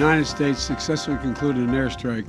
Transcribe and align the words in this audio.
United 0.00 0.24
States 0.24 0.62
successfully 0.62 1.18
concluded 1.18 1.68
an 1.68 1.74
airstrike 1.74 2.24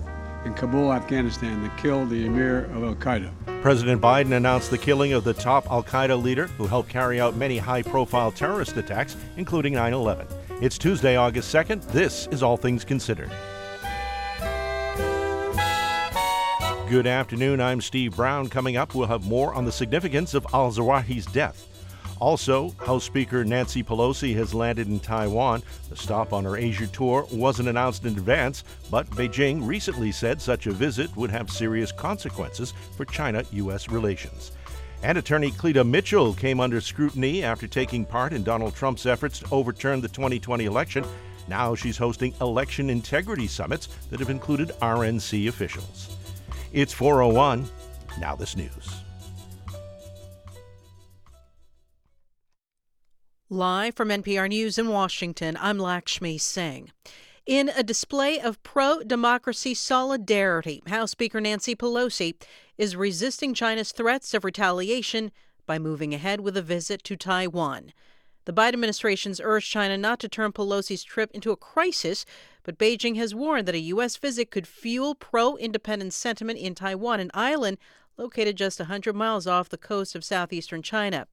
in 0.45 0.53
Kabul, 0.53 0.91
Afghanistan, 0.91 1.63
that 1.63 1.77
killed 1.77 2.09
the 2.09 2.25
emir 2.25 2.65
of 2.65 2.83
Al 2.83 2.95
Qaeda. 2.95 3.31
President 3.61 4.01
Biden 4.01 4.33
announced 4.35 4.71
the 4.71 4.77
killing 4.77 5.13
of 5.13 5.23
the 5.23 5.33
top 5.33 5.71
Al 5.71 5.81
Qaeda 5.81 6.21
leader 6.21 6.47
who 6.57 6.67
helped 6.67 6.89
carry 6.89 7.21
out 7.21 7.37
many 7.37 7.57
high 7.57 7.81
profile 7.81 8.29
terrorist 8.29 8.75
attacks, 8.75 9.15
including 9.37 9.75
9 9.75 9.93
11. 9.93 10.27
It's 10.59 10.77
Tuesday, 10.77 11.15
August 11.15 11.55
2nd. 11.55 11.89
This 11.93 12.27
is 12.27 12.43
All 12.43 12.57
Things 12.57 12.83
Considered. 12.83 13.31
Good 16.89 17.07
afternoon. 17.07 17.61
I'm 17.61 17.79
Steve 17.79 18.17
Brown. 18.17 18.49
Coming 18.49 18.75
up, 18.75 18.93
we'll 18.93 19.07
have 19.07 19.25
more 19.25 19.53
on 19.53 19.63
the 19.63 19.71
significance 19.71 20.33
of 20.33 20.45
al 20.53 20.73
Zawahiri's 20.73 21.25
death. 21.27 21.70
Also, 22.21 22.69
House 22.85 23.03
Speaker 23.03 23.43
Nancy 23.43 23.81
Pelosi 23.81 24.35
has 24.35 24.53
landed 24.53 24.87
in 24.87 24.99
Taiwan. 24.99 25.63
The 25.89 25.95
stop 25.95 26.33
on 26.33 26.43
her 26.43 26.55
Asia 26.55 26.85
tour 26.85 27.25
wasn't 27.31 27.67
announced 27.67 28.05
in 28.05 28.15
advance, 28.15 28.63
but 28.91 29.09
Beijing 29.09 29.65
recently 29.65 30.11
said 30.11 30.39
such 30.39 30.67
a 30.67 30.71
visit 30.71 31.13
would 31.17 31.31
have 31.31 31.49
serious 31.49 31.91
consequences 31.91 32.75
for 32.95 33.05
China 33.05 33.43
U.S. 33.53 33.89
relations. 33.89 34.51
And 35.01 35.17
attorney 35.17 35.49
Cleta 35.49 35.83
Mitchell 35.83 36.35
came 36.35 36.59
under 36.59 36.79
scrutiny 36.79 37.43
after 37.43 37.65
taking 37.65 38.05
part 38.05 38.33
in 38.33 38.43
Donald 38.43 38.75
Trump's 38.75 39.07
efforts 39.07 39.39
to 39.39 39.47
overturn 39.51 39.99
the 39.99 40.07
2020 40.07 40.65
election. 40.65 41.03
Now 41.47 41.73
she's 41.73 41.97
hosting 41.97 42.35
election 42.39 42.91
integrity 42.91 43.47
summits 43.47 43.87
that 44.11 44.19
have 44.19 44.29
included 44.29 44.69
RNC 44.79 45.47
officials. 45.47 46.15
It's 46.71 46.93
401. 46.93 47.67
Now, 48.19 48.35
this 48.35 48.55
news. 48.55 49.00
Live 53.53 53.95
from 53.95 54.07
NPR 54.07 54.47
News 54.47 54.77
in 54.77 54.87
Washington, 54.87 55.57
I'm 55.59 55.77
Lakshmi 55.77 56.37
Singh. 56.37 56.89
In 57.45 57.67
a 57.75 57.83
display 57.83 58.39
of 58.39 58.63
pro 58.63 59.03
democracy 59.03 59.73
solidarity, 59.73 60.81
House 60.87 61.11
Speaker 61.11 61.41
Nancy 61.41 61.75
Pelosi 61.75 62.35
is 62.77 62.95
resisting 62.95 63.53
China's 63.53 63.91
threats 63.91 64.33
of 64.33 64.45
retaliation 64.45 65.33
by 65.65 65.77
moving 65.77 66.13
ahead 66.13 66.39
with 66.39 66.55
a 66.55 66.61
visit 66.61 67.03
to 67.03 67.17
Taiwan. 67.17 67.91
The 68.45 68.53
Biden 68.53 68.75
administration's 68.75 69.41
urged 69.43 69.69
China 69.69 69.97
not 69.97 70.21
to 70.21 70.29
turn 70.29 70.53
Pelosi's 70.53 71.03
trip 71.03 71.29
into 71.33 71.51
a 71.51 71.57
crisis 71.57 72.25
but 72.63 72.77
Beijing 72.77 73.17
has 73.17 73.35
warned 73.35 73.67
that 73.67 73.75
a 73.75 73.79
U.S. 73.79 74.15
visit 74.15 74.49
could 74.49 74.65
fuel 74.65 75.13
pro 75.13 75.57
independence 75.57 76.15
sentiment 76.15 76.57
in 76.57 76.73
Taiwan, 76.73 77.19
an 77.19 77.31
island 77.33 77.79
located 78.15 78.55
just 78.55 78.79
100 78.79 79.13
miles 79.13 79.45
off 79.45 79.67
the 79.67 79.77
coast 79.77 80.15
of 80.15 80.23
southeastern 80.23 80.81
China. 80.81 81.27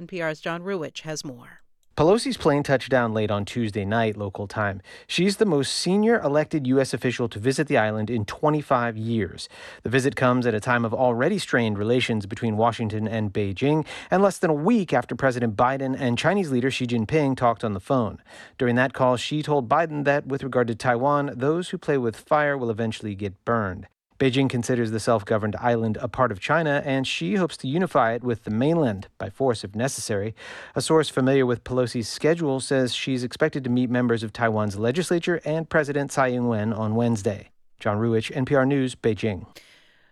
NPR's 0.00 0.40
John 0.40 0.62
Ruwitch 0.62 1.02
has 1.02 1.24
more. 1.24 1.59
Pelosi's 1.96 2.38
plane 2.38 2.62
touched 2.62 2.88
down 2.88 3.12
late 3.12 3.30
on 3.30 3.44
Tuesday 3.44 3.84
night, 3.84 4.16
local 4.16 4.46
time. 4.46 4.80
She's 5.06 5.36
the 5.36 5.44
most 5.44 5.74
senior 5.74 6.18
elected 6.20 6.66
U.S. 6.68 6.94
official 6.94 7.28
to 7.28 7.38
visit 7.38 7.66
the 7.66 7.76
island 7.76 8.08
in 8.08 8.24
25 8.24 8.96
years. 8.96 9.48
The 9.82 9.90
visit 9.90 10.16
comes 10.16 10.46
at 10.46 10.54
a 10.54 10.60
time 10.60 10.84
of 10.84 10.94
already 10.94 11.36
strained 11.38 11.76
relations 11.76 12.24
between 12.24 12.56
Washington 12.56 13.06
and 13.06 13.32
Beijing, 13.32 13.84
and 14.10 14.22
less 14.22 14.38
than 14.38 14.50
a 14.50 14.54
week 14.54 14.94
after 14.94 15.14
President 15.14 15.56
Biden 15.56 15.94
and 15.98 16.16
Chinese 16.16 16.50
leader 16.50 16.70
Xi 16.70 16.86
Jinping 16.86 17.36
talked 17.36 17.64
on 17.64 17.74
the 17.74 17.80
phone. 17.80 18.22
During 18.56 18.76
that 18.76 18.94
call, 18.94 19.16
she 19.16 19.42
told 19.42 19.68
Biden 19.68 20.04
that 20.04 20.26
with 20.26 20.42
regard 20.42 20.68
to 20.68 20.74
Taiwan, 20.74 21.32
those 21.34 21.68
who 21.68 21.76
play 21.76 21.98
with 21.98 22.16
fire 22.16 22.56
will 22.56 22.70
eventually 22.70 23.14
get 23.14 23.44
burned. 23.44 23.88
Beijing 24.20 24.50
considers 24.50 24.90
the 24.90 25.00
self 25.00 25.24
governed 25.24 25.56
island 25.56 25.96
a 25.98 26.06
part 26.06 26.30
of 26.30 26.40
China, 26.40 26.82
and 26.84 27.06
she 27.06 27.36
hopes 27.36 27.56
to 27.56 27.66
unify 27.66 28.12
it 28.12 28.22
with 28.22 28.44
the 28.44 28.50
mainland 28.50 29.08
by 29.16 29.30
force 29.30 29.64
if 29.64 29.74
necessary. 29.74 30.34
A 30.74 30.82
source 30.82 31.08
familiar 31.08 31.46
with 31.46 31.64
Pelosi's 31.64 32.06
schedule 32.06 32.60
says 32.60 32.94
she's 32.94 33.24
expected 33.24 33.64
to 33.64 33.70
meet 33.70 33.88
members 33.88 34.22
of 34.22 34.34
Taiwan's 34.34 34.78
legislature 34.78 35.40
and 35.46 35.70
President 35.70 36.10
Tsai 36.10 36.32
Ing 36.32 36.48
wen 36.48 36.70
on 36.70 36.94
Wednesday. 36.94 37.48
John 37.80 37.96
Ruwitch, 37.96 38.30
NPR 38.30 38.68
News, 38.68 38.94
Beijing. 38.94 39.46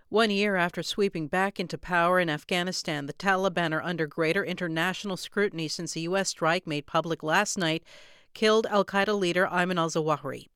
One 0.09 0.31
year 0.31 0.56
after 0.56 0.82
sweeping 0.82 1.27
back 1.27 1.61
into 1.61 1.77
power 1.77 2.19
in 2.19 2.31
Afghanistan, 2.31 3.05
the 3.05 3.12
Taliban 3.12 3.75
are 3.75 3.82
under 3.82 4.06
greater 4.06 4.43
international 4.43 5.19
scrutiny 5.19 5.69
since 5.69 5.94
a 5.94 6.00
U.S. 6.00 6.31
strike 6.31 6.66
made 6.66 6.87
public 6.87 7.22
last 7.22 7.59
night 7.59 7.84
killed 8.32 8.66
Al 8.71 8.87
Qaeda 8.87 9.19
leader 9.19 9.47
Ayman 9.53 9.77
al 9.77 9.91
Zawahiri. 9.91 10.47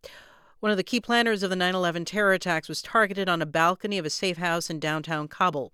One 0.62 0.70
of 0.70 0.76
the 0.76 0.84
key 0.84 1.00
planners 1.00 1.42
of 1.42 1.50
the 1.50 1.56
9 1.56 1.74
11 1.74 2.04
terror 2.04 2.34
attacks 2.34 2.68
was 2.68 2.80
targeted 2.80 3.28
on 3.28 3.42
a 3.42 3.46
balcony 3.46 3.98
of 3.98 4.06
a 4.06 4.10
safe 4.10 4.36
house 4.36 4.70
in 4.70 4.78
downtown 4.78 5.26
Kabul. 5.26 5.72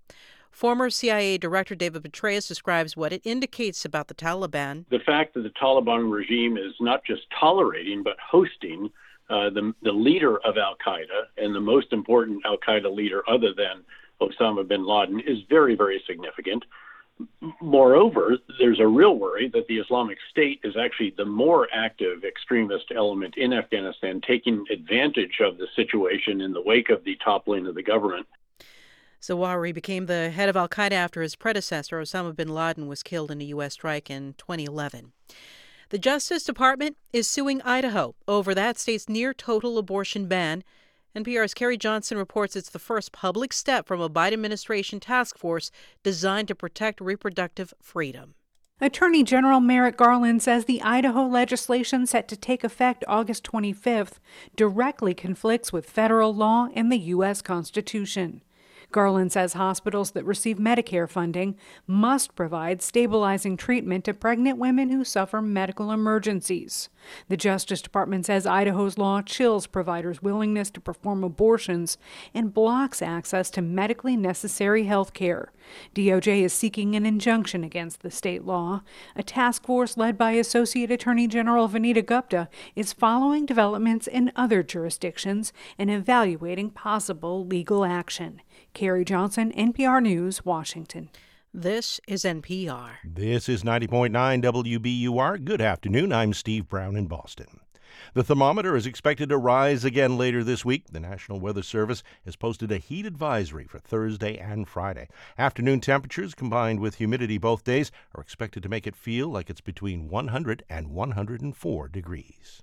Former 0.50 0.88
CIA 0.88 1.36
Director 1.36 1.74
David 1.74 2.02
Petraeus 2.02 2.48
describes 2.48 2.96
what 2.96 3.12
it 3.12 3.20
indicates 3.22 3.84
about 3.84 4.08
the 4.08 4.14
Taliban. 4.14 4.86
The 4.88 5.00
fact 5.00 5.34
that 5.34 5.42
the 5.42 5.50
Taliban 5.50 6.10
regime 6.10 6.56
is 6.56 6.72
not 6.80 7.04
just 7.04 7.20
tolerating, 7.38 8.02
but 8.02 8.16
hosting 8.18 8.88
uh, 9.28 9.50
the, 9.50 9.74
the 9.82 9.92
leader 9.92 10.38
of 10.38 10.56
Al 10.56 10.74
Qaeda 10.76 11.26
and 11.36 11.54
the 11.54 11.60
most 11.60 11.92
important 11.92 12.40
Al 12.46 12.56
Qaeda 12.56 12.90
leader 12.90 13.22
other 13.28 13.52
than 13.54 13.84
Osama 14.22 14.66
bin 14.66 14.86
Laden 14.86 15.20
is 15.20 15.36
very, 15.50 15.74
very 15.74 16.02
significant. 16.06 16.64
Moreover, 17.60 18.38
there's 18.58 18.80
a 18.80 18.86
real 18.86 19.18
worry 19.18 19.48
that 19.48 19.66
the 19.66 19.78
Islamic 19.78 20.18
State 20.30 20.60
is 20.64 20.76
actually 20.76 21.14
the 21.16 21.24
more 21.24 21.68
active 21.72 22.24
extremist 22.24 22.92
element 22.94 23.36
in 23.36 23.52
Afghanistan, 23.52 24.20
taking 24.20 24.64
advantage 24.70 25.40
of 25.40 25.58
the 25.58 25.66
situation 25.74 26.40
in 26.40 26.52
the 26.52 26.62
wake 26.62 26.90
of 26.90 27.04
the 27.04 27.16
toppling 27.24 27.66
of 27.66 27.74
the 27.74 27.82
government. 27.82 28.26
Zawahiri 29.20 29.74
became 29.74 30.06
the 30.06 30.30
head 30.30 30.48
of 30.48 30.56
Al 30.56 30.68
Qaeda 30.68 30.92
after 30.92 31.22
his 31.22 31.34
predecessor, 31.34 32.00
Osama 32.00 32.34
bin 32.34 32.48
Laden, 32.48 32.86
was 32.86 33.02
killed 33.02 33.30
in 33.30 33.40
a 33.40 33.46
U.S. 33.46 33.72
strike 33.72 34.10
in 34.10 34.34
2011. 34.38 35.12
The 35.90 35.98
Justice 35.98 36.44
Department 36.44 36.96
is 37.12 37.26
suing 37.26 37.62
Idaho 37.62 38.14
over 38.28 38.54
that 38.54 38.78
state's 38.78 39.08
near 39.08 39.34
total 39.34 39.78
abortion 39.78 40.26
ban 40.26 40.62
NPR's 41.18 41.52
Carrie 41.52 41.76
Johnson 41.76 42.16
reports 42.16 42.54
it's 42.54 42.70
the 42.70 42.78
first 42.78 43.10
public 43.10 43.52
step 43.52 43.88
from 43.88 44.00
a 44.00 44.08
Biden 44.08 44.34
administration 44.34 45.00
task 45.00 45.36
force 45.36 45.72
designed 46.04 46.46
to 46.46 46.54
protect 46.54 47.00
reproductive 47.00 47.74
freedom. 47.82 48.34
Attorney 48.80 49.24
General 49.24 49.58
Merrick 49.58 49.96
Garland 49.96 50.44
says 50.44 50.66
the 50.66 50.80
Idaho 50.80 51.26
legislation 51.26 52.06
set 52.06 52.28
to 52.28 52.36
take 52.36 52.62
effect 52.62 53.02
August 53.08 53.42
25th 53.42 54.20
directly 54.54 55.12
conflicts 55.12 55.72
with 55.72 55.90
federal 55.90 56.32
law 56.32 56.68
and 56.72 56.92
the 56.92 56.98
U.S. 56.98 57.42
Constitution. 57.42 58.40
Garland 58.90 59.32
says 59.32 59.52
hospitals 59.52 60.12
that 60.12 60.24
receive 60.24 60.56
Medicare 60.56 61.08
funding 61.08 61.56
must 61.86 62.34
provide 62.34 62.80
stabilizing 62.80 63.56
treatment 63.56 64.04
to 64.06 64.14
pregnant 64.14 64.58
women 64.58 64.88
who 64.88 65.04
suffer 65.04 65.42
medical 65.42 65.90
emergencies. 65.90 66.88
The 67.28 67.36
Justice 67.36 67.82
Department 67.82 68.26
says 68.26 68.46
Idaho's 68.46 68.96
law 68.96 69.20
chills 69.20 69.66
providers' 69.66 70.22
willingness 70.22 70.70
to 70.70 70.80
perform 70.80 71.22
abortions 71.22 71.98
and 72.32 72.54
blocks 72.54 73.02
access 73.02 73.50
to 73.50 73.62
medically 73.62 74.16
necessary 74.16 74.84
health 74.84 75.12
care. 75.12 75.52
DOJ 75.94 76.42
is 76.42 76.52
seeking 76.54 76.94
an 76.94 77.04
injunction 77.04 77.62
against 77.62 78.00
the 78.00 78.10
state 78.10 78.44
law. 78.44 78.82
A 79.14 79.22
task 79.22 79.64
force 79.64 79.98
led 79.98 80.16
by 80.16 80.32
Associate 80.32 80.90
Attorney 80.90 81.26
General 81.28 81.68
Vanita 81.68 82.04
Gupta 82.04 82.48
is 82.74 82.94
following 82.94 83.44
developments 83.44 84.06
in 84.06 84.32
other 84.34 84.62
jurisdictions 84.62 85.52
and 85.78 85.90
evaluating 85.90 86.70
possible 86.70 87.46
legal 87.46 87.84
action. 87.84 88.40
Carrie 88.78 89.04
Johnson, 89.04 89.50
NPR 89.54 90.00
News, 90.00 90.44
Washington. 90.44 91.10
This 91.52 92.00
is 92.06 92.22
NPR. 92.22 92.90
This 93.02 93.48
is 93.48 93.64
90.9 93.64 94.40
WBUR. 94.40 95.44
Good 95.44 95.60
afternoon. 95.60 96.12
I'm 96.12 96.32
Steve 96.32 96.68
Brown 96.68 96.94
in 96.94 97.08
Boston. 97.08 97.58
The 98.14 98.22
thermometer 98.22 98.76
is 98.76 98.86
expected 98.86 99.30
to 99.30 99.36
rise 99.36 99.84
again 99.84 100.16
later 100.16 100.44
this 100.44 100.64
week. 100.64 100.92
The 100.92 101.00
National 101.00 101.40
Weather 101.40 101.64
Service 101.64 102.04
has 102.24 102.36
posted 102.36 102.70
a 102.70 102.78
heat 102.78 103.04
advisory 103.04 103.64
for 103.64 103.80
Thursday 103.80 104.38
and 104.38 104.68
Friday. 104.68 105.08
Afternoon 105.36 105.80
temperatures 105.80 106.36
combined 106.36 106.78
with 106.78 106.98
humidity 106.98 107.36
both 107.36 107.64
days 107.64 107.90
are 108.14 108.22
expected 108.22 108.62
to 108.62 108.68
make 108.68 108.86
it 108.86 108.94
feel 108.94 109.26
like 109.26 109.50
it's 109.50 109.60
between 109.60 110.06
100 110.06 110.62
and 110.70 110.92
104 110.92 111.88
degrees. 111.88 112.62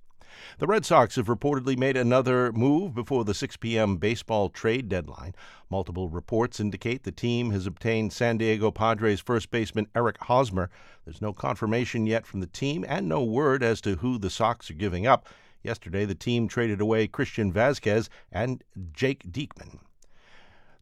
The 0.60 0.68
Red 0.68 0.86
Sox 0.86 1.16
have 1.16 1.28
reportedly 1.28 1.78
made 1.78 1.98
another 1.98 2.52
move 2.52 2.94
before 2.94 3.26
the 3.26 3.34
6 3.34 3.58
p.m. 3.58 3.98
baseball 3.98 4.50
trade 4.50 4.90
deadline. 4.90 5.36
Multiple 5.70 6.10
reports 6.10 6.60
indicate 6.60 7.04
the 7.04 7.12
team 7.12 7.52
has 7.52 7.66
obtained 7.68 8.14
San 8.14 8.38
Diego 8.38 8.72
Padres 8.72 9.20
first 9.20 9.52
baseman 9.52 9.88
Eric 9.96 10.18
Hosmer. 10.24 10.70
There's 11.06 11.22
no 11.22 11.34
confirmation 11.34 12.08
yet 12.08 12.26
from 12.26 12.40
the 12.40 12.48
team 12.48 12.86
and 12.88 13.08
no 13.08 13.24
word 13.24 13.64
as 13.64 13.82
to 13.82 13.96
who 13.98 14.18
the 14.18 14.30
Sox 14.30 14.70
are 14.70 14.76
giving 14.76 15.06
up. 15.06 15.28
Yesterday, 15.64 16.06
the 16.06 16.16
team 16.16 16.48
traded 16.48 16.80
away 16.82 17.08
Christian 17.08 17.52
Vasquez 17.52 18.10
and 18.32 18.64
Jake 18.94 19.32
Diekman. 19.32 19.80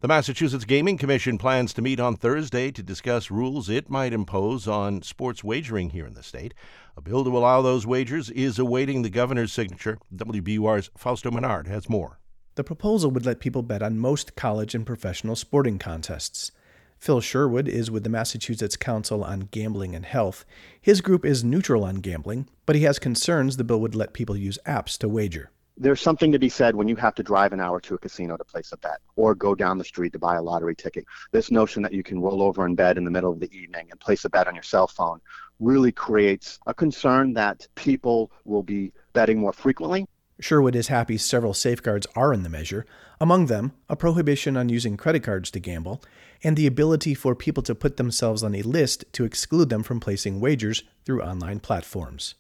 The 0.03 0.09
Massachusetts 0.09 0.65
Gaming 0.65 0.97
Commission 0.97 1.37
plans 1.37 1.73
to 1.75 1.81
meet 1.81 1.97
on 1.97 2.17
Thursday 2.17 2.71
to 2.71 2.83
discuss 2.83 3.31
rules 3.31 3.69
it 3.69 3.89
might 3.89 4.11
impose 4.11 4.67
on 4.67 5.01
sports 5.01 5.45
wagering 5.45 5.91
here 5.91 6.05
in 6.05 6.13
the 6.13 6.21
state. 6.21 6.53
A 6.97 7.01
bill 7.01 7.23
to 7.23 7.37
allow 7.37 7.61
those 7.61 7.87
wagers 7.87 8.29
is 8.29 8.59
awaiting 8.59 9.01
the 9.01 9.09
governor's 9.09 9.53
signature. 9.53 9.97
WBUR's 10.13 10.89
Fausto 10.97 11.31
Menard 11.31 11.67
has 11.67 11.87
more. 11.87 12.19
The 12.55 12.65
proposal 12.65 13.11
would 13.11 13.25
let 13.25 13.39
people 13.39 13.61
bet 13.63 13.81
on 13.81 13.97
most 13.97 14.35
college 14.35 14.75
and 14.75 14.85
professional 14.85 15.37
sporting 15.37 15.79
contests. 15.79 16.51
Phil 16.99 17.21
Sherwood 17.21 17.69
is 17.69 17.89
with 17.89 18.03
the 18.03 18.09
Massachusetts 18.09 18.75
Council 18.75 19.23
on 19.23 19.47
Gambling 19.51 19.95
and 19.95 20.05
Health. 20.05 20.43
His 20.81 20.99
group 20.99 21.23
is 21.23 21.45
neutral 21.45 21.85
on 21.85 22.01
gambling, 22.01 22.49
but 22.65 22.75
he 22.75 22.83
has 22.83 22.99
concerns 22.99 23.55
the 23.55 23.63
bill 23.63 23.79
would 23.79 23.95
let 23.95 24.11
people 24.11 24.35
use 24.35 24.59
apps 24.67 24.97
to 24.97 25.07
wager. 25.07 25.52
There's 25.77 26.01
something 26.01 26.31
to 26.31 26.39
be 26.39 26.49
said 26.49 26.75
when 26.75 26.87
you 26.87 26.95
have 26.95 27.15
to 27.15 27.23
drive 27.23 27.53
an 27.53 27.59
hour 27.59 27.79
to 27.81 27.95
a 27.95 27.97
casino 27.97 28.37
to 28.37 28.43
place 28.43 28.71
a 28.71 28.77
bet 28.77 28.99
or 29.15 29.33
go 29.33 29.55
down 29.55 29.77
the 29.77 29.83
street 29.83 30.13
to 30.13 30.19
buy 30.19 30.35
a 30.35 30.41
lottery 30.41 30.75
ticket. 30.75 31.05
This 31.31 31.51
notion 31.51 31.81
that 31.83 31.93
you 31.93 32.03
can 32.03 32.21
roll 32.21 32.41
over 32.41 32.65
in 32.65 32.75
bed 32.75 32.97
in 32.97 33.05
the 33.05 33.11
middle 33.11 33.31
of 33.31 33.39
the 33.39 33.51
evening 33.51 33.87
and 33.89 33.99
place 33.99 34.23
a 34.25 34.29
bet 34.29 34.47
on 34.47 34.53
your 34.53 34.63
cell 34.63 34.87
phone 34.87 35.19
really 35.59 35.91
creates 35.91 36.59
a 36.67 36.73
concern 36.73 37.33
that 37.33 37.67
people 37.75 38.31
will 38.45 38.63
be 38.63 38.91
betting 39.13 39.39
more 39.39 39.53
frequently. 39.53 40.05
Sherwood 40.39 40.75
is 40.75 40.87
happy 40.87 41.17
several 41.17 41.53
safeguards 41.53 42.07
are 42.15 42.33
in 42.33 42.43
the 42.43 42.49
measure, 42.49 42.85
among 43.19 43.45
them 43.45 43.71
a 43.87 43.95
prohibition 43.95 44.57
on 44.57 44.69
using 44.69 44.97
credit 44.97 45.23
cards 45.23 45.49
to 45.51 45.59
gamble 45.59 46.01
and 46.43 46.57
the 46.57 46.67
ability 46.67 47.13
for 47.13 47.35
people 47.35 47.63
to 47.63 47.75
put 47.75 47.97
themselves 47.97 48.43
on 48.43 48.53
a 48.53 48.61
list 48.61 49.05
to 49.13 49.23
exclude 49.23 49.69
them 49.69 49.83
from 49.83 49.99
placing 49.99 50.39
wagers 50.39 50.83
through 51.05 51.21
online 51.21 51.59
platforms. 51.59 52.35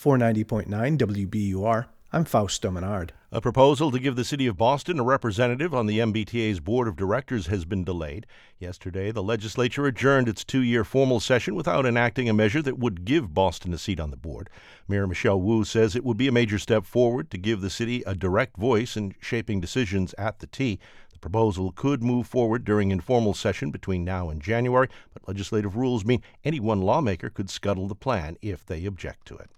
490.9 0.00 0.98
WBUR, 0.98 1.86
I'm 2.14 2.24
Fausto 2.24 2.70
Menard. 2.70 3.12
A 3.32 3.40
proposal 3.40 3.90
to 3.90 3.98
give 3.98 4.14
the 4.14 4.22
City 4.22 4.46
of 4.46 4.56
Boston 4.56 5.00
a 5.00 5.02
representative 5.02 5.74
on 5.74 5.86
the 5.86 5.98
MBTA's 5.98 6.60
Board 6.60 6.86
of 6.86 6.94
Directors 6.94 7.48
has 7.48 7.64
been 7.64 7.82
delayed. 7.82 8.24
Yesterday, 8.56 9.10
the 9.10 9.20
legislature 9.20 9.84
adjourned 9.86 10.28
its 10.28 10.44
two 10.44 10.62
year 10.62 10.84
formal 10.84 11.18
session 11.18 11.56
without 11.56 11.84
enacting 11.84 12.28
a 12.28 12.32
measure 12.32 12.62
that 12.62 12.78
would 12.78 13.04
give 13.04 13.34
Boston 13.34 13.74
a 13.74 13.78
seat 13.78 13.98
on 13.98 14.12
the 14.12 14.16
board. 14.16 14.48
Mayor 14.86 15.08
Michelle 15.08 15.40
Wu 15.40 15.64
says 15.64 15.96
it 15.96 16.04
would 16.04 16.16
be 16.16 16.28
a 16.28 16.32
major 16.32 16.56
step 16.56 16.84
forward 16.84 17.32
to 17.32 17.36
give 17.36 17.60
the 17.60 17.68
city 17.68 18.04
a 18.06 18.14
direct 18.14 18.56
voice 18.56 18.96
in 18.96 19.16
shaping 19.20 19.60
decisions 19.60 20.14
at 20.16 20.38
the 20.38 20.46
T. 20.46 20.78
The 21.12 21.18
proposal 21.18 21.72
could 21.72 22.00
move 22.00 22.28
forward 22.28 22.64
during 22.64 22.92
informal 22.92 23.34
session 23.34 23.72
between 23.72 24.04
now 24.04 24.30
and 24.30 24.40
January, 24.40 24.86
but 25.14 25.26
legislative 25.26 25.74
rules 25.74 26.04
mean 26.04 26.22
any 26.44 26.60
one 26.60 26.80
lawmaker 26.80 27.28
could 27.28 27.50
scuttle 27.50 27.88
the 27.88 27.96
plan 27.96 28.36
if 28.40 28.64
they 28.64 28.84
object 28.84 29.26
to 29.26 29.36
it. 29.36 29.50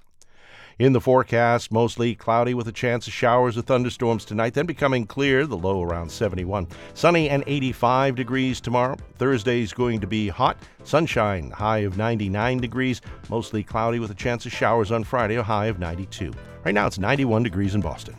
In 0.78 0.92
the 0.92 1.00
forecast, 1.00 1.72
mostly 1.72 2.14
cloudy 2.14 2.52
with 2.52 2.68
a 2.68 2.72
chance 2.72 3.06
of 3.06 3.14
showers 3.14 3.56
or 3.56 3.62
thunderstorms 3.62 4.26
tonight, 4.26 4.52
then 4.52 4.66
becoming 4.66 5.06
clear, 5.06 5.46
the 5.46 5.56
low 5.56 5.82
around 5.82 6.12
71. 6.12 6.66
Sunny 6.92 7.30
and 7.30 7.42
85 7.46 8.14
degrees 8.14 8.60
tomorrow. 8.60 8.98
Thursday 9.16 9.62
is 9.62 9.72
going 9.72 10.00
to 10.00 10.06
be 10.06 10.28
hot, 10.28 10.58
sunshine, 10.84 11.50
high 11.50 11.78
of 11.78 11.96
99 11.96 12.58
degrees. 12.58 13.00
Mostly 13.30 13.62
cloudy 13.62 14.00
with 14.00 14.10
a 14.10 14.14
chance 14.14 14.44
of 14.44 14.52
showers 14.52 14.92
on 14.92 15.02
Friday, 15.02 15.36
a 15.36 15.42
high 15.42 15.66
of 15.66 15.78
92. 15.78 16.30
Right 16.62 16.74
now 16.74 16.86
it's 16.86 16.98
91 16.98 17.42
degrees 17.42 17.74
in 17.74 17.80
Boston. 17.80 18.14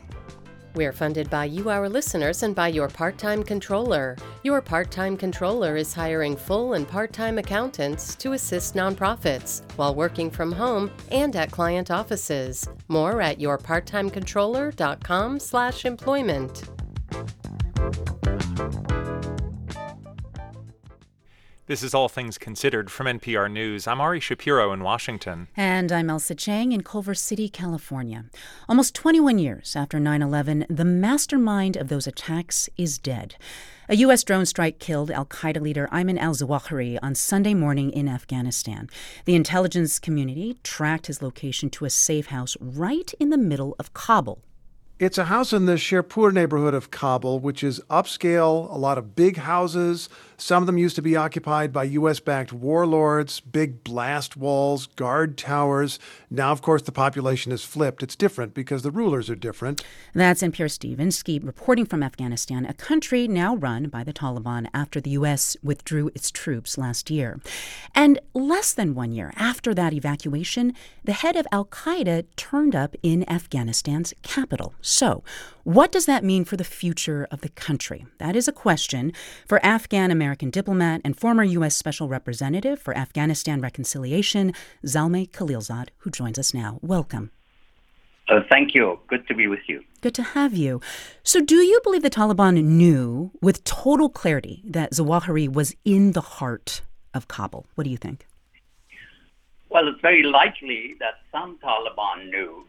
We're 0.78 0.94
funded 0.94 1.30
by 1.32 1.46
you, 1.46 1.72
our 1.72 1.90
listeners, 1.90 2.44
and 2.44 2.54
by 2.54 2.68
your 2.68 2.88
part 2.88 3.18
time 3.18 3.42
controller. 3.42 4.16
Your 4.44 4.62
part 4.62 4.92
time 4.92 5.18
controller 5.18 5.76
is 5.76 5.92
hiring 5.92 6.36
full 6.36 6.74
and 6.74 6.88
part 6.88 7.14
time 7.14 7.40
accountants 7.40 8.14
to 8.18 8.34
assist 8.34 8.76
nonprofits 8.76 9.64
while 9.76 9.96
working 9.96 10.30
from 10.30 10.52
home 10.52 10.92
and 11.12 11.36
at 11.36 11.50
client 11.50 11.90
offices. 11.90 12.70
More 12.90 13.24
at 13.24 13.40
yourparttimecontroller.com/slash 13.40 15.86
employment. 15.86 16.64
This 21.68 21.84
is 21.84 21.94
All 21.94 22.08
Things 22.08 22.38
Considered 22.38 22.90
from 22.90 23.08
NPR 23.08 23.52
News. 23.52 23.88
I'm 23.88 24.00
Ari 24.00 24.22
Shapiro 24.22 24.72
in 24.72 24.84
Washington. 24.84 25.50
And 25.58 25.92
I'm 25.92 26.08
Ailsa 26.08 26.34
Chang 26.34 26.72
in 26.72 26.82
Culver 26.82 27.14
City, 27.14 27.50
California. 27.50 28.24
Almost 28.70 28.96
21 28.96 29.38
years 29.38 29.76
after 29.76 30.00
9 30.00 30.22
11, 30.22 30.66
the 30.70 30.86
mastermind 30.86 31.76
of 31.76 31.90
those 31.90 32.08
attacks 32.08 32.70
is 32.78 32.98
dead. 32.98 33.36
A 33.90 33.98
U.S. 33.98 34.24
drone 34.24 34.46
strike 34.46 34.80
killed 34.80 35.12
Al 35.12 35.26
Qaeda 35.26 35.60
leader 35.60 35.90
Ayman 35.92 36.18
al 36.18 36.34
Zawahiri 36.34 37.00
on 37.04 37.16
Sunday 37.16 37.54
morning 37.54 37.92
in 37.92 38.08
Afghanistan. 38.08 38.90
The 39.26 39.36
intelligence 39.36 40.00
community 40.00 40.58
tracked 40.64 41.08
his 41.08 41.22
location 41.22 41.70
to 41.72 41.84
a 41.84 41.90
safe 41.90 42.28
house 42.28 42.56
right 42.62 43.14
in 43.20 43.30
the 43.30 43.38
middle 43.38 43.76
of 43.78 43.94
Kabul, 43.94 44.42
it's 45.00 45.20
a 45.20 45.26
house 45.26 45.54
in 45.54 45.68
the 45.68 45.74
Sherpur 45.74 46.34
neighborhood 46.34 46.74
of 46.74 46.90
Kabul, 46.90 47.40
which 47.40 47.64
is 47.64 47.80
upscale, 47.82 48.68
a 48.74 48.78
lot 48.80 48.98
of 48.98 49.16
big 49.16 49.38
houses. 49.38 50.10
Some 50.40 50.62
of 50.62 50.68
them 50.68 50.78
used 50.78 50.96
to 50.98 51.02
be 51.02 51.16
occupied 51.16 51.74
by 51.74 51.86
U.S. 51.86 52.20
backed 52.20 52.54
warlords, 52.54 53.40
big 53.40 53.84
blast 53.84 54.38
walls, 54.38 54.86
guard 54.86 55.36
towers. 55.36 55.98
Now, 56.30 56.52
of 56.52 56.62
course, 56.62 56.84
the 56.84 56.92
population 56.92 57.50
has 57.50 57.64
flipped. 57.64 58.04
It's 58.04 58.16
different 58.16 58.54
because 58.54 58.84
the 58.84 58.92
rulers 58.92 59.32
are 59.32 59.36
different. 59.36 59.84
That's 60.14 60.44
NPR 60.44 60.70
Steve 60.70 61.00
Inskeep 61.00 61.44
reporting 61.44 61.88
from 61.88 62.04
Afghanistan, 62.04 62.68
a 62.68 62.74
country 62.74 63.28
now 63.28 63.56
run 63.56 63.90
by 63.90 64.04
the 64.04 64.14
Taliban 64.14 64.68
after 64.76 65.02
the 65.02 65.10
U.S. 65.12 65.58
withdrew 65.64 66.12
its 66.14 66.30
troops 66.30 66.78
last 66.78 67.10
year. 67.10 67.40
And 67.96 68.20
less 68.36 68.74
than 68.74 68.94
one 68.94 69.12
year 69.12 69.34
after 69.38 69.74
that 69.74 69.92
evacuation, 69.92 70.74
the 71.04 71.14
head 71.14 71.36
of 71.36 71.48
Al 71.52 71.66
Qaeda 71.66 72.26
turned 72.36 72.76
up 72.76 72.96
in 73.02 73.28
Afghanistan's 73.28 74.14
capital. 74.22 74.76
So, 74.82 75.24
what 75.64 75.92
does 75.92 76.06
that 76.06 76.24
mean 76.24 76.46
for 76.46 76.56
the 76.56 76.64
future 76.64 77.28
of 77.30 77.42
the 77.42 77.50
country? 77.50 78.06
That 78.20 78.38
is 78.38 78.48
a 78.48 78.54
question 78.54 79.12
for 79.46 79.60
Afghan 79.66 80.12
American 80.28 80.50
diplomat 80.50 81.00
and 81.06 81.18
former 81.18 81.44
U.S. 81.44 81.78
Special 81.78 82.10
Representative 82.10 82.82
for 82.82 82.94
Afghanistan 82.98 83.62
Reconciliation, 83.62 84.52
Zalmay 84.86 85.32
Khalilzad, 85.32 85.88
who 86.00 86.10
joins 86.10 86.38
us 86.38 86.54
now. 86.54 86.80
Welcome. 86.82 87.32
Uh, 88.28 88.42
thank 88.50 88.76
you. 88.76 89.00
Good 89.08 89.26
to 89.30 89.34
be 89.34 89.48
with 89.48 89.62
you. 89.68 89.82
Good 90.02 90.14
to 90.16 90.24
have 90.24 90.54
you. 90.54 90.82
So, 91.24 91.40
do 91.40 91.56
you 91.56 91.80
believe 91.82 92.02
the 92.02 92.10
Taliban 92.10 92.62
knew 92.62 93.32
with 93.42 93.64
total 93.64 94.10
clarity 94.10 94.64
that 94.66 94.92
Zawahiri 94.92 95.48
was 95.48 95.74
in 95.86 96.12
the 96.12 96.20
heart 96.36 96.82
of 97.14 97.30
Kabul? 97.30 97.66
What 97.76 97.86
do 97.86 97.90
you 97.90 97.96
think? 97.96 98.28
Well, 99.70 99.88
it's 99.88 100.02
very 100.02 100.24
likely 100.24 100.98
that 101.00 101.22
some 101.32 101.58
Taliban 101.64 102.30
knew 102.30 102.66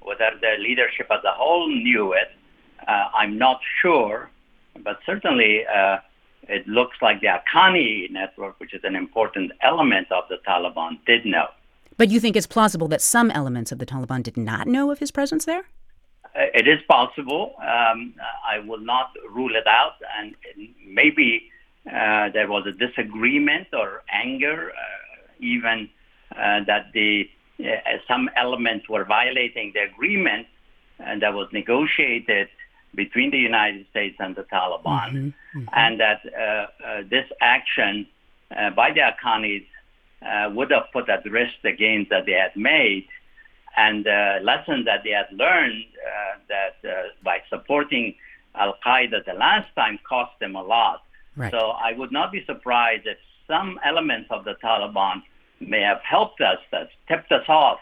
whether 0.00 0.30
the 0.40 0.56
leadership 0.60 1.08
as 1.10 1.22
a 1.24 1.32
whole 1.32 1.68
knew 1.68 2.14
it, 2.14 2.30
uh, 2.88 3.08
I'm 3.14 3.36
not 3.36 3.60
sure, 3.82 4.30
but 4.82 5.00
certainly 5.04 5.66
uh, 5.66 5.98
it 6.48 6.66
looks 6.66 6.96
like 7.02 7.20
the 7.20 7.28
Haqqani 7.28 8.10
network, 8.10 8.58
which 8.60 8.74
is 8.74 8.80
an 8.84 8.96
important 8.96 9.52
element 9.62 10.10
of 10.12 10.24
the 10.28 10.36
Taliban, 10.46 10.98
did 11.06 11.24
know. 11.24 11.48
But 11.96 12.10
you 12.10 12.20
think 12.20 12.36
it's 12.36 12.46
plausible 12.46 12.88
that 12.88 13.00
some 13.00 13.30
elements 13.30 13.72
of 13.72 13.78
the 13.78 13.86
Taliban 13.86 14.22
did 14.22 14.36
not 14.36 14.66
know 14.66 14.90
of 14.90 14.98
his 14.98 15.10
presence 15.10 15.44
there? 15.44 15.64
Uh, 16.24 16.46
it 16.54 16.68
is 16.68 16.78
possible. 16.88 17.54
Um, 17.60 18.14
I 18.46 18.58
will 18.58 18.80
not 18.80 19.10
rule 19.30 19.56
it 19.56 19.66
out, 19.66 19.94
and 20.18 20.34
maybe 20.86 21.50
uh, 21.86 22.28
there 22.30 22.48
was 22.48 22.66
a 22.66 22.72
disagreement 22.72 23.68
or 23.72 24.02
anger, 24.12 24.70
uh, 24.70 25.32
even 25.40 25.88
uh, 26.32 26.60
that 26.66 26.92
the 26.92 27.28
uh, 27.58 27.64
some 28.06 28.28
elements 28.36 28.88
were 28.88 29.04
violating 29.04 29.72
the 29.72 29.80
agreement 29.80 30.46
and 30.98 31.22
that 31.22 31.32
was 31.32 31.48
negotiated 31.52 32.48
between 32.96 33.30
the 33.30 33.38
United 33.38 33.86
States 33.90 34.16
and 34.18 34.34
the 34.34 34.42
Taliban, 34.44 35.10
mm-hmm, 35.12 35.58
mm-hmm. 35.58 35.64
and 35.74 36.00
that 36.00 36.20
uh, 36.26 36.40
uh, 36.40 37.02
this 37.08 37.26
action 37.40 38.06
uh, 38.56 38.70
by 38.70 38.90
the 38.92 39.00
Haqqanis 39.00 39.66
uh, 40.22 40.50
would 40.54 40.70
have 40.70 40.86
put 40.92 41.08
at 41.08 41.24
risk 41.26 41.54
the 41.62 41.72
gains 41.72 42.08
that 42.10 42.26
they 42.26 42.32
had 42.32 42.56
made 42.56 43.06
and 43.76 44.04
the 44.04 44.38
lessons 44.42 44.86
that 44.86 45.00
they 45.04 45.10
had 45.10 45.28
learned 45.32 45.84
uh, 45.84 46.38
that 46.48 46.76
by 47.22 47.38
supporting 47.50 48.14
Al 48.54 48.74
Qaeda 48.84 49.24
the 49.26 49.34
last 49.34 49.68
time 49.74 49.98
cost 50.08 50.32
them 50.40 50.56
a 50.56 50.62
lot. 50.62 51.02
Right. 51.36 51.52
So 51.52 51.58
I 51.58 51.92
would 51.92 52.10
not 52.10 52.32
be 52.32 52.42
surprised 52.46 53.06
if 53.06 53.18
some 53.46 53.78
elements 53.84 54.28
of 54.30 54.44
the 54.44 54.54
Taliban 54.64 55.22
may 55.60 55.82
have 55.82 56.00
helped 56.02 56.40
us, 56.40 56.58
that's 56.72 56.90
tipped 57.08 57.30
us 57.32 57.44
off 57.48 57.78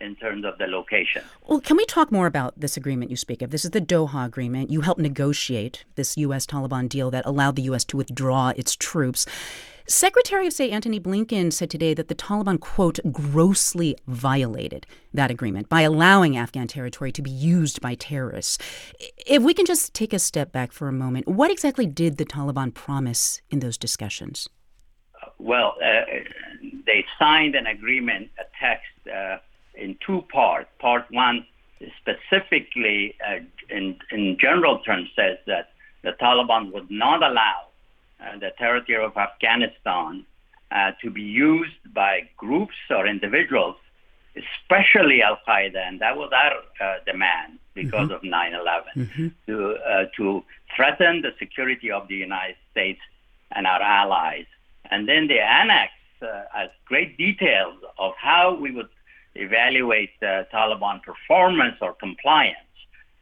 in 0.00 0.16
terms 0.16 0.44
of 0.44 0.58
the 0.58 0.66
location. 0.66 1.22
Well, 1.46 1.60
can 1.60 1.76
we 1.76 1.84
talk 1.86 2.12
more 2.12 2.26
about 2.26 2.58
this 2.58 2.76
agreement 2.76 3.10
you 3.10 3.16
speak 3.16 3.42
of? 3.42 3.50
This 3.50 3.64
is 3.64 3.72
the 3.72 3.80
Doha 3.80 4.26
Agreement. 4.26 4.70
You 4.70 4.82
helped 4.82 5.00
negotiate 5.00 5.84
this 5.94 6.16
U.S. 6.16 6.46
Taliban 6.46 6.88
deal 6.88 7.10
that 7.10 7.26
allowed 7.26 7.56
the 7.56 7.62
U.S. 7.62 7.84
to 7.86 7.96
withdraw 7.96 8.52
its 8.56 8.76
troops. 8.76 9.26
Secretary 9.86 10.46
of 10.46 10.52
State 10.52 10.70
Antony 10.70 11.00
Blinken 11.00 11.50
said 11.50 11.70
today 11.70 11.94
that 11.94 12.08
the 12.08 12.14
Taliban, 12.14 12.60
quote, 12.60 12.98
grossly 13.10 13.96
violated 14.06 14.86
that 15.14 15.30
agreement 15.30 15.70
by 15.70 15.80
allowing 15.80 16.36
Afghan 16.36 16.68
territory 16.68 17.10
to 17.12 17.22
be 17.22 17.30
used 17.30 17.80
by 17.80 17.94
terrorists. 17.94 18.58
If 19.26 19.42
we 19.42 19.54
can 19.54 19.64
just 19.64 19.94
take 19.94 20.12
a 20.12 20.18
step 20.18 20.52
back 20.52 20.72
for 20.72 20.88
a 20.88 20.92
moment, 20.92 21.26
what 21.26 21.50
exactly 21.50 21.86
did 21.86 22.18
the 22.18 22.26
Taliban 22.26 22.74
promise 22.74 23.40
in 23.48 23.60
those 23.60 23.78
discussions? 23.78 24.46
Well, 25.38 25.76
uh, 25.82 26.02
they 26.84 27.06
signed 27.18 27.54
an 27.54 27.66
agreement, 27.66 28.30
a 28.38 28.44
text 28.60 28.86
uh, 29.08 29.38
in 29.78 29.96
two 30.04 30.22
parts. 30.32 30.68
Part 30.78 31.06
one 31.10 31.46
specifically, 32.00 33.14
uh, 33.26 33.38
in, 33.70 33.96
in 34.10 34.36
general 34.38 34.80
terms, 34.80 35.08
says 35.14 35.38
that 35.46 35.70
the 36.02 36.12
Taliban 36.12 36.72
would 36.72 36.90
not 36.90 37.22
allow 37.22 37.66
uh, 38.20 38.38
the 38.38 38.50
territory 38.58 39.04
of 39.04 39.16
Afghanistan 39.16 40.24
uh, 40.70 40.92
to 41.00 41.10
be 41.10 41.22
used 41.22 41.94
by 41.94 42.28
groups 42.36 42.74
or 42.90 43.06
individuals, 43.06 43.76
especially 44.36 45.22
Al 45.22 45.38
Qaeda, 45.46 45.76
and 45.76 46.00
that 46.00 46.16
was 46.16 46.30
our 46.32 46.56
uh, 46.80 46.98
demand 47.06 47.58
because 47.74 48.08
mm-hmm. 48.08 48.14
of 48.14 48.24
9 48.24 48.54
11, 48.54 48.84
mm-hmm. 48.96 49.28
to, 49.46 50.08
to 50.16 50.44
threaten 50.74 51.22
the 51.22 51.32
security 51.38 51.90
of 51.90 52.08
the 52.08 52.16
United 52.16 52.56
States 52.72 53.00
and 53.52 53.66
our 53.66 53.80
allies. 53.80 54.46
And 54.90 55.08
then 55.08 55.28
they 55.28 55.38
annexed 55.38 55.94
uh, 56.22 56.42
as 56.54 56.70
great 56.86 57.16
details 57.16 57.76
of 57.98 58.14
how 58.16 58.54
we 58.54 58.70
would 58.70 58.88
evaluate 59.38 60.10
uh, 60.22 60.44
Taliban 60.52 61.02
performance 61.02 61.76
or 61.80 61.94
compliance. 61.94 62.58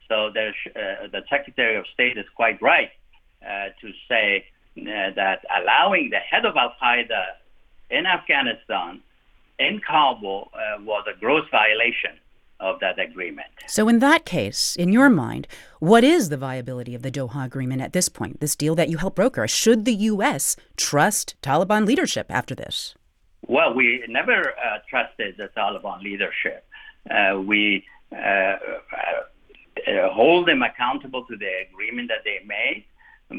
So 0.08 0.26
uh, 0.26 0.32
the 0.32 1.22
Secretary 1.28 1.76
of 1.76 1.84
State 1.92 2.16
is 2.16 2.26
quite 2.34 2.60
right 2.62 2.90
uh, 3.42 3.68
to 3.80 3.92
say 4.08 4.46
uh, 4.78 4.82
that 5.14 5.44
allowing 5.60 6.10
the 6.10 6.18
head 6.18 6.44
of 6.44 6.56
Al 6.56 6.74
Qaeda 6.82 7.24
in 7.90 8.06
Afghanistan, 8.06 9.00
in 9.58 9.80
Kabul, 9.80 10.50
uh, 10.52 10.82
was 10.82 11.06
a 11.08 11.18
gross 11.18 11.44
violation 11.50 12.18
of 12.58 12.80
that 12.80 12.98
agreement. 12.98 13.48
So, 13.66 13.88
in 13.88 13.98
that 14.00 14.24
case, 14.24 14.76
in 14.76 14.92
your 14.92 15.10
mind, 15.10 15.46
what 15.78 16.04
is 16.04 16.28
the 16.28 16.36
viability 16.36 16.94
of 16.94 17.02
the 17.02 17.10
Doha 17.10 17.44
Agreement 17.44 17.82
at 17.82 17.92
this 17.92 18.08
point, 18.08 18.40
this 18.40 18.56
deal 18.56 18.74
that 18.74 18.88
you 18.88 18.96
helped 18.96 19.16
broker? 19.16 19.46
Should 19.46 19.84
the 19.84 19.94
U.S. 19.94 20.56
trust 20.76 21.36
Taliban 21.42 21.86
leadership 21.86 22.26
after 22.30 22.54
this? 22.54 22.94
Well, 23.48 23.74
we 23.74 24.04
never 24.08 24.50
uh, 24.50 24.78
trusted 24.90 25.36
the 25.38 25.50
Taliban 25.56 26.02
leadership. 26.02 26.66
Uh, 27.08 27.40
we 27.40 27.84
uh, 28.12 28.16
uh, 28.16 28.56
hold 30.10 30.48
them 30.48 30.62
accountable 30.62 31.24
to 31.26 31.36
the 31.36 31.50
agreement 31.70 32.08
that 32.08 32.24
they 32.24 32.44
made, 32.44 32.84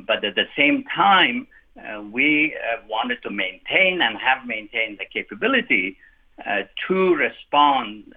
but 0.05 0.23
at 0.23 0.35
the 0.35 0.45
same 0.55 0.85
time, 0.95 1.47
uh, 1.77 2.01
we 2.01 2.55
uh, 2.55 2.81
wanted 2.89 3.21
to 3.23 3.29
maintain 3.29 4.01
and 4.01 4.17
have 4.17 4.47
maintained 4.47 4.97
the 4.97 5.05
capability 5.11 5.97
to 6.87 7.15
respond 7.15 8.13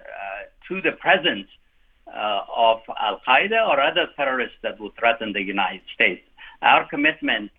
to 0.67 0.79
the 0.81 0.91
presence 0.91 1.47
of 2.05 2.79
Al 2.99 3.19
Qaeda 3.27 3.67
or 3.67 3.81
other 3.81 4.07
terrorists 4.15 4.57
that 4.61 4.79
would 4.79 4.95
threaten 4.95 5.33
the 5.33 5.41
United 5.41 5.81
States. 5.95 6.21
Our 6.61 6.87
commitment, 6.87 7.49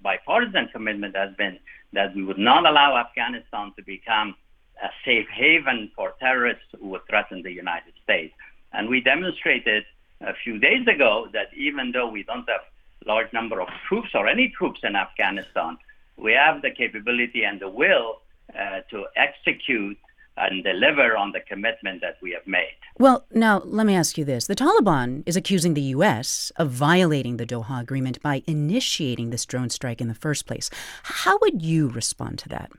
bipartisan 0.00 0.68
commitment, 0.68 1.16
has 1.16 1.34
been 1.34 1.58
that 1.92 2.14
we 2.14 2.24
would 2.24 2.38
not 2.38 2.66
allow 2.66 2.96
Afghanistan 2.96 3.72
to 3.76 3.82
become 3.82 4.34
a 4.82 4.88
safe 5.04 5.28
haven 5.28 5.90
for 5.94 6.14
terrorists 6.18 6.64
who 6.78 6.88
would 6.88 7.06
threaten 7.08 7.42
the 7.42 7.52
United 7.52 7.92
States. 8.02 8.34
And 8.72 8.88
we 8.88 9.00
demonstrated 9.00 9.84
a 10.20 10.34
few 10.34 10.58
days 10.58 10.86
ago 10.86 11.28
that 11.32 11.48
even 11.56 11.92
though 11.92 12.08
we 12.08 12.22
don't 12.22 12.48
have 12.48 12.62
a 13.04 13.08
large 13.08 13.32
number 13.32 13.60
of 13.60 13.68
troops 13.88 14.10
or 14.14 14.26
any 14.26 14.48
troops 14.48 14.80
in 14.82 14.96
Afghanistan, 14.96 15.76
we 16.16 16.32
have 16.32 16.62
the 16.62 16.70
capability 16.70 17.44
and 17.44 17.60
the 17.60 17.68
will 17.68 18.22
uh, 18.58 18.80
to 18.90 19.06
execute 19.16 19.98
and 20.36 20.64
deliver 20.64 21.16
on 21.16 21.32
the 21.32 21.40
commitment 21.40 22.00
that 22.00 22.16
we 22.22 22.32
have 22.32 22.46
made. 22.46 22.74
Well, 22.98 23.26
now 23.32 23.60
let 23.64 23.86
me 23.86 23.94
ask 23.94 24.16
you 24.16 24.24
this. 24.24 24.46
The 24.46 24.56
Taliban 24.56 25.22
is 25.26 25.36
accusing 25.36 25.74
the 25.74 25.82
U.S. 25.96 26.52
of 26.56 26.70
violating 26.70 27.36
the 27.36 27.46
Doha 27.46 27.80
Agreement 27.80 28.20
by 28.22 28.42
initiating 28.46 29.30
this 29.30 29.44
drone 29.44 29.70
strike 29.70 30.00
in 30.00 30.08
the 30.08 30.14
first 30.14 30.46
place. 30.46 30.70
How 31.02 31.38
would 31.42 31.62
you 31.62 31.88
respond 31.88 32.38
to 32.40 32.48
that? 32.50 32.70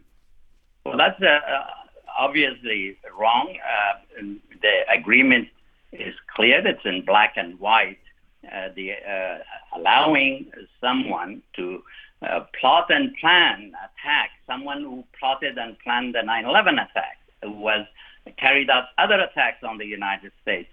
Well, 0.85 0.97
that's 0.97 1.21
uh, 1.21 1.25
uh 1.25 1.65
obviously 2.19 2.97
wrong. 3.17 3.55
Uh, 3.57 4.21
the 4.61 4.93
agreement 4.93 5.47
is 5.91 6.13
clear, 6.35 6.65
it's 6.65 6.85
in 6.85 7.03
black 7.05 7.33
and 7.35 7.59
white. 7.59 7.99
Uh, 8.51 8.69
the 8.75 8.91
uh, 8.91 9.37
allowing 9.77 10.51
someone 10.81 11.41
to 11.55 11.81
uh, 12.21 12.41
plot 12.59 12.87
and 12.89 13.15
plan 13.15 13.71
attack, 13.85 14.31
someone 14.45 14.81
who 14.83 15.03
plotted 15.17 15.57
and 15.57 15.79
planned 15.79 16.13
the 16.13 16.19
9/11 16.19 16.73
attack, 16.73 17.17
was 17.45 17.85
carried 18.37 18.69
out 18.69 18.85
other 18.97 19.19
attacks 19.19 19.63
on 19.63 19.77
the 19.77 19.85
United 19.85 20.31
States, 20.41 20.69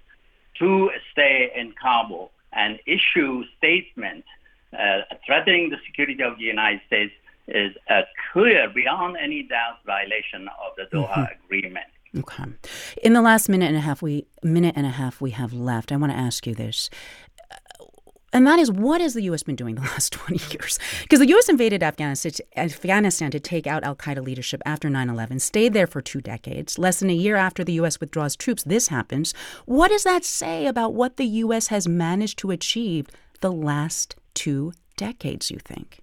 to 0.58 0.90
stay 1.12 1.50
in 1.54 1.72
Kabul 1.80 2.30
and 2.52 2.78
issue 2.86 3.44
statements 3.56 4.26
uh, 4.72 5.00
threatening 5.26 5.70
the 5.70 5.76
security 5.86 6.22
of 6.22 6.38
the 6.38 6.44
United 6.44 6.80
States 6.86 7.12
is 7.48 7.74
a 7.88 8.02
clear, 8.32 8.68
beyond 8.68 9.16
any 9.16 9.42
doubt, 9.42 9.78
violation 9.84 10.48
of 10.48 10.76
the 10.76 10.84
Doha 10.96 11.08
mm-hmm. 11.08 11.44
Agreement. 11.44 11.86
Okay. 12.16 12.44
In 13.02 13.12
the 13.12 13.22
last 13.22 13.48
minute 13.48 13.66
and 13.66 13.76
a 13.76 13.80
half 13.80 14.02
we 14.02 14.26
minute 14.42 14.74
and 14.76 14.84
a 14.84 14.90
half 14.90 15.20
we 15.20 15.30
have 15.30 15.52
left, 15.52 15.92
I 15.92 15.96
want 15.96 16.12
to 16.12 16.18
ask 16.18 16.44
you 16.46 16.54
this. 16.54 16.90
And 18.32 18.46
that 18.46 18.58
is 18.58 18.70
what 18.70 19.00
has 19.00 19.14
the 19.14 19.22
U.S. 19.22 19.42
been 19.42 19.56
doing 19.56 19.74
the 19.74 19.80
last 19.92 20.12
20 20.12 20.52
years? 20.52 20.78
Because 21.02 21.18
the 21.18 21.28
U.S. 21.28 21.48
invaded 21.48 21.82
Afghanistan, 21.82 23.30
to 23.30 23.40
take 23.40 23.66
out 23.66 23.82
al 23.84 23.96
Qaeda 23.96 24.24
leadership 24.24 24.62
after 24.64 24.88
9 24.88 25.08
11, 25.08 25.40
stayed 25.40 25.72
there 25.72 25.86
for 25.86 26.00
two 26.00 26.20
decades. 26.20 26.78
Less 26.78 27.00
than 27.00 27.10
a 27.10 27.14
year 27.14 27.36
after 27.36 27.64
the 27.64 27.72
U.S. 27.74 28.00
withdraws 28.00 28.36
troops, 28.36 28.62
this 28.62 28.88
happens. 28.88 29.34
What 29.66 29.88
does 29.88 30.04
that 30.04 30.24
say 30.24 30.66
about 30.66 30.94
what 30.94 31.16
the 31.16 31.26
U.S. 31.26 31.68
has 31.68 31.88
managed 31.88 32.38
to 32.38 32.50
achieve 32.50 33.08
the 33.40 33.52
last 33.52 34.16
two 34.34 34.72
decades, 34.96 35.50
you 35.50 35.58
think? 35.58 36.00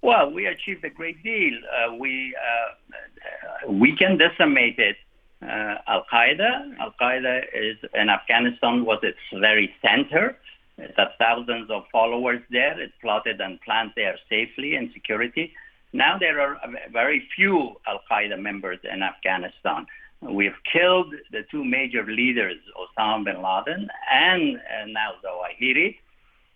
Well, 0.00 0.30
we 0.30 0.46
achieved 0.46 0.84
a 0.84 0.90
great 0.90 1.22
deal. 1.22 1.54
Uh, 1.54 1.94
we 1.94 2.34
uh, 2.36 4.16
decimate 4.18 4.78
it. 4.78 4.96
uh, 5.42 5.74
Al 5.86 6.04
Qaeda. 6.12 6.78
Al 6.80 6.94
Qaeda 7.00 7.42
is 7.54 7.76
in 7.94 8.08
Afghanistan 8.10 8.84
was 8.84 9.00
its 9.02 9.18
very 9.34 9.74
center. 9.82 10.36
Has 10.78 11.08
thousands 11.18 11.70
of 11.70 11.84
followers 11.92 12.40
there. 12.50 12.80
It 12.80 12.92
plotted 13.00 13.40
and 13.40 13.60
planned 13.60 13.92
there 13.94 14.18
safely 14.28 14.74
and 14.74 14.90
security. 14.92 15.52
Now 15.92 16.18
there 16.18 16.40
are 16.40 16.58
very 16.90 17.28
few 17.36 17.76
Al 17.86 18.00
Qaeda 18.10 18.40
members 18.40 18.78
in 18.90 19.02
Afghanistan. 19.02 19.86
We've 20.22 20.56
killed 20.72 21.12
the 21.30 21.42
two 21.50 21.64
major 21.64 22.04
leaders, 22.04 22.56
Osama 22.80 23.24
bin 23.24 23.42
Laden 23.42 23.88
and 24.10 24.56
uh, 24.56 24.86
now 24.86 25.12
Zawahiri, 25.22 25.96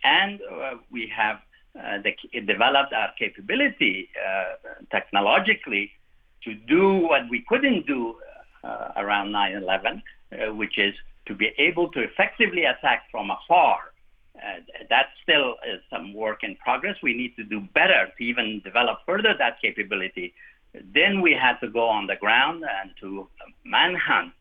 and 0.05 0.41
uh, 0.41 0.75
we 0.91 1.13
have 1.15 1.41
uh, 1.79 1.99
the, 2.03 2.41
developed 2.41 2.93
our 2.93 3.11
capability 3.19 4.09
uh, 4.17 4.55
technologically 4.91 5.91
to 6.45 6.55
do 6.55 6.95
what 6.95 7.29
we 7.29 7.45
couldn't 7.49 7.87
do 7.87 8.15
uh, 8.65 8.93
around 8.97 9.33
9 9.33 9.57
11, 9.57 10.03
uh, 10.33 10.55
which 10.55 10.79
is 10.79 10.95
to 11.27 11.35
be 11.35 11.51
able 11.59 11.91
to 11.91 12.01
effectively 12.01 12.65
attack 12.65 13.03
from 13.11 13.31
afar. 13.31 13.79
Uh, 14.37 14.61
that 14.91 15.07
still 15.23 15.57
is 15.67 15.81
some 15.91 16.13
work 16.13 16.43
in 16.43 16.57
progress. 16.57 16.97
We 17.03 17.15
need 17.15 17.37
to 17.37 17.45
do 17.45 17.61
better 17.75 18.13
to 18.17 18.25
even 18.25 18.61
develop 18.65 18.99
further 19.07 19.35
that 19.39 19.61
capability. 19.63 20.35
Then 20.95 21.23
we 21.23 21.33
had 21.33 21.59
to 21.61 21.69
go 21.69 21.87
on 21.89 22.07
the 22.07 22.17
ground 22.17 22.65
and 22.65 22.91
to 23.01 23.29
manhunt. 23.65 24.33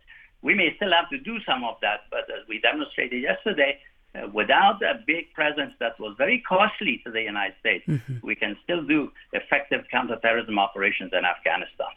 We 0.42 0.54
may 0.54 0.76
still 0.76 0.92
have 0.92 1.10
to 1.10 1.18
do 1.18 1.40
some 1.46 1.64
of 1.64 1.78
that, 1.82 2.02
but 2.12 2.30
as 2.30 2.48
we 2.48 2.60
demonstrated 2.60 3.22
yesterday, 3.22 3.80
uh, 4.16 4.28
without 4.34 4.82
a 4.82 5.00
big 5.06 5.34
presence 5.34 5.74
that 5.80 6.00
was 6.00 6.16
very 6.18 6.44
costly 6.48 7.02
to 7.06 7.12
the 7.12 7.22
United 7.22 7.56
States, 7.60 7.86
mm-hmm. 7.88 8.18
we 8.22 8.36
can 8.36 8.56
still 8.64 8.84
do 8.84 9.12
effective 9.34 9.86
counterterrorism 9.92 10.60
operations 10.60 11.12
in 11.14 11.26
Afghanistan. 11.26 11.88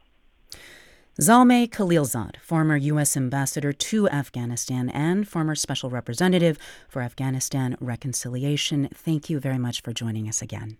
Zalmay 1.20 1.68
Khalilzad, 1.68 2.36
former 2.36 2.76
U.S. 2.76 3.16
ambassador 3.16 3.72
to 3.72 4.08
Afghanistan 4.08 4.88
and 4.90 5.26
former 5.26 5.56
special 5.56 5.90
representative 5.90 6.58
for 6.88 7.02
Afghanistan 7.02 7.76
reconciliation, 7.80 8.88
thank 8.94 9.28
you 9.28 9.40
very 9.40 9.58
much 9.58 9.82
for 9.82 9.92
joining 9.92 10.28
us 10.28 10.40
again. 10.40 10.78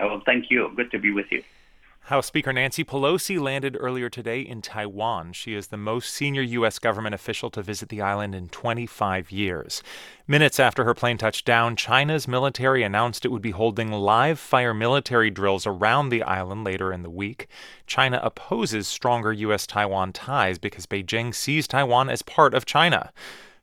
Oh, 0.00 0.20
thank 0.26 0.46
you. 0.50 0.72
Good 0.74 0.90
to 0.90 0.98
be 0.98 1.12
with 1.12 1.26
you. 1.30 1.44
House 2.08 2.24
Speaker 2.24 2.54
Nancy 2.54 2.84
Pelosi 2.84 3.38
landed 3.38 3.76
earlier 3.78 4.08
today 4.08 4.40
in 4.40 4.62
Taiwan. 4.62 5.34
She 5.34 5.52
is 5.52 5.66
the 5.66 5.76
most 5.76 6.08
senior 6.08 6.40
U.S. 6.40 6.78
government 6.78 7.14
official 7.14 7.50
to 7.50 7.60
visit 7.60 7.90
the 7.90 8.00
island 8.00 8.34
in 8.34 8.48
25 8.48 9.30
years. 9.30 9.82
Minutes 10.26 10.58
after 10.58 10.84
her 10.84 10.94
plane 10.94 11.18
touched 11.18 11.44
down, 11.44 11.76
China's 11.76 12.26
military 12.26 12.82
announced 12.82 13.26
it 13.26 13.28
would 13.30 13.42
be 13.42 13.50
holding 13.50 13.92
live 13.92 14.38
fire 14.38 14.72
military 14.72 15.28
drills 15.28 15.66
around 15.66 16.08
the 16.08 16.22
island 16.22 16.64
later 16.64 16.94
in 16.94 17.02
the 17.02 17.10
week. 17.10 17.46
China 17.86 18.18
opposes 18.22 18.88
stronger 18.88 19.30
U.S. 19.30 19.66
Taiwan 19.66 20.14
ties 20.14 20.56
because 20.56 20.86
Beijing 20.86 21.34
sees 21.34 21.68
Taiwan 21.68 22.08
as 22.08 22.22
part 22.22 22.54
of 22.54 22.64
China. 22.64 23.12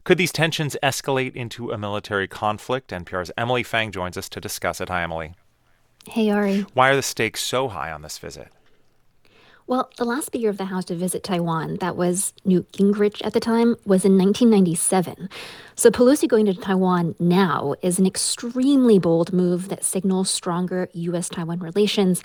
Could 0.03 0.19
these 0.19 0.31
tensions 0.31 0.77
escalate 0.83 1.35
into 1.35 1.71
a 1.71 1.79
military 1.79 2.27
conflict? 2.27 2.91
NPR's 2.91 3.31
Emily 3.35 3.63
Feng 3.63 3.91
joins 3.91 4.17
us 4.17 4.29
to 4.29 4.39
discuss 4.39 4.79
it. 4.79 4.89
Hi, 4.89 5.01
Emily. 5.01 5.33
Hey, 6.09 6.29
Ari. 6.29 6.61
Why 6.73 6.89
are 6.89 6.95
the 6.95 7.01
stakes 7.01 7.41
so 7.41 7.67
high 7.67 7.91
on 7.91 8.01
this 8.01 8.17
visit? 8.17 8.49
Well, 9.67 9.89
the 9.97 10.05
last 10.05 10.27
Speaker 10.27 10.49
of 10.49 10.57
the 10.57 10.65
House 10.65 10.85
to 10.85 10.95
visit 10.95 11.23
Taiwan, 11.23 11.77
that 11.77 11.95
was 11.95 12.33
Newt 12.45 12.71
Gingrich 12.71 13.25
at 13.25 13.33
the 13.33 13.39
time, 13.39 13.69
was 13.83 14.05
in 14.05 14.15
1997. 14.15 15.27
So 15.73 15.89
Pelosi 15.89 16.27
going 16.27 16.45
to 16.45 16.53
Taiwan 16.53 17.15
now 17.17 17.73
is 17.81 17.97
an 17.97 18.05
extremely 18.05 18.99
bold 18.99 19.33
move 19.33 19.69
that 19.69 19.83
signals 19.83 20.29
stronger 20.29 20.87
U.S. 20.93 21.29
Taiwan 21.29 21.57
relations. 21.61 22.21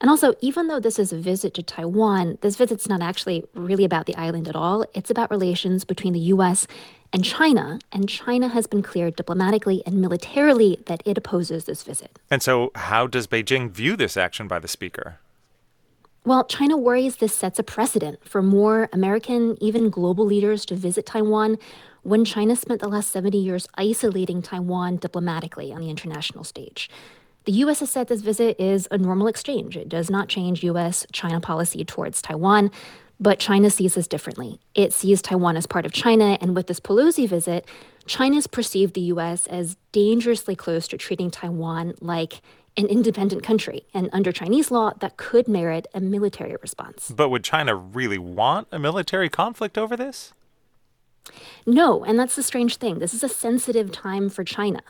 And 0.00 0.10
also, 0.10 0.34
even 0.40 0.66
though 0.66 0.80
this 0.80 0.98
is 0.98 1.12
a 1.12 1.16
visit 1.16 1.54
to 1.54 1.62
Taiwan, 1.62 2.38
this 2.40 2.56
visit's 2.56 2.88
not 2.88 3.02
actually 3.02 3.44
really 3.54 3.84
about 3.84 4.06
the 4.06 4.16
island 4.16 4.48
at 4.48 4.56
all. 4.56 4.84
It's 4.92 5.12
about 5.12 5.30
relations 5.30 5.84
between 5.84 6.12
the 6.12 6.18
U.S. 6.34 6.66
and 7.12 7.24
China. 7.24 7.78
And 7.92 8.08
China 8.08 8.48
has 8.48 8.66
been 8.66 8.82
cleared 8.82 9.14
diplomatically 9.14 9.84
and 9.86 10.00
militarily 10.00 10.82
that 10.86 11.04
it 11.06 11.16
opposes 11.16 11.66
this 11.66 11.84
visit. 11.84 12.18
And 12.32 12.42
so, 12.42 12.72
how 12.74 13.06
does 13.06 13.28
Beijing 13.28 13.70
view 13.70 13.94
this 13.94 14.16
action 14.16 14.48
by 14.48 14.58
the 14.58 14.66
Speaker? 14.66 15.20
Well, 16.24 16.44
China 16.44 16.76
worries 16.76 17.16
this 17.16 17.34
sets 17.34 17.58
a 17.58 17.62
precedent 17.62 18.28
for 18.28 18.42
more 18.42 18.88
American, 18.92 19.56
even 19.62 19.88
global 19.88 20.26
leaders 20.26 20.66
to 20.66 20.74
visit 20.74 21.06
Taiwan 21.06 21.58
when 22.02 22.24
China 22.24 22.56
spent 22.56 22.80
the 22.80 22.88
last 22.88 23.10
70 23.10 23.38
years 23.38 23.66
isolating 23.74 24.42
Taiwan 24.42 24.96
diplomatically 24.96 25.72
on 25.72 25.80
the 25.80 25.88
international 25.88 26.44
stage. 26.44 26.90
The 27.44 27.52
U.S. 27.52 27.80
has 27.80 27.90
said 27.90 28.08
this 28.08 28.20
visit 28.20 28.60
is 28.60 28.86
a 28.90 28.98
normal 28.98 29.28
exchange. 29.28 29.76
It 29.78 29.88
does 29.88 30.10
not 30.10 30.28
change 30.28 30.62
U.S. 30.62 31.06
China 31.10 31.40
policy 31.40 31.84
towards 31.84 32.20
Taiwan. 32.20 32.70
But 33.18 33.38
China 33.38 33.68
sees 33.68 33.94
this 33.94 34.06
differently. 34.06 34.60
It 34.74 34.94
sees 34.94 35.20
Taiwan 35.20 35.56
as 35.56 35.66
part 35.66 35.84
of 35.84 35.92
China, 35.92 36.38
and 36.40 36.56
with 36.56 36.68
this 36.68 36.80
Pelosi 36.80 37.28
visit, 37.28 37.66
China's 38.06 38.46
perceived 38.46 38.94
the 38.94 39.02
U.S. 39.02 39.46
as 39.46 39.76
dangerously 39.92 40.56
close 40.56 40.88
to 40.88 40.96
treating 40.96 41.30
Taiwan 41.30 41.94
like 42.00 42.40
an 42.76 42.86
independent 42.86 43.42
country. 43.42 43.84
And 43.92 44.08
under 44.12 44.32
Chinese 44.32 44.70
law, 44.70 44.92
that 45.00 45.16
could 45.16 45.48
merit 45.48 45.86
a 45.94 46.00
military 46.00 46.56
response. 46.62 47.10
But 47.14 47.28
would 47.28 47.44
China 47.44 47.74
really 47.74 48.18
want 48.18 48.68
a 48.70 48.78
military 48.78 49.28
conflict 49.28 49.76
over 49.76 49.96
this? 49.96 50.32
No, 51.66 52.02
and 52.04 52.18
that's 52.18 52.34
the 52.34 52.42
strange 52.42 52.76
thing. 52.76 52.98
This 52.98 53.12
is 53.12 53.22
a 53.22 53.28
sensitive 53.28 53.92
time 53.92 54.30
for 54.30 54.42
China. 54.42 54.80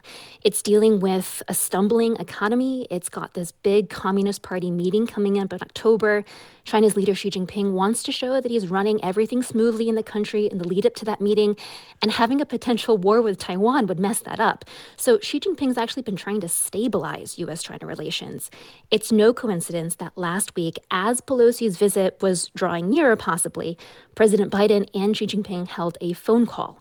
It's 0.45 0.63
dealing 0.63 1.01
with 1.01 1.43
a 1.49 1.55
stumbling 1.55 2.17
economy. 2.17 2.87
It's 2.91 3.09
got 3.09 3.35
this 3.35 3.53
big 3.53 3.91
Communist 3.91 4.43
Party 4.43 4.71
meeting 4.71 5.07
coming 5.07 5.39
up 5.39 5.53
in 5.53 5.59
October. 5.61 6.25
China's 6.71 6.95
leader 6.95 7.17
Xi 7.17 7.31
Jinping 7.31 7.73
wants 7.73 8.00
to 8.05 8.12
show 8.12 8.41
that 8.41 8.49
he's 8.49 8.69
running 8.69 9.03
everything 9.05 9.43
smoothly 9.43 9.89
in 9.89 9.97
the 9.97 10.05
country 10.05 10.47
in 10.47 10.59
the 10.59 10.69
lead 10.69 10.87
up 10.87 10.95
to 10.95 11.05
that 11.05 11.21
meeting, 11.21 11.57
and 12.00 12.12
having 12.12 12.41
a 12.41 12.47
potential 12.47 12.97
war 12.97 13.21
with 13.21 13.39
Taiwan 13.39 13.89
would 13.89 13.99
mess 13.99 14.21
that 14.21 14.39
up. 14.39 14.65
So 14.97 15.19
Xi 15.19 15.41
Jinping's 15.41 15.77
actually 15.77 16.05
been 16.05 16.15
trying 16.15 16.41
to 16.43 16.49
stabilize 16.49 17.41
US 17.41 17.65
China 17.65 17.87
relations. 17.87 18.53
It's 18.89 19.11
no 19.11 19.35
coincidence 19.35 19.97
that 19.97 20.17
last 20.17 20.55
week, 20.55 20.79
as 20.93 21.21
Pelosi's 21.21 21.77
visit 21.77 22.17
was 22.23 22.53
drawing 22.55 22.89
nearer, 22.89 23.17
possibly, 23.17 23.77
President 24.15 24.53
Biden 24.53 24.89
and 24.95 25.17
Xi 25.17 25.27
Jinping 25.27 25.67
held 25.67 25.99
a 26.00 26.12
phone 26.12 26.47
call. 26.47 26.81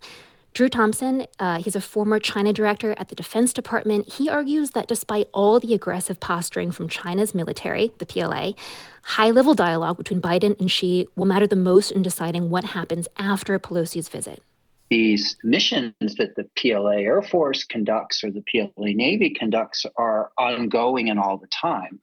Drew 0.53 0.68
Thompson, 0.68 1.27
uh, 1.39 1.62
he's 1.62 1.75
a 1.75 1.82
former 1.82 2.20
China 2.20 2.51
director 2.51 2.96
at 2.98 3.10
the 3.10 3.15
Defense 3.15 3.53
Department. 3.53 4.13
He 4.13 4.29
argues 4.29 4.72
that 4.72 4.88
despite 4.88 5.29
all 5.34 5.60
the 5.60 5.74
aggressive 5.74 6.20
posturing 6.20 6.72
from 6.72 6.89
China's 6.89 7.36
military, 7.36 7.91
the 8.00 8.06
PLA, 8.06 8.53
high 9.03 9.29
level 9.29 9.53
dialogue 9.53 9.98
between 9.98 10.22
Biden 10.22 10.60
and 10.60 10.70
Xi 10.72 11.08
will 11.15 11.25
matter 11.25 11.48
the 11.48 11.56
most 11.56 11.91
in 11.91 12.01
deciding 12.01 12.50
what 12.50 12.63
happens 12.63 13.08
after 13.18 13.58
Pelosi's 13.60 14.10
visit. 14.10 14.41
These 14.89 15.38
missions 15.44 15.94
that 16.18 16.36
the 16.36 16.50
PLA 16.56 16.98
Air 16.98 17.22
Force 17.22 17.63
conducts 17.63 18.24
or 18.24 18.32
the 18.32 18.44
PLA 18.50 18.94
Navy 18.94 19.29
conducts 19.29 19.86
are 19.98 20.32
ongoing 20.38 21.10
and 21.12 21.20
all 21.20 21.38
the 21.38 21.48
time. 21.48 22.00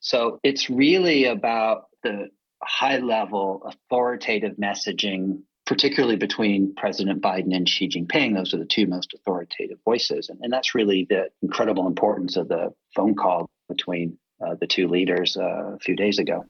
So 0.00 0.38
it's 0.42 0.68
really 0.68 1.24
about 1.24 1.86
the 2.02 2.28
high 2.62 2.98
level 2.98 3.62
authoritative 3.64 4.56
messaging 4.56 5.40
particularly 5.66 6.16
between 6.16 6.74
President 6.76 7.20
Biden 7.20 7.54
and 7.54 7.68
Xi 7.68 7.88
Jinping. 7.88 8.34
Those 8.34 8.54
are 8.54 8.58
the 8.58 8.64
two 8.64 8.86
most 8.86 9.12
authoritative 9.14 9.78
voices. 9.84 10.28
And, 10.28 10.38
and 10.40 10.52
that's 10.52 10.74
really 10.74 11.06
the 11.10 11.28
incredible 11.42 11.86
importance 11.86 12.36
of 12.36 12.48
the 12.48 12.72
phone 12.94 13.14
call 13.14 13.50
between 13.68 14.16
uh, 14.40 14.54
the 14.60 14.66
two 14.66 14.86
leaders 14.86 15.36
uh, 15.36 15.74
a 15.74 15.78
few 15.80 15.96
days 15.96 16.18
ago. 16.18 16.44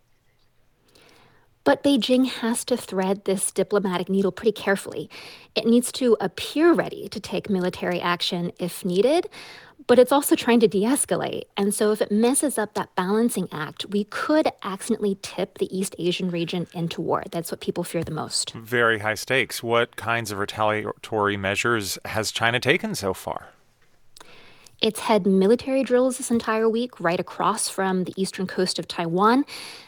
But 1.65 1.83
Beijing 1.83 2.29
has 2.29 2.65
to 2.67 2.77
thread 2.77 3.25
this 3.25 3.51
diplomatic 3.51 4.09
needle 4.09 4.31
pretty 4.31 4.53
carefully. 4.53 5.11
It 5.57 5.67
needs 5.67 5.91
to 5.93 6.17
appear 6.21 6.73
ready 6.73 7.09
to 7.09 7.19
take 7.19 7.51
military 7.51 8.01
action 8.01 8.53
if 8.61 8.85
needed, 8.85 9.29
but 9.87 9.99
it's 9.99 10.13
also 10.13 10.35
trying 10.35 10.61
to 10.61 10.69
de 10.69 10.83
escalate. 10.83 11.45
And 11.57 11.75
so, 11.75 11.93
if 11.93 12.01
it 12.01 12.11
messes 12.11 12.59
up 12.59 12.75
that 12.75 12.95
balancing 12.95 13.49
act, 13.53 13.87
we 13.87 14.05
could 14.05 14.51
accidentally 14.63 15.19
tip 15.23 15.59
the 15.59 15.77
East 15.77 15.95
Asian 15.99 16.31
region 16.31 16.67
into 16.75 17.01
war. 17.01 17.23
That's 17.31 17.51
what 17.51 17.61
people 17.61 17.85
fear 17.85 18.05
the 18.05 18.11
most. 18.11 18.53
Very 18.53 19.01
high 19.01 19.15
stakes. 19.15 19.63
What 19.63 19.97
kinds 19.97 20.31
of 20.31 20.39
retaliatory 20.39 21.37
measures 21.37 21.99
has 22.05 22.31
China 22.33 22.61
taken 22.61 22.95
so 22.95 23.15
far? 23.15 23.49
It's 24.83 25.01
had 25.01 25.27
military 25.27 25.83
drills 25.83 26.19
this 26.19 26.31
entire 26.31 26.69
week 26.69 27.01
right 27.01 27.19
across 27.19 27.69
from 27.69 28.05
the 28.05 28.13
eastern 28.17 28.47
coast 28.47 28.79
of 28.79 28.87
Taiwan. 28.87 29.47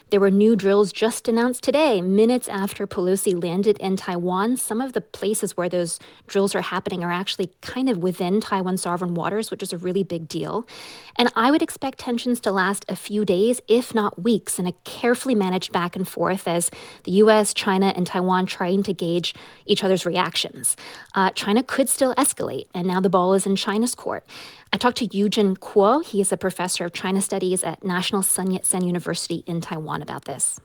There 0.09 0.19
were 0.19 0.31
new 0.31 0.55
drills 0.55 0.91
just 0.91 1.27
announced 1.27 1.63
today, 1.63 2.01
minutes 2.01 2.47
after 2.47 2.87
Pelosi 2.87 3.39
landed 3.39 3.77
in 3.77 3.95
Taiwan. 3.95 4.57
Some 4.57 4.81
of 4.81 4.93
the 4.93 5.01
places 5.01 5.55
where 5.55 5.69
those 5.69 5.99
drills 6.25 6.55
are 6.55 6.61
happening 6.61 7.03
are 7.03 7.11
actually 7.11 7.51
kind 7.61 7.87
of 7.87 7.99
within 7.99 8.41
Taiwan 8.41 8.77
sovereign 8.77 9.13
waters, 9.13 9.51
which 9.51 9.61
is 9.61 9.71
a 9.71 9.77
really 9.77 10.01
big 10.01 10.27
deal. 10.27 10.67
And 11.15 11.31
I 11.35 11.51
would 11.51 11.61
expect 11.61 11.99
tensions 11.99 12.39
to 12.39 12.51
last 12.51 12.85
a 12.89 12.95
few 12.95 13.23
days, 13.23 13.61
if 13.67 13.93
not 13.93 14.23
weeks, 14.23 14.57
in 14.57 14.65
a 14.65 14.71
carefully 14.83 15.35
managed 15.35 15.71
back 15.71 15.95
and 15.95 16.07
forth 16.07 16.47
as 16.47 16.71
the 17.03 17.11
US, 17.11 17.53
China, 17.53 17.93
and 17.95 18.07
Taiwan 18.07 18.47
trying 18.47 18.81
to 18.83 18.93
gauge 18.95 19.35
each 19.67 19.83
other's 19.83 20.07
reactions. 20.07 20.75
Uh, 21.13 21.29
China 21.31 21.61
could 21.61 21.87
still 21.87 22.15
escalate, 22.15 22.65
and 22.73 22.87
now 22.87 22.99
the 22.99 23.09
ball 23.11 23.35
is 23.35 23.45
in 23.45 23.55
China's 23.55 23.93
court. 23.93 24.25
I 24.71 24.77
talked 24.77 24.97
to 24.97 25.07
Yujin 25.07 25.57
Kuo. 25.57 26.05
He 26.05 26.21
is 26.21 26.31
a 26.31 26.37
professor 26.37 26.85
of 26.85 26.93
China 26.93 27.21
Studies 27.21 27.63
at 27.63 27.83
National 27.83 28.21
Sun 28.21 28.51
Yat-sen 28.51 28.85
University 28.85 29.43
in 29.47 29.61
Taiwan 29.61 30.03
about 30.03 30.25
this. 30.25 30.59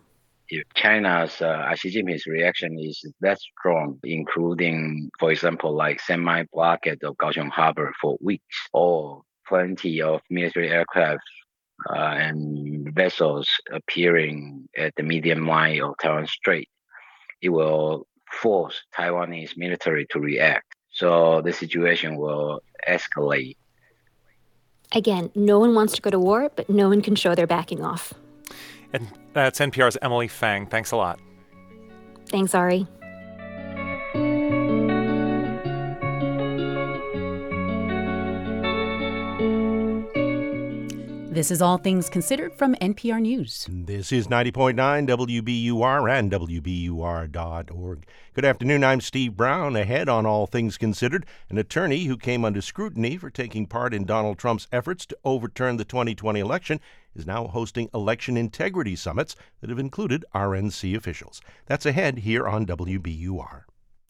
China's 0.75 1.41
uh, 1.41 1.75
Xi 1.75 1.91
Jinping's 1.91 2.27
reaction 2.27 2.79
is 2.79 3.03
that 3.23 3.39
strong, 3.41 3.99
including, 4.05 5.11
for 5.19 5.33
example, 5.33 5.75
like 5.75 6.01
semi-blockade 6.01 7.03
of 7.03 7.17
Kaohsiung 7.17 7.49
Harbor 7.49 7.95
for 7.99 8.19
weeks, 8.21 8.69
or 8.75 9.23
plenty 9.49 10.03
of 10.03 10.21
military 10.29 10.71
aircraft 10.71 11.23
uh, 11.89 11.95
and 11.95 12.95
vessels 12.95 13.49
appearing 13.73 14.69
at 14.77 14.95
the 14.97 15.03
medium 15.03 15.49
line 15.49 15.81
of 15.81 15.95
Taiwan 16.01 16.27
Strait, 16.27 16.69
it 17.41 17.49
will 17.49 18.07
force 18.31 18.83
Taiwanese 18.95 19.57
military 19.57 20.07
to 20.11 20.21
react. 20.21 20.67
So 20.91 21.41
the 21.41 21.53
situation 21.53 22.17
will 22.17 22.61
escalate 22.87 23.57
Again, 24.95 25.31
no 25.35 25.59
one 25.59 25.75
wants 25.75 25.95
to 25.95 26.03
go 26.03 26.11
to 26.11 26.19
war, 26.19 26.51
but 26.55 26.71
no 26.71 26.89
one 26.89 27.03
can 27.03 27.17
show 27.17 27.35
they're 27.35 27.47
backing 27.47 27.85
off. 27.85 28.15
And 28.93 29.09
that's 29.33 29.59
NPR's 29.59 29.99
Emily 30.01 30.29
Feng. 30.29 30.67
Thanks 30.67 30.93
a 30.93 30.97
lot. 30.97 31.19
Thanks, 32.29 32.55
Ari. 32.55 32.87
This 41.35 41.51
is 41.51 41.61
All 41.61 41.79
Things 41.79 42.09
Considered 42.09 42.55
from 42.55 42.77
NPR 42.77 43.21
News. 43.21 43.67
This 43.69 44.13
is 44.13 44.29
90.9 44.29 44.77
WBUR 45.09 46.09
and 46.09 46.31
WBUR.org. 46.31 48.07
Good 48.35 48.45
afternoon. 48.45 48.85
I'm 48.85 49.01
Steve 49.01 49.37
Brown. 49.37 49.75
Ahead 49.75 50.09
on 50.09 50.27
All 50.27 50.47
Things 50.47 50.79
Considered, 50.79 51.27
an 51.51 51.59
attorney 51.59 52.05
who 52.05 52.17
came 52.17 52.45
under 52.45 52.61
scrutiny 52.61 53.17
for 53.17 53.31
taking 53.31 53.67
part 53.67 53.93
in 53.93 54.05
Donald 54.05 54.39
Trump's 54.39 54.69
efforts 54.71 55.05
to 55.07 55.19
overturn 55.25 55.77
the 55.77 55.85
2020 55.85 56.39
election 56.39 56.79
is 57.17 57.27
now 57.27 57.49
hosting 57.49 57.91
election 57.93 58.37
integrity 58.37 58.95
summits 58.95 59.35
that 59.61 59.71
have 59.71 59.81
included 59.81 60.25
RNC 60.37 60.95
officials. 60.95 61.41
That's 61.67 61.85
ahead 61.85 62.19
here 62.19 62.47
on 62.47 62.65
WBUR. 62.65 63.63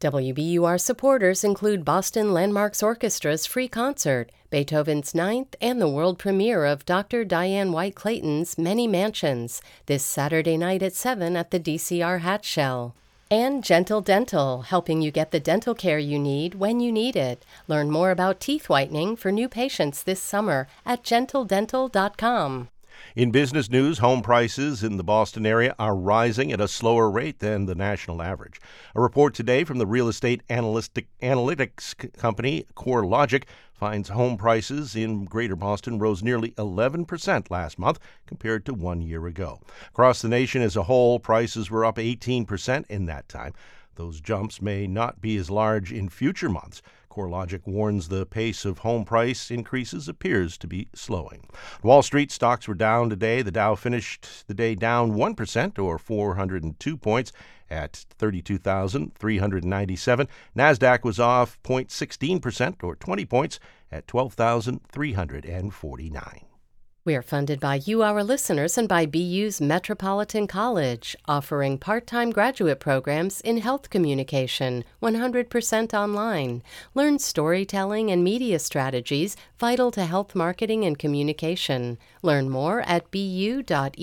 WBUR 0.05 0.79
supporters 0.79 1.45
include 1.45 1.83
Boston 1.83 2.35
Landmarks 2.35 2.83
Orchestra's 2.83 3.47
free 3.47 3.69
concert, 3.69 4.31
Beethoven's 4.51 5.15
Ninth, 5.15 5.57
and 5.63 5.81
the 5.81 5.89
world 5.89 6.19
premiere 6.19 6.67
of 6.67 6.85
Dr. 6.85 7.25
Diane 7.25 7.73
White 7.73 7.95
Clayton's 7.95 8.59
Many 8.59 8.87
Mansions 8.87 9.63
this 9.87 10.05
Saturday 10.05 10.59
night 10.59 10.83
at 10.83 10.93
7 10.93 11.39
at 11.39 11.51
the 11.51 11.59
DCR 11.59 12.21
Hatch 12.21 12.45
Shell. 12.45 12.95
And 13.31 13.65
Gentle 13.65 14.03
Dental, 14.03 14.61
helping 14.61 15.01
you 15.01 15.11
get 15.11 15.31
the 15.31 15.41
dental 15.41 15.75
care 15.75 15.99
you 15.99 16.19
need 16.19 16.57
when 16.57 16.81
you 16.81 16.93
need 16.93 17.17
it. 17.17 17.43
Learn 17.67 17.91
more 17.91 18.11
about 18.11 18.41
teeth 18.41 18.69
whitening 18.69 19.17
for 19.17 19.33
new 19.33 19.49
patients 19.49 20.03
this 20.03 20.21
summer 20.21 20.69
at 20.85 21.03
gentledental.com. 21.03 22.69
In 23.17 23.31
business 23.31 23.71
news, 23.71 23.99
home 23.99 24.23
prices 24.23 24.83
in 24.83 24.97
the 24.97 25.05
Boston 25.05 25.47
area 25.47 25.75
are 25.79 25.95
rising 25.95 26.53
at 26.53 26.61
a 26.61 26.69
slower 26.69 27.11
rate 27.11 27.39
than 27.39 27.67
the 27.67 27.75
national 27.75 28.21
average. 28.21 28.61
A 28.95 29.01
report 29.01 29.35
today 29.35 29.65
from 29.65 29.79
the 29.79 29.87
real 29.87 30.09
estate 30.09 30.43
analytics 30.49 32.13
company 32.19 32.67
CoreLogic 32.75 33.45
finds 33.73 34.09
home 34.09 34.37
prices 34.37 34.97
in 34.97 35.25
Greater 35.25 35.57
Boston 35.57 35.99
rose 35.99 36.23
nearly 36.23 36.53
11% 36.53 37.51
last 37.51 37.79
month 37.79 37.99
compared 38.27 38.65
to 38.67 38.75
one 38.75 39.01
year 39.01 39.27
ago. 39.27 39.61
Across 39.89 40.23
the 40.23 40.29
nation 40.29 40.63
as 40.63 40.77
a 40.77 40.85
whole, 40.85 41.19
prices 41.19 41.71
were 41.71 41.85
up 41.85 41.97
18% 41.97 42.87
in 42.89 43.07
that 43.07 43.29
time. 43.29 43.53
Those 43.97 44.21
jumps 44.21 44.61
may 44.61 44.87
not 44.87 45.21
be 45.21 45.37
as 45.37 45.51
large 45.51 45.93
in 45.93 46.09
future 46.09 46.49
months. 46.49 46.83
CoreLogic 47.15 47.67
warns 47.67 48.09
the 48.09 48.25
pace 48.27 48.65
of 48.65 48.79
home 48.79 49.05
price 49.05 49.49
increases 49.51 50.09
appears 50.09 50.59
to 50.59 50.67
be 50.67 50.89
slowing. 50.95 51.47
Wall 51.83 52.03
Street 52.03 52.33
stocks 52.33 52.67
were 52.67 52.75
down 52.75 53.09
today. 53.09 53.41
The 53.41 53.53
Dow 53.53 53.77
finished 53.77 54.49
the 54.49 54.55
day 54.55 54.75
down 54.75 55.13
1% 55.13 55.79
or 55.79 55.97
402 55.99 56.97
points 56.97 57.33
at 57.71 58.05
32,397. 58.19 60.29
Nasdaq 60.57 61.05
was 61.05 61.21
off 61.21 61.57
0.16% 61.63 62.83
or 62.83 62.97
20 62.97 63.25
points 63.27 63.61
at 63.93 64.09
12,349. 64.09 66.41
We 67.07 67.15
are 67.17 67.23
funded 67.23 67.61
by 67.61 67.83
you, 67.85 68.03
our 68.03 68.25
listeners, 68.25 68.79
and 68.79 68.89
by 68.89 69.05
BU's 69.05 69.61
Metropolitan 69.61 70.47
College, 70.47 71.15
offering 71.29 71.77
part 71.77 72.07
time 72.07 72.31
graduate 72.31 72.81
programs 72.81 73.43
in 73.43 73.59
health 73.59 73.91
communication, 73.91 74.85
100% 75.03 75.93
online. 75.93 76.63
Learn 76.95 77.19
storytelling 77.19 78.11
and 78.11 78.25
media 78.25 78.59
strategies 78.59 79.37
vital 79.59 79.91
to 79.91 80.07
health 80.07 80.35
marketing 80.35 80.87
and 80.87 80.99
communication. 80.99 81.99
Learn 82.23 82.49
more 82.49 82.81
at 82.81 83.11
bu.edu/met. 83.11 84.01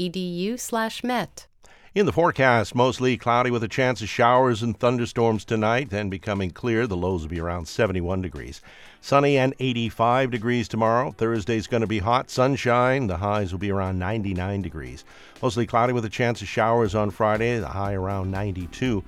In 1.93 2.05
the 2.05 2.13
forecast, 2.13 2.73
mostly 2.73 3.17
cloudy 3.17 3.51
with 3.51 3.65
a 3.65 3.67
chance 3.67 4.01
of 4.01 4.07
showers 4.07 4.63
and 4.63 4.79
thunderstorms 4.79 5.43
tonight, 5.43 5.89
then 5.89 6.09
becoming 6.09 6.49
clear. 6.49 6.87
The 6.87 6.95
lows 6.95 7.23
will 7.23 7.29
be 7.29 7.41
around 7.41 7.67
71 7.67 8.21
degrees. 8.21 8.61
Sunny 9.01 9.37
and 9.37 9.53
85 9.59 10.31
degrees 10.31 10.69
tomorrow. 10.69 11.11
Thursday's 11.11 11.67
going 11.67 11.81
to 11.81 11.87
be 11.87 11.99
hot, 11.99 12.29
sunshine. 12.29 13.07
The 13.07 13.17
highs 13.17 13.51
will 13.51 13.59
be 13.59 13.73
around 13.73 13.99
99 13.99 14.61
degrees. 14.61 15.03
Mostly 15.41 15.67
cloudy 15.67 15.91
with 15.91 16.05
a 16.05 16.09
chance 16.09 16.41
of 16.41 16.47
showers 16.47 16.95
on 16.95 17.11
Friday, 17.11 17.59
the 17.59 17.67
high 17.67 17.93
around 17.93 18.31
92. 18.31 19.03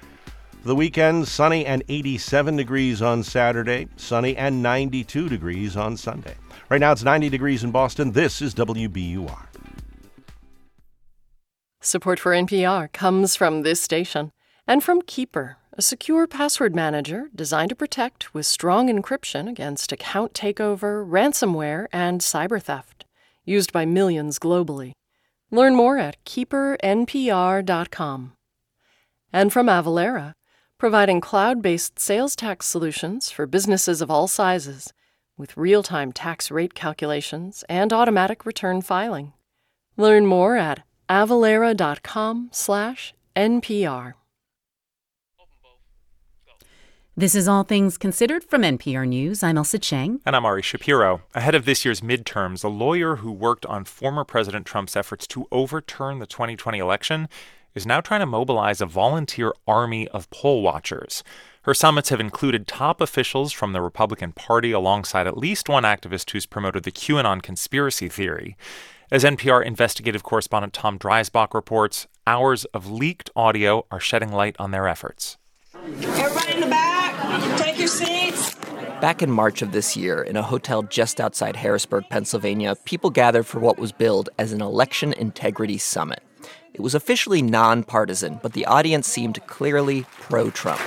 The 0.65 0.76
weekend, 0.76 1.30
sunny 1.30 1.65
and 1.65 1.84
87 1.88 2.58
degrees 2.58 3.02
on 3.02 3.24
Saturday, 3.24 3.88
sunny 3.96 4.36
and 4.36 4.62
92 4.62 5.30
degrees 5.30 5.78
on 5.78 5.96
Sunday. 5.96 6.36
Right 6.67 6.82
now 6.82 6.91
it's 6.91 7.04
90 7.04 7.30
degrees 7.30 7.63
in 7.63 7.72
Boston. 7.72 8.12
This 8.12 8.41
is 8.41 8.54
WBUR. 8.54 9.53
Support 11.86 12.17
for 12.17 12.32
NPR 12.32 12.93
comes 12.93 13.36
from 13.36 13.63
this 13.63 13.82
station 13.82 14.32
and 14.65 14.82
from 14.82 15.02
Keeper, 15.02 15.58
a 15.74 15.82
secure 15.82 16.28
password 16.28 16.74
manager 16.74 17.26
designed 17.36 17.72
to 17.72 17.76
protect 17.76 18.34
with 18.34 18.46
strong 18.46 18.88
encryption 18.88 19.50
against 19.50 19.91
account 19.91 20.32
takeover, 20.32 21.06
ransomware, 21.06 21.88
and 21.91 22.22
cyber 22.22 22.62
theft, 22.62 23.04
used 23.43 23.74
by 23.74 23.84
millions 23.84 24.39
globally. 24.39 24.93
Learn 25.52 25.76
more 25.76 25.98
at 25.98 26.24
keepernpr.com. 26.24 28.32
And 29.34 29.52
from 29.52 29.67
Avalara, 29.67 30.36
providing 30.78 31.19
cloud 31.19 31.62
based 31.62 32.00
sales 32.00 32.38
tax 32.38 32.65
solutions 32.65 33.30
for 33.30 33.46
businesses 33.46 34.02
of 34.02 34.10
all 34.10 34.30
sizes 34.30 34.93
with 35.36 35.58
real 35.58 35.84
time 35.84 36.13
tax 36.13 36.50
rate 36.50 36.76
calculations 36.76 37.65
and 37.67 37.91
automatic 37.91 38.46
return 38.46 38.82
filing. 38.82 39.34
Learn 39.98 40.26
more 40.26 40.56
at 40.56 40.84
avalara.com 41.13 42.49
slash 42.52 43.13
NPR. 43.36 44.13
This 47.15 47.36
is 47.36 47.47
All 47.47 47.62
Things 47.63 47.99
Considered 47.99 48.43
from 48.43 48.63
NPR 48.63 49.08
News. 49.08 49.43
I'm 49.43 49.58
Ailsa 49.58 49.80
Chang. 49.80 50.21
And 50.26 50.36
I'm 50.36 50.45
Ari 50.45 50.63
Shapiro. 50.63 51.21
Ahead 51.36 51.54
of 51.54 51.65
this 51.65 51.86
year's 51.86 52.02
midterms, 52.02 52.63
a 52.63 52.67
lawyer 52.67 53.17
who 53.17 53.32
worked 53.32 53.67
on 53.67 53.86
former 53.86 54.23
President 54.23 54.65
Trump's 54.65 54.95
efforts 54.95 55.28
to 55.28 55.47
overturn 55.52 56.17
the 56.17 56.26
2020 56.26 56.80
election 56.80 57.30
is 57.76 57.86
now 57.86 58.02
trying 58.02 58.21
to 58.21 58.26
mobilize 58.26 58.82
a 58.82 58.88
volunteer 58.88 59.54
army 59.67 60.08
of 60.08 60.28
poll 60.32 60.63
watchers. 60.63 61.23
Her 61.62 61.76
summits 61.76 62.10
have 62.10 62.19
included 62.19 62.65
top 62.65 62.99
officials 62.99 63.54
from 63.54 63.73
the 63.73 63.82
Republican 63.82 64.32
Party 64.32 64.71
alongside 64.71 65.28
at 65.28 65.38
least 65.38 65.69
one 65.69 65.84
activist 65.84 66.32
who's 66.32 66.47
promoted 66.47 66.84
the 66.84 66.91
QAnon 66.91 67.43
conspiracy 67.43 68.10
theory. 68.10 68.58
As 69.13 69.23
NPR 69.23 69.63
investigative 69.63 70.23
correspondent 70.23 70.73
Tom 70.73 70.97
Dreisbach 70.97 71.54
reports, 71.54 72.08
hours 72.26 72.65
of 72.73 72.89
leaked 72.89 73.30
audio 73.36 73.86
are 73.91 73.99
shedding 73.99 74.32
light 74.32 74.56
on 74.58 74.71
their 74.71 74.88
efforts. 74.88 75.38
Everybody 75.76 76.54
in 76.54 76.62
the 76.62 76.65
back, 76.65 77.60
take 77.60 77.78
your 77.78 77.89
seats. 77.89 78.56
Back 79.02 79.21
in 79.21 79.30
March 79.30 79.62
of 79.62 79.71
this 79.71 79.95
year, 79.95 80.23
in 80.23 80.36
a 80.36 80.41
hotel 80.41 80.82
just 80.82 81.21
outside 81.21 81.56
Harrisburg, 81.56 82.06
Pennsylvania, 82.10 82.76
people 82.86 83.12
gathered 83.12 83.45
for 83.45 83.60
what 83.60 83.78
was 83.78 83.91
billed 83.91 84.32
as 84.39 84.52
an 84.52 84.63
election 84.63 85.13
integrity 85.13 85.78
summit. 85.78 86.23
It 86.73 86.82
was 86.82 86.95
officially 86.95 87.43
nonpartisan, 87.43 88.39
but 88.41 88.54
the 88.54 88.65
audience 88.65 89.06
seemed 89.06 89.45
clearly 89.45 90.08
pro 90.21 90.49
Trump. 90.49 90.82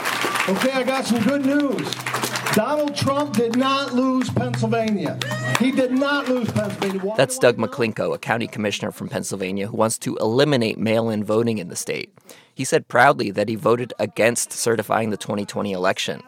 Okay, 0.48 0.72
I 0.72 0.82
got 0.82 1.04
some 1.04 1.22
good 1.22 1.46
news. 1.46 2.35
Donald 2.56 2.96
Trump 2.96 3.34
did 3.34 3.54
not 3.54 3.92
lose 3.92 4.30
Pennsylvania. 4.30 5.18
He 5.60 5.70
did 5.70 5.92
not 5.92 6.26
lose 6.26 6.50
Pennsylvania. 6.50 7.12
That's 7.14 7.38
Doug 7.38 7.58
McLinko, 7.58 8.14
a 8.14 8.18
county 8.18 8.46
commissioner 8.46 8.90
from 8.92 9.10
Pennsylvania 9.10 9.66
who 9.66 9.76
wants 9.76 9.98
to 9.98 10.16
eliminate 10.16 10.78
mail 10.78 11.10
in 11.10 11.22
voting 11.22 11.58
in 11.58 11.68
the 11.68 11.76
state. 11.76 12.16
He 12.54 12.64
said 12.64 12.88
proudly 12.88 13.30
that 13.30 13.50
he 13.50 13.56
voted 13.56 13.92
against 13.98 14.52
certifying 14.52 15.10
the 15.10 15.18
2020 15.18 15.72
election. 15.72 16.22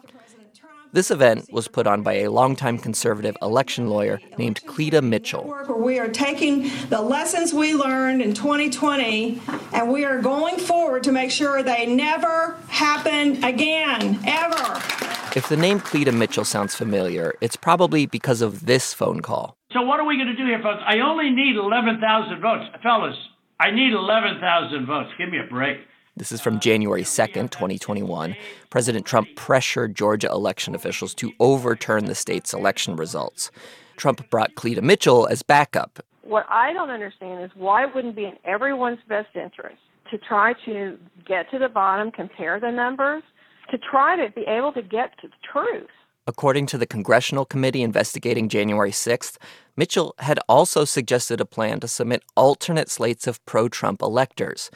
This 0.92 1.10
event 1.10 1.50
was 1.50 1.66
put 1.66 1.86
on 1.86 2.02
by 2.02 2.16
a 2.16 2.30
longtime 2.30 2.76
conservative 2.76 3.34
election 3.40 3.88
lawyer 3.88 4.20
named 4.36 4.60
Cleta 4.66 5.00
Mitchell. 5.00 5.54
We 5.78 5.98
are 5.98 6.08
taking 6.08 6.70
the 6.90 7.00
lessons 7.00 7.54
we 7.54 7.72
learned 7.72 8.20
in 8.20 8.34
2020 8.34 9.40
and 9.72 9.90
we 9.90 10.04
are 10.04 10.20
going 10.20 10.58
forward 10.58 11.04
to 11.04 11.12
make 11.12 11.30
sure 11.30 11.62
they 11.62 11.86
never 11.86 12.58
happen 12.68 13.42
again, 13.42 14.20
ever. 14.26 15.17
If 15.36 15.50
the 15.50 15.56
name 15.58 15.78
Cleta 15.78 16.10
Mitchell 16.10 16.44
sounds 16.44 16.74
familiar, 16.74 17.34
it's 17.42 17.54
probably 17.54 18.06
because 18.06 18.40
of 18.40 18.64
this 18.64 18.94
phone 18.94 19.20
call. 19.20 19.56
So, 19.72 19.82
what 19.82 20.00
are 20.00 20.06
we 20.06 20.16
going 20.16 20.28
to 20.28 20.34
do 20.34 20.46
here, 20.46 20.60
folks? 20.62 20.82
I 20.86 21.00
only 21.00 21.30
need 21.30 21.56
11,000 21.56 22.40
votes. 22.40 22.64
Fellas, 22.82 23.14
I 23.60 23.70
need 23.70 23.92
11,000 23.92 24.86
votes. 24.86 25.10
Give 25.18 25.28
me 25.28 25.38
a 25.38 25.44
break. 25.44 25.80
This 26.16 26.32
is 26.32 26.40
from 26.40 26.60
January 26.60 27.02
2nd, 27.02 27.50
2021. 27.50 28.36
President 28.70 29.04
Trump 29.04 29.28
pressured 29.36 29.94
Georgia 29.94 30.28
election 30.28 30.74
officials 30.74 31.14
to 31.16 31.32
overturn 31.38 32.06
the 32.06 32.14
state's 32.14 32.54
election 32.54 32.96
results. 32.96 33.50
Trump 33.98 34.28
brought 34.30 34.54
Cleta 34.54 34.80
Mitchell 34.80 35.26
as 35.26 35.42
backup. 35.42 36.00
What 36.22 36.46
I 36.48 36.72
don't 36.72 36.90
understand 36.90 37.44
is 37.44 37.50
why 37.54 37.84
it 37.84 37.94
wouldn't 37.94 38.16
be 38.16 38.24
in 38.24 38.38
everyone's 38.44 38.98
best 39.08 39.36
interest 39.36 39.76
to 40.10 40.16
try 40.16 40.54
to 40.64 40.98
get 41.26 41.50
to 41.50 41.58
the 41.58 41.68
bottom, 41.68 42.10
compare 42.10 42.58
the 42.58 42.70
numbers, 42.70 43.22
to 43.70 43.78
try 43.78 44.16
to 44.16 44.32
be 44.32 44.42
able 44.42 44.72
to 44.72 44.82
get 44.82 45.18
to 45.20 45.28
the 45.28 45.34
truth. 45.52 45.88
According 46.26 46.66
to 46.66 46.78
the 46.78 46.86
congressional 46.86 47.46
committee 47.46 47.82
investigating 47.82 48.48
January 48.48 48.90
6th, 48.90 49.38
Mitchell 49.76 50.14
had 50.18 50.38
also 50.48 50.84
suggested 50.84 51.40
a 51.40 51.46
plan 51.46 51.80
to 51.80 51.88
submit 51.88 52.22
alternate 52.36 52.90
slates 52.90 53.26
of 53.26 53.44
pro 53.46 53.68
Trump 53.68 54.02
electors. 54.02 54.70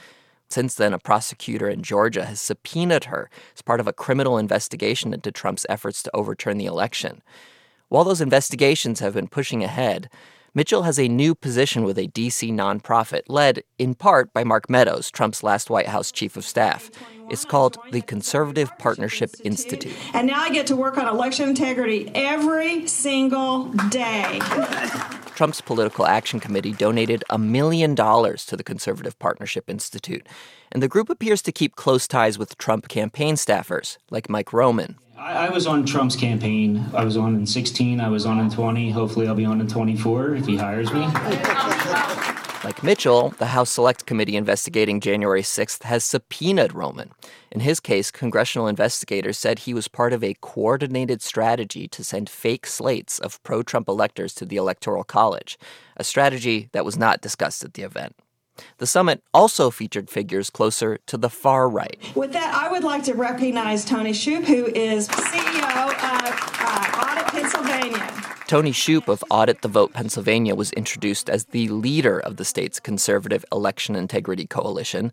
Since 0.48 0.74
then, 0.74 0.94
a 0.94 0.98
prosecutor 0.98 1.68
in 1.68 1.82
Georgia 1.82 2.24
has 2.24 2.40
subpoenaed 2.40 3.04
her 3.04 3.28
as 3.54 3.62
part 3.62 3.80
of 3.80 3.86
a 3.86 3.92
criminal 3.92 4.38
investigation 4.38 5.12
into 5.12 5.32
Trump's 5.32 5.66
efforts 5.68 6.02
to 6.02 6.10
overturn 6.14 6.58
the 6.58 6.66
election. 6.66 7.22
While 7.88 8.04
those 8.04 8.20
investigations 8.22 9.00
have 9.00 9.14
been 9.14 9.28
pushing 9.28 9.62
ahead, 9.62 10.08
Mitchell 10.54 10.82
has 10.82 10.98
a 10.98 11.08
new 11.08 11.34
position 11.34 11.84
with 11.84 11.96
a 11.96 12.06
D.C. 12.06 12.50
nonprofit 12.52 13.22
led 13.28 13.62
in 13.78 13.94
part 13.94 14.34
by 14.34 14.44
Mark 14.44 14.68
Meadows, 14.68 15.10
Trump's 15.10 15.42
last 15.42 15.70
White 15.70 15.88
House 15.88 16.12
chief 16.12 16.36
of 16.36 16.44
staff. 16.44 16.90
It's 17.32 17.46
called 17.46 17.78
the 17.92 18.02
Conservative 18.02 18.70
Partnership 18.76 19.34
Institute. 19.42 19.96
And 20.12 20.26
now 20.26 20.38
I 20.38 20.50
get 20.50 20.66
to 20.66 20.76
work 20.76 20.98
on 20.98 21.08
election 21.08 21.48
integrity 21.48 22.12
every 22.14 22.86
single 22.86 23.64
day. 23.88 24.38
Trump's 25.34 25.62
political 25.62 26.06
action 26.06 26.40
committee 26.40 26.72
donated 26.72 27.24
a 27.30 27.38
million 27.38 27.94
dollars 27.94 28.44
to 28.46 28.56
the 28.56 28.62
Conservative 28.62 29.18
Partnership 29.18 29.70
Institute, 29.70 30.26
and 30.70 30.82
the 30.82 30.88
group 30.88 31.08
appears 31.08 31.40
to 31.42 31.52
keep 31.52 31.74
close 31.74 32.06
ties 32.06 32.38
with 32.38 32.58
Trump 32.58 32.88
campaign 32.88 33.36
staffers 33.36 33.96
like 34.10 34.28
Mike 34.28 34.52
Roman. 34.52 34.96
I, 35.16 35.46
I 35.46 35.48
was 35.48 35.66
on 35.66 35.86
Trump's 35.86 36.16
campaign. 36.16 36.84
I 36.92 37.02
was 37.02 37.16
on 37.16 37.34
in 37.34 37.46
16, 37.46 37.98
I 37.98 38.10
was 38.10 38.26
on 38.26 38.40
in 38.40 38.50
20. 38.50 38.90
Hopefully, 38.90 39.26
I'll 39.26 39.34
be 39.34 39.46
on 39.46 39.58
in 39.58 39.68
24 39.68 40.34
if 40.34 40.46
he 40.46 40.58
hires 40.58 40.92
me. 40.92 41.08
Like 42.64 42.84
Mitchell, 42.84 43.30
the 43.38 43.46
House 43.46 43.70
Select 43.70 44.06
Committee 44.06 44.36
investigating 44.36 45.00
January 45.00 45.42
6th 45.42 45.82
has 45.82 46.04
subpoenaed 46.04 46.72
Roman. 46.72 47.10
In 47.50 47.58
his 47.58 47.80
case, 47.80 48.12
congressional 48.12 48.68
investigators 48.68 49.36
said 49.36 49.60
he 49.60 49.74
was 49.74 49.88
part 49.88 50.12
of 50.12 50.22
a 50.22 50.36
coordinated 50.40 51.22
strategy 51.22 51.88
to 51.88 52.04
send 52.04 52.30
fake 52.30 52.68
slates 52.68 53.18
of 53.18 53.42
pro 53.42 53.64
Trump 53.64 53.88
electors 53.88 54.32
to 54.34 54.44
the 54.44 54.56
Electoral 54.56 55.02
College, 55.02 55.58
a 55.96 56.04
strategy 56.04 56.68
that 56.70 56.84
was 56.84 56.96
not 56.96 57.20
discussed 57.20 57.64
at 57.64 57.74
the 57.74 57.82
event. 57.82 58.14
The 58.78 58.86
summit 58.86 59.24
also 59.34 59.70
featured 59.70 60.08
figures 60.08 60.48
closer 60.48 60.98
to 61.06 61.16
the 61.16 61.30
far 61.30 61.68
right. 61.68 61.98
With 62.14 62.32
that, 62.32 62.54
I 62.54 62.70
would 62.70 62.84
like 62.84 63.02
to 63.04 63.14
recognize 63.14 63.84
Toni 63.84 64.12
Shuppe, 64.12 64.44
who 64.44 64.66
is 64.66 65.08
CEO 65.08 65.88
of 65.88 66.34
uh, 66.60 67.10
Audit 67.10 67.26
Pennsylvania. 67.26 68.41
Toni 68.52 68.72
Shuppe 68.72 69.08
of 69.08 69.24
Audit 69.30 69.62
the 69.62 69.68
Vote 69.68 69.94
Pennsylvania 69.94 70.54
was 70.54 70.72
introduced 70.72 71.30
as 71.30 71.46
the 71.46 71.68
leader 71.68 72.20
of 72.20 72.36
the 72.36 72.44
state's 72.44 72.78
conservative 72.78 73.46
election 73.50 73.96
integrity 73.96 74.46
coalition. 74.46 75.10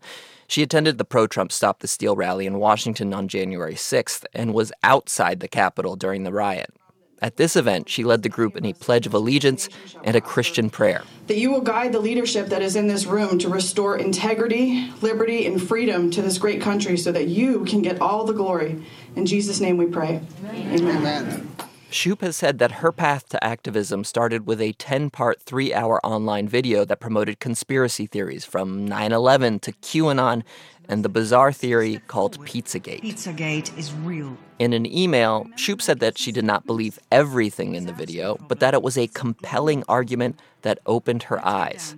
She 0.50 0.62
attended 0.62 0.98
the 0.98 1.06
pro 1.06 1.26
Trump 1.26 1.54
Stop 1.54 1.80
the 1.80 1.88
Steal 1.88 2.18
rally 2.18 2.46
in 2.46 2.60
Washington 2.60 3.14
on 3.14 3.30
January 3.30 3.76
6th 3.76 4.26
and 4.34 4.54
was 4.54 4.74
outside 4.84 5.40
the 5.40 5.48
Capitol 5.48 5.96
during 5.96 6.24
the 6.24 6.34
riot. 6.34 6.74
At 7.22 7.38
this 7.38 7.56
event, 7.56 7.88
she 7.88 8.04
led 8.04 8.24
the 8.24 8.28
group 8.28 8.58
in 8.58 8.66
a 8.66 8.74
pledge 8.74 9.08
of 9.08 9.14
allegiance 9.14 9.70
and 10.04 10.18
a 10.18 10.22
Christian 10.22 10.70
prayer. 10.70 11.04
That 11.28 11.38
you 11.38 11.50
will 11.50 11.62
guide 11.62 11.94
the 11.94 12.02
leadership 12.02 12.48
that 12.48 12.62
is 12.62 12.76
in 12.76 12.88
this 12.88 13.06
room 13.06 13.40
to 13.40 13.48
restore 13.48 13.98
integrity, 13.98 14.92
liberty, 15.02 15.46
and 15.46 15.66
freedom 15.66 16.12
to 16.12 16.22
this 16.22 16.38
great 16.38 16.60
country 16.60 16.98
so 16.98 17.14
that 17.14 17.30
you 17.30 17.64
can 17.64 17.82
get 17.82 18.02
all 18.02 18.26
the 18.26 18.34
glory. 18.34 18.84
In 19.16 19.26
Jesus' 19.26 19.62
name 19.62 19.78
we 19.78 19.86
pray. 19.86 20.20
Amen. 20.44 20.90
Amen. 20.90 21.56
Shuppe 21.92 22.22
has 22.22 22.38
said 22.38 22.60
that 22.60 22.84
her 22.84 22.92
path 22.92 23.28
to 23.30 23.44
activism 23.44 24.04
started 24.04 24.46
with 24.46 24.62
a 24.62 24.74
10 24.74 25.10
part, 25.10 25.42
three 25.42 25.74
hour 25.74 26.04
online 26.06 26.48
video 26.48 26.86
that 26.86 27.00
promoted 27.00 27.40
conspiracy 27.40 28.06
theories 28.06 28.46
from 28.46 28.86
9 28.86 29.12
11 29.12 29.60
to 29.62 29.72
QAnon 29.72 30.44
and 30.88 31.04
the 31.04 31.10
bizarre 31.10 31.52
theory 31.52 32.02
called 32.08 32.40
Pizzagate. 32.46 33.02
Pizzagate 33.02 33.76
is 33.78 33.92
real. 33.94 34.38
In 34.60 34.74
an 34.74 34.86
email, 34.86 35.46
Shuppe 35.56 35.82
said 35.82 36.00
that 36.00 36.18
she 36.18 36.32
did 36.32 36.46
not 36.46 36.68
believe 36.68 37.00
everything 37.12 37.74
in 37.74 37.86
the 37.86 37.94
video, 37.94 38.38
but 38.48 38.60
that 38.60 38.74
it 38.76 38.84
was 38.84 38.98
a 38.98 39.08
compelling 39.08 39.84
argument 39.88 40.40
that 40.62 40.80
opened 40.86 41.24
her 41.24 41.44
eyes. 41.46 41.96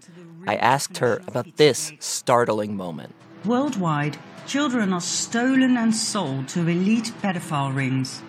I 0.47 0.55
asked 0.55 0.99
her 0.99 1.21
about 1.27 1.57
this 1.57 1.91
startling 1.99 2.77
moment. 2.77 3.13
Worldwide, 3.43 4.17
children 4.47 4.93
are 4.93 5.01
stolen 5.01 5.75
and 5.77 5.93
sold 5.93 6.47
to 6.49 6.61
elite 6.61 7.11
pedophile 7.21 7.75
rings. 7.75 8.21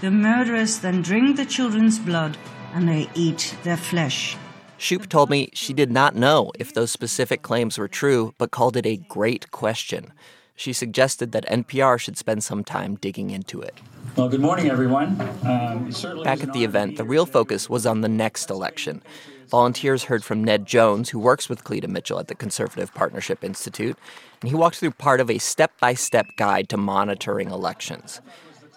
The 0.00 0.10
murderers 0.12 0.78
then 0.78 1.02
drink 1.02 1.36
the 1.36 1.44
children's 1.44 1.98
blood 1.98 2.36
and 2.72 2.88
they 2.88 3.10
eat 3.14 3.56
their 3.64 3.76
flesh. 3.76 4.36
Shuppe 4.78 5.08
told 5.08 5.28
me 5.28 5.50
she 5.54 5.72
did 5.72 5.90
not 5.90 6.14
know 6.14 6.52
if 6.56 6.72
those 6.72 6.92
specific 6.92 7.42
claims 7.42 7.78
were 7.78 7.88
true, 7.88 8.32
but 8.38 8.52
called 8.52 8.76
it 8.76 8.86
a 8.86 8.96
great 8.96 9.50
question. 9.50 10.12
She 10.54 10.72
suggested 10.72 11.32
that 11.32 11.46
NPR 11.48 11.98
should 11.98 12.16
spend 12.16 12.44
some 12.44 12.62
time 12.62 12.94
digging 12.94 13.30
into 13.30 13.60
it. 13.60 13.74
Well, 14.14 14.28
good 14.28 14.40
morning, 14.40 14.70
everyone. 14.70 15.20
Um, 15.44 15.90
Back 16.22 16.44
at 16.44 16.52
the 16.52 16.62
event, 16.62 16.96
the 16.96 17.04
real 17.04 17.26
focus 17.26 17.68
was 17.68 17.84
on 17.84 18.00
the 18.00 18.08
next 18.08 18.50
election. 18.50 19.02
Volunteers 19.48 20.04
heard 20.04 20.22
from 20.22 20.44
Ned 20.44 20.66
Jones, 20.66 21.08
who 21.08 21.18
works 21.18 21.48
with 21.48 21.64
Cleta 21.64 21.88
Mitchell 21.88 22.20
at 22.20 22.28
the 22.28 22.34
Conservative 22.34 22.92
Partnership 22.94 23.42
Institute, 23.42 23.96
and 24.40 24.50
he 24.50 24.54
walked 24.54 24.76
through 24.76 24.92
part 24.92 25.20
of 25.20 25.30
a 25.30 25.38
step 25.38 25.72
by 25.80 25.94
step 25.94 26.26
guide 26.36 26.68
to 26.68 26.76
monitoring 26.76 27.50
elections. 27.50 28.20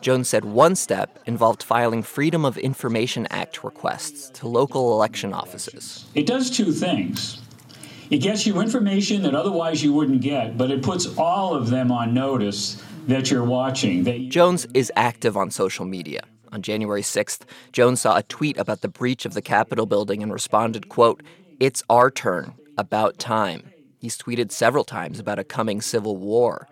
Jones 0.01 0.27
said 0.27 0.45
one 0.45 0.75
step 0.75 1.19
involved 1.27 1.61
filing 1.61 2.01
Freedom 2.01 2.43
of 2.43 2.57
Information 2.57 3.27
Act 3.27 3.63
requests 3.63 4.29
to 4.39 4.47
local 4.47 4.93
election 4.93 5.31
offices. 5.31 6.05
It 6.15 6.25
does 6.25 6.49
two 6.49 6.71
things. 6.71 7.39
It 8.09 8.17
gets 8.17 8.45
you 8.45 8.59
information 8.59 9.21
that 9.21 9.35
otherwise 9.35 9.83
you 9.83 9.93
wouldn't 9.93 10.21
get, 10.21 10.57
but 10.57 10.71
it 10.71 10.81
puts 10.81 11.17
all 11.17 11.53
of 11.53 11.69
them 11.69 11.91
on 11.91 12.13
notice 12.13 12.81
that 13.07 13.29
you're 13.31 13.45
watching. 13.45 14.03
That 14.03 14.19
you- 14.19 14.29
Jones 14.31 14.67
is 14.73 14.91
active 14.95 15.37
on 15.37 15.51
social 15.51 15.85
media. 15.85 16.23
On 16.51 16.61
January 16.61 17.03
6th, 17.03 17.45
Jones 17.71 18.01
saw 18.01 18.17
a 18.17 18.23
tweet 18.23 18.57
about 18.57 18.81
the 18.81 18.89
breach 18.89 19.25
of 19.25 19.33
the 19.33 19.41
Capitol 19.41 19.85
building 19.85 20.21
and 20.21 20.33
responded, 20.33 20.89
quote, 20.89 21.23
"It's 21.59 21.83
our 21.89 22.11
turn. 22.11 22.53
About 22.77 23.19
time." 23.19 23.63
He's 23.99 24.17
tweeted 24.17 24.51
several 24.51 24.83
times 24.83 25.19
about 25.19 25.37
a 25.39 25.43
coming 25.43 25.79
civil 25.79 26.17
war. 26.17 26.67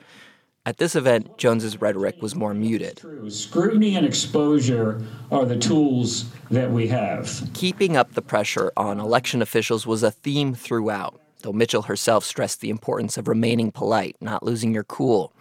At 0.65 0.77
this 0.77 0.95
event, 0.95 1.37
Jones's 1.37 1.81
rhetoric 1.81 2.21
was 2.21 2.35
more 2.35 2.53
muted. 2.53 3.01
Scrutiny 3.29 3.95
and 3.95 4.05
exposure 4.05 5.01
are 5.31 5.45
the 5.45 5.57
tools 5.57 6.25
that 6.51 6.69
we 6.69 6.87
have. 6.89 7.49
Keeping 7.53 7.95
up 7.95 8.13
the 8.13 8.21
pressure 8.21 8.71
on 8.75 8.99
election 8.99 9.41
officials 9.41 9.87
was 9.87 10.03
a 10.03 10.11
theme 10.11 10.53
throughout, 10.53 11.19
though 11.43 11.53
Mitchell 11.53 11.83
herself 11.83 12.25
stressed 12.25 12.59
the 12.59 12.69
importance 12.69 13.17
of 13.17 13.27
remaining 13.27 13.71
polite, 13.71 14.17
not 14.19 14.43
losing 14.43 14.73
your 14.73 14.83
cool. 14.83 15.31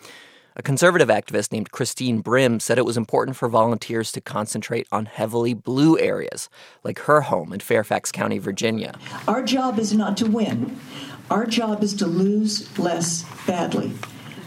A 0.54 0.62
conservative 0.62 1.08
activist 1.08 1.52
named 1.52 1.72
Christine 1.72 2.20
Brim 2.20 2.58
said 2.58 2.78
it 2.78 2.84
was 2.84 2.96
important 2.96 3.36
for 3.36 3.48
volunteers 3.48 4.10
to 4.12 4.20
concentrate 4.20 4.88
on 4.90 5.06
heavily 5.06 5.52
blue 5.52 5.98
areas, 5.98 6.48
like 6.82 7.00
her 7.00 7.22
home 7.22 7.52
in 7.52 7.60
Fairfax 7.60 8.10
County, 8.10 8.38
Virginia. 8.38 8.98
Our 9.26 9.42
job 9.42 9.78
is 9.78 9.92
not 9.92 10.16
to 10.16 10.26
win. 10.26 10.76
Our 11.30 11.44
job 11.46 11.82
is 11.82 11.94
to 11.94 12.06
lose 12.06 12.76
less 12.78 13.24
badly. 13.46 13.92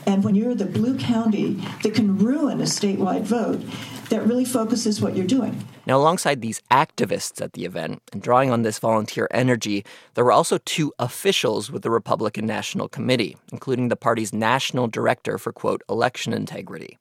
And 0.06 0.24
when 0.24 0.36
you're 0.36 0.56
the 0.56 0.66
blue 0.66 0.98
county 0.98 1.54
that 1.84 1.94
can 1.94 2.18
ruin 2.18 2.60
a 2.60 2.66
statewide 2.66 3.24
vote, 3.24 3.62
that 4.10 4.26
really 4.28 4.46
focuses 4.46 5.02
what 5.02 5.16
you're 5.16 5.26
doing. 5.26 5.66
Now, 5.86 5.98
alongside 5.98 6.42
these 6.42 6.62
activists 6.70 7.42
at 7.42 7.54
the 7.54 7.66
event 7.66 8.02
and 8.12 8.22
drawing 8.22 8.52
on 8.52 8.62
this 8.62 8.78
volunteer 8.78 9.28
energy, 9.32 9.86
there 10.14 10.26
were 10.26 10.32
also 10.32 10.58
two 10.60 10.94
officials 11.00 11.72
with 11.72 11.82
the 11.82 11.90
Republican 11.90 12.46
National 12.46 12.88
Committee, 12.90 13.38
including 13.52 13.88
the 13.88 13.96
party's 13.96 14.34
national 14.34 14.88
director 14.88 15.38
for, 15.38 15.54
quote, 15.54 15.82
election 15.90 16.34
integrity. 16.34 16.98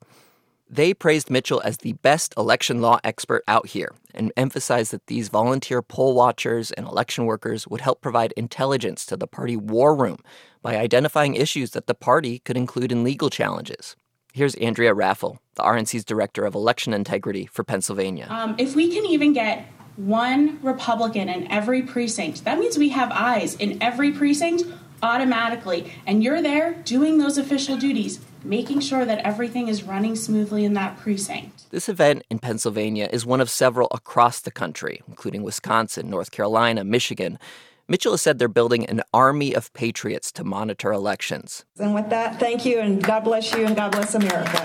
They 0.69 0.93
praised 0.93 1.29
Mitchell 1.29 1.61
as 1.65 1.79
the 1.79 1.93
best 1.93 2.33
election 2.37 2.79
law 2.79 2.97
expert 3.03 3.43
out 3.45 3.67
here 3.67 3.93
and 4.13 4.31
emphasized 4.37 4.93
that 4.93 5.07
these 5.07 5.27
volunteer 5.27 5.81
poll 5.81 6.15
watchers 6.15 6.71
and 6.71 6.87
election 6.87 7.25
workers 7.25 7.67
would 7.67 7.81
help 7.81 7.99
provide 7.99 8.31
intelligence 8.37 9.05
to 9.07 9.17
the 9.17 9.27
party 9.27 9.57
war 9.57 9.93
room 9.93 10.19
by 10.61 10.77
identifying 10.77 11.35
issues 11.35 11.71
that 11.71 11.87
the 11.87 11.93
party 11.93 12.39
could 12.39 12.57
include 12.57 12.91
in 12.91 13.03
legal 13.03 13.29
challenges. 13.29 13.95
Here's 14.33 14.55
Andrea 14.55 14.93
Raffel, 14.93 15.39
the 15.55 15.63
RNC's 15.63 16.05
director 16.05 16.45
of 16.45 16.55
election 16.55 16.93
integrity 16.93 17.47
for 17.47 17.63
Pennsylvania. 17.63 18.27
Um, 18.29 18.55
if 18.57 18.75
we 18.75 18.93
can 18.93 19.05
even 19.05 19.33
get 19.33 19.65
one 19.97 20.59
Republican 20.61 21.27
in 21.27 21.51
every 21.51 21.81
precinct, 21.81 22.45
that 22.45 22.57
means 22.57 22.77
we 22.77 22.89
have 22.89 23.11
eyes 23.11 23.55
in 23.55 23.81
every 23.81 24.11
precinct 24.11 24.63
automatically. 25.03 25.91
And 26.05 26.23
you're 26.23 26.41
there 26.41 26.75
doing 26.85 27.17
those 27.17 27.37
official 27.37 27.75
duties, 27.75 28.19
making 28.43 28.79
sure 28.79 29.03
that 29.03 29.19
everything 29.25 29.67
is 29.67 29.83
running 29.83 30.15
smoothly 30.15 30.63
in 30.63 30.73
that 30.75 30.97
precinct. 30.97 31.69
This 31.71 31.89
event 31.89 32.23
in 32.29 32.39
Pennsylvania 32.39 33.09
is 33.11 33.25
one 33.25 33.41
of 33.41 33.49
several 33.49 33.87
across 33.91 34.39
the 34.39 34.51
country, 34.51 35.01
including 35.07 35.43
Wisconsin, 35.43 36.09
North 36.09 36.31
Carolina, 36.31 36.83
Michigan. 36.83 37.39
Mitchell 37.91 38.13
has 38.13 38.21
said 38.21 38.39
they're 38.39 38.47
building 38.47 38.85
an 38.85 39.01
army 39.13 39.53
of 39.53 39.73
patriots 39.73 40.31
to 40.31 40.45
monitor 40.45 40.93
elections. 40.93 41.65
And 41.77 41.93
with 41.93 42.09
that, 42.09 42.39
thank 42.39 42.65
you, 42.65 42.79
and 42.79 43.03
God 43.03 43.25
bless 43.25 43.51
you, 43.53 43.65
and 43.65 43.75
God 43.75 43.91
bless 43.91 44.15
America. 44.15 44.63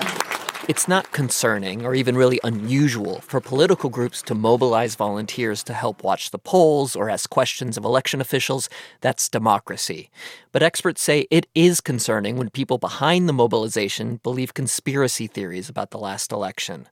It's 0.68 0.86
not 0.86 1.10
concerning 1.10 1.84
or 1.84 1.92
even 1.92 2.16
really 2.16 2.38
unusual 2.44 3.20
for 3.22 3.40
political 3.40 3.90
groups 3.90 4.22
to 4.22 4.34
mobilize 4.36 4.94
volunteers 4.94 5.64
to 5.64 5.72
help 5.72 6.04
watch 6.04 6.30
the 6.30 6.38
polls 6.38 6.94
or 6.94 7.10
ask 7.10 7.28
questions 7.28 7.76
of 7.76 7.84
election 7.84 8.20
officials. 8.20 8.68
That's 9.00 9.28
democracy. 9.28 10.08
But 10.52 10.62
experts 10.62 11.02
say 11.02 11.26
it 11.28 11.48
is 11.52 11.80
concerning 11.80 12.36
when 12.36 12.50
people 12.50 12.78
behind 12.78 13.28
the 13.28 13.32
mobilization 13.32 14.20
believe 14.22 14.54
conspiracy 14.54 15.26
theories 15.26 15.68
about 15.68 15.90
the 15.90 15.98
last 15.98 16.30
election. 16.30 16.86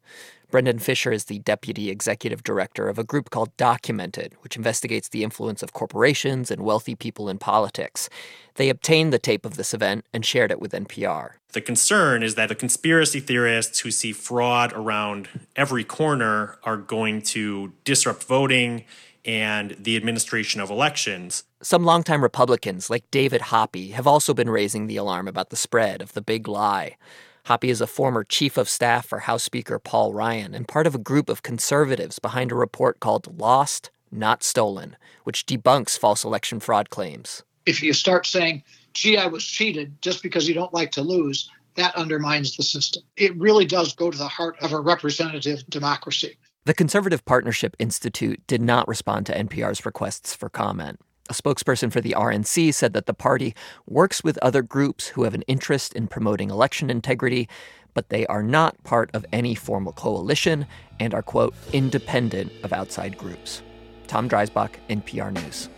Brendan 0.54 0.78
Fischer 0.78 1.10
is 1.10 1.24
the 1.24 1.40
deputy 1.40 1.90
executive 1.90 2.44
director 2.44 2.86
of 2.86 2.96
a 2.96 3.02
group 3.02 3.30
called 3.30 3.50
Documented, 3.56 4.36
which 4.42 4.54
investigates 4.54 5.08
the 5.08 5.24
influence 5.24 5.64
of 5.64 5.72
corporations 5.72 6.48
and 6.48 6.62
wealthy 6.62 6.94
people 6.94 7.28
in 7.28 7.38
politics. 7.38 8.08
They 8.54 8.68
obtained 8.68 9.12
the 9.12 9.18
tape 9.18 9.44
of 9.44 9.56
this 9.56 9.74
event 9.74 10.06
and 10.14 10.24
shared 10.24 10.52
it 10.52 10.60
with 10.60 10.70
NPR. 10.70 11.30
The 11.54 11.60
concern 11.60 12.22
is 12.22 12.36
that 12.36 12.50
the 12.50 12.54
conspiracy 12.54 13.18
theorists 13.18 13.80
who 13.80 13.90
see 13.90 14.12
fraud 14.12 14.72
around 14.74 15.28
every 15.56 15.82
corner 15.82 16.56
are 16.62 16.76
going 16.76 17.22
to 17.22 17.72
disrupt 17.82 18.22
voting 18.22 18.84
and 19.24 19.72
the 19.76 19.96
administration 19.96 20.60
of 20.60 20.70
elections. 20.70 21.42
Some 21.62 21.82
longtime 21.82 22.22
Republicans, 22.22 22.88
like 22.88 23.10
David 23.10 23.40
Hoppe, 23.40 23.90
have 23.90 24.06
also 24.06 24.32
been 24.32 24.50
raising 24.50 24.86
the 24.86 24.98
alarm 24.98 25.26
about 25.26 25.50
the 25.50 25.56
spread 25.56 26.00
of 26.00 26.12
the 26.12 26.22
big 26.22 26.46
lie. 26.46 26.96
Hoppe 27.46 27.68
is 27.68 27.83
a 27.83 27.87
former 27.87 28.24
chief 28.24 28.57
of 28.57 28.70
staff 28.70 29.04
for 29.04 29.20
House 29.20 29.42
Speaker 29.42 29.78
Paul 29.78 30.14
Ryan 30.14 30.54
and 30.54 30.66
part 30.66 30.87
of 30.87 30.94
a 30.94 30.98
group 30.98 31.28
of 31.28 31.42
conservatives 31.42 32.18
behind 32.18 32.50
a 32.50 32.54
report 32.54 33.00
called 33.00 33.38
Lost, 33.38 33.90
Not 34.11 34.42
Stolen, 34.42 34.96
which 35.24 35.44
debunks 35.44 35.98
false 35.98 36.24
election 36.24 36.59
fraud 36.59 36.88
claims. 36.88 37.42
If 37.66 37.83
you 37.83 37.92
start 37.92 38.24
saying, 38.24 38.62
gee, 38.94 39.18
I 39.18 39.26
was 39.26 39.44
cheated 39.44 40.00
just 40.00 40.22
because 40.22 40.48
you 40.48 40.54
don't 40.54 40.72
like 40.72 40.90
to 40.92 41.02
lose, 41.02 41.50
that 41.74 41.94
undermines 41.96 42.57
the 42.57 42.62
system. 42.62 43.02
It 43.18 43.37
really 43.37 43.66
does 43.66 43.92
go 43.92 44.11
to 44.11 44.16
the 44.16 44.28
heart 44.28 44.57
of 44.62 44.72
a 44.72 44.80
representative 44.80 45.66
democracy. 45.68 46.38
The 46.64 46.72
Conservative 46.72 47.26
Partnership 47.26 47.76
Institute 47.78 48.40
did 48.46 48.62
not 48.62 48.88
respond 48.88 49.26
to 49.26 49.37
NPR's 49.37 49.85
requests 49.85 50.35
for 50.35 50.48
comment. 50.48 50.98
A 51.30 51.32
spokesperson 51.32 51.90
for 51.90 52.02
the 52.02 52.14
RNC 52.16 52.74
said 52.74 52.92
that 52.92 53.06
the 53.06 53.14
party 53.14 53.54
works 53.87 54.22
with 54.22 54.37
other 54.42 54.60
groups 54.60 55.08
who 55.08 55.24
have 55.24 55.32
an 55.32 55.42
interest 55.42 55.94
in 55.94 56.06
promoting 56.06 56.50
election 56.50 56.90
integrity, 56.90 57.48
but 57.94 58.10
they 58.10 58.26
are 58.26 58.42
not 58.42 58.82
part 58.84 59.10
of 59.14 59.24
any 59.32 59.54
formal 59.54 59.94
coalition 59.94 60.66
and 61.00 61.14
are, 61.14 61.22
quote, 61.22 61.54
independent 61.72 62.52
of 62.62 62.74
outside 62.74 63.16
groups. 63.16 63.62
Tom 64.06 64.28
Dreisbach, 64.28 64.74
NPR 64.90 65.32
News. 65.32 65.70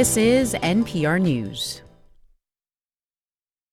This 0.00 0.16
is 0.16 0.54
NPR 0.54 1.20
News. 1.20 1.82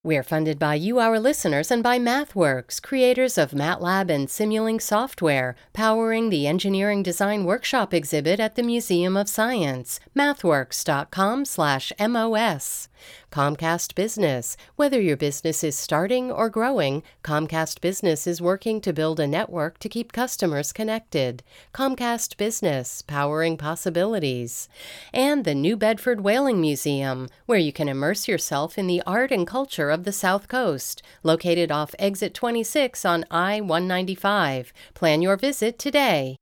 We're 0.04 0.24
funded 0.24 0.60
by 0.60 0.76
you, 0.76 1.00
our 1.00 1.22
listeners, 1.22 1.72
and 1.72 1.82
by 1.82 2.00
MathWorks, 2.00 2.82
creators 2.82 3.38
of 3.38 3.52
MATLAB 3.52 4.10
and 4.10 4.28
Simulink 4.28 4.82
software, 4.82 5.56
powering 5.72 6.30
the 6.30 6.46
Engineering 6.46 7.02
Design 7.02 7.46
Workshop 7.46 7.94
exhibit 7.94 8.42
at 8.42 8.56
the 8.56 8.64
Museum 8.64 9.16
of 9.16 9.30
Science. 9.30 10.02
MathWorks.com/mos. 10.18 12.90
Comcast 13.32 13.96
Business. 13.96 14.58
Whether 14.76 15.02
your 15.02 15.18
business 15.18 15.64
is 15.64 15.78
starting 15.78 16.32
or 16.32 16.50
growing, 16.50 17.04
Comcast 17.24 17.82
Business 17.82 18.28
is 18.28 18.42
working 18.42 18.82
to 18.82 18.94
build 18.94 19.20
a 19.20 19.28
network 19.28 19.80
to 19.80 19.90
keep 19.90 20.12
customers 20.12 20.74
connected. 20.74 21.44
Comcast 21.74 22.38
Business, 22.38 23.02
powering 23.02 23.58
possibilities. 23.58 24.70
And 25.14 25.46
the 25.46 25.56
New 25.56 25.78
Bedford 25.78 26.22
Whaling 26.22 26.62
Museum, 26.62 27.28
where 27.46 27.60
you 27.60 27.74
can 27.74 27.90
immerse 27.90 28.28
yourself 28.28 28.78
in 28.78 28.88
the 28.88 29.04
art 29.06 29.32
and 29.32 29.46
culture 29.46 29.90
of 29.90 30.04
the 30.04 30.12
South 30.12 30.48
Coast, 30.48 31.02
located 31.24 31.72
off 31.72 31.96
exit 32.00 32.34
26 32.34 33.06
on 33.06 33.26
I 33.30 33.62
195. 33.62 34.74
Plan 34.94 35.22
your 35.22 35.38
visit 35.38 35.78
today. 35.78 36.38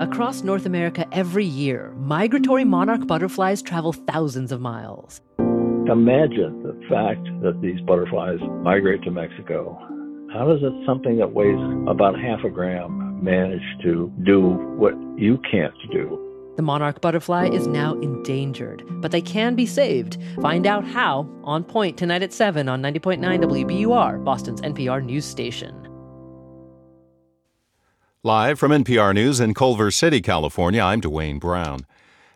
Across 0.00 0.42
North 0.42 0.64
America 0.64 1.06
every 1.10 1.44
year, 1.44 1.92
migratory 1.98 2.64
monarch 2.64 3.06
butterflies 3.06 3.60
travel 3.60 3.92
thousands 3.92 4.52
of 4.52 4.60
miles. 4.60 5.20
Imagine 5.88 6.62
the 6.62 6.78
fact 6.86 7.24
that 7.40 7.62
these 7.62 7.80
butterflies 7.80 8.38
migrate 8.62 9.02
to 9.04 9.10
Mexico. 9.10 9.74
How 10.30 10.44
does 10.46 10.62
it, 10.62 10.72
something 10.84 11.16
that 11.16 11.32
weighs 11.32 11.58
about 11.88 12.20
half 12.20 12.44
a 12.44 12.50
gram 12.50 13.24
manage 13.24 13.62
to 13.84 14.12
do 14.22 14.38
what 14.76 14.92
you 15.16 15.38
can't 15.50 15.72
do? 15.90 16.52
The 16.56 16.62
monarch 16.62 17.00
butterfly 17.00 17.48
is 17.48 17.66
now 17.66 17.94
endangered, 18.00 18.84
but 19.00 19.12
they 19.12 19.22
can 19.22 19.54
be 19.54 19.64
saved. 19.64 20.18
Find 20.42 20.66
out 20.66 20.84
how 20.84 21.26
on 21.42 21.64
point 21.64 21.96
tonight 21.96 22.22
at 22.22 22.34
7 22.34 22.68
on 22.68 22.82
90.9 22.82 23.18
WBUR, 23.44 24.22
Boston's 24.22 24.60
NPR 24.60 25.02
news 25.02 25.24
station. 25.24 25.88
Live 28.22 28.58
from 28.58 28.72
NPR 28.72 29.14
News 29.14 29.40
in 29.40 29.54
Culver 29.54 29.90
City, 29.90 30.20
California, 30.20 30.82
I'm 30.82 31.00
Dwane 31.00 31.40
Brown. 31.40 31.86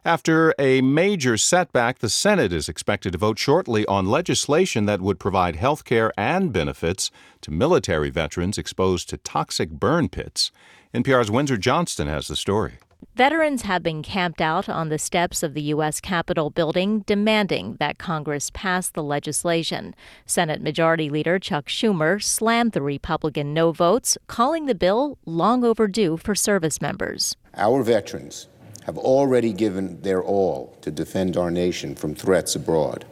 After 0.05 0.53
a 0.59 0.81
major 0.81 1.37
setback, 1.37 2.01
the 2.01 2.09
Senate 2.11 2.53
is 2.53 2.69
expected 2.69 3.13
to 3.13 3.19
vote 3.19 3.39
shortly 3.39 3.87
on 3.87 4.07
legislation 4.07 4.85
that 4.87 5.01
would 5.01 5.21
provide 5.21 5.55
health 5.55 5.85
care 5.85 6.13
and 6.19 6.53
benefits 6.53 7.13
to 7.43 7.53
military 7.53 8.11
veterans 8.11 8.59
exposed 8.59 9.09
to 9.11 9.17
toxic 9.19 9.71
burn 9.71 10.09
pits. 10.09 10.51
NPR's 10.93 11.31
Windsor 11.31 11.57
Johnston 11.57 12.09
has 12.09 12.27
the 12.27 12.35
story. 12.35 12.79
Veterans 13.15 13.63
have 13.63 13.85
been 13.85 14.03
camped 14.03 14.41
out 14.41 14.69
on 14.69 14.89
the 14.89 14.99
steps 14.99 15.45
of 15.45 15.55
the 15.55 15.63
U.S. 15.63 16.01
Capitol 16.01 16.51
building 16.51 17.01
demanding 17.07 17.77
that 17.79 17.99
Congress 17.99 18.51
pass 18.53 18.89
the 18.89 19.05
legislation. 19.05 19.95
Senate 20.27 20.63
Majority 20.63 21.11
Leader 21.11 21.39
Chuck 21.39 21.67
Schumer 21.67 22.21
slammed 22.21 22.73
the 22.73 22.83
Republican 22.83 23.55
no 23.55 23.71
votes, 23.71 24.19
calling 24.27 24.67
the 24.67 24.75
bill 24.75 25.17
long 25.27 25.63
overdue 25.63 26.17
for 26.17 26.35
service 26.35 26.81
members. 26.81 27.37
Our 27.55 27.83
veterans 27.83 28.49
have 28.85 28.99
already 28.99 29.53
given 29.53 30.01
their 30.03 30.23
all 30.23 30.77
to 30.83 30.91
defend 30.91 31.37
our 31.37 31.51
nation 31.51 31.95
from 31.95 32.15
threats 32.15 32.55
abroad. 32.55 33.05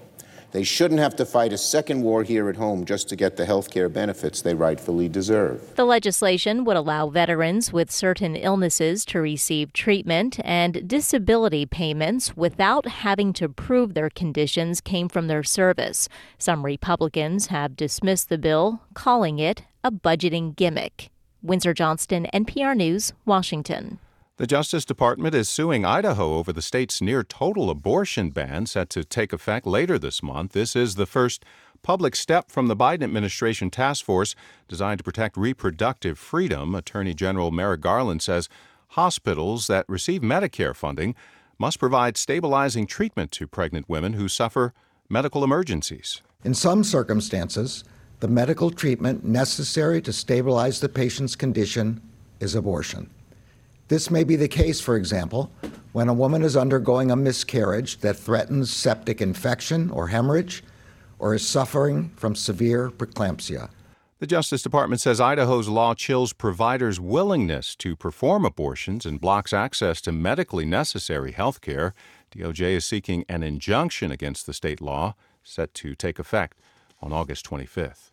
They 0.52 0.64
shouldn't 0.64 0.98
have 0.98 1.14
to 1.16 1.24
fight 1.24 1.52
a 1.52 1.58
second 1.58 2.02
war 2.02 2.24
here 2.24 2.48
at 2.48 2.56
home 2.56 2.84
just 2.84 3.08
to 3.08 3.16
get 3.16 3.36
the 3.36 3.46
health 3.46 3.70
care 3.70 3.88
benefits 3.88 4.42
they 4.42 4.54
rightfully 4.54 5.08
deserve. 5.08 5.76
The 5.76 5.84
legislation 5.84 6.64
would 6.64 6.76
allow 6.76 7.08
veterans 7.08 7.72
with 7.72 7.90
certain 7.90 8.34
illnesses 8.34 9.04
to 9.06 9.20
receive 9.20 9.72
treatment 9.72 10.40
and 10.42 10.88
disability 10.88 11.66
payments 11.66 12.36
without 12.36 12.86
having 12.86 13.32
to 13.34 13.48
prove 13.48 13.94
their 13.94 14.10
conditions 14.10 14.80
came 14.80 15.08
from 15.08 15.28
their 15.28 15.44
service. 15.44 16.08
Some 16.36 16.64
Republicans 16.64 17.46
have 17.46 17.76
dismissed 17.76 18.28
the 18.28 18.38
bill, 18.38 18.80
calling 18.94 19.38
it 19.38 19.62
a 19.84 19.92
budgeting 19.92 20.56
gimmick. 20.56 21.10
Windsor 21.42 21.74
Johnston, 21.74 22.26
NPR 22.34 22.76
News, 22.76 23.12
Washington. 23.24 24.00
The 24.40 24.46
Justice 24.46 24.86
Department 24.86 25.34
is 25.34 25.50
suing 25.50 25.84
Idaho 25.84 26.36
over 26.36 26.50
the 26.50 26.62
state's 26.62 27.02
near 27.02 27.22
total 27.22 27.68
abortion 27.68 28.30
ban 28.30 28.64
set 28.64 28.88
to 28.88 29.04
take 29.04 29.34
effect 29.34 29.66
later 29.66 29.98
this 29.98 30.22
month. 30.22 30.52
This 30.52 30.74
is 30.74 30.94
the 30.94 31.04
first 31.04 31.44
public 31.82 32.16
step 32.16 32.50
from 32.50 32.66
the 32.66 32.74
Biden 32.74 33.02
administration 33.02 33.68
task 33.68 34.02
force 34.02 34.34
designed 34.66 34.96
to 34.96 35.04
protect 35.04 35.36
reproductive 35.36 36.18
freedom. 36.18 36.74
Attorney 36.74 37.12
General 37.12 37.50
Merrick 37.50 37.82
Garland 37.82 38.22
says 38.22 38.48
hospitals 38.92 39.66
that 39.66 39.84
receive 39.90 40.22
Medicare 40.22 40.74
funding 40.74 41.14
must 41.58 41.78
provide 41.78 42.16
stabilizing 42.16 42.86
treatment 42.86 43.32
to 43.32 43.46
pregnant 43.46 43.90
women 43.90 44.14
who 44.14 44.26
suffer 44.26 44.72
medical 45.10 45.44
emergencies. 45.44 46.22
In 46.44 46.54
some 46.54 46.82
circumstances, 46.82 47.84
the 48.20 48.28
medical 48.28 48.70
treatment 48.70 49.22
necessary 49.22 50.00
to 50.00 50.14
stabilize 50.14 50.80
the 50.80 50.88
patient's 50.88 51.36
condition 51.36 52.00
is 52.40 52.54
abortion. 52.54 53.10
This 53.90 54.08
may 54.08 54.22
be 54.22 54.36
the 54.36 54.46
case, 54.46 54.80
for 54.80 54.94
example, 54.94 55.50
when 55.90 56.08
a 56.08 56.14
woman 56.14 56.44
is 56.44 56.56
undergoing 56.56 57.10
a 57.10 57.16
miscarriage 57.16 57.98
that 58.02 58.16
threatens 58.16 58.70
septic 58.70 59.20
infection 59.20 59.90
or 59.90 60.06
hemorrhage, 60.06 60.62
or 61.18 61.34
is 61.34 61.44
suffering 61.44 62.12
from 62.14 62.36
severe 62.36 62.90
preeclampsia. 62.90 63.68
The 64.20 64.28
Justice 64.28 64.62
Department 64.62 65.00
says 65.00 65.20
Idaho's 65.20 65.68
law 65.68 65.94
chills 65.94 66.32
providers' 66.32 67.00
willingness 67.00 67.74
to 67.76 67.96
perform 67.96 68.44
abortions 68.44 69.04
and 69.04 69.20
blocks 69.20 69.52
access 69.52 70.00
to 70.02 70.12
medically 70.12 70.64
necessary 70.64 71.32
health 71.32 71.60
care. 71.60 71.92
DOJ 72.30 72.76
is 72.76 72.84
seeking 72.84 73.24
an 73.28 73.42
injunction 73.42 74.12
against 74.12 74.46
the 74.46 74.54
state 74.54 74.80
law, 74.80 75.16
set 75.42 75.74
to 75.74 75.96
take 75.96 76.20
effect 76.20 76.56
on 77.02 77.12
August 77.12 77.44
25th. 77.44 78.12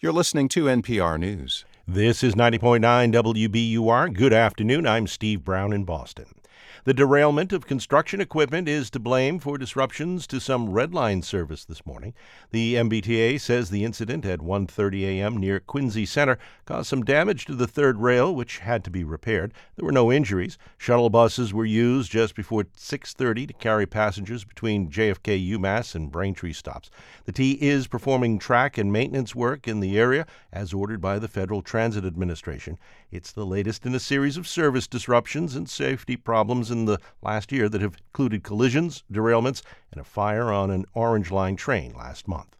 You're 0.00 0.14
listening 0.14 0.48
to 0.48 0.64
NPR 0.64 1.20
News. 1.20 1.66
This 1.92 2.22
is 2.22 2.36
90.9 2.36 3.12
WBUR. 3.12 4.14
Good 4.14 4.32
afternoon. 4.32 4.86
I'm 4.86 5.08
Steve 5.08 5.42
Brown 5.42 5.72
in 5.72 5.82
Boston. 5.82 6.39
The 6.84 6.94
derailment 6.94 7.52
of 7.52 7.66
construction 7.66 8.22
equipment 8.22 8.66
is 8.66 8.88
to 8.90 8.98
blame 8.98 9.38
for 9.38 9.58
disruptions 9.58 10.26
to 10.28 10.40
some 10.40 10.70
Red 10.70 10.94
Line 10.94 11.20
service 11.20 11.62
this 11.62 11.84
morning. 11.84 12.14
The 12.52 12.76
MBTA 12.76 13.38
says 13.38 13.68
the 13.68 13.84
incident 13.84 14.24
at 14.24 14.40
1:30 14.40 15.02
a.m. 15.02 15.36
near 15.36 15.60
Quincy 15.60 16.06
Center 16.06 16.38
caused 16.64 16.88
some 16.88 17.02
damage 17.02 17.44
to 17.44 17.54
the 17.54 17.66
third 17.66 18.00
rail 18.00 18.34
which 18.34 18.60
had 18.60 18.82
to 18.84 18.90
be 18.90 19.04
repaired. 19.04 19.52
There 19.76 19.84
were 19.84 19.92
no 19.92 20.10
injuries. 20.10 20.56
Shuttle 20.78 21.10
buses 21.10 21.52
were 21.52 21.66
used 21.66 22.10
just 22.10 22.34
before 22.34 22.64
6:30 22.64 23.48
to 23.48 23.52
carry 23.52 23.84
passengers 23.84 24.44
between 24.44 24.90
JFK 24.90 25.38
UMass 25.50 25.94
and 25.94 26.10
Braintree 26.10 26.54
stops. 26.54 26.90
The 27.26 27.32
T 27.32 27.58
is 27.60 27.88
performing 27.88 28.38
track 28.38 28.78
and 28.78 28.90
maintenance 28.90 29.34
work 29.34 29.68
in 29.68 29.80
the 29.80 29.98
area 29.98 30.26
as 30.50 30.72
ordered 30.72 31.02
by 31.02 31.18
the 31.18 31.28
Federal 31.28 31.60
Transit 31.60 32.06
Administration. 32.06 32.78
It's 33.10 33.32
the 33.32 33.44
latest 33.44 33.84
in 33.84 33.94
a 33.94 34.00
series 34.00 34.38
of 34.38 34.48
service 34.48 34.86
disruptions 34.86 35.54
and 35.54 35.68
safety 35.68 36.16
problems 36.16 36.69
in 36.70 36.84
the 36.84 36.98
last 37.22 37.52
year 37.52 37.68
that 37.68 37.80
have 37.80 37.96
included 38.08 38.42
collisions, 38.42 39.04
derailments, 39.12 39.62
and 39.92 40.00
a 40.00 40.04
fire 40.04 40.52
on 40.52 40.70
an 40.70 40.86
Orange 40.94 41.30
Line 41.30 41.56
train 41.56 41.94
last 41.96 42.28
month. 42.28 42.56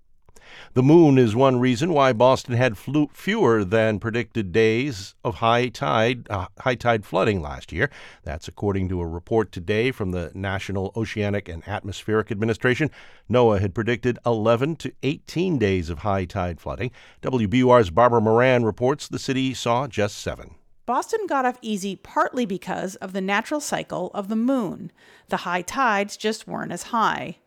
The 0.75 0.83
moon 0.83 1.19
is 1.19 1.37
one 1.37 1.61
reason 1.61 1.93
why 1.93 2.13
Boston 2.13 2.55
had 2.55 2.77
flu- 2.77 3.11
fewer 3.13 3.65
than 3.65 3.99
predicted 4.01 4.53
days 4.53 5.15
of 5.25 5.37
high 5.37 5.69
tide, 5.69 6.27
uh, 6.31 6.47
high 6.61 6.75
tide 6.75 7.05
flooding 7.05 7.41
last 7.41 7.73
year. 7.73 7.91
That's 8.25 8.49
according 8.49 8.89
to 8.89 9.01
a 9.01 9.07
report 9.07 9.53
today 9.53 9.91
from 9.91 10.11
the 10.11 10.31
National 10.35 10.93
Oceanic 10.97 11.49
and 11.49 11.67
Atmospheric 11.67 12.31
Administration. 12.31 12.91
NOAA 13.31 13.61
had 13.61 13.75
predicted 13.75 14.19
11 14.27 14.77
to 14.77 14.93
18 15.03 15.59
days 15.59 15.91
of 15.91 16.01
high 16.01 16.25
tide 16.25 16.61
flooding. 16.61 16.91
WBUR's 17.23 17.91
Barbara 17.91 18.21
Moran 18.21 18.65
reports 18.65 19.09
the 19.09 19.19
city 19.19 19.55
saw 19.55 19.87
just 19.87 20.19
seven. 20.19 20.57
Boston 20.87 21.21
got 21.29 21.45
off 21.45 21.59
easy 21.63 21.97
partly 21.97 22.45
because 22.47 22.97
of 22.97 23.13
the 23.13 23.21
natural 23.21 23.61
cycle 23.61 24.11
of 24.13 24.29
the 24.29 24.37
moon. 24.37 24.91
The 25.29 25.39
high 25.39 25.63
tides 25.63 26.17
just 26.17 26.49
weren't 26.49 26.73
as 26.73 26.85
high. 26.85 27.39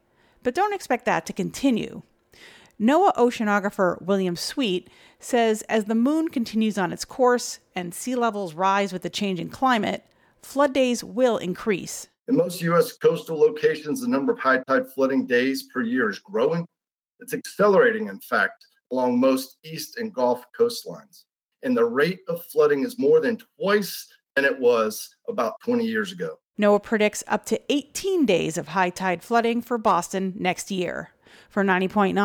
But 0.44 0.56
don't 0.56 0.74
expect 0.74 1.06
that 1.06 1.26
to 1.26 1.34
continue. 1.34 2.04
NOAA 2.80 3.14
oceanographer 3.16 4.02
William 4.02 4.36
Sweet 4.36 4.90
says 5.20 5.62
as 5.64 5.86
the 5.86 5.96
moon 5.96 6.28
continues 6.30 6.78
on 6.78 6.92
its 6.92 7.06
course 7.06 7.60
and 7.76 7.94
sea 7.94 8.16
levels 8.16 8.54
rise 8.54 8.92
with 8.92 9.04
the 9.04 9.10
changing 9.10 9.50
climate, 9.50 10.06
flood 10.42 10.74
days 10.74 11.04
will 11.04 11.38
increase. 11.38 12.08
In 12.28 12.36
most 12.36 12.62
U.S. 12.62 12.94
coastal 12.94 13.38
locations, 13.38 14.02
the 14.02 14.08
number 14.08 14.32
of 14.32 14.40
high 14.40 14.60
tide 14.68 14.88
flooding 14.94 15.26
days 15.26 15.64
per 15.64 15.82
year 15.82 16.10
is 16.10 16.20
growing. 16.20 16.66
It's 17.20 17.34
accelerating, 17.34 18.08
in 18.08 18.20
fact, 18.20 18.66
along 18.92 19.20
most 19.20 19.58
east 19.64 19.98
and 19.98 20.14
Gulf 20.14 20.46
coastlines. 20.58 21.24
And 21.64 21.76
the 21.76 21.86
rate 21.86 22.20
of 22.28 22.44
flooding 22.46 22.84
is 22.84 23.00
more 23.00 23.20
than 23.20 23.38
twice 23.58 24.08
than 24.36 24.46
it 24.46 24.60
was 24.60 25.16
about 25.28 25.60
20 25.64 25.86
years 25.86 26.12
ago. 26.12 26.38
NOAA 26.60 26.84
predicts 26.84 27.24
up 27.28 27.46
to 27.46 27.60
18 27.72 28.26
days 28.26 28.58
of 28.58 28.70
high 28.70 28.92
tide 28.92 29.24
flooding 29.24 29.62
for 29.62 29.78
Boston 29.78 30.34
next 30.38 30.70
year. 30.70 31.13
For 31.50 31.64
90.9 31.64 32.16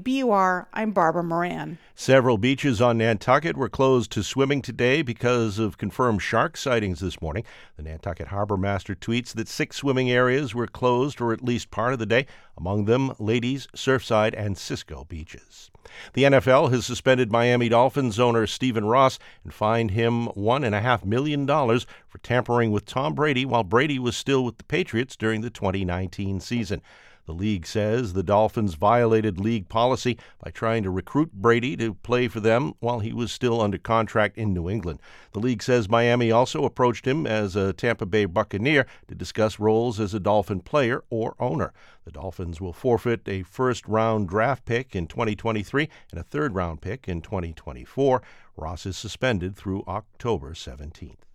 WBUR, 0.00 0.66
I'm 0.72 0.92
Barbara 0.92 1.24
Moran. 1.24 1.78
Several 1.94 2.38
beaches 2.38 2.80
on 2.80 2.98
Nantucket 2.98 3.56
were 3.56 3.68
closed 3.68 4.12
to 4.12 4.22
swimming 4.22 4.62
today 4.62 5.02
because 5.02 5.58
of 5.58 5.76
confirmed 5.76 6.22
shark 6.22 6.56
sightings 6.56 7.00
this 7.00 7.20
morning. 7.20 7.44
The 7.76 7.82
Nantucket 7.82 8.28
Harbor 8.28 8.56
Master 8.56 8.94
tweets 8.94 9.32
that 9.34 9.48
six 9.48 9.76
swimming 9.76 10.10
areas 10.10 10.54
were 10.54 10.66
closed 10.66 11.18
for 11.18 11.32
at 11.32 11.42
least 11.42 11.70
part 11.70 11.94
of 11.94 11.98
the 11.98 12.06
day, 12.06 12.26
among 12.56 12.84
them 12.84 13.12
Ladies, 13.18 13.66
Surfside, 13.74 14.34
and 14.36 14.56
Cisco 14.56 15.04
beaches. 15.08 15.70
The 16.12 16.24
NFL 16.24 16.70
has 16.72 16.86
suspended 16.86 17.32
Miami 17.32 17.68
Dolphins 17.68 18.18
owner 18.18 18.46
Stephen 18.46 18.84
Ross 18.84 19.18
and 19.42 19.52
fined 19.52 19.92
him 19.92 20.28
$1.5 20.28 21.04
million 21.04 21.46
for 21.46 22.18
tampering 22.22 22.70
with 22.72 22.86
Tom 22.86 23.14
Brady 23.14 23.44
while 23.44 23.64
Brady 23.64 23.98
was 23.98 24.16
still 24.16 24.44
with 24.44 24.58
the 24.58 24.64
Patriots 24.64 25.16
during 25.16 25.40
the 25.40 25.50
2019 25.50 26.40
season. 26.40 26.82
The 27.26 27.32
league 27.32 27.66
says 27.66 28.12
the 28.12 28.22
Dolphins 28.22 28.74
violated 28.74 29.40
league 29.40 29.68
policy 29.68 30.16
by 30.42 30.52
trying 30.52 30.84
to 30.84 30.90
recruit 30.90 31.32
Brady 31.32 31.76
to 31.76 31.94
play 31.94 32.28
for 32.28 32.38
them 32.38 32.74
while 32.78 33.00
he 33.00 33.12
was 33.12 33.32
still 33.32 33.60
under 33.60 33.78
contract 33.78 34.38
in 34.38 34.54
New 34.54 34.70
England. 34.70 35.00
The 35.32 35.40
league 35.40 35.62
says 35.62 35.88
Miami 35.88 36.30
also 36.30 36.64
approached 36.64 37.04
him 37.04 37.26
as 37.26 37.56
a 37.56 37.72
Tampa 37.72 38.06
Bay 38.06 38.26
Buccaneer 38.26 38.86
to 39.08 39.14
discuss 39.16 39.58
roles 39.58 39.98
as 39.98 40.14
a 40.14 40.20
Dolphin 40.20 40.60
player 40.60 41.02
or 41.10 41.34
owner. 41.40 41.72
The 42.04 42.12
Dolphins 42.12 42.60
will 42.60 42.72
forfeit 42.72 43.28
a 43.28 43.42
first 43.42 43.88
round 43.88 44.28
draft 44.28 44.64
pick 44.64 44.94
in 44.94 45.08
2023 45.08 45.88
and 46.12 46.20
a 46.20 46.22
third 46.22 46.54
round 46.54 46.80
pick 46.80 47.08
in 47.08 47.22
2024. 47.22 48.22
Ross 48.56 48.86
is 48.86 48.96
suspended 48.96 49.56
through 49.56 49.82
October 49.88 50.52
17th. 50.52 51.25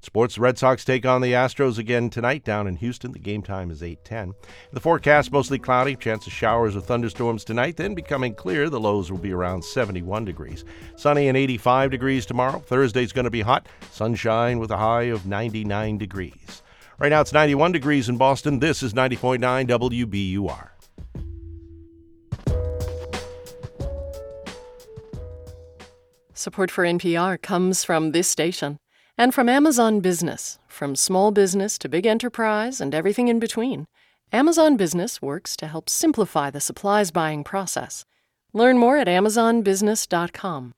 Sports 0.00 0.38
Red 0.38 0.58
Sox 0.58 0.84
take 0.84 1.06
on 1.06 1.20
the 1.20 1.32
Astros 1.32 1.78
again 1.78 2.10
tonight 2.10 2.44
down 2.44 2.66
in 2.66 2.76
Houston. 2.76 3.12
The 3.12 3.18
game 3.18 3.42
time 3.42 3.70
is 3.70 3.82
8:10. 3.82 4.34
The 4.72 4.80
forecast 4.80 5.32
mostly 5.32 5.58
cloudy, 5.58 5.96
chance 5.96 6.26
of 6.26 6.32
showers 6.32 6.76
or 6.76 6.80
thunderstorms 6.80 7.44
tonight, 7.44 7.76
then 7.76 7.94
becoming 7.94 8.34
clear. 8.34 8.68
The 8.68 8.80
lows 8.80 9.10
will 9.10 9.18
be 9.18 9.32
around 9.32 9.64
71 9.64 10.24
degrees. 10.24 10.64
Sunny 10.96 11.28
and 11.28 11.36
85 11.36 11.90
degrees 11.90 12.26
tomorrow. 12.26 12.58
Thursday's 12.58 13.12
going 13.12 13.24
to 13.24 13.30
be 13.30 13.42
hot, 13.42 13.68
sunshine 13.90 14.58
with 14.58 14.70
a 14.70 14.76
high 14.76 15.04
of 15.04 15.26
99 15.26 15.98
degrees. 15.98 16.62
Right 16.98 17.10
now 17.10 17.20
it's 17.20 17.32
91 17.32 17.72
degrees 17.72 18.08
in 18.08 18.16
Boston. 18.16 18.60
This 18.60 18.82
is 18.82 18.92
90.9 18.92 19.66
WBUR. 19.66 20.68
Support 26.34 26.70
for 26.70 26.84
NPR 26.84 27.40
comes 27.40 27.84
from 27.84 28.10
this 28.10 28.26
station 28.26 28.78
and 29.18 29.34
from 29.34 29.48
Amazon 29.48 30.00
Business. 30.00 30.58
From 30.66 30.96
small 30.96 31.30
business 31.30 31.78
to 31.78 31.88
big 31.88 32.06
enterprise 32.06 32.80
and 32.80 32.92
everything 32.94 33.28
in 33.28 33.38
between, 33.38 33.86
Amazon 34.32 34.76
Business 34.76 35.20
works 35.20 35.56
to 35.58 35.66
help 35.66 35.90
simplify 35.90 36.48
the 36.50 36.60
supplies 36.60 37.10
buying 37.10 37.44
process. 37.44 38.06
Learn 38.52 38.78
more 38.78 38.96
at 38.96 39.08
amazonbusiness.com. 39.08 40.72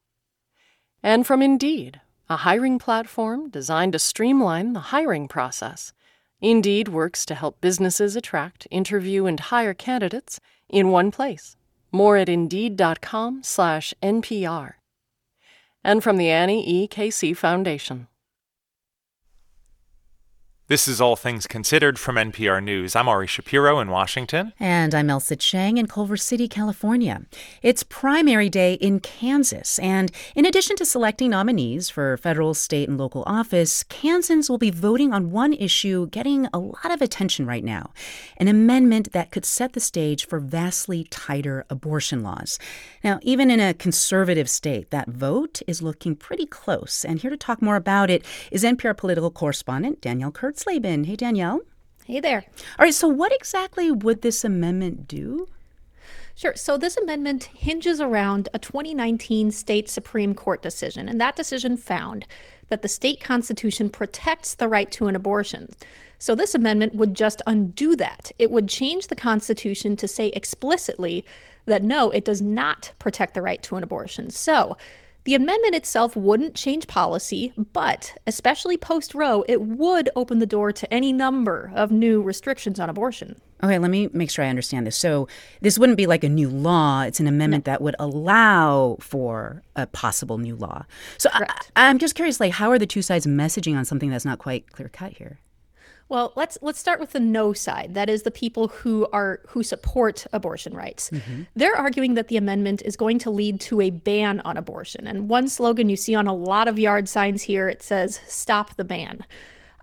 And 1.02 1.26
from 1.26 1.42
Indeed, 1.42 2.00
a 2.28 2.36
hiring 2.38 2.78
platform 2.78 3.50
designed 3.50 3.92
to 3.92 3.98
streamline 3.98 4.72
the 4.72 4.80
hiring 4.80 5.28
process. 5.28 5.92
Indeed 6.40 6.88
works 6.88 7.26
to 7.26 7.34
help 7.34 7.60
businesses 7.60 8.16
attract, 8.16 8.66
interview, 8.70 9.26
and 9.26 9.38
hire 9.38 9.74
candidates 9.74 10.40
in 10.68 10.88
one 10.88 11.10
place. 11.10 11.56
More 11.92 12.16
at 12.16 12.28
indeed.com/npr. 12.28 14.72
And 15.84 16.02
from 16.02 16.16
the 16.16 16.30
Annie 16.30 16.66
E. 16.66 16.88
Casey 16.88 17.34
Foundation. 17.34 18.08
This 20.66 20.88
is 20.88 20.98
All 20.98 21.14
Things 21.14 21.46
Considered 21.46 21.98
from 21.98 22.16
NPR 22.16 22.64
News. 22.64 22.96
I'm 22.96 23.06
Ari 23.06 23.26
Shapiro 23.26 23.80
in 23.80 23.90
Washington. 23.90 24.54
And 24.58 24.94
I'm 24.94 25.08
Ailsa 25.08 25.38
Chang 25.38 25.76
in 25.76 25.86
Culver 25.86 26.16
City, 26.16 26.48
California. 26.48 27.20
It's 27.60 27.82
primary 27.82 28.48
day 28.48 28.72
in 28.72 29.00
Kansas. 29.00 29.78
And 29.80 30.10
in 30.34 30.46
addition 30.46 30.74
to 30.76 30.86
selecting 30.86 31.28
nominees 31.28 31.90
for 31.90 32.16
federal, 32.16 32.54
state, 32.54 32.88
and 32.88 32.96
local 32.96 33.24
office, 33.26 33.82
Kansans 33.82 34.48
will 34.48 34.56
be 34.56 34.70
voting 34.70 35.12
on 35.12 35.30
one 35.30 35.52
issue 35.52 36.08
getting 36.08 36.48
a 36.54 36.58
lot 36.58 36.90
of 36.90 37.02
attention 37.02 37.44
right 37.44 37.62
now 37.62 37.92
an 38.38 38.48
amendment 38.48 39.12
that 39.12 39.30
could 39.30 39.44
set 39.44 39.74
the 39.74 39.80
stage 39.80 40.26
for 40.26 40.38
vastly 40.38 41.04
tighter 41.10 41.66
abortion 41.68 42.22
laws. 42.22 42.58
Now, 43.02 43.18
even 43.20 43.50
in 43.50 43.60
a 43.60 43.74
conservative 43.74 44.48
state, 44.48 44.90
that 44.90 45.08
vote 45.08 45.60
is 45.66 45.82
looking 45.82 46.16
pretty 46.16 46.46
close. 46.46 47.04
And 47.04 47.18
here 47.18 47.30
to 47.30 47.36
talk 47.36 47.60
more 47.60 47.76
about 47.76 48.08
it 48.08 48.24
is 48.50 48.64
NPR 48.64 48.96
political 48.96 49.30
correspondent 49.30 50.00
Danielle 50.00 50.30
Kurtz. 50.32 50.53
Slavin. 50.58 51.04
Hey, 51.04 51.16
Danielle. 51.16 51.60
Hey 52.04 52.20
there. 52.20 52.44
All 52.78 52.84
right, 52.84 52.92
so 52.92 53.08
what 53.08 53.32
exactly 53.32 53.90
would 53.90 54.20
this 54.20 54.44
amendment 54.44 55.08
do? 55.08 55.48
Sure. 56.34 56.54
So, 56.56 56.76
this 56.76 56.96
amendment 56.96 57.44
hinges 57.44 58.00
around 58.00 58.48
a 58.52 58.58
2019 58.58 59.52
state 59.52 59.88
Supreme 59.88 60.34
Court 60.34 60.62
decision, 60.62 61.08
and 61.08 61.20
that 61.20 61.36
decision 61.36 61.76
found 61.76 62.26
that 62.68 62.82
the 62.82 62.88
state 62.88 63.20
constitution 63.20 63.88
protects 63.88 64.54
the 64.54 64.68
right 64.68 64.90
to 64.92 65.06
an 65.06 65.14
abortion. 65.14 65.68
So, 66.18 66.34
this 66.34 66.54
amendment 66.54 66.94
would 66.94 67.14
just 67.14 67.40
undo 67.46 67.94
that. 67.96 68.32
It 68.38 68.50
would 68.50 68.68
change 68.68 69.06
the 69.06 69.16
Constitution 69.16 69.96
to 69.96 70.08
say 70.08 70.28
explicitly 70.28 71.24
that 71.66 71.84
no, 71.84 72.10
it 72.10 72.24
does 72.24 72.42
not 72.42 72.92
protect 72.98 73.34
the 73.34 73.42
right 73.42 73.62
to 73.62 73.76
an 73.76 73.84
abortion. 73.84 74.28
So, 74.30 74.76
the 75.24 75.34
amendment 75.34 75.74
itself 75.74 76.14
wouldn't 76.16 76.54
change 76.54 76.86
policy, 76.86 77.52
but 77.72 78.16
especially 78.26 78.76
post 78.76 79.14
Roe, 79.14 79.44
it 79.48 79.62
would 79.62 80.10
open 80.14 80.38
the 80.38 80.46
door 80.46 80.70
to 80.72 80.92
any 80.92 81.12
number 81.12 81.72
of 81.74 81.90
new 81.90 82.20
restrictions 82.20 82.78
on 82.78 82.90
abortion. 82.90 83.40
Okay, 83.62 83.78
let 83.78 83.90
me 83.90 84.10
make 84.12 84.30
sure 84.30 84.44
I 84.44 84.48
understand 84.48 84.86
this. 84.86 84.96
So, 84.96 85.26
this 85.62 85.78
wouldn't 85.78 85.96
be 85.96 86.06
like 86.06 86.24
a 86.24 86.28
new 86.28 86.50
law, 86.50 87.02
it's 87.02 87.20
an 87.20 87.26
amendment 87.26 87.66
no. 87.66 87.72
that 87.72 87.80
would 87.80 87.96
allow 87.98 88.98
for 89.00 89.62
a 89.74 89.86
possible 89.86 90.36
new 90.36 90.56
law. 90.56 90.84
So, 91.16 91.30
I, 91.32 91.46
I'm 91.74 91.98
just 91.98 92.14
curious 92.14 92.40
like 92.40 92.52
how 92.52 92.70
are 92.70 92.78
the 92.78 92.86
two 92.86 93.00
sides 93.00 93.26
messaging 93.26 93.76
on 93.76 93.86
something 93.86 94.10
that's 94.10 94.26
not 94.26 94.38
quite 94.38 94.70
clear 94.72 94.90
cut 94.90 95.14
here? 95.16 95.38
Well, 96.08 96.32
let's 96.36 96.58
let's 96.60 96.78
start 96.78 97.00
with 97.00 97.12
the 97.12 97.20
no 97.20 97.52
side. 97.52 97.94
That 97.94 98.10
is 98.10 98.22
the 98.22 98.30
people 98.30 98.68
who 98.68 99.06
are 99.12 99.40
who 99.48 99.62
support 99.62 100.26
abortion 100.32 100.74
rights. 100.74 101.10
Mm-hmm. 101.10 101.42
They're 101.56 101.76
arguing 101.76 102.14
that 102.14 102.28
the 102.28 102.36
amendment 102.36 102.82
is 102.84 102.94
going 102.96 103.18
to 103.20 103.30
lead 103.30 103.60
to 103.62 103.80
a 103.80 103.90
ban 103.90 104.40
on 104.40 104.56
abortion. 104.56 105.06
And 105.06 105.28
one 105.28 105.48
slogan 105.48 105.88
you 105.88 105.96
see 105.96 106.14
on 106.14 106.26
a 106.26 106.34
lot 106.34 106.68
of 106.68 106.78
yard 106.78 107.08
signs 107.08 107.42
here 107.42 107.68
it 107.68 107.82
says 107.82 108.20
stop 108.26 108.76
the 108.76 108.84
ban. 108.84 109.24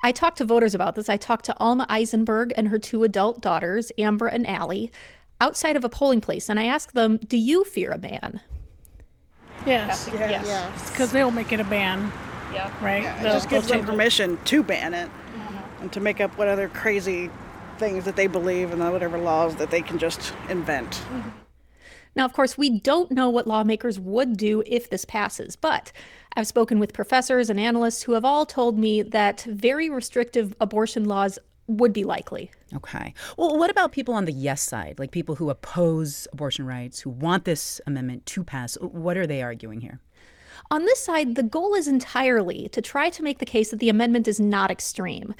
I 0.03 0.11
talked 0.11 0.37
to 0.37 0.45
voters 0.45 0.75
about 0.75 0.95
this. 0.95 1.09
I 1.09 1.17
talked 1.17 1.45
to 1.45 1.57
Alma 1.59 1.85
Eisenberg 1.89 2.53
and 2.55 2.67
her 2.69 2.79
two 2.79 3.03
adult 3.03 3.41
daughters, 3.41 3.91
Amber 3.97 4.27
and 4.27 4.47
Allie, 4.47 4.91
outside 5.39 5.75
of 5.75 5.83
a 5.83 5.89
polling 5.89 6.21
place 6.21 6.49
and 6.49 6.59
I 6.59 6.65
asked 6.65 6.93
them, 6.93 7.17
"Do 7.17 7.37
you 7.37 7.63
fear 7.63 7.91
a 7.91 7.97
ban?" 7.97 8.41
Yes. 9.65 10.07
Yes. 10.13 10.45
Yes. 10.45 10.91
Because 10.91 11.11
they'll 11.11 11.31
make 11.31 11.51
it 11.51 11.59
a 11.59 11.63
ban. 11.63 12.11
Yeah. 12.53 12.71
Right? 12.83 13.03
Yeah, 13.03 13.19
it 13.21 13.23
just 13.23 13.49
gives 13.49 13.67
them 13.67 13.85
permission 13.85 14.37
to 14.45 14.61
ban 14.61 14.93
it 14.93 15.09
and 15.81 15.91
to 15.93 15.99
make 15.99 16.21
up 16.21 16.37
what 16.37 16.47
other 16.47 16.69
crazy 16.69 17.29
things 17.77 18.05
that 18.05 18.15
they 18.15 18.27
believe 18.27 18.71
and 18.71 18.79
whatever 18.91 19.17
laws 19.17 19.55
that 19.55 19.71
they 19.71 19.81
can 19.81 19.97
just 19.97 20.33
invent. 20.49 20.91
Mm-hmm. 20.91 21.29
Now, 22.15 22.25
of 22.25 22.33
course, 22.33 22.57
we 22.57 22.79
don't 22.79 23.09
know 23.11 23.29
what 23.29 23.47
lawmakers 23.47 23.99
would 23.99 24.35
do 24.35 24.63
if 24.65 24.89
this 24.89 25.05
passes, 25.05 25.55
but 25.55 25.91
I've 26.35 26.47
spoken 26.47 26.77
with 26.77 26.93
professors 26.93 27.49
and 27.49 27.59
analysts 27.59 28.03
who 28.03 28.13
have 28.13 28.25
all 28.25 28.45
told 28.45 28.77
me 28.77 29.01
that 29.01 29.41
very 29.43 29.89
restrictive 29.89 30.53
abortion 30.59 31.05
laws 31.05 31.39
would 31.67 31.93
be 31.93 32.03
likely. 32.03 32.51
Okay. 32.75 33.13
Well, 33.37 33.57
what 33.57 33.69
about 33.69 33.93
people 33.93 34.13
on 34.13 34.25
the 34.25 34.33
yes 34.33 34.61
side, 34.61 34.99
like 34.99 35.11
people 35.11 35.35
who 35.35 35.49
oppose 35.49 36.27
abortion 36.33 36.65
rights, 36.65 36.99
who 36.99 37.09
want 37.09 37.45
this 37.45 37.79
amendment 37.87 38.25
to 38.27 38.43
pass? 38.43 38.75
What 38.75 39.15
are 39.15 39.27
they 39.27 39.41
arguing 39.41 39.79
here? 39.79 40.01
On 40.69 40.85
this 40.85 41.03
side, 41.03 41.35
the 41.35 41.43
goal 41.43 41.75
is 41.75 41.87
entirely 41.87 42.69
to 42.69 42.81
try 42.81 43.09
to 43.09 43.23
make 43.23 43.39
the 43.39 43.45
case 43.45 43.71
that 43.71 43.79
the 43.79 43.89
amendment 43.89 44.27
is 44.27 44.39
not 44.39 44.71
extreme. 44.71 45.33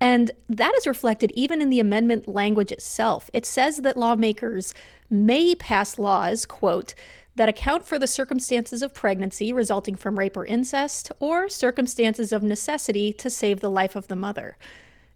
And 0.00 0.30
that 0.48 0.74
is 0.76 0.86
reflected 0.86 1.32
even 1.34 1.60
in 1.60 1.70
the 1.70 1.80
amendment 1.80 2.28
language 2.28 2.70
itself. 2.70 3.30
It 3.32 3.44
says 3.44 3.78
that 3.78 3.96
lawmakers 3.96 4.74
may 5.10 5.54
pass 5.54 5.98
laws, 5.98 6.46
quote, 6.46 6.94
that 7.34 7.48
account 7.48 7.86
for 7.86 7.98
the 7.98 8.06
circumstances 8.06 8.82
of 8.82 8.94
pregnancy 8.94 9.52
resulting 9.52 9.94
from 9.94 10.18
rape 10.18 10.36
or 10.36 10.44
incest, 10.44 11.12
or 11.20 11.48
circumstances 11.48 12.32
of 12.32 12.42
necessity 12.42 13.12
to 13.12 13.30
save 13.30 13.60
the 13.60 13.70
life 13.70 13.94
of 13.96 14.08
the 14.08 14.16
mother. 14.16 14.56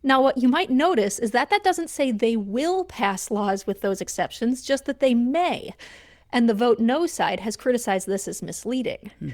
Now, 0.05 0.23
what 0.23 0.39
you 0.39 0.49
might 0.49 0.71
notice 0.71 1.19
is 1.19 1.33
that 1.33 1.51
that 1.51 1.65
doesn't 1.65 1.91
say 1.91 2.11
they 2.11 2.37
will 2.37 2.85
pass 2.85 3.31
laws 3.31 3.67
with 3.67 3.81
those 3.81 4.01
exceptions, 4.01 4.63
just 4.63 4.85
that 4.87 5.01
they 5.01 5.15
may. 5.15 5.75
And 6.33 6.49
the 6.49 6.55
vote 6.55 6.81
no 6.81 7.07
side 7.07 7.41
has 7.41 7.57
criticized 7.57 8.09
this 8.09 8.27
as 8.27 8.43
misleading. 8.43 9.11
Hmm 9.19 9.31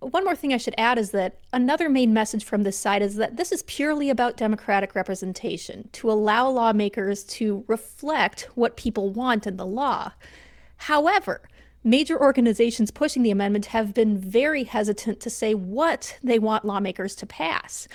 one 0.00 0.24
more 0.24 0.36
thing 0.36 0.52
I 0.52 0.58
should 0.58 0.74
add 0.76 0.98
is 0.98 1.10
that 1.12 1.38
another 1.52 1.88
main 1.88 2.12
message 2.12 2.44
from 2.44 2.62
this 2.62 2.78
side 2.78 3.02
is 3.02 3.16
that 3.16 3.36
this 3.36 3.50
is 3.50 3.62
purely 3.62 4.10
about 4.10 4.36
democratic 4.36 4.94
representation, 4.94 5.88
to 5.92 6.10
allow 6.10 6.48
lawmakers 6.48 7.24
to 7.24 7.64
reflect 7.66 8.48
what 8.54 8.76
people 8.76 9.10
want 9.10 9.46
in 9.46 9.56
the 9.56 9.66
law. 9.66 10.12
However, 10.76 11.48
major 11.82 12.20
organizations 12.20 12.90
pushing 12.90 13.22
the 13.22 13.30
amendment 13.30 13.66
have 13.66 13.94
been 13.94 14.18
very 14.18 14.64
hesitant 14.64 15.20
to 15.20 15.30
say 15.30 15.54
what 15.54 16.18
they 16.22 16.38
want 16.38 16.64
lawmakers 16.64 17.14
to 17.16 17.26
pass. 17.26 17.88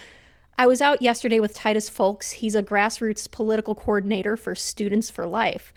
I 0.58 0.68
was 0.68 0.82
out 0.82 1.02
yesterday 1.02 1.39
with 1.39 1.54
Titus 1.54 1.89
Folks. 1.89 2.32
He's 2.32 2.56
a 2.56 2.64
grassroots 2.64 3.30
political 3.30 3.76
coordinator 3.76 4.38
for 4.38 4.56
Students 4.56 5.10
for 5.10 5.26
Life. 5.26 5.74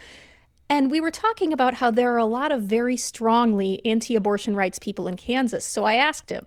And 0.68 0.90
we 0.90 1.00
were 1.00 1.10
talking 1.10 1.52
about 1.52 1.74
how 1.74 1.90
there 1.90 2.12
are 2.14 2.18
a 2.18 2.24
lot 2.24 2.50
of 2.50 2.62
very 2.62 2.96
strongly 2.96 3.84
anti 3.84 4.16
abortion 4.16 4.56
rights 4.56 4.78
people 4.78 5.06
in 5.06 5.16
Kansas. 5.16 5.64
So 5.64 5.84
I 5.84 5.94
asked 5.94 6.30
him, 6.30 6.46